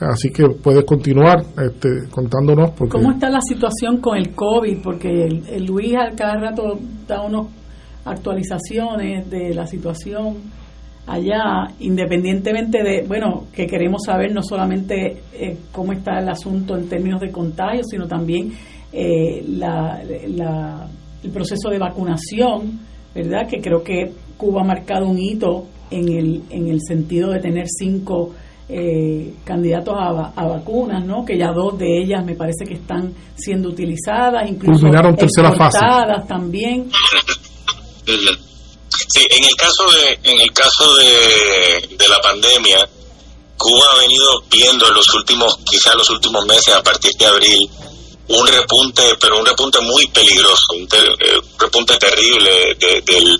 Así 0.00 0.30
que 0.30 0.48
puedes 0.48 0.84
continuar 0.84 1.44
este, 1.56 2.08
contándonos. 2.10 2.72
Porque... 2.72 2.98
¿Cómo 2.98 3.12
está 3.12 3.30
la 3.30 3.40
situación 3.40 3.98
con 3.98 4.16
el 4.16 4.34
COVID? 4.34 4.78
Porque 4.82 5.08
el, 5.08 5.64
Luis 5.64 5.94
al 5.94 6.16
cada 6.16 6.34
rato 6.36 6.78
da 7.06 7.22
unas 7.22 7.46
actualizaciones 8.04 9.30
de 9.30 9.54
la 9.54 9.66
situación 9.66 10.36
allá, 11.06 11.68
independientemente 11.80 12.82
de, 12.82 13.04
bueno, 13.06 13.44
que 13.52 13.66
queremos 13.66 14.02
saber 14.04 14.32
no 14.32 14.42
solamente 14.42 15.22
eh, 15.32 15.58
cómo 15.70 15.92
está 15.92 16.18
el 16.18 16.28
asunto 16.28 16.76
en 16.76 16.88
términos 16.88 17.20
de 17.20 17.30
contagio, 17.30 17.82
sino 17.84 18.06
también 18.08 18.52
eh, 18.92 19.44
la, 19.48 20.02
el 21.22 21.30
proceso 21.30 21.70
de 21.70 21.78
vacunación, 21.78 22.80
¿verdad? 23.14 23.46
Que 23.48 23.60
creo 23.60 23.82
que 23.82 24.12
Cuba 24.36 24.62
ha 24.62 24.64
marcado 24.64 25.06
un 25.06 25.18
hito 25.18 25.66
en 25.90 26.08
el, 26.08 26.42
en 26.50 26.68
el 26.68 26.80
sentido 26.80 27.30
de 27.30 27.40
tener 27.40 27.66
cinco 27.68 28.32
eh, 28.68 29.34
candidatos 29.44 29.94
a, 29.98 30.44
vacunas, 30.44 31.04
¿no? 31.04 31.24
que 31.24 31.36
ya 31.38 31.52
dos 31.52 31.78
de 31.78 32.02
ellas 32.02 32.24
me 32.24 32.34
parece 32.34 32.64
que 32.66 32.74
están 32.74 33.12
siendo 33.36 33.68
utilizadas, 33.68 34.48
incluso 34.48 34.86
exportadas 34.86 36.26
también. 36.26 36.90
Sí, 38.06 39.26
en 39.30 39.44
el 39.44 39.54
caso 39.56 39.84
de 39.90 40.30
en 40.30 40.40
el 40.40 40.52
caso 40.52 40.94
de, 40.96 41.96
de 41.96 42.08
la 42.08 42.20
pandemia, 42.22 42.88
Cuba 43.56 43.84
ha 43.92 43.98
venido 44.00 44.42
viendo 44.50 44.88
en 44.88 44.94
los 44.94 45.12
últimos, 45.14 45.58
quizás 45.68 45.94
los 45.94 46.10
últimos 46.10 46.44
meses, 46.46 46.74
a 46.74 46.82
partir 46.82 47.12
de 47.18 47.26
abril, 47.26 47.70
un 48.28 48.46
repunte, 48.46 49.02
pero 49.20 49.38
un 49.38 49.46
repunte 49.46 49.80
muy 49.80 50.06
peligroso, 50.08 50.72
un, 50.76 50.84
eh, 50.84 51.40
repunte 51.58 51.96
terrible 51.98 52.74
del 52.78 53.04
de 53.04 53.38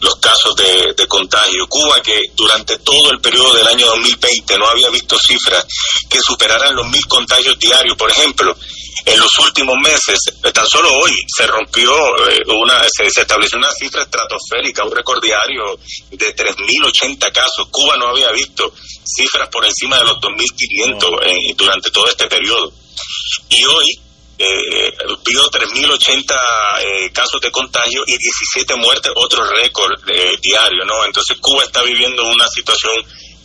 los 0.00 0.16
casos 0.16 0.54
de, 0.56 1.06
contagio. 1.08 1.66
Cuba, 1.68 2.00
que 2.02 2.20
durante 2.34 2.78
todo 2.78 3.10
el 3.10 3.20
periodo 3.20 3.54
del 3.54 3.66
año 3.66 3.86
2020 3.86 4.58
no 4.58 4.68
había 4.68 4.90
visto 4.90 5.18
cifras 5.18 5.66
que 6.08 6.20
superaran 6.20 6.74
los 6.76 6.86
mil 6.88 7.06
contagios 7.06 7.58
diarios, 7.58 7.96
por 7.96 8.10
ejemplo, 8.10 8.56
en 9.04 9.18
los 9.18 9.38
últimos 9.38 9.76
meses, 9.82 10.18
tan 10.52 10.66
solo 10.66 10.92
hoy, 10.92 11.12
se 11.34 11.46
rompió 11.46 11.92
eh, 12.28 12.42
una, 12.46 12.84
se, 12.90 13.06
estableció 13.06 13.58
una 13.58 13.70
cifra 13.70 14.02
estratosférica, 14.02 14.84
un 14.84 14.94
récord 14.94 15.22
diario 15.22 15.78
de 16.10 16.36
3.080 16.36 17.32
casos. 17.32 17.68
Cuba 17.70 17.96
no 17.96 18.08
había 18.08 18.30
visto 18.32 18.72
cifras 19.04 19.48
por 19.48 19.64
encima 19.64 19.98
de 19.98 20.04
los 20.04 20.18
2.500 20.18 21.20
eh, 21.24 21.54
durante 21.56 21.90
todo 21.90 22.06
este 22.06 22.26
periodo. 22.26 22.72
Y 23.48 23.64
hoy, 23.64 24.00
eh, 24.38 24.67
vio 25.28 25.50
3.080 25.50 26.34
eh, 26.80 27.12
casos 27.12 27.40
de 27.40 27.50
contagio 27.50 28.02
y 28.06 28.16
17 28.16 28.74
muertes, 28.76 29.12
otro 29.14 29.44
récord 29.44 29.92
eh, 30.08 30.36
diario, 30.40 30.84
¿no? 30.84 31.04
Entonces 31.04 31.36
Cuba 31.40 31.62
está 31.64 31.82
viviendo 31.82 32.24
una 32.24 32.48
situación 32.48 32.94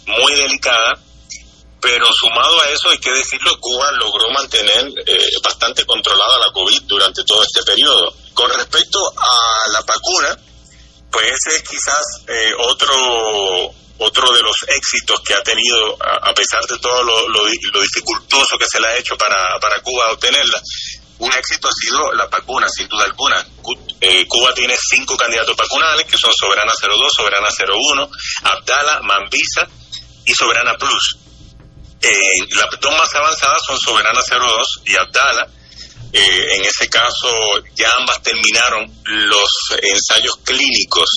muy 0.07 0.33
delicada, 0.35 0.99
pero 1.81 2.05
sumado 2.13 2.61
a 2.61 2.69
eso 2.69 2.89
hay 2.89 2.97
que 2.97 3.11
decirlo, 3.11 3.59
Cuba 3.59 3.91
logró 3.93 4.29
mantener 4.31 4.87
eh, 5.05 5.29
bastante 5.43 5.85
controlada 5.85 6.39
la 6.39 6.53
COVID 6.53 6.83
durante 6.83 7.23
todo 7.23 7.43
este 7.43 7.63
periodo. 7.63 8.15
Con 8.33 8.49
respecto 8.51 8.99
a 8.99 9.71
la 9.71 9.81
vacuna, 9.81 10.37
pues 11.11 11.25
ese 11.25 11.57
es 11.57 11.63
quizás 11.63 12.03
eh, 12.27 12.51
otro 12.57 13.73
otro 13.99 14.33
de 14.33 14.41
los 14.41 14.55
éxitos 14.67 15.21
que 15.21 15.33
ha 15.33 15.41
tenido, 15.43 15.97
a, 16.01 16.33
pesar 16.33 16.65
de 16.65 16.77
todo 16.79 17.03
lo, 17.03 17.29
lo, 17.29 17.45
dificultoso 17.45 18.57
que 18.57 18.67
se 18.67 18.79
le 18.79 18.87
ha 18.87 18.97
hecho 18.97 19.15
para, 19.17 19.57
para 19.61 19.81
Cuba 19.81 20.11
obtenerla, 20.11 20.61
un 21.19 21.31
éxito 21.33 21.67
ha 21.67 21.71
sido 21.71 22.11
la 22.13 22.25
vacuna, 22.25 22.67
sin 22.69 22.87
duda 22.87 23.05
alguna. 23.05 23.45
Eh, 24.01 24.27
Cuba 24.27 24.53
tiene 24.53 24.75
cinco 24.77 25.15
candidatos 25.15 25.55
vacunales, 25.55 26.05
que 26.05 26.17
son 26.17 26.31
Soberana 26.33 26.71
02, 26.81 27.13
Soberana 27.13 27.49
01, 27.49 28.09
Abdala, 28.43 29.01
Mambisa 29.01 29.67
y 30.25 30.33
Soberana 30.33 30.75
Plus. 30.75 31.17
Eh, 32.01 32.39
las 32.55 32.67
dos 32.81 32.91
más 32.91 33.15
avanzadas 33.15 33.61
son 33.65 33.79
Soberana 33.79 34.19
02 34.21 34.81
y 34.85 34.95
Abdala 34.97 35.47
eh, 36.15 36.57
en 36.57 36.63
ese 36.63 36.87
caso 36.89 37.27
ya 37.75 37.89
ambas 37.97 38.21
terminaron 38.21 38.87
los 39.03 39.49
ensayos 39.81 40.37
clínicos 40.43 41.09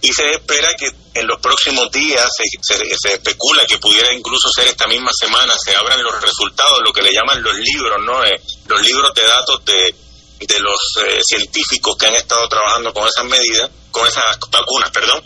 y 0.00 0.12
se 0.12 0.30
espera 0.30 0.68
que 0.78 0.88
en 1.14 1.26
los 1.26 1.40
próximos 1.40 1.90
días 1.90 2.28
se, 2.62 3.12
especula 3.12 3.66
que 3.66 3.78
pudiera 3.78 4.14
incluso 4.14 4.48
ser 4.54 4.68
esta 4.68 4.86
misma 4.86 5.10
semana 5.18 5.52
se 5.62 5.74
abran 5.74 6.00
los 6.00 6.20
resultados, 6.20 6.78
lo 6.84 6.92
que 6.92 7.02
le 7.02 7.12
llaman 7.12 7.42
los 7.42 7.56
libros, 7.56 7.98
¿no? 8.04 8.24
Eh, 8.24 8.40
los 8.68 8.80
libros 8.82 9.12
de 9.14 9.22
datos 9.26 9.64
de, 9.64 9.94
de 10.38 10.60
los 10.60 10.78
eh, 11.04 11.20
científicos 11.26 11.96
que 11.96 12.06
han 12.06 12.14
estado 12.14 12.48
trabajando 12.48 12.94
con 12.94 13.08
esas 13.08 13.24
medidas, 13.24 13.68
con 13.90 14.06
esas 14.06 14.22
vacunas, 14.48 14.90
perdón, 14.90 15.24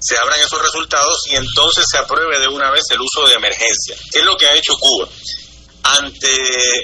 se 0.00 0.16
abran 0.20 0.40
esos 0.40 0.60
resultados 0.60 1.18
y 1.30 1.36
entonces 1.36 1.84
se 1.88 1.98
apruebe 1.98 2.40
de 2.40 2.48
una 2.48 2.70
vez 2.70 2.82
el 2.90 3.00
uso 3.00 3.28
de 3.28 3.34
emergencia. 3.34 3.96
¿Qué 4.10 4.18
es 4.18 4.24
lo 4.24 4.36
que 4.36 4.46
ha 4.46 4.54
hecho 4.54 4.74
Cuba? 4.76 5.08
Ante 5.98 6.28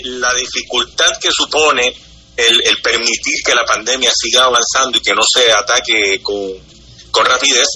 la 0.04 0.32
dificultad 0.34 1.18
que 1.20 1.30
supone 1.30 1.94
el, 2.36 2.60
permitir 2.82 3.42
que 3.44 3.54
la 3.54 3.64
pandemia 3.64 4.10
siga 4.14 4.44
avanzando 4.44 4.98
y 4.98 5.00
que 5.00 5.14
no 5.14 5.22
se 5.22 5.52
ataque 5.52 6.20
con, 6.22 7.24
rapidez, 7.24 7.66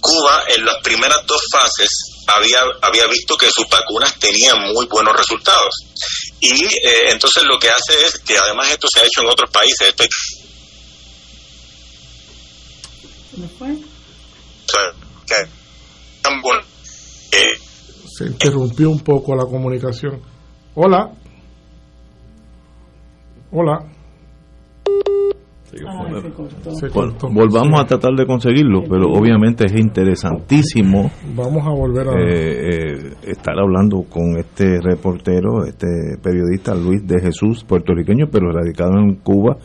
Cuba 0.00 0.44
en 0.48 0.64
las 0.64 0.82
primeras 0.82 1.24
dos 1.26 1.40
fases 1.52 1.88
había, 2.26 2.58
había 2.80 3.06
visto 3.06 3.36
que 3.36 3.48
sus 3.54 3.68
vacunas 3.68 4.18
tenían 4.18 4.72
muy 4.72 4.86
buenos 4.86 5.16
resultados. 5.16 5.74
Y 6.40 6.64
eh, 6.64 7.10
entonces 7.10 7.44
lo 7.44 7.56
que 7.58 7.68
hace 7.68 8.06
es 8.06 8.18
que 8.18 8.36
además 8.36 8.68
esto 8.72 8.88
se 8.92 9.00
ha 9.00 9.04
hecho 9.04 9.20
en 9.20 9.28
otros 9.28 9.50
países. 9.50 9.88
Esto 9.88 10.04
se 18.18 18.24
interrumpió 18.26 18.90
un 18.90 19.00
poco 19.00 19.34
la 19.36 19.44
comunicación. 19.44 20.31
Hola. 20.74 21.10
Hola. 23.50 23.84
volvamos 27.30 27.80
a 27.80 27.84
tratar 27.84 28.12
de 28.14 28.24
conseguirlo, 28.24 28.82
pero 28.88 29.08
obviamente 29.12 29.66
es 29.66 29.74
interesantísimo. 29.78 31.10
Vamos 31.36 31.66
a 31.66 31.70
volver 31.70 32.08
a 32.08 32.12
eh, 32.12 32.94
eh, 33.02 33.14
estar 33.24 33.58
hablando 33.58 34.04
con 34.08 34.38
este 34.38 34.80
reportero, 34.80 35.66
este 35.66 36.16
periodista 36.22 36.74
Luis 36.74 37.06
de 37.06 37.20
Jesús, 37.20 37.64
puertorriqueño, 37.64 38.28
pero 38.32 38.50
radicado 38.50 38.98
en 38.98 39.16
Cuba. 39.16 39.58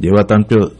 Lleva 0.00 0.24
tanto 0.24 0.72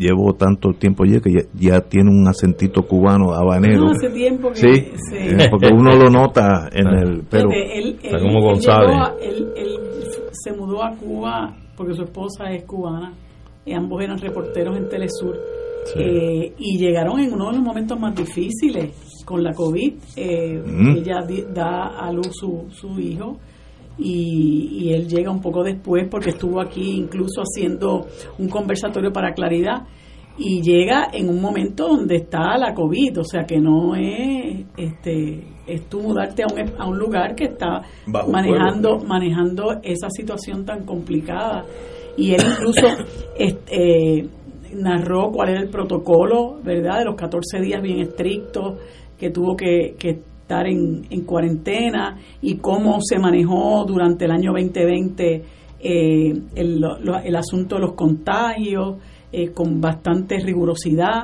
llevo 0.00 0.32
tanto 0.32 0.72
tiempo 0.72 1.04
ya 1.04 1.20
que 1.20 1.46
ya, 1.54 1.80
tiene 1.82 2.10
un 2.10 2.26
acentito 2.26 2.82
cubano 2.82 3.32
habanero. 3.32 3.84
No, 3.84 3.90
hace 3.90 4.08
tiempo 4.08 4.48
que 4.48 4.56
sí, 4.56 4.92
eh, 5.12 5.46
porque 5.50 5.68
uno 5.68 5.94
lo 5.94 6.08
nota 6.08 6.68
en 6.72 6.86
el 6.86 7.22
pero 7.28 7.50
él, 7.52 7.98
como 8.02 8.40
González. 8.40 8.96
Él, 9.22 9.46
se 10.32 10.52
mudó 10.52 10.82
a 10.82 10.96
Cuba 10.96 11.54
porque 11.76 11.92
su 11.92 12.02
esposa 12.04 12.50
es 12.50 12.64
cubana 12.64 13.12
y 13.66 13.74
ambos 13.74 14.02
eran 14.02 14.16
reporteros 14.16 14.74
en 14.76 14.88
Telesur 14.88 15.36
eh, 15.96 16.54
y 16.56 16.78
llegaron 16.78 17.20
en 17.20 17.34
uno 17.34 17.50
de 17.50 17.56
los 17.56 17.62
momentos 17.62 18.00
más 18.00 18.14
difíciles 18.14 19.22
con 19.26 19.42
la 19.42 19.52
COVID. 19.52 19.94
Eh, 20.16 20.62
mm. 20.64 20.96
Ella 20.96 21.18
da 21.52 21.88
a 21.98 22.10
luz 22.10 22.30
su, 22.32 22.68
su 22.70 22.98
hijo 22.98 23.38
y, 24.00 24.78
y 24.80 24.92
él 24.92 25.08
llega 25.08 25.30
un 25.30 25.40
poco 25.40 25.62
después 25.62 26.08
porque 26.10 26.30
estuvo 26.30 26.60
aquí 26.60 26.96
incluso 26.96 27.42
haciendo 27.42 28.06
un 28.38 28.48
conversatorio 28.48 29.12
para 29.12 29.32
claridad 29.32 29.86
y 30.38 30.62
llega 30.62 31.08
en 31.12 31.28
un 31.28 31.40
momento 31.40 31.88
donde 31.88 32.16
está 32.16 32.56
la 32.56 32.72
COVID, 32.72 33.20
o 33.20 33.24
sea 33.24 33.44
que 33.44 33.58
no 33.58 33.94
es 33.94 34.64
este 34.76 35.44
es 35.66 35.88
tú 35.88 36.00
mudarte 36.00 36.42
a 36.42 36.46
un, 36.46 36.80
a 36.80 36.86
un 36.86 36.98
lugar 36.98 37.34
que 37.34 37.44
está 37.44 37.82
manejando 38.06 38.98
manejando 38.98 39.80
esa 39.82 40.08
situación 40.08 40.64
tan 40.64 40.84
complicada 40.84 41.64
y 42.16 42.34
él 42.34 42.40
incluso 42.52 42.86
este, 43.38 44.28
narró 44.74 45.30
cuál 45.30 45.50
era 45.50 45.60
el 45.60 45.68
protocolo, 45.68 46.60
¿verdad? 46.62 46.98
De 46.98 47.04
los 47.06 47.16
14 47.16 47.60
días 47.60 47.82
bien 47.82 48.00
estrictos 48.00 48.78
que 49.18 49.30
tuvo 49.30 49.56
que, 49.56 49.94
estar 50.50 50.66
en, 50.66 51.06
en, 51.10 51.24
cuarentena 51.24 52.16
y 52.42 52.56
cómo 52.56 52.98
se 53.00 53.18
manejó 53.18 53.84
durante 53.86 54.24
el 54.24 54.32
año 54.32 54.52
2020 54.52 55.44
eh, 55.82 56.32
el, 56.56 56.84
el 57.24 57.36
asunto 57.36 57.76
de 57.76 57.80
los 57.82 57.94
contagios 57.94 58.96
eh, 59.32 59.50
con 59.52 59.80
bastante 59.80 60.38
rigurosidad. 60.38 61.22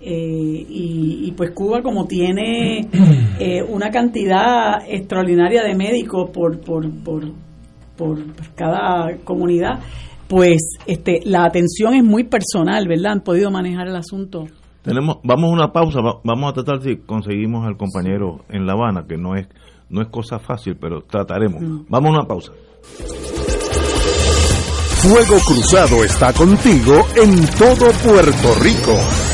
Eh, 0.00 0.66
y, 0.68 1.32
pues 1.34 1.52
Cuba 1.52 1.82
como 1.82 2.06
tiene 2.06 2.88
eh, 3.38 3.62
una 3.62 3.90
cantidad 3.90 4.82
extraordinaria 4.86 5.62
de 5.62 5.74
médicos 5.74 6.30
por, 6.30 6.60
por, 6.60 6.90
por, 7.02 7.22
por 7.96 8.18
cada 8.54 9.16
comunidad, 9.24 9.80
pues 10.28 10.60
este, 10.86 11.20
la 11.24 11.44
atención 11.44 11.94
es 11.94 12.04
muy 12.04 12.24
personal, 12.24 12.86
¿verdad? 12.86 13.12
Han 13.12 13.20
podido 13.22 13.50
manejar 13.50 13.88
el 13.88 13.96
asunto. 13.96 14.44
Tenemos, 14.84 15.16
vamos 15.24 15.48
a 15.48 15.52
una 15.54 15.72
pausa, 15.72 16.00
vamos 16.22 16.50
a 16.50 16.52
tratar 16.52 16.82
si 16.82 16.98
conseguimos 16.98 17.66
al 17.66 17.78
compañero 17.78 18.44
en 18.50 18.66
La 18.66 18.74
Habana, 18.74 19.06
que 19.08 19.16
no 19.16 19.34
es, 19.34 19.48
no 19.88 20.02
es 20.02 20.08
cosa 20.08 20.38
fácil, 20.38 20.76
pero 20.76 21.00
trataremos. 21.00 21.62
Mm. 21.62 21.86
Vamos 21.88 22.08
a 22.10 22.18
una 22.18 22.28
pausa. 22.28 22.52
Fuego 25.00 25.38
Cruzado 25.46 26.04
está 26.04 26.34
contigo 26.34 27.00
en 27.16 27.46
todo 27.58 27.90
Puerto 28.04 28.54
Rico. 28.60 29.33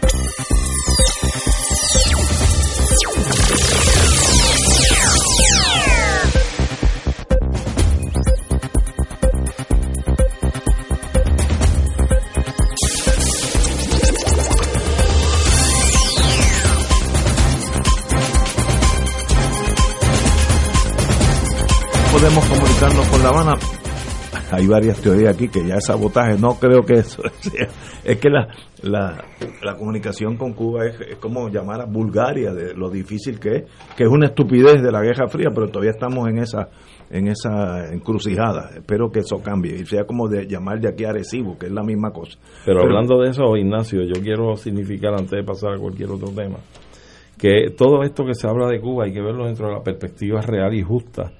Podemos 22.11 22.45
comunicarnos 22.45 23.07
con 23.07 23.23
La 23.23 23.29
Habana. 23.29 23.53
Hay 24.51 24.67
varias 24.67 24.99
teorías 24.99 25.33
aquí 25.33 25.47
que 25.47 25.65
ya 25.65 25.75
es 25.75 25.85
sabotaje, 25.85 26.37
no 26.37 26.55
creo 26.55 26.81
que 26.81 26.95
eso 26.95 27.23
sea. 27.39 27.67
Es 28.03 28.17
que 28.17 28.29
la, 28.29 28.49
la, 28.83 29.23
la 29.63 29.77
comunicación 29.77 30.35
con 30.35 30.53
Cuba 30.53 30.87
es, 30.87 31.17
como 31.17 31.47
llamar 31.47 31.81
a 31.81 31.85
Bulgaria 31.85 32.53
de 32.53 32.73
lo 32.73 32.89
difícil 32.89 33.39
que 33.39 33.49
es, 33.49 33.63
que 33.95 34.03
es 34.03 34.09
una 34.09 34.27
estupidez 34.27 34.81
de 34.81 34.91
la 34.91 35.01
Guerra 35.01 35.29
Fría, 35.29 35.49
pero 35.53 35.67
todavía 35.67 35.91
estamos 35.91 36.27
en 36.27 36.39
esa 36.39 36.69
en 37.09 37.27
esa 37.27 37.93
encrucijada. 37.93 38.71
Espero 38.75 39.09
que 39.09 39.19
eso 39.19 39.41
cambie 39.41 39.75
y 39.75 39.85
sea 39.85 40.03
como 40.03 40.27
de 40.27 40.45
llamar 40.47 40.79
de 40.79 40.89
aquí 40.89 41.05
a 41.05 41.09
Arecibo, 41.09 41.57
que 41.57 41.67
es 41.67 41.71
la 41.71 41.83
misma 41.83 42.11
cosa. 42.11 42.37
Pero, 42.65 42.81
hablando 42.81 43.21
de 43.21 43.29
eso, 43.29 43.55
Ignacio, 43.55 44.01
yo 44.03 44.21
quiero 44.21 44.55
significar 44.55 45.13
antes 45.13 45.31
de 45.31 45.43
pasar 45.43 45.73
a 45.73 45.77
cualquier 45.77 46.09
otro 46.09 46.29
tema, 46.29 46.57
que 47.37 47.73
todo 47.77 48.03
esto 48.03 48.25
que 48.25 48.33
se 48.33 48.47
habla 48.47 48.67
de 48.67 48.81
Cuba 48.81 49.05
hay 49.05 49.13
que 49.13 49.21
verlo 49.21 49.45
dentro 49.45 49.67
de 49.67 49.73
la 49.73 49.83
perspectiva 49.83 50.41
real 50.41 50.73
y 50.73 50.81
justa 50.81 51.31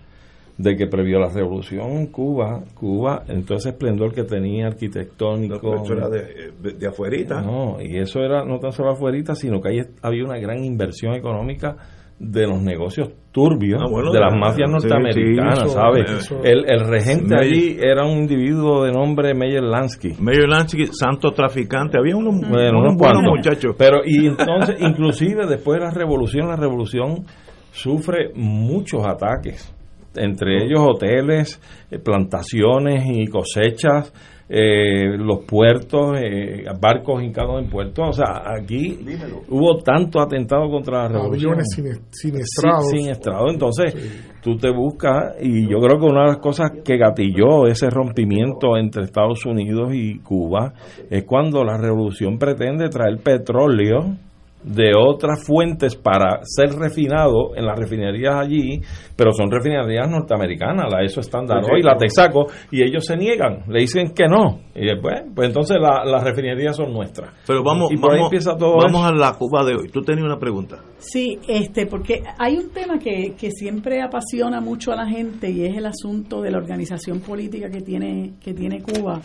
de 0.58 0.76
que 0.76 0.88
previo 0.88 1.18
a 1.18 1.22
la 1.22 1.30
revolución 1.30 1.92
en 1.92 2.08
Cuba, 2.08 2.64
Cuba, 2.76 3.24
entonces 3.28 3.74
esplendor 3.74 4.14
que 4.14 4.24
tenía 4.24 4.68
arquitectónico. 4.68 5.76
eso 5.76 5.94
era 5.94 6.10
de, 6.10 6.74
de, 6.78 6.88
afuerita. 6.88 7.42
No, 7.42 7.78
y 7.82 7.98
eso 7.98 8.20
era 8.20 8.46
no 8.46 8.60
tan 8.60 8.72
solo 8.72 8.92
afuerita, 8.92 9.36
sino 9.36 9.62
que 9.62 9.70
ahí 9.70 9.82
había 10.02 10.24
una 10.24 10.38
gran 10.38 10.64
inversión 10.64 11.14
económica 11.14 11.76
de 12.22 12.46
los 12.46 12.62
negocios 12.62 13.10
turbios 13.32 13.82
ah, 13.82 14.12
de 14.14 14.20
las 14.20 14.38
mafias 14.38 14.70
norteamericanas, 14.70 15.72
¿sabes? 15.72 16.32
El, 16.44 16.66
el, 16.70 16.88
regente 16.88 17.36
allí 17.36 17.78
era 17.82 18.06
un 18.06 18.20
individuo 18.20 18.84
de 18.84 18.92
nombre 18.92 19.34
Meyer 19.34 19.64
Lansky. 19.64 20.18
Meyer 20.20 20.48
Lansky, 20.48 20.86
santo 20.92 21.32
traficante, 21.32 21.98
había 21.98 22.16
unos, 22.16 22.36
unos 22.36 22.96
buenos 22.96 23.24
muchachos. 23.24 23.76
Pero 23.76 24.02
y 24.06 24.28
entonces, 24.28 24.76
inclusive 24.80 25.48
después 25.48 25.80
de 25.80 25.86
la 25.86 25.92
revolución, 25.92 26.48
la 26.48 26.58
revolución 26.58 27.26
sufre 27.72 28.32
muchos 28.36 29.04
ataques 29.04 29.74
entre 30.16 30.66
ellos 30.66 30.80
hoteles, 30.80 31.62
eh, 31.90 32.00
plantaciones 32.00 33.06
y 33.08 33.28
cosechas, 33.28 34.14
eh, 34.54 35.18
los 35.18 35.46
puertos, 35.46 36.18
eh, 36.22 36.66
barcos 36.78 37.24
hincados 37.24 37.64
en 37.64 37.70
puertos. 37.70 38.10
O 38.10 38.12
sea, 38.12 38.44
aquí 38.60 39.00
hubo 39.48 39.78
tanto 39.78 40.20
atentado 40.20 40.70
contra 40.70 41.04
la 41.04 41.08
revolución. 41.08 41.54
Aviones 41.54 42.02
siniestrados. 42.12 42.90
Siniestrado. 42.90 43.50
Entonces, 43.50 43.96
tú 44.44 44.58
te 44.58 44.70
buscas, 44.70 45.36
y 45.42 45.70
yo 45.70 45.78
creo 45.80 45.98
que 46.00 46.06
una 46.06 46.24
de 46.24 46.28
las 46.32 46.40
cosas 46.40 46.72
que 46.84 46.98
gatilló 46.98 47.66
ese 47.68 47.90
rompimiento 47.90 48.76
entre 48.76 49.04
Estados 49.04 49.46
Unidos 49.46 49.94
y 49.94 50.20
Cuba 50.20 50.74
es 51.10 51.24
cuando 51.24 51.64
la 51.64 51.78
revolución 51.78 52.38
pretende 52.38 52.90
traer 52.90 53.20
petróleo 53.24 54.18
de 54.64 54.92
otras 54.98 55.46
fuentes 55.46 55.96
para 55.96 56.40
ser 56.44 56.72
refinado 56.78 57.56
en 57.56 57.66
las 57.66 57.78
refinerías 57.78 58.36
allí, 58.36 58.82
pero 59.16 59.32
son 59.32 59.50
refinerías 59.52 60.10
norteamericanas, 60.10 60.92
la 60.92 61.04
ESO 61.04 61.22
Standard 61.22 61.64
Oil, 61.72 61.84
la 61.84 61.98
Texaco, 61.98 62.48
y 62.72 62.84
ellos 62.84 63.06
se 63.06 63.18
niegan, 63.18 63.64
le 63.68 63.82
dicen 63.82 64.14
que 64.14 64.26
no. 64.28 64.60
Y 64.76 64.86
después, 64.86 65.24
pues 65.36 65.48
entonces 65.48 65.78
las 65.80 66.24
refinerías 66.24 66.76
son 66.76 66.94
nuestras. 66.94 67.34
Pero 67.46 67.64
vamos, 67.64 67.92
y 67.92 67.98
por 67.98 68.12
ahí 68.12 68.20
vamos, 68.20 68.32
empieza 68.32 68.56
todo 68.56 68.78
vamos 68.78 69.02
eso. 69.02 69.06
a 69.06 69.12
la 69.12 69.34
Cuba 69.34 69.64
de 69.66 69.76
hoy. 69.76 69.90
Tú 69.90 70.02
tenías 70.02 70.26
una 70.26 70.40
pregunta. 70.40 70.78
Sí, 70.98 71.40
este, 71.48 71.88
porque 71.88 72.24
hay 72.38 72.58
un 72.58 72.70
tema 72.70 73.00
que, 73.00 73.34
que 73.38 73.52
siempre 73.52 74.02
apasiona 74.02 74.62
mucho 74.62 74.92
a 74.92 74.96
la 74.96 75.08
gente 75.08 75.50
y 75.50 75.66
es 75.66 75.76
el 75.76 75.86
asunto 75.86 76.42
de 76.42 76.52
la 76.52 76.58
organización 76.58 77.20
política 77.22 77.70
que 77.70 77.82
tiene, 77.82 78.34
que 78.42 78.54
tiene 78.54 78.82
Cuba 78.82 79.22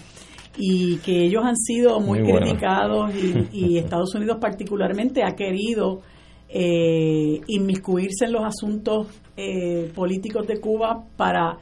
y 0.56 0.96
que 0.98 1.26
ellos 1.26 1.44
han 1.44 1.56
sido 1.56 2.00
muy, 2.00 2.20
Muy 2.20 2.30
bueno. 2.32 2.46
criticados 2.46 3.14
y, 3.14 3.48
y 3.52 3.78
Estados 3.78 4.14
Unidos 4.14 4.38
particularmente 4.40 5.22
ha 5.22 5.34
querido 5.34 6.00
eh, 6.48 7.40
inmiscuirse 7.48 8.24
en 8.26 8.32
los 8.32 8.44
asuntos 8.44 9.08
eh, 9.36 9.90
políticos 9.94 10.46
de 10.46 10.60
Cuba 10.60 11.04
para 11.16 11.58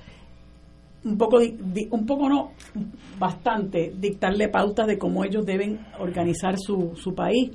un 1.05 1.19
poco, 1.19 1.39
un 1.39 2.07
poco 2.07 2.29
no, 2.29 2.53
bastante, 3.19 3.93
dictarle 3.99 4.49
pautas 4.49 4.87
de 4.87 4.99
cómo 4.99 5.25
ellos 5.25 5.45
deben 5.45 5.81
organizar 5.99 6.57
su, 6.59 6.93
su 6.97 7.15
país. 7.15 7.51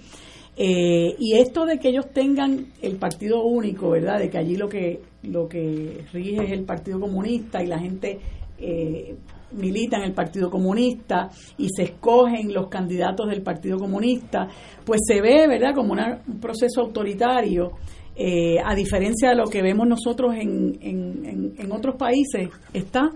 Eh, 0.55 1.15
y 1.17 1.37
esto 1.37 1.65
de 1.65 1.79
que 1.79 1.89
ellos 1.89 2.11
tengan 2.13 2.67
el 2.81 2.97
partido 2.97 3.43
único, 3.43 3.91
¿verdad? 3.91 4.19
De 4.19 4.29
que 4.29 4.37
allí 4.37 4.55
lo 4.55 4.67
que 4.67 5.01
lo 5.23 5.47
que 5.47 6.03
rige 6.13 6.43
es 6.43 6.51
el 6.51 6.63
Partido 6.63 6.99
Comunista 6.99 7.63
y 7.63 7.67
la 7.67 7.79
gente 7.79 8.19
eh, 8.57 9.15
milita 9.53 9.97
en 9.97 10.03
el 10.03 10.13
Partido 10.13 10.49
Comunista 10.49 11.29
y 11.57 11.67
se 11.75 11.83
escogen 11.83 12.53
los 12.53 12.67
candidatos 12.69 13.29
del 13.29 13.41
Partido 13.41 13.77
Comunista, 13.77 14.47
pues 14.85 15.01
se 15.07 15.21
ve, 15.21 15.47
¿verdad?, 15.47 15.73
como 15.75 15.93
una- 15.93 16.21
un 16.27 16.39
proceso 16.39 16.81
autoritario, 16.81 17.71
eh, 18.15 18.57
a 18.63 18.75
diferencia 18.75 19.29
de 19.29 19.35
lo 19.35 19.45
que 19.45 19.61
vemos 19.61 19.87
nosotros 19.87 20.33
en, 20.35 20.77
en, 20.81 21.25
en- 21.25 21.53
en 21.57 21.71
otros 21.71 21.95
países. 21.95 22.49
¿Está? 22.73 23.09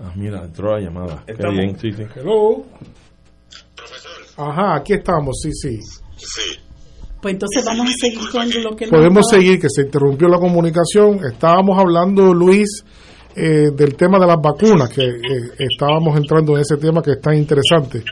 Ah, 0.00 0.12
mira, 0.16 0.42
entró 0.44 0.72
la 0.72 0.80
llamada. 0.80 1.22
Qué 1.26 1.34
bien, 1.50 1.78
sí, 1.78 1.92
sí. 1.92 2.02
Hello. 2.16 2.64
Ajá, 4.36 4.76
aquí 4.76 4.94
estamos, 4.94 5.36
sí, 5.40 5.50
sí. 5.52 5.78
Pues 7.22 7.34
entonces 7.34 7.64
vamos 7.64 7.86
a 7.88 7.92
seguir 7.98 8.28
con 8.30 8.62
lo 8.62 8.76
que 8.76 8.86
Podemos 8.88 9.28
seguir, 9.30 9.58
que 9.60 9.68
se 9.70 9.82
interrumpió 9.82 10.28
la 10.28 10.38
comunicación. 10.38 11.20
Estábamos 11.24 11.78
hablando, 11.78 12.34
Luis, 12.34 12.84
eh, 13.36 13.70
del 13.72 13.96
tema 13.96 14.18
de 14.18 14.26
las 14.26 14.36
vacunas, 14.40 14.88
que 14.90 15.02
eh, 15.04 15.50
estábamos 15.58 16.16
entrando 16.16 16.54
en 16.56 16.62
ese 16.62 16.76
tema 16.76 17.02
que 17.02 17.12
es 17.12 17.20
tan 17.20 17.34
interesante. 17.36 18.02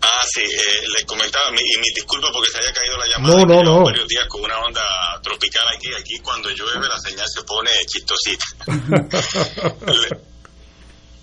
Ah, 0.00 0.22
sí, 0.30 0.40
eh, 0.42 0.82
les 0.94 1.04
comentaba, 1.04 1.50
mi- 1.50 1.58
y 1.60 1.78
mi 1.80 1.88
disculpa 1.94 2.28
porque 2.32 2.50
se 2.50 2.58
haya 2.58 2.72
caído 2.72 2.96
la 2.98 3.06
llamada. 3.06 3.34
No, 3.34 3.46
no, 3.46 3.62
no. 3.62 3.84
varios 3.84 4.06
días 4.08 4.26
con 4.28 4.44
una 4.44 4.58
onda 4.60 4.82
tropical 5.22 5.64
aquí. 5.74 5.88
Aquí 5.98 6.18
cuando 6.22 6.48
llueve 6.50 6.86
la 6.88 6.98
señal 7.00 7.26
se 7.28 7.42
pone 7.42 7.70
chistosita. 7.86 8.44
Le- 9.86 10.36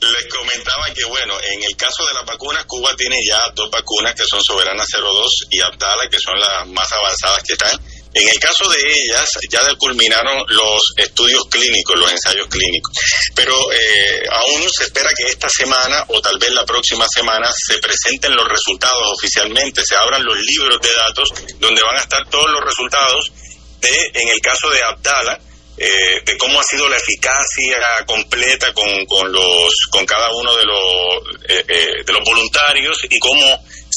les 0.03 0.25
comentaba 0.27 0.83
que, 0.93 1.05
bueno, 1.05 1.33
en 1.47 1.63
el 1.63 1.77
caso 1.77 2.03
de 2.05 2.13
las 2.15 2.25
vacunas, 2.25 2.65
Cuba 2.65 2.89
tiene 2.97 3.15
ya 3.25 3.39
dos 3.55 3.69
vacunas 3.71 4.13
que 4.13 4.23
son 4.25 4.41
Soberana 4.43 4.83
02 4.83 5.45
y 5.49 5.61
Abdala, 5.61 6.09
que 6.11 6.19
son 6.19 6.37
las 6.37 6.67
más 6.67 6.91
avanzadas 6.91 7.41
que 7.43 7.53
están. 7.53 7.79
En 8.13 8.27
el 8.27 8.39
caso 8.39 8.69
de 8.69 8.77
ellas, 8.77 9.27
ya 9.49 9.59
culminaron 9.77 10.43
los 10.49 10.81
estudios 10.97 11.43
clínicos, 11.49 11.99
los 11.99 12.11
ensayos 12.11 12.47
clínicos. 12.47 12.93
Pero 13.35 13.55
eh, 13.71 14.23
aún 14.31 14.69
se 14.71 14.83
espera 14.83 15.09
que 15.17 15.29
esta 15.29 15.49
semana 15.49 16.05
o 16.09 16.21
tal 16.21 16.37
vez 16.37 16.51
la 16.51 16.65
próxima 16.65 17.05
semana 17.13 17.49
se 17.51 17.79
presenten 17.79 18.35
los 18.35 18.47
resultados 18.47 19.13
oficialmente, 19.17 19.81
se 19.83 19.95
abran 19.95 20.23
los 20.23 20.37
libros 20.37 20.79
de 20.81 20.93
datos 20.93 21.29
donde 21.59 21.81
van 21.81 21.97
a 21.97 22.01
estar 22.01 22.29
todos 22.29 22.49
los 22.51 22.63
resultados 22.63 23.31
de, 23.81 24.11
en 24.13 24.29
el 24.29 24.39
caso 24.39 24.69
de 24.69 24.81
Abdala, 24.83 25.39
eh, 25.75 26.21
de 26.23 26.37
cómo 26.37 26.59
ha 26.59 26.63
sido 26.63 26.87
la 26.87 26.97
eficacia 26.97 28.05
completa 28.05 28.71
con, 28.73 29.05
con 29.07 29.31
los 29.31 29.73
con 29.89 30.05
cada 30.05 30.29
uno 30.31 30.55
de 30.55 30.65
los 30.65 31.39
eh, 31.49 31.65
eh, 31.67 32.03
de 32.05 32.13
los 32.13 32.23
voluntarios 32.23 32.95
y 33.09 33.17
cómo 33.17 33.43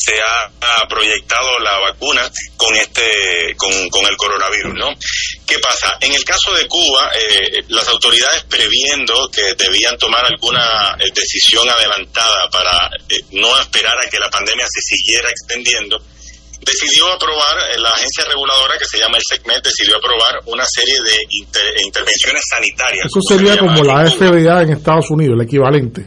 se 0.07 0.15
ha, 0.21 0.87
proyectado 0.89 1.59
la 1.59 1.79
vacuna 1.81 2.31
con 2.57 2.75
este 2.77 3.55
con, 3.57 3.91
con 3.91 4.07
el 4.07 4.17
coronavirus 4.17 4.75
no 4.75 4.89
qué 5.47 5.59
pasa 5.59 5.99
en 6.01 6.15
el 6.15 6.23
caso 6.25 6.55
de 6.55 6.67
Cuba 6.69 7.11
eh, 7.13 7.65
las 7.69 7.89
autoridades 7.89 8.45
previendo 8.45 9.29
que 9.31 9.55
debían 9.55 9.99
tomar 9.99 10.25
alguna 10.25 10.97
eh, 11.01 11.11
decisión 11.13 11.69
adelantada 11.69 12.49
para 12.51 12.89
eh, 13.09 13.21
no 13.33 13.59
esperar 13.61 13.95
a 13.99 14.09
que 14.09 14.19
la 14.19 14.31
pandemia 14.31 14.65
se 14.69 14.97
siguiera 14.97 15.29
extendiendo 15.29 16.01
decidió 16.61 17.13
aprobar, 17.13 17.59
eh, 17.75 17.79
la 17.79 17.91
agencia 17.91 18.25
reguladora 18.25 18.77
que 18.79 18.85
se 18.85 18.99
llama 18.99 19.19
el 19.19 19.23
SECMED 19.29 19.63
decidió 19.63 19.97
aprobar 19.97 20.41
una 20.47 20.65
serie 20.67 20.95
de 21.05 21.17
inter- 21.31 21.75
intervenciones 21.85 22.43
sanitarias. 22.49 23.07
Eso 23.07 23.21
se 23.23 23.37
sería 23.37 23.59
como 23.59 23.83
la. 23.85 24.11
FDA 24.11 24.63
en 24.63 24.71
Estados 24.71 25.11
Unidos, 25.11 25.37
el 25.39 25.47
equivalente. 25.47 26.03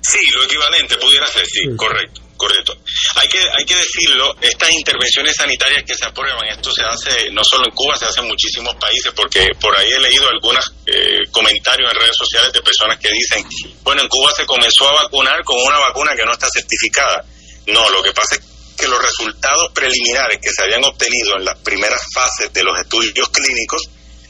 Sí, 0.00 0.18
lo 0.36 0.44
equivalente 0.44 0.96
pudiera 0.98 1.26
ser, 1.26 1.44
sí, 1.46 1.64
correcto, 1.76 2.20
correcto. 2.38 2.74
Hay 3.16 3.28
que, 3.28 3.38
hay 3.38 3.64
que 3.66 3.76
decirlo, 3.76 4.34
estas 4.40 4.70
intervenciones 4.70 5.34
sanitarias 5.36 5.82
que 5.86 5.94
se 5.94 6.06
aprueban, 6.06 6.48
esto 6.48 6.72
se 6.72 6.82
hace 6.82 7.30
no 7.30 7.44
solo 7.44 7.64
en 7.66 7.74
Cuba, 7.74 7.98
se 7.98 8.06
hace 8.06 8.20
en 8.20 8.28
muchísimos 8.28 8.74
países, 8.76 9.12
porque 9.14 9.50
por 9.60 9.76
ahí 9.76 9.90
he 9.92 10.00
leído 10.00 10.28
algunos 10.28 10.64
comentarios 11.30 11.92
en 11.92 12.00
redes 12.00 12.16
sociales 12.16 12.52
de 12.52 12.62
personas 12.62 12.98
que 12.98 13.10
dicen, 13.10 13.44
bueno, 13.82 14.02
en 14.02 14.08
Cuba 14.08 14.32
se 14.34 14.46
comenzó 14.46 14.88
a 14.88 15.02
vacunar 15.02 15.44
con 15.44 15.60
una 15.60 15.78
vacuna 15.78 16.14
que 16.16 16.24
no 16.24 16.32
está 16.32 16.48
certificada. 16.48 17.24
No, 17.66 17.90
lo 17.90 18.02
que 18.02 18.12
pasa 18.12 18.36
es 18.36 18.42
que 18.78 18.88
los 18.88 19.02
resultados 19.02 19.72
preliminares 19.74 20.38
que 20.40 20.50
se 20.50 20.62
habían 20.62 20.84
obtenido 20.84 21.36
en 21.36 21.44
las 21.44 21.58
primeras 21.58 22.00
fases 22.14 22.52
de 22.52 22.62
los 22.62 22.78
estudios 22.78 23.28
clínicos 23.32 23.82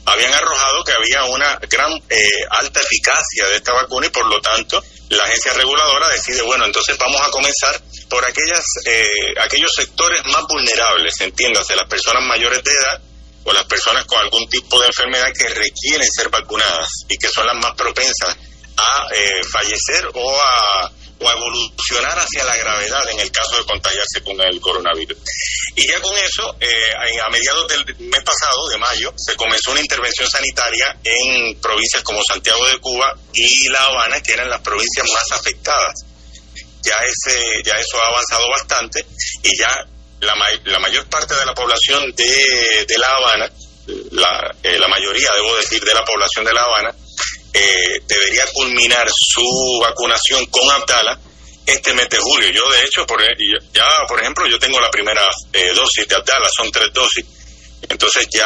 habían 0.09 0.33
arrojado 0.33 0.83
que 0.83 0.91
había 0.91 1.25
una 1.25 1.59
gran 1.69 1.91
eh, 2.09 2.29
alta 2.49 2.81
eficacia 2.81 3.47
de 3.47 3.57
esta 3.57 3.73
vacuna 3.73 4.07
y 4.07 4.09
por 4.09 4.25
lo 4.25 4.41
tanto 4.41 4.83
la 5.09 5.23
agencia 5.23 5.53
reguladora 5.53 6.09
decide, 6.09 6.41
bueno, 6.43 6.65
entonces 6.65 6.97
vamos 6.97 7.21
a 7.21 7.31
comenzar 7.31 7.81
por 8.09 8.23
aquellas 8.25 8.63
eh, 8.85 9.33
aquellos 9.41 9.71
sectores 9.75 10.23
más 10.25 10.43
vulnerables, 10.47 11.13
entiéndase, 11.21 11.75
las 11.75 11.87
personas 11.87 12.23
mayores 12.23 12.63
de 12.63 12.71
edad 12.71 13.01
o 13.43 13.53
las 13.53 13.65
personas 13.65 14.05
con 14.05 14.19
algún 14.19 14.47
tipo 14.49 14.79
de 14.79 14.87
enfermedad 14.87 15.31
que 15.33 15.47
requieren 15.47 16.07
ser 16.11 16.29
vacunadas 16.29 16.87
y 17.07 17.17
que 17.17 17.29
son 17.29 17.45
las 17.47 17.55
más 17.55 17.73
propensas 17.75 18.37
a 18.77 19.07
eh, 19.13 19.43
fallecer 19.43 20.09
o 20.13 20.41
a, 20.41 20.91
o 21.19 21.29
a 21.29 21.33
evolucionar 21.33 22.17
hacia 22.17 22.45
la 22.45 22.55
gravedad 22.55 23.09
en 23.11 23.19
el 23.19 23.31
caso 23.31 23.57
de 23.57 23.65
contagiarse 23.65 24.23
con 24.23 24.39
el 24.41 24.59
coronavirus. 24.61 25.17
Y 25.75 25.87
ya 25.87 26.01
con 26.01 26.15
eso, 26.17 26.55
eh, 26.59 27.21
a 27.25 27.29
mediados 27.29 27.67
del 27.67 27.85
mes 27.99 28.23
pasado, 28.23 28.67
de 28.69 28.77
mayo, 28.77 29.13
se 29.17 29.35
comenzó 29.35 29.71
una 29.71 29.81
intervención 29.81 30.27
sanitaria 30.29 30.97
en 31.03 31.59
provincias 31.61 32.03
como 32.03 32.21
Santiago 32.23 32.65
de 32.67 32.79
Cuba 32.79 33.15
y 33.33 33.67
La 33.69 33.79
Habana, 33.79 34.21
que 34.21 34.33
eran 34.33 34.49
las 34.49 34.61
provincias 34.61 35.05
más 35.13 35.39
afectadas. 35.39 36.05
Ya, 36.81 36.95
ese, 37.05 37.61
ya 37.65 37.75
eso 37.75 38.01
ha 38.01 38.07
avanzado 38.07 38.49
bastante 38.49 39.05
y 39.43 39.57
ya 39.57 39.85
la, 40.21 40.33
la 40.63 40.79
mayor 40.79 41.07
parte 41.09 41.35
de 41.35 41.45
la 41.45 41.53
población 41.53 42.13
de, 42.15 42.85
de 42.87 42.97
La 42.97 43.07
Habana, 43.07 43.51
la, 44.11 44.55
eh, 44.63 44.79
la 44.79 44.87
mayoría, 44.87 45.29
debo 45.35 45.55
decir, 45.57 45.83
de 45.83 45.93
la 45.93 46.05
población 46.05 46.45
de 46.45 46.53
La 46.53 46.61
Habana, 46.61 46.95
eh, 47.53 48.01
debería 48.07 48.43
culminar 48.53 49.07
su 49.09 49.79
vacunación 49.81 50.45
con 50.47 50.69
Abdala 50.69 51.19
este 51.65 51.93
mes 51.93 52.09
de 52.09 52.17
julio. 52.17 52.49
Yo, 52.49 52.69
de 52.71 52.83
hecho, 52.83 53.05
por, 53.05 53.21
e- 53.21 53.35
ya, 53.73 53.85
por 54.07 54.19
ejemplo, 54.19 54.47
yo 54.47 54.57
tengo 54.59 54.79
la 54.79 54.89
primera 54.89 55.21
eh, 55.53 55.71
dosis 55.73 56.07
de 56.07 56.15
Abdala, 56.15 56.49
son 56.55 56.71
tres 56.71 56.89
dosis. 56.93 57.25
Entonces 57.87 58.27
ya 58.29 58.45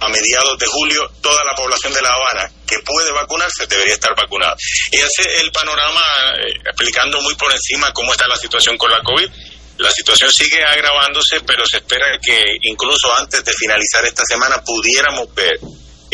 a 0.00 0.08
mediados 0.08 0.58
de 0.58 0.66
julio 0.66 1.08
toda 1.20 1.42
la 1.44 1.54
población 1.54 1.92
de 1.94 2.02
La 2.02 2.12
Habana 2.12 2.50
que 2.66 2.78
puede 2.80 3.12
vacunarse 3.12 3.66
debería 3.66 3.94
estar 3.94 4.14
vacunada. 4.16 4.56
Y 4.90 4.96
ese 4.96 5.22
es 5.22 5.40
el 5.42 5.52
panorama 5.52 6.02
eh, 6.38 6.52
explicando 6.66 7.20
muy 7.20 7.34
por 7.36 7.52
encima 7.52 7.92
cómo 7.92 8.12
está 8.12 8.26
la 8.26 8.36
situación 8.36 8.76
con 8.76 8.90
la 8.90 9.00
COVID. 9.02 9.28
La 9.78 9.90
situación 9.90 10.30
sigue 10.32 10.62
agravándose, 10.62 11.40
pero 11.46 11.64
se 11.66 11.78
espera 11.78 12.06
que 12.22 12.44
incluso 12.62 13.08
antes 13.16 13.44
de 13.44 13.52
finalizar 13.54 14.04
esta 14.04 14.24
semana 14.24 14.62
pudiéramos 14.62 15.32
ver, 15.34 15.58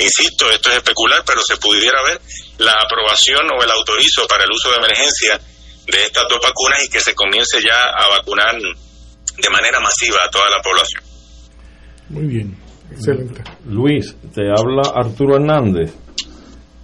insisto, 0.02 0.50
esto 0.50 0.70
es 0.70 0.76
especular, 0.76 1.22
pero 1.26 1.40
se 1.46 1.56
pudiera 1.56 2.02
ver 2.02 2.20
la 2.58 2.72
aprobación 2.72 3.42
o 3.50 3.62
el 3.62 3.70
autorizo 3.70 4.26
para 4.26 4.44
el 4.44 4.50
uso 4.50 4.70
de 4.70 4.76
emergencia 4.76 5.40
de 5.86 6.02
estas 6.02 6.24
dos 6.28 6.38
vacunas 6.42 6.84
y 6.84 6.90
que 6.90 7.00
se 7.00 7.14
comience 7.14 7.58
ya 7.62 7.90
a 7.96 8.08
vacunar 8.18 8.54
de 8.54 9.50
manera 9.50 9.78
masiva 9.80 10.18
a 10.24 10.30
toda 10.30 10.50
la 10.50 10.62
población. 10.62 11.02
Muy 12.10 12.26
bien, 12.26 12.56
excelente. 12.90 13.42
Luis, 13.66 14.16
te 14.34 14.48
habla 14.48 14.92
Arturo 14.94 15.36
Hernández. 15.36 15.92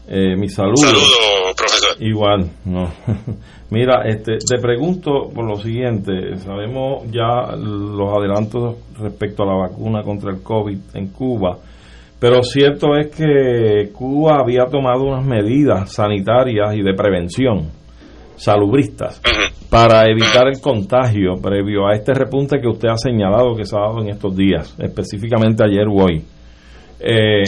Eh, 0.06 0.36
mi 0.36 0.48
saludo. 0.48 0.76
Saludo, 0.76 1.54
profesor. 1.56 1.96
Igual, 1.98 2.50
no. 2.66 2.92
Mira, 3.70 4.02
este, 4.04 4.36
te 4.36 4.60
pregunto 4.60 5.30
por 5.34 5.46
lo 5.46 5.56
siguiente. 5.56 6.36
Sabemos 6.38 7.04
ya 7.10 7.56
los 7.56 8.12
adelantos 8.16 8.76
respecto 8.98 9.42
a 9.42 9.46
la 9.46 9.54
vacuna 9.54 10.02
contra 10.02 10.30
el 10.30 10.42
COVID 10.42 10.78
en 10.94 11.08
Cuba, 11.08 11.58
pero 12.24 12.42
cierto 12.42 12.96
es 12.96 13.14
que 13.14 13.92
Cuba 13.92 14.38
había 14.40 14.64
tomado 14.64 15.04
unas 15.04 15.26
medidas 15.26 15.92
sanitarias 15.92 16.74
y 16.74 16.80
de 16.80 16.94
prevención 16.94 17.68
salubristas 18.34 19.20
para 19.68 20.04
evitar 20.10 20.48
el 20.48 20.58
contagio 20.58 21.34
previo 21.34 21.86
a 21.86 21.92
este 21.92 22.14
repunte 22.14 22.62
que 22.62 22.66
usted 22.66 22.88
ha 22.88 22.96
señalado 22.96 23.54
que 23.54 23.66
se 23.66 23.76
ha 23.76 23.80
dado 23.80 24.00
en 24.00 24.08
estos 24.08 24.34
días, 24.34 24.74
específicamente 24.78 25.64
ayer 25.66 25.86
o 25.86 26.02
hoy. 26.02 26.24
Eh, 26.98 27.42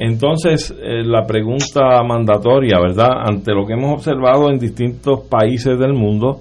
entonces, 0.00 0.72
eh, 0.72 1.04
la 1.04 1.24
pregunta 1.24 2.02
mandatoria, 2.02 2.80
¿verdad? 2.80 3.10
Ante 3.30 3.52
lo 3.52 3.64
que 3.64 3.74
hemos 3.74 3.92
observado 3.92 4.50
en 4.50 4.58
distintos 4.58 5.20
países 5.28 5.78
del 5.78 5.92
mundo, 5.92 6.40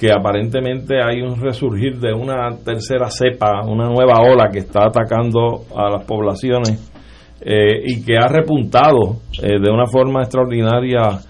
que 0.00 0.10
aparentemente 0.10 0.94
hay 1.04 1.20
un 1.20 1.38
resurgir 1.38 1.98
de 1.98 2.14
una 2.14 2.56
tercera 2.64 3.10
cepa, 3.10 3.66
una 3.66 3.86
nueva 3.90 4.18
ola 4.22 4.48
que 4.50 4.60
está 4.60 4.86
atacando 4.86 5.66
a 5.76 5.90
las 5.90 6.06
poblaciones 6.06 6.94
eh, 7.40 7.82
y 7.84 8.04
que 8.04 8.16
ha 8.16 8.28
repuntado 8.28 9.18
de 9.40 9.70
una 9.70 9.86
forma 9.86 10.22
extraordinaria 10.22 11.20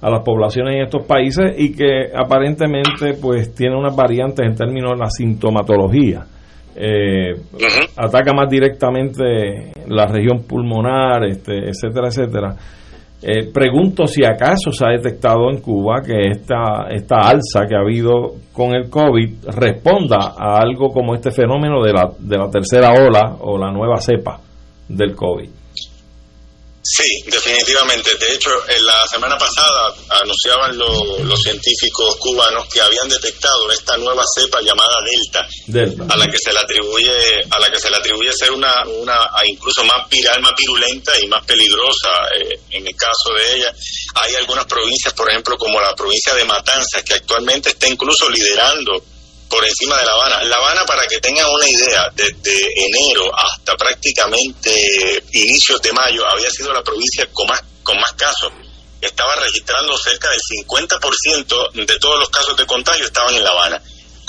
a 0.00 0.10
las 0.10 0.22
poblaciones 0.22 0.76
en 0.76 0.82
estos 0.82 1.04
países 1.06 1.54
y 1.58 1.72
que 1.72 2.10
aparentemente 2.14 3.14
pues 3.20 3.54
tiene 3.54 3.76
unas 3.76 3.96
variantes 3.96 4.46
en 4.46 4.54
términos 4.54 4.92
de 4.92 4.98
la 4.98 5.10
sintomatología. 5.10 6.24
Eh, 6.76 7.34
ataca 7.96 8.32
más 8.32 8.48
directamente 8.48 9.72
la 9.88 10.06
región 10.06 10.44
pulmonar, 10.46 11.24
este, 11.24 11.70
etcétera, 11.70 12.08
etcétera. 12.08 12.54
Eh, 13.20 13.50
pregunto 13.52 14.06
si 14.06 14.24
acaso 14.24 14.70
se 14.70 14.86
ha 14.86 14.90
detectado 14.90 15.50
en 15.50 15.60
Cuba 15.60 16.02
que 16.06 16.30
esta, 16.30 16.86
esta 16.88 17.16
alza 17.16 17.66
que 17.68 17.74
ha 17.74 17.80
habido 17.80 18.34
con 18.52 18.76
el 18.76 18.88
COVID 18.88 19.48
responda 19.56 20.34
a 20.38 20.60
algo 20.60 20.90
como 20.90 21.16
este 21.16 21.32
fenómeno 21.32 21.82
de 21.82 21.92
la, 21.92 22.08
de 22.16 22.38
la 22.38 22.48
tercera 22.48 22.92
ola 22.92 23.38
o 23.40 23.58
la 23.58 23.72
nueva 23.72 23.96
cepa 23.96 24.38
del 24.88 25.14
COVID. 25.14 25.48
Sí, 26.90 27.22
definitivamente. 27.26 28.16
De 28.16 28.32
hecho, 28.32 28.50
en 28.66 28.86
la 28.86 29.06
semana 29.06 29.36
pasada 29.36 29.94
anunciaban 30.22 30.78
los 30.78 31.42
científicos 31.42 32.16
cubanos 32.16 32.66
que 32.72 32.80
habían 32.80 33.08
detectado 33.08 33.70
esta 33.70 33.98
nueva 33.98 34.24
cepa 34.34 34.60
llamada 34.62 34.96
Delta, 35.66 36.04
a 36.08 36.16
la 36.16 36.26
que 36.26 36.38
se 36.38 36.50
le 36.50 36.60
atribuye 36.60 37.12
a 37.50 37.58
la 37.58 37.70
que 37.70 37.78
se 37.78 37.90
le 37.90 37.96
atribuye 37.96 38.32
ser 38.32 38.52
una, 38.52 38.72
una 38.86 39.18
incluso 39.44 39.84
más 39.84 40.08
viral, 40.08 40.40
más 40.40 40.52
virulenta 40.56 41.12
y 41.20 41.26
más 41.26 41.44
peligrosa. 41.44 42.08
Eh, 42.40 42.58
en 42.70 42.86
el 42.86 42.96
caso 42.96 43.34
de 43.36 43.56
ella, 43.56 43.74
hay 44.14 44.36
algunas 44.36 44.64
provincias, 44.64 45.12
por 45.12 45.28
ejemplo, 45.28 45.58
como 45.58 45.78
la 45.80 45.94
provincia 45.94 46.34
de 46.34 46.44
Matanzas, 46.44 47.02
que 47.02 47.14
actualmente 47.14 47.68
está 47.70 47.86
incluso 47.86 48.30
liderando 48.30 49.02
por 49.48 49.64
encima 49.64 49.96
de 49.96 50.04
La 50.04 50.12
Habana. 50.12 50.44
La 50.44 50.56
Habana, 50.56 50.84
para 50.84 51.06
que 51.06 51.18
tengan 51.20 51.46
una 51.48 51.68
idea, 51.68 52.10
desde 52.14 52.68
enero 52.86 53.30
hasta 53.34 53.76
prácticamente 53.76 55.22
inicios 55.32 55.80
de 55.82 55.92
mayo, 55.92 56.26
había 56.28 56.50
sido 56.50 56.72
la 56.72 56.82
provincia 56.82 57.26
con 57.32 57.46
más, 57.46 57.62
con 57.82 57.96
más 57.96 58.12
casos. 58.12 58.52
Estaba 59.00 59.34
registrando 59.36 59.96
cerca 59.96 60.28
del 60.30 60.40
50% 60.40 61.86
de 61.86 61.98
todos 61.98 62.18
los 62.18 62.28
casos 62.30 62.56
de 62.56 62.66
contagio 62.66 63.06
estaban 63.06 63.34
en 63.34 63.44
La 63.44 63.50
Habana. 63.50 63.82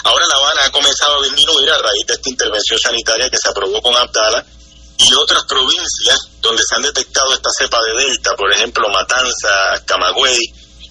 Ahora 0.03 0.25
La 0.27 0.35
Habana 0.35 0.61
ha 0.65 0.71
comenzado 0.71 1.19
a 1.19 1.23
disminuir 1.23 1.69
a 1.69 1.77
raíz 1.77 2.05
de 2.07 2.13
esta 2.13 2.29
intervención 2.29 2.79
sanitaria 2.79 3.29
que 3.29 3.37
se 3.37 3.49
aprobó 3.49 3.81
con 3.81 3.95
Abdala 3.95 4.45
y 4.97 5.13
otras 5.13 5.43
provincias 5.45 6.19
donde 6.39 6.61
se 6.63 6.75
han 6.75 6.81
detectado 6.83 7.33
esta 7.33 7.49
cepa 7.57 7.79
de 7.81 8.03
Delta, 8.03 8.35
por 8.35 8.51
ejemplo 8.51 8.87
Matanza, 8.89 9.83
Camagüey, 9.85 10.37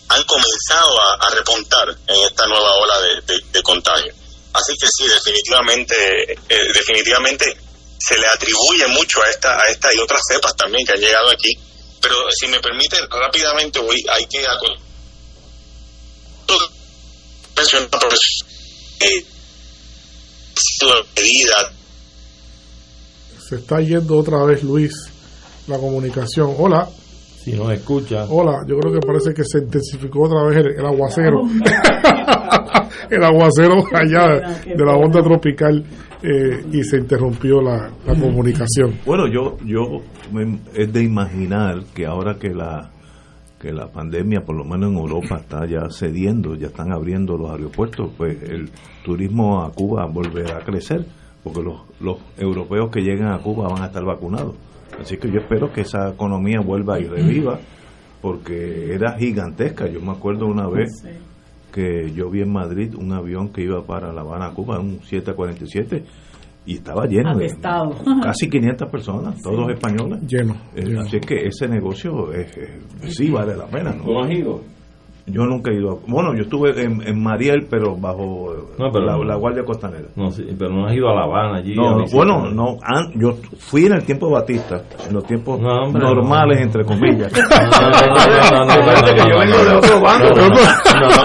han 0.09 0.25
comenzado 0.25 1.01
a, 1.01 1.31
repuntar 1.35 1.89
en 2.07 2.25
esta 2.25 2.47
nueva 2.47 2.75
ola 2.77 3.01
de 3.53 3.63
contagio. 3.63 4.13
Así 4.53 4.75
que 4.79 4.87
sí, 4.87 5.07
definitivamente, 5.07 6.33
eh, 6.33 6.73
definitivamente 6.73 7.45
se 7.99 8.19
le 8.19 8.27
atribuye 8.27 8.87
mucho 8.89 9.23
a 9.23 9.31
esta, 9.31 9.55
a 9.55 9.71
esta 9.71 9.93
y 9.95 9.99
otras 9.99 10.21
cepas 10.27 10.57
también 10.57 10.87
que 10.87 10.93
han 10.93 11.01
llegado 11.01 11.31
aquí. 11.31 11.57
Pero 12.01 12.17
si 12.31 12.47
me 12.49 12.61
permite, 12.61 12.97
rápidamente 13.09 13.79
voy, 13.81 14.05
hay 14.11 14.27
que 14.27 14.39
mencionar 17.57 17.89
eh, 19.01 19.25
medida. 21.17 21.73
Se 23.49 23.57
está 23.57 23.81
yendo 23.81 24.19
otra 24.19 24.45
vez 24.45 24.63
Luis 24.63 24.93
la 25.67 25.79
comunicación. 25.79 26.55
Hola. 26.59 26.89
Si 27.49 27.57
nos 27.57 27.73
escucha. 27.73 28.27
Hola, 28.29 28.63
yo 28.67 28.79
creo 28.79 28.93
que 28.93 29.07
parece 29.07 29.33
que 29.33 29.43
se 29.43 29.61
intensificó 29.61 30.25
otra 30.25 30.45
vez 30.45 30.67
el, 30.77 30.85
aguacero. 30.85 31.45
el 33.11 33.25
aguacero 33.25 33.85
allá 33.95 34.61
de 34.67 34.85
la 34.85 34.93
onda 34.93 35.23
tropical 35.23 35.83
eh, 36.23 36.63
y 36.71 36.83
se 36.83 36.99
interrumpió 36.99 37.63
la, 37.63 37.91
comunicación. 38.05 38.99
Bueno, 39.07 39.27
yo, 39.33 39.57
yo 39.65 40.03
es 40.75 40.93
de 40.93 41.03
imaginar 41.03 41.85
que 41.95 42.05
ahora 42.05 42.39
que 42.39 42.51
la 42.51 42.91
que 43.59 43.73
la 43.73 43.89
pandemia, 43.89 44.43
por 44.43 44.55
lo 44.55 44.65
menos 44.65 44.93
en 44.93 44.99
Europa, 44.99 45.39
está 45.41 45.67
ya 45.67 45.89
cediendo, 45.91 46.55
ya 46.55 46.69
están 46.69 46.93
abriendo 46.93 47.37
los 47.37 47.51
aeropuertos, 47.51 48.13
pues 48.17 48.41
el 48.43 48.71
turismo 49.05 49.65
a 49.65 49.73
Cuba 49.73 50.07
volverá 50.07 50.59
a 50.59 50.61
crecer, 50.61 51.05
porque 51.43 51.63
los, 51.63 51.81
los 51.99 52.19
europeos 52.37 52.89
que 52.93 53.01
llegan 53.01 53.33
a 53.33 53.39
Cuba 53.39 53.69
van 53.69 53.83
a 53.83 53.87
estar 53.87 54.05
vacunados. 54.05 54.55
Así 55.01 55.17
que 55.17 55.29
yo 55.31 55.41
espero 55.41 55.73
que 55.73 55.83
esa 55.83 56.11
economía 56.11 56.61
vuelva 56.61 56.99
y 56.99 57.05
reviva, 57.05 57.59
porque 58.21 58.93
era 58.93 59.17
gigantesca. 59.19 59.87
Yo 59.87 60.01
me 60.01 60.13
acuerdo 60.13 60.47
una 60.47 60.69
vez 60.69 60.89
que 61.73 62.11
yo 62.13 62.31
vi 62.31 62.43
en 62.43 62.53
Madrid 62.53 62.95
un 62.95 63.13
avión 63.13 63.51
que 63.53 63.63
iba 63.63 63.85
para 63.85 64.13
La 64.13 64.23
Habana, 64.23 64.53
Cuba, 64.55 64.81
un 64.81 65.01
747, 65.03 66.05
y 66.67 66.75
estaba 66.75 67.07
lleno 67.07 67.37
de 67.37 67.47
casi 68.23 68.49
500 68.49 68.91
personas, 68.91 69.43
todos 69.43 69.71
españoles. 69.71 70.21
Lleno, 70.27 70.55
eh, 70.75 70.97
Así 70.99 71.21
que 71.21 71.47
ese 71.47 71.69
negocio 71.69 72.33
es, 72.33 72.53
sí 73.09 73.31
vale 73.31 73.57
la 73.57 73.67
pena. 73.67 73.93
¿no? 73.93 74.23
has 74.23 74.31
ido? 74.31 74.63
Yo 75.31 75.45
nunca 75.45 75.71
he 75.71 75.75
ido. 75.75 76.01
bueno, 76.07 76.35
yo 76.35 76.43
estuve 76.43 76.71
en, 76.83 77.07
en 77.07 77.23
Mariel, 77.23 77.67
pero 77.69 77.97
bajo 77.97 78.55
la, 78.79 79.35
Guardia 79.37 79.65
Costanera. 79.65 80.09
No, 80.17 80.31
sí, 80.31 80.47
pero 80.59 80.71
no 80.71 80.87
has 80.87 80.95
ido 80.95 81.09
a 81.09 81.15
La 81.15 81.23
Habana 81.23 81.59
allí. 81.59 81.75
No, 81.75 82.05
bueno, 82.13 82.51
no. 82.51 82.79
yo 83.15 83.35
fui 83.59 83.87
en 83.87 83.93
el 83.93 84.05
tiempo 84.05 84.29
de 84.29 84.33
Batista, 84.35 84.83
en 85.07 85.15
los 85.15 85.25
tiempos 85.25 85.61
normales, 85.61 86.61
entre 86.61 86.85
comillas. 86.85 87.33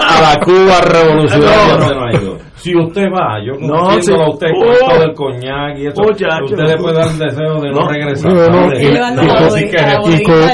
A 0.06 0.20
la 0.20 0.40
Cuba 0.44 0.80
revolucionaria 0.80 1.76
no 1.78 2.10
ido. 2.12 2.53
Si 2.64 2.74
usted 2.74 3.12
va, 3.12 3.36
yo 3.44 3.60
no, 3.60 3.76
a 3.76 3.96
usted 3.96 4.14
con 4.14 4.22
oh, 4.22 4.38
todo 4.88 5.04
el 5.04 5.12
coñac 5.12 5.76
y 5.76 5.86
eso, 5.86 6.00
usted 6.00 6.26
le 6.56 6.76
puede 6.78 6.96
dar 6.96 7.10
el 7.10 7.18
deseo 7.18 7.60
de 7.60 7.70
no, 7.70 7.86
regresar. 7.86 8.32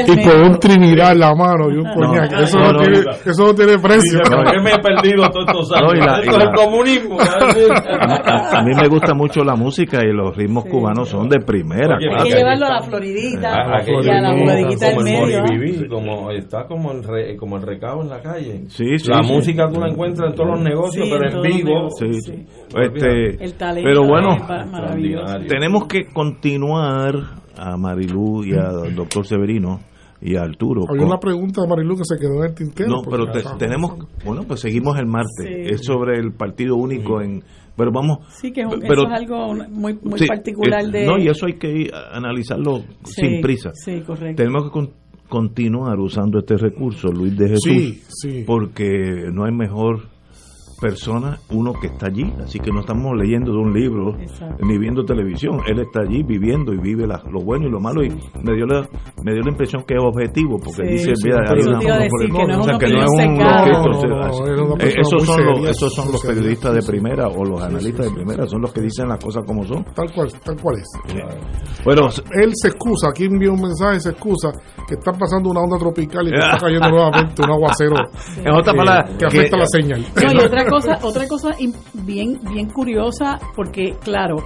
y, 0.08 0.20
con, 0.20 0.42
un 0.42 0.58
Trinidad 0.58 1.12
en 1.12 1.20
la 1.20 1.32
mano 1.36 1.70
y 1.70 1.76
un 1.76 1.86
coñac. 1.94 2.32
eso, 2.32 2.58
no, 2.58 2.80
tiene, 2.80 2.98
eso 3.24 3.46
no 3.46 3.54
tiene 3.54 3.78
precio. 3.78 4.18
¿Por 4.28 4.60
me 4.60 4.72
he 4.72 4.78
perdido 4.82 5.30
todos 5.30 5.46
estos 5.46 5.72
años? 5.72 6.18
Esto 6.18 6.36
es 6.36 6.44
el 6.46 6.52
comunismo. 6.52 7.16
a, 7.20 8.62
mí 8.64 8.72
me 8.74 8.88
gusta 8.88 9.14
mucho 9.14 9.44
la 9.44 9.54
música 9.54 10.00
y 10.02 10.12
los 10.12 10.36
ritmos 10.36 10.64
cubanos 10.64 11.10
son 11.10 11.28
de 11.28 11.38
primera. 11.38 11.96
Hay 11.96 12.28
que 12.28 12.38
llevarlo 12.38 12.66
a 12.66 12.70
la 12.70 12.82
Floridita 12.82 13.50
y 13.86 14.08
a 14.08 14.20
la 14.20 14.34
bodeguita 14.34 14.86
del 14.88 15.04
medio. 15.04 15.88
Como 15.88 16.32
está 16.32 16.64
como 16.66 16.90
el, 16.90 17.36
como 17.36 17.56
el 17.58 17.62
recado 17.62 18.02
en 18.02 18.08
la 18.08 18.20
calle. 18.20 18.64
La 19.06 19.22
música 19.22 19.68
tú 19.72 19.78
la 19.78 19.90
encuentras 19.90 20.30
en 20.30 20.34
todos 20.34 20.50
los 20.50 20.60
negocios, 20.60 21.06
pero 21.08 21.30
en 21.30 21.42
vivo 21.42 21.99
este, 22.06 23.38
pero 23.82 24.04
bueno, 24.06 24.36
tenemos 25.48 25.86
que 25.86 26.06
continuar 26.12 27.14
a 27.56 27.76
Marilú 27.76 28.44
y 28.44 28.54
al 28.54 28.94
doctor 28.94 29.26
Severino 29.26 29.80
y 30.22 30.36
a 30.36 30.42
Arturo. 30.42 30.84
Había 30.88 31.06
una 31.06 31.18
pregunta 31.18 31.62
de 31.62 31.68
Marilú 31.68 31.96
que 31.96 32.04
se 32.04 32.18
quedó 32.18 32.44
en 32.44 32.50
el 32.50 32.54
tintero. 32.54 32.88
No, 32.88 33.02
pero 33.02 33.26
tenemos, 33.58 33.96
bueno, 34.24 34.44
pues 34.46 34.60
seguimos 34.60 34.98
el 34.98 35.06
martes. 35.06 35.46
Es 35.46 35.84
sobre 35.84 36.18
el 36.18 36.32
partido 36.32 36.76
único 36.76 37.20
en 37.20 37.42
pero 37.76 37.92
vamos 37.92 38.18
sí 38.28 38.52
que 38.52 38.62
pero, 38.86 39.04
eso 39.04 39.06
es 39.06 39.20
algo 39.20 39.54
muy, 39.70 39.98
muy 40.02 40.26
particular 40.26 40.84
de 40.84 41.06
no 41.06 41.16
y 41.18 41.28
eso 41.28 41.46
hay 41.46 41.54
que 41.54 41.90
analizarlo 42.12 42.82
sin 43.04 43.40
prisa. 43.40 43.70
sí 43.72 44.02
correcto. 44.02 44.42
Tenemos 44.42 44.70
que 44.70 44.92
continuar 45.30 45.98
usando 45.98 46.40
este 46.40 46.58
recurso 46.58 47.08
Luis 47.08 47.38
de 47.38 47.48
Jesús 47.48 48.44
porque 48.46 49.30
no 49.32 49.44
hay 49.44 49.52
mejor 49.52 50.08
persona, 50.80 51.38
uno 51.50 51.72
que 51.74 51.88
está 51.88 52.06
allí, 52.06 52.32
así 52.42 52.58
que 52.58 52.70
no 52.70 52.80
estamos 52.80 53.12
leyendo 53.16 53.52
de 53.52 53.58
un 53.58 53.72
libro 53.72 54.16
ni 54.60 54.78
viendo 54.78 55.04
televisión, 55.04 55.60
él 55.66 55.80
está 55.80 56.00
allí 56.00 56.22
viviendo 56.22 56.72
y 56.72 56.78
vive 56.78 57.06
lo 57.06 57.40
bueno 57.40 57.66
y 57.66 57.70
lo 57.70 57.80
malo. 57.80 58.02
Y 58.02 58.08
me 58.08 58.54
dio 58.54 58.66
la 58.66 58.88
me 59.22 59.32
dio 59.32 59.42
la 59.42 59.50
impresión 59.50 59.82
que 59.86 59.94
es 59.94 60.00
objetivo 60.02 60.58
porque 60.58 60.82
dice 60.92 61.12
mira, 61.22 61.44
hay 61.48 61.60
una, 61.66 61.78
o 61.78 62.62
sea, 62.62 62.78
que 62.78 62.88
no 62.88 63.00
es 63.02 63.10
un 63.10 63.40
esos 64.80 65.24
son 65.24 65.44
los 65.44 65.68
esos 65.68 65.94
son 65.94 66.12
los 66.12 66.22
periodistas 66.24 66.74
de 66.74 66.82
primera 66.82 67.28
o 67.28 67.44
los 67.44 67.62
analistas 67.62 68.06
de 68.06 68.12
primera 68.12 68.46
son 68.46 68.62
los 68.62 68.72
que 68.72 68.80
dicen 68.80 69.08
las 69.08 69.22
cosas 69.22 69.44
como 69.46 69.64
son. 69.64 69.84
Tal 69.94 70.10
cual 70.12 70.32
tal 70.42 70.56
cual 70.60 70.76
es. 70.78 70.88
Bueno 71.84 72.08
él 72.32 72.52
se 72.54 72.68
excusa 72.68 73.08
aquí 73.10 73.24
envió 73.24 73.52
un 73.52 73.60
mensaje 73.60 74.00
se 74.00 74.10
excusa 74.10 74.50
que 74.88 74.94
está 74.94 75.12
pasando 75.12 75.50
una 75.50 75.60
onda 75.60 75.78
tropical 75.78 76.26
y 76.26 76.30
que 76.30 76.38
está 76.44 76.58
cayendo 76.58 76.88
nuevamente 76.88 77.42
un 77.42 77.50
aguacero 77.50 77.96
en 78.38 78.54
otra 78.54 78.72
palabra 78.72 79.04
que 79.18 79.26
afecta 79.26 79.56
la 79.56 79.66
señal 79.66 80.04
cosa, 80.70 80.98
otra 81.02 81.28
cosa 81.28 81.50
bien, 81.94 82.38
bien 82.52 82.68
curiosa, 82.70 83.38
porque 83.56 83.94
claro, 84.02 84.36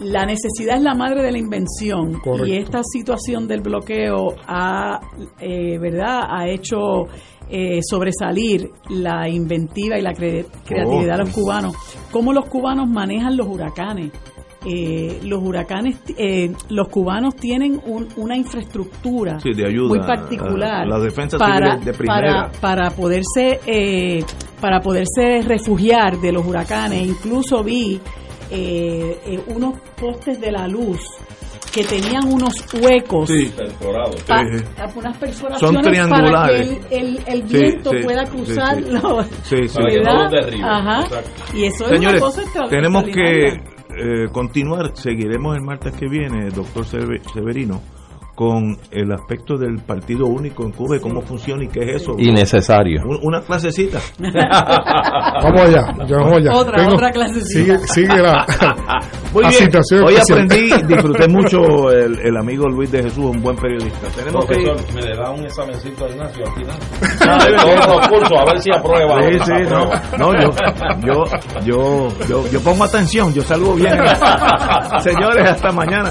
la 0.00 0.24
necesidad 0.26 0.76
es 0.76 0.82
la 0.82 0.94
madre 0.94 1.22
de 1.22 1.32
la 1.32 1.38
invención 1.38 2.20
y 2.46 2.56
esta 2.56 2.80
situación 2.84 3.48
del 3.48 3.60
bloqueo 3.62 4.34
ha, 4.46 5.00
eh, 5.40 5.76
¿verdad? 5.78 6.20
ha 6.30 6.48
hecho 6.48 7.04
eh, 7.50 7.80
sobresalir 7.82 8.70
la 8.90 9.28
inventiva 9.28 9.98
y 9.98 10.02
la 10.02 10.12
cre- 10.12 10.46
creatividad 10.66 11.16
de 11.18 11.24
los 11.24 11.30
cubanos, 11.34 11.74
cómo 12.12 12.32
los 12.32 12.44
cubanos 12.46 12.88
manejan 12.88 13.36
los 13.36 13.48
huracanes. 13.48 14.12
Eh, 14.66 15.20
los 15.22 15.40
huracanes, 15.42 15.98
eh, 16.16 16.52
los 16.68 16.88
cubanos 16.88 17.36
tienen 17.36 17.80
un- 17.86 18.08
una 18.16 18.36
infraestructura 18.36 19.38
Sí, 19.40 19.52
de 19.54 19.66
ayuda 19.66 19.88
muy 19.88 20.00
particular 20.00 20.82
a 20.82 20.84
la 20.86 20.98
defensa 20.98 21.38
para, 21.38 21.76
de 21.76 21.92
primera. 21.92 22.50
para, 22.50 22.60
para 22.60 22.90
poderse 22.90 23.60
eh, 23.66 24.24
para 24.60 24.80
poderse 24.80 25.42
refugiar 25.46 26.18
de 26.20 26.32
los 26.32 26.44
huracanes. 26.44 27.06
Incluso 27.06 27.62
vi 27.62 28.00
eh, 28.50 29.20
eh, 29.26 29.40
unos 29.54 29.78
postes 30.00 30.40
de 30.40 30.50
la 30.50 30.66
luz 30.66 30.98
que 31.72 31.84
tenían 31.84 32.26
unos 32.32 32.54
huecos 32.82 33.28
Sí. 33.28 33.52
pa- 34.26 34.42
Sí. 34.42 34.64
unas 34.96 35.16
perforaciones 35.18 35.60
Son 35.60 35.74
para 35.74 35.82
que 35.84 35.90
triangulares. 35.90 36.78
el, 36.90 36.98
el- 36.98 37.22
el 37.26 37.48
Sí, 37.48 37.56
viento 37.58 37.90
sí, 37.90 37.96
pueda 38.02 38.24
cruzar 38.24 38.74
sí. 38.76 38.90
los 38.90 39.26
Sí, 39.44 39.68
sí. 39.68 39.74
Para 39.78 39.88
que 39.90 40.00
no 40.00 40.24
los. 40.24 40.62
Ajá. 40.64 41.04
Y 41.54 41.64
eso 41.64 41.86
Señores, 41.88 42.22
es 42.22 42.22
una 42.22 42.44
cosa 42.44 42.68
tenemos 42.68 43.04
que. 43.04 43.60
Eh, 43.98 44.28
continuar, 44.32 44.96
seguiremos 44.96 45.56
el 45.56 45.62
martes 45.62 45.94
que 45.94 46.08
viene, 46.08 46.50
doctor 46.50 46.84
Seve- 46.84 47.20
Severino, 47.32 47.80
con 48.38 48.78
el 48.92 49.10
aspecto 49.10 49.56
del 49.56 49.78
partido 49.84 50.26
único 50.26 50.62
en 50.64 50.70
Cuba 50.70 50.96
y 50.96 51.00
cómo 51.00 51.20
funciona 51.22 51.64
y 51.64 51.66
qué 51.66 51.80
es 51.80 52.02
eso. 52.02 52.12
Innecesario. 52.18 53.02
Un- 53.04 53.18
Una 53.24 53.40
clasecita. 53.40 53.98
Vamos 55.42 55.60
allá, 55.62 55.92
ya 56.06 56.16
vamos 56.18 56.36
allá. 56.38 56.52
Otra, 56.54 56.86
otra 56.88 57.10
clasecita. 57.10 57.78
Sigue, 57.78 57.78
sigue 57.88 58.22
la, 58.22 58.46
Muy 59.32 59.42
la 59.42 59.48
bien, 59.50 59.62
situación 59.64 60.04
hoy 60.04 60.14
especial. 60.14 60.38
aprendí, 60.44 60.86
disfruté 60.94 61.28
mucho 61.28 61.90
el, 61.90 62.18
el 62.20 62.36
amigo 62.36 62.68
Luis 62.68 62.92
de 62.92 63.02
Jesús, 63.02 63.24
un 63.24 63.42
buen 63.42 63.56
periodista. 63.56 64.06
Tenemos 64.14 64.44
que 64.46 64.60
ir. 64.62 64.70
Me 64.94 65.02
le 65.02 65.16
da 65.16 65.30
un 65.30 65.44
examencito 65.44 66.04
a 66.04 66.08
Ignacio 66.10 66.44
al 66.46 66.54
final. 66.54 66.78
Todos 67.56 67.96
los 67.96 68.08
cursos, 68.08 68.38
a 68.38 68.44
ver 68.44 68.60
si 68.62 68.70
aprueba. 68.72 69.20
Sí, 69.22 69.38
sí, 69.44 69.52
no, 69.68 69.90
no, 70.16 70.40
yo, 70.40 70.50
yo, 71.04 71.24
yo, 71.64 72.08
yo, 72.28 72.48
yo 72.52 72.60
pongo 72.60 72.84
atención, 72.84 73.32
yo 73.34 73.42
salgo 73.42 73.74
bien. 73.74 73.96
Señores, 75.00 75.50
hasta 75.50 75.72
mañana. 75.72 76.10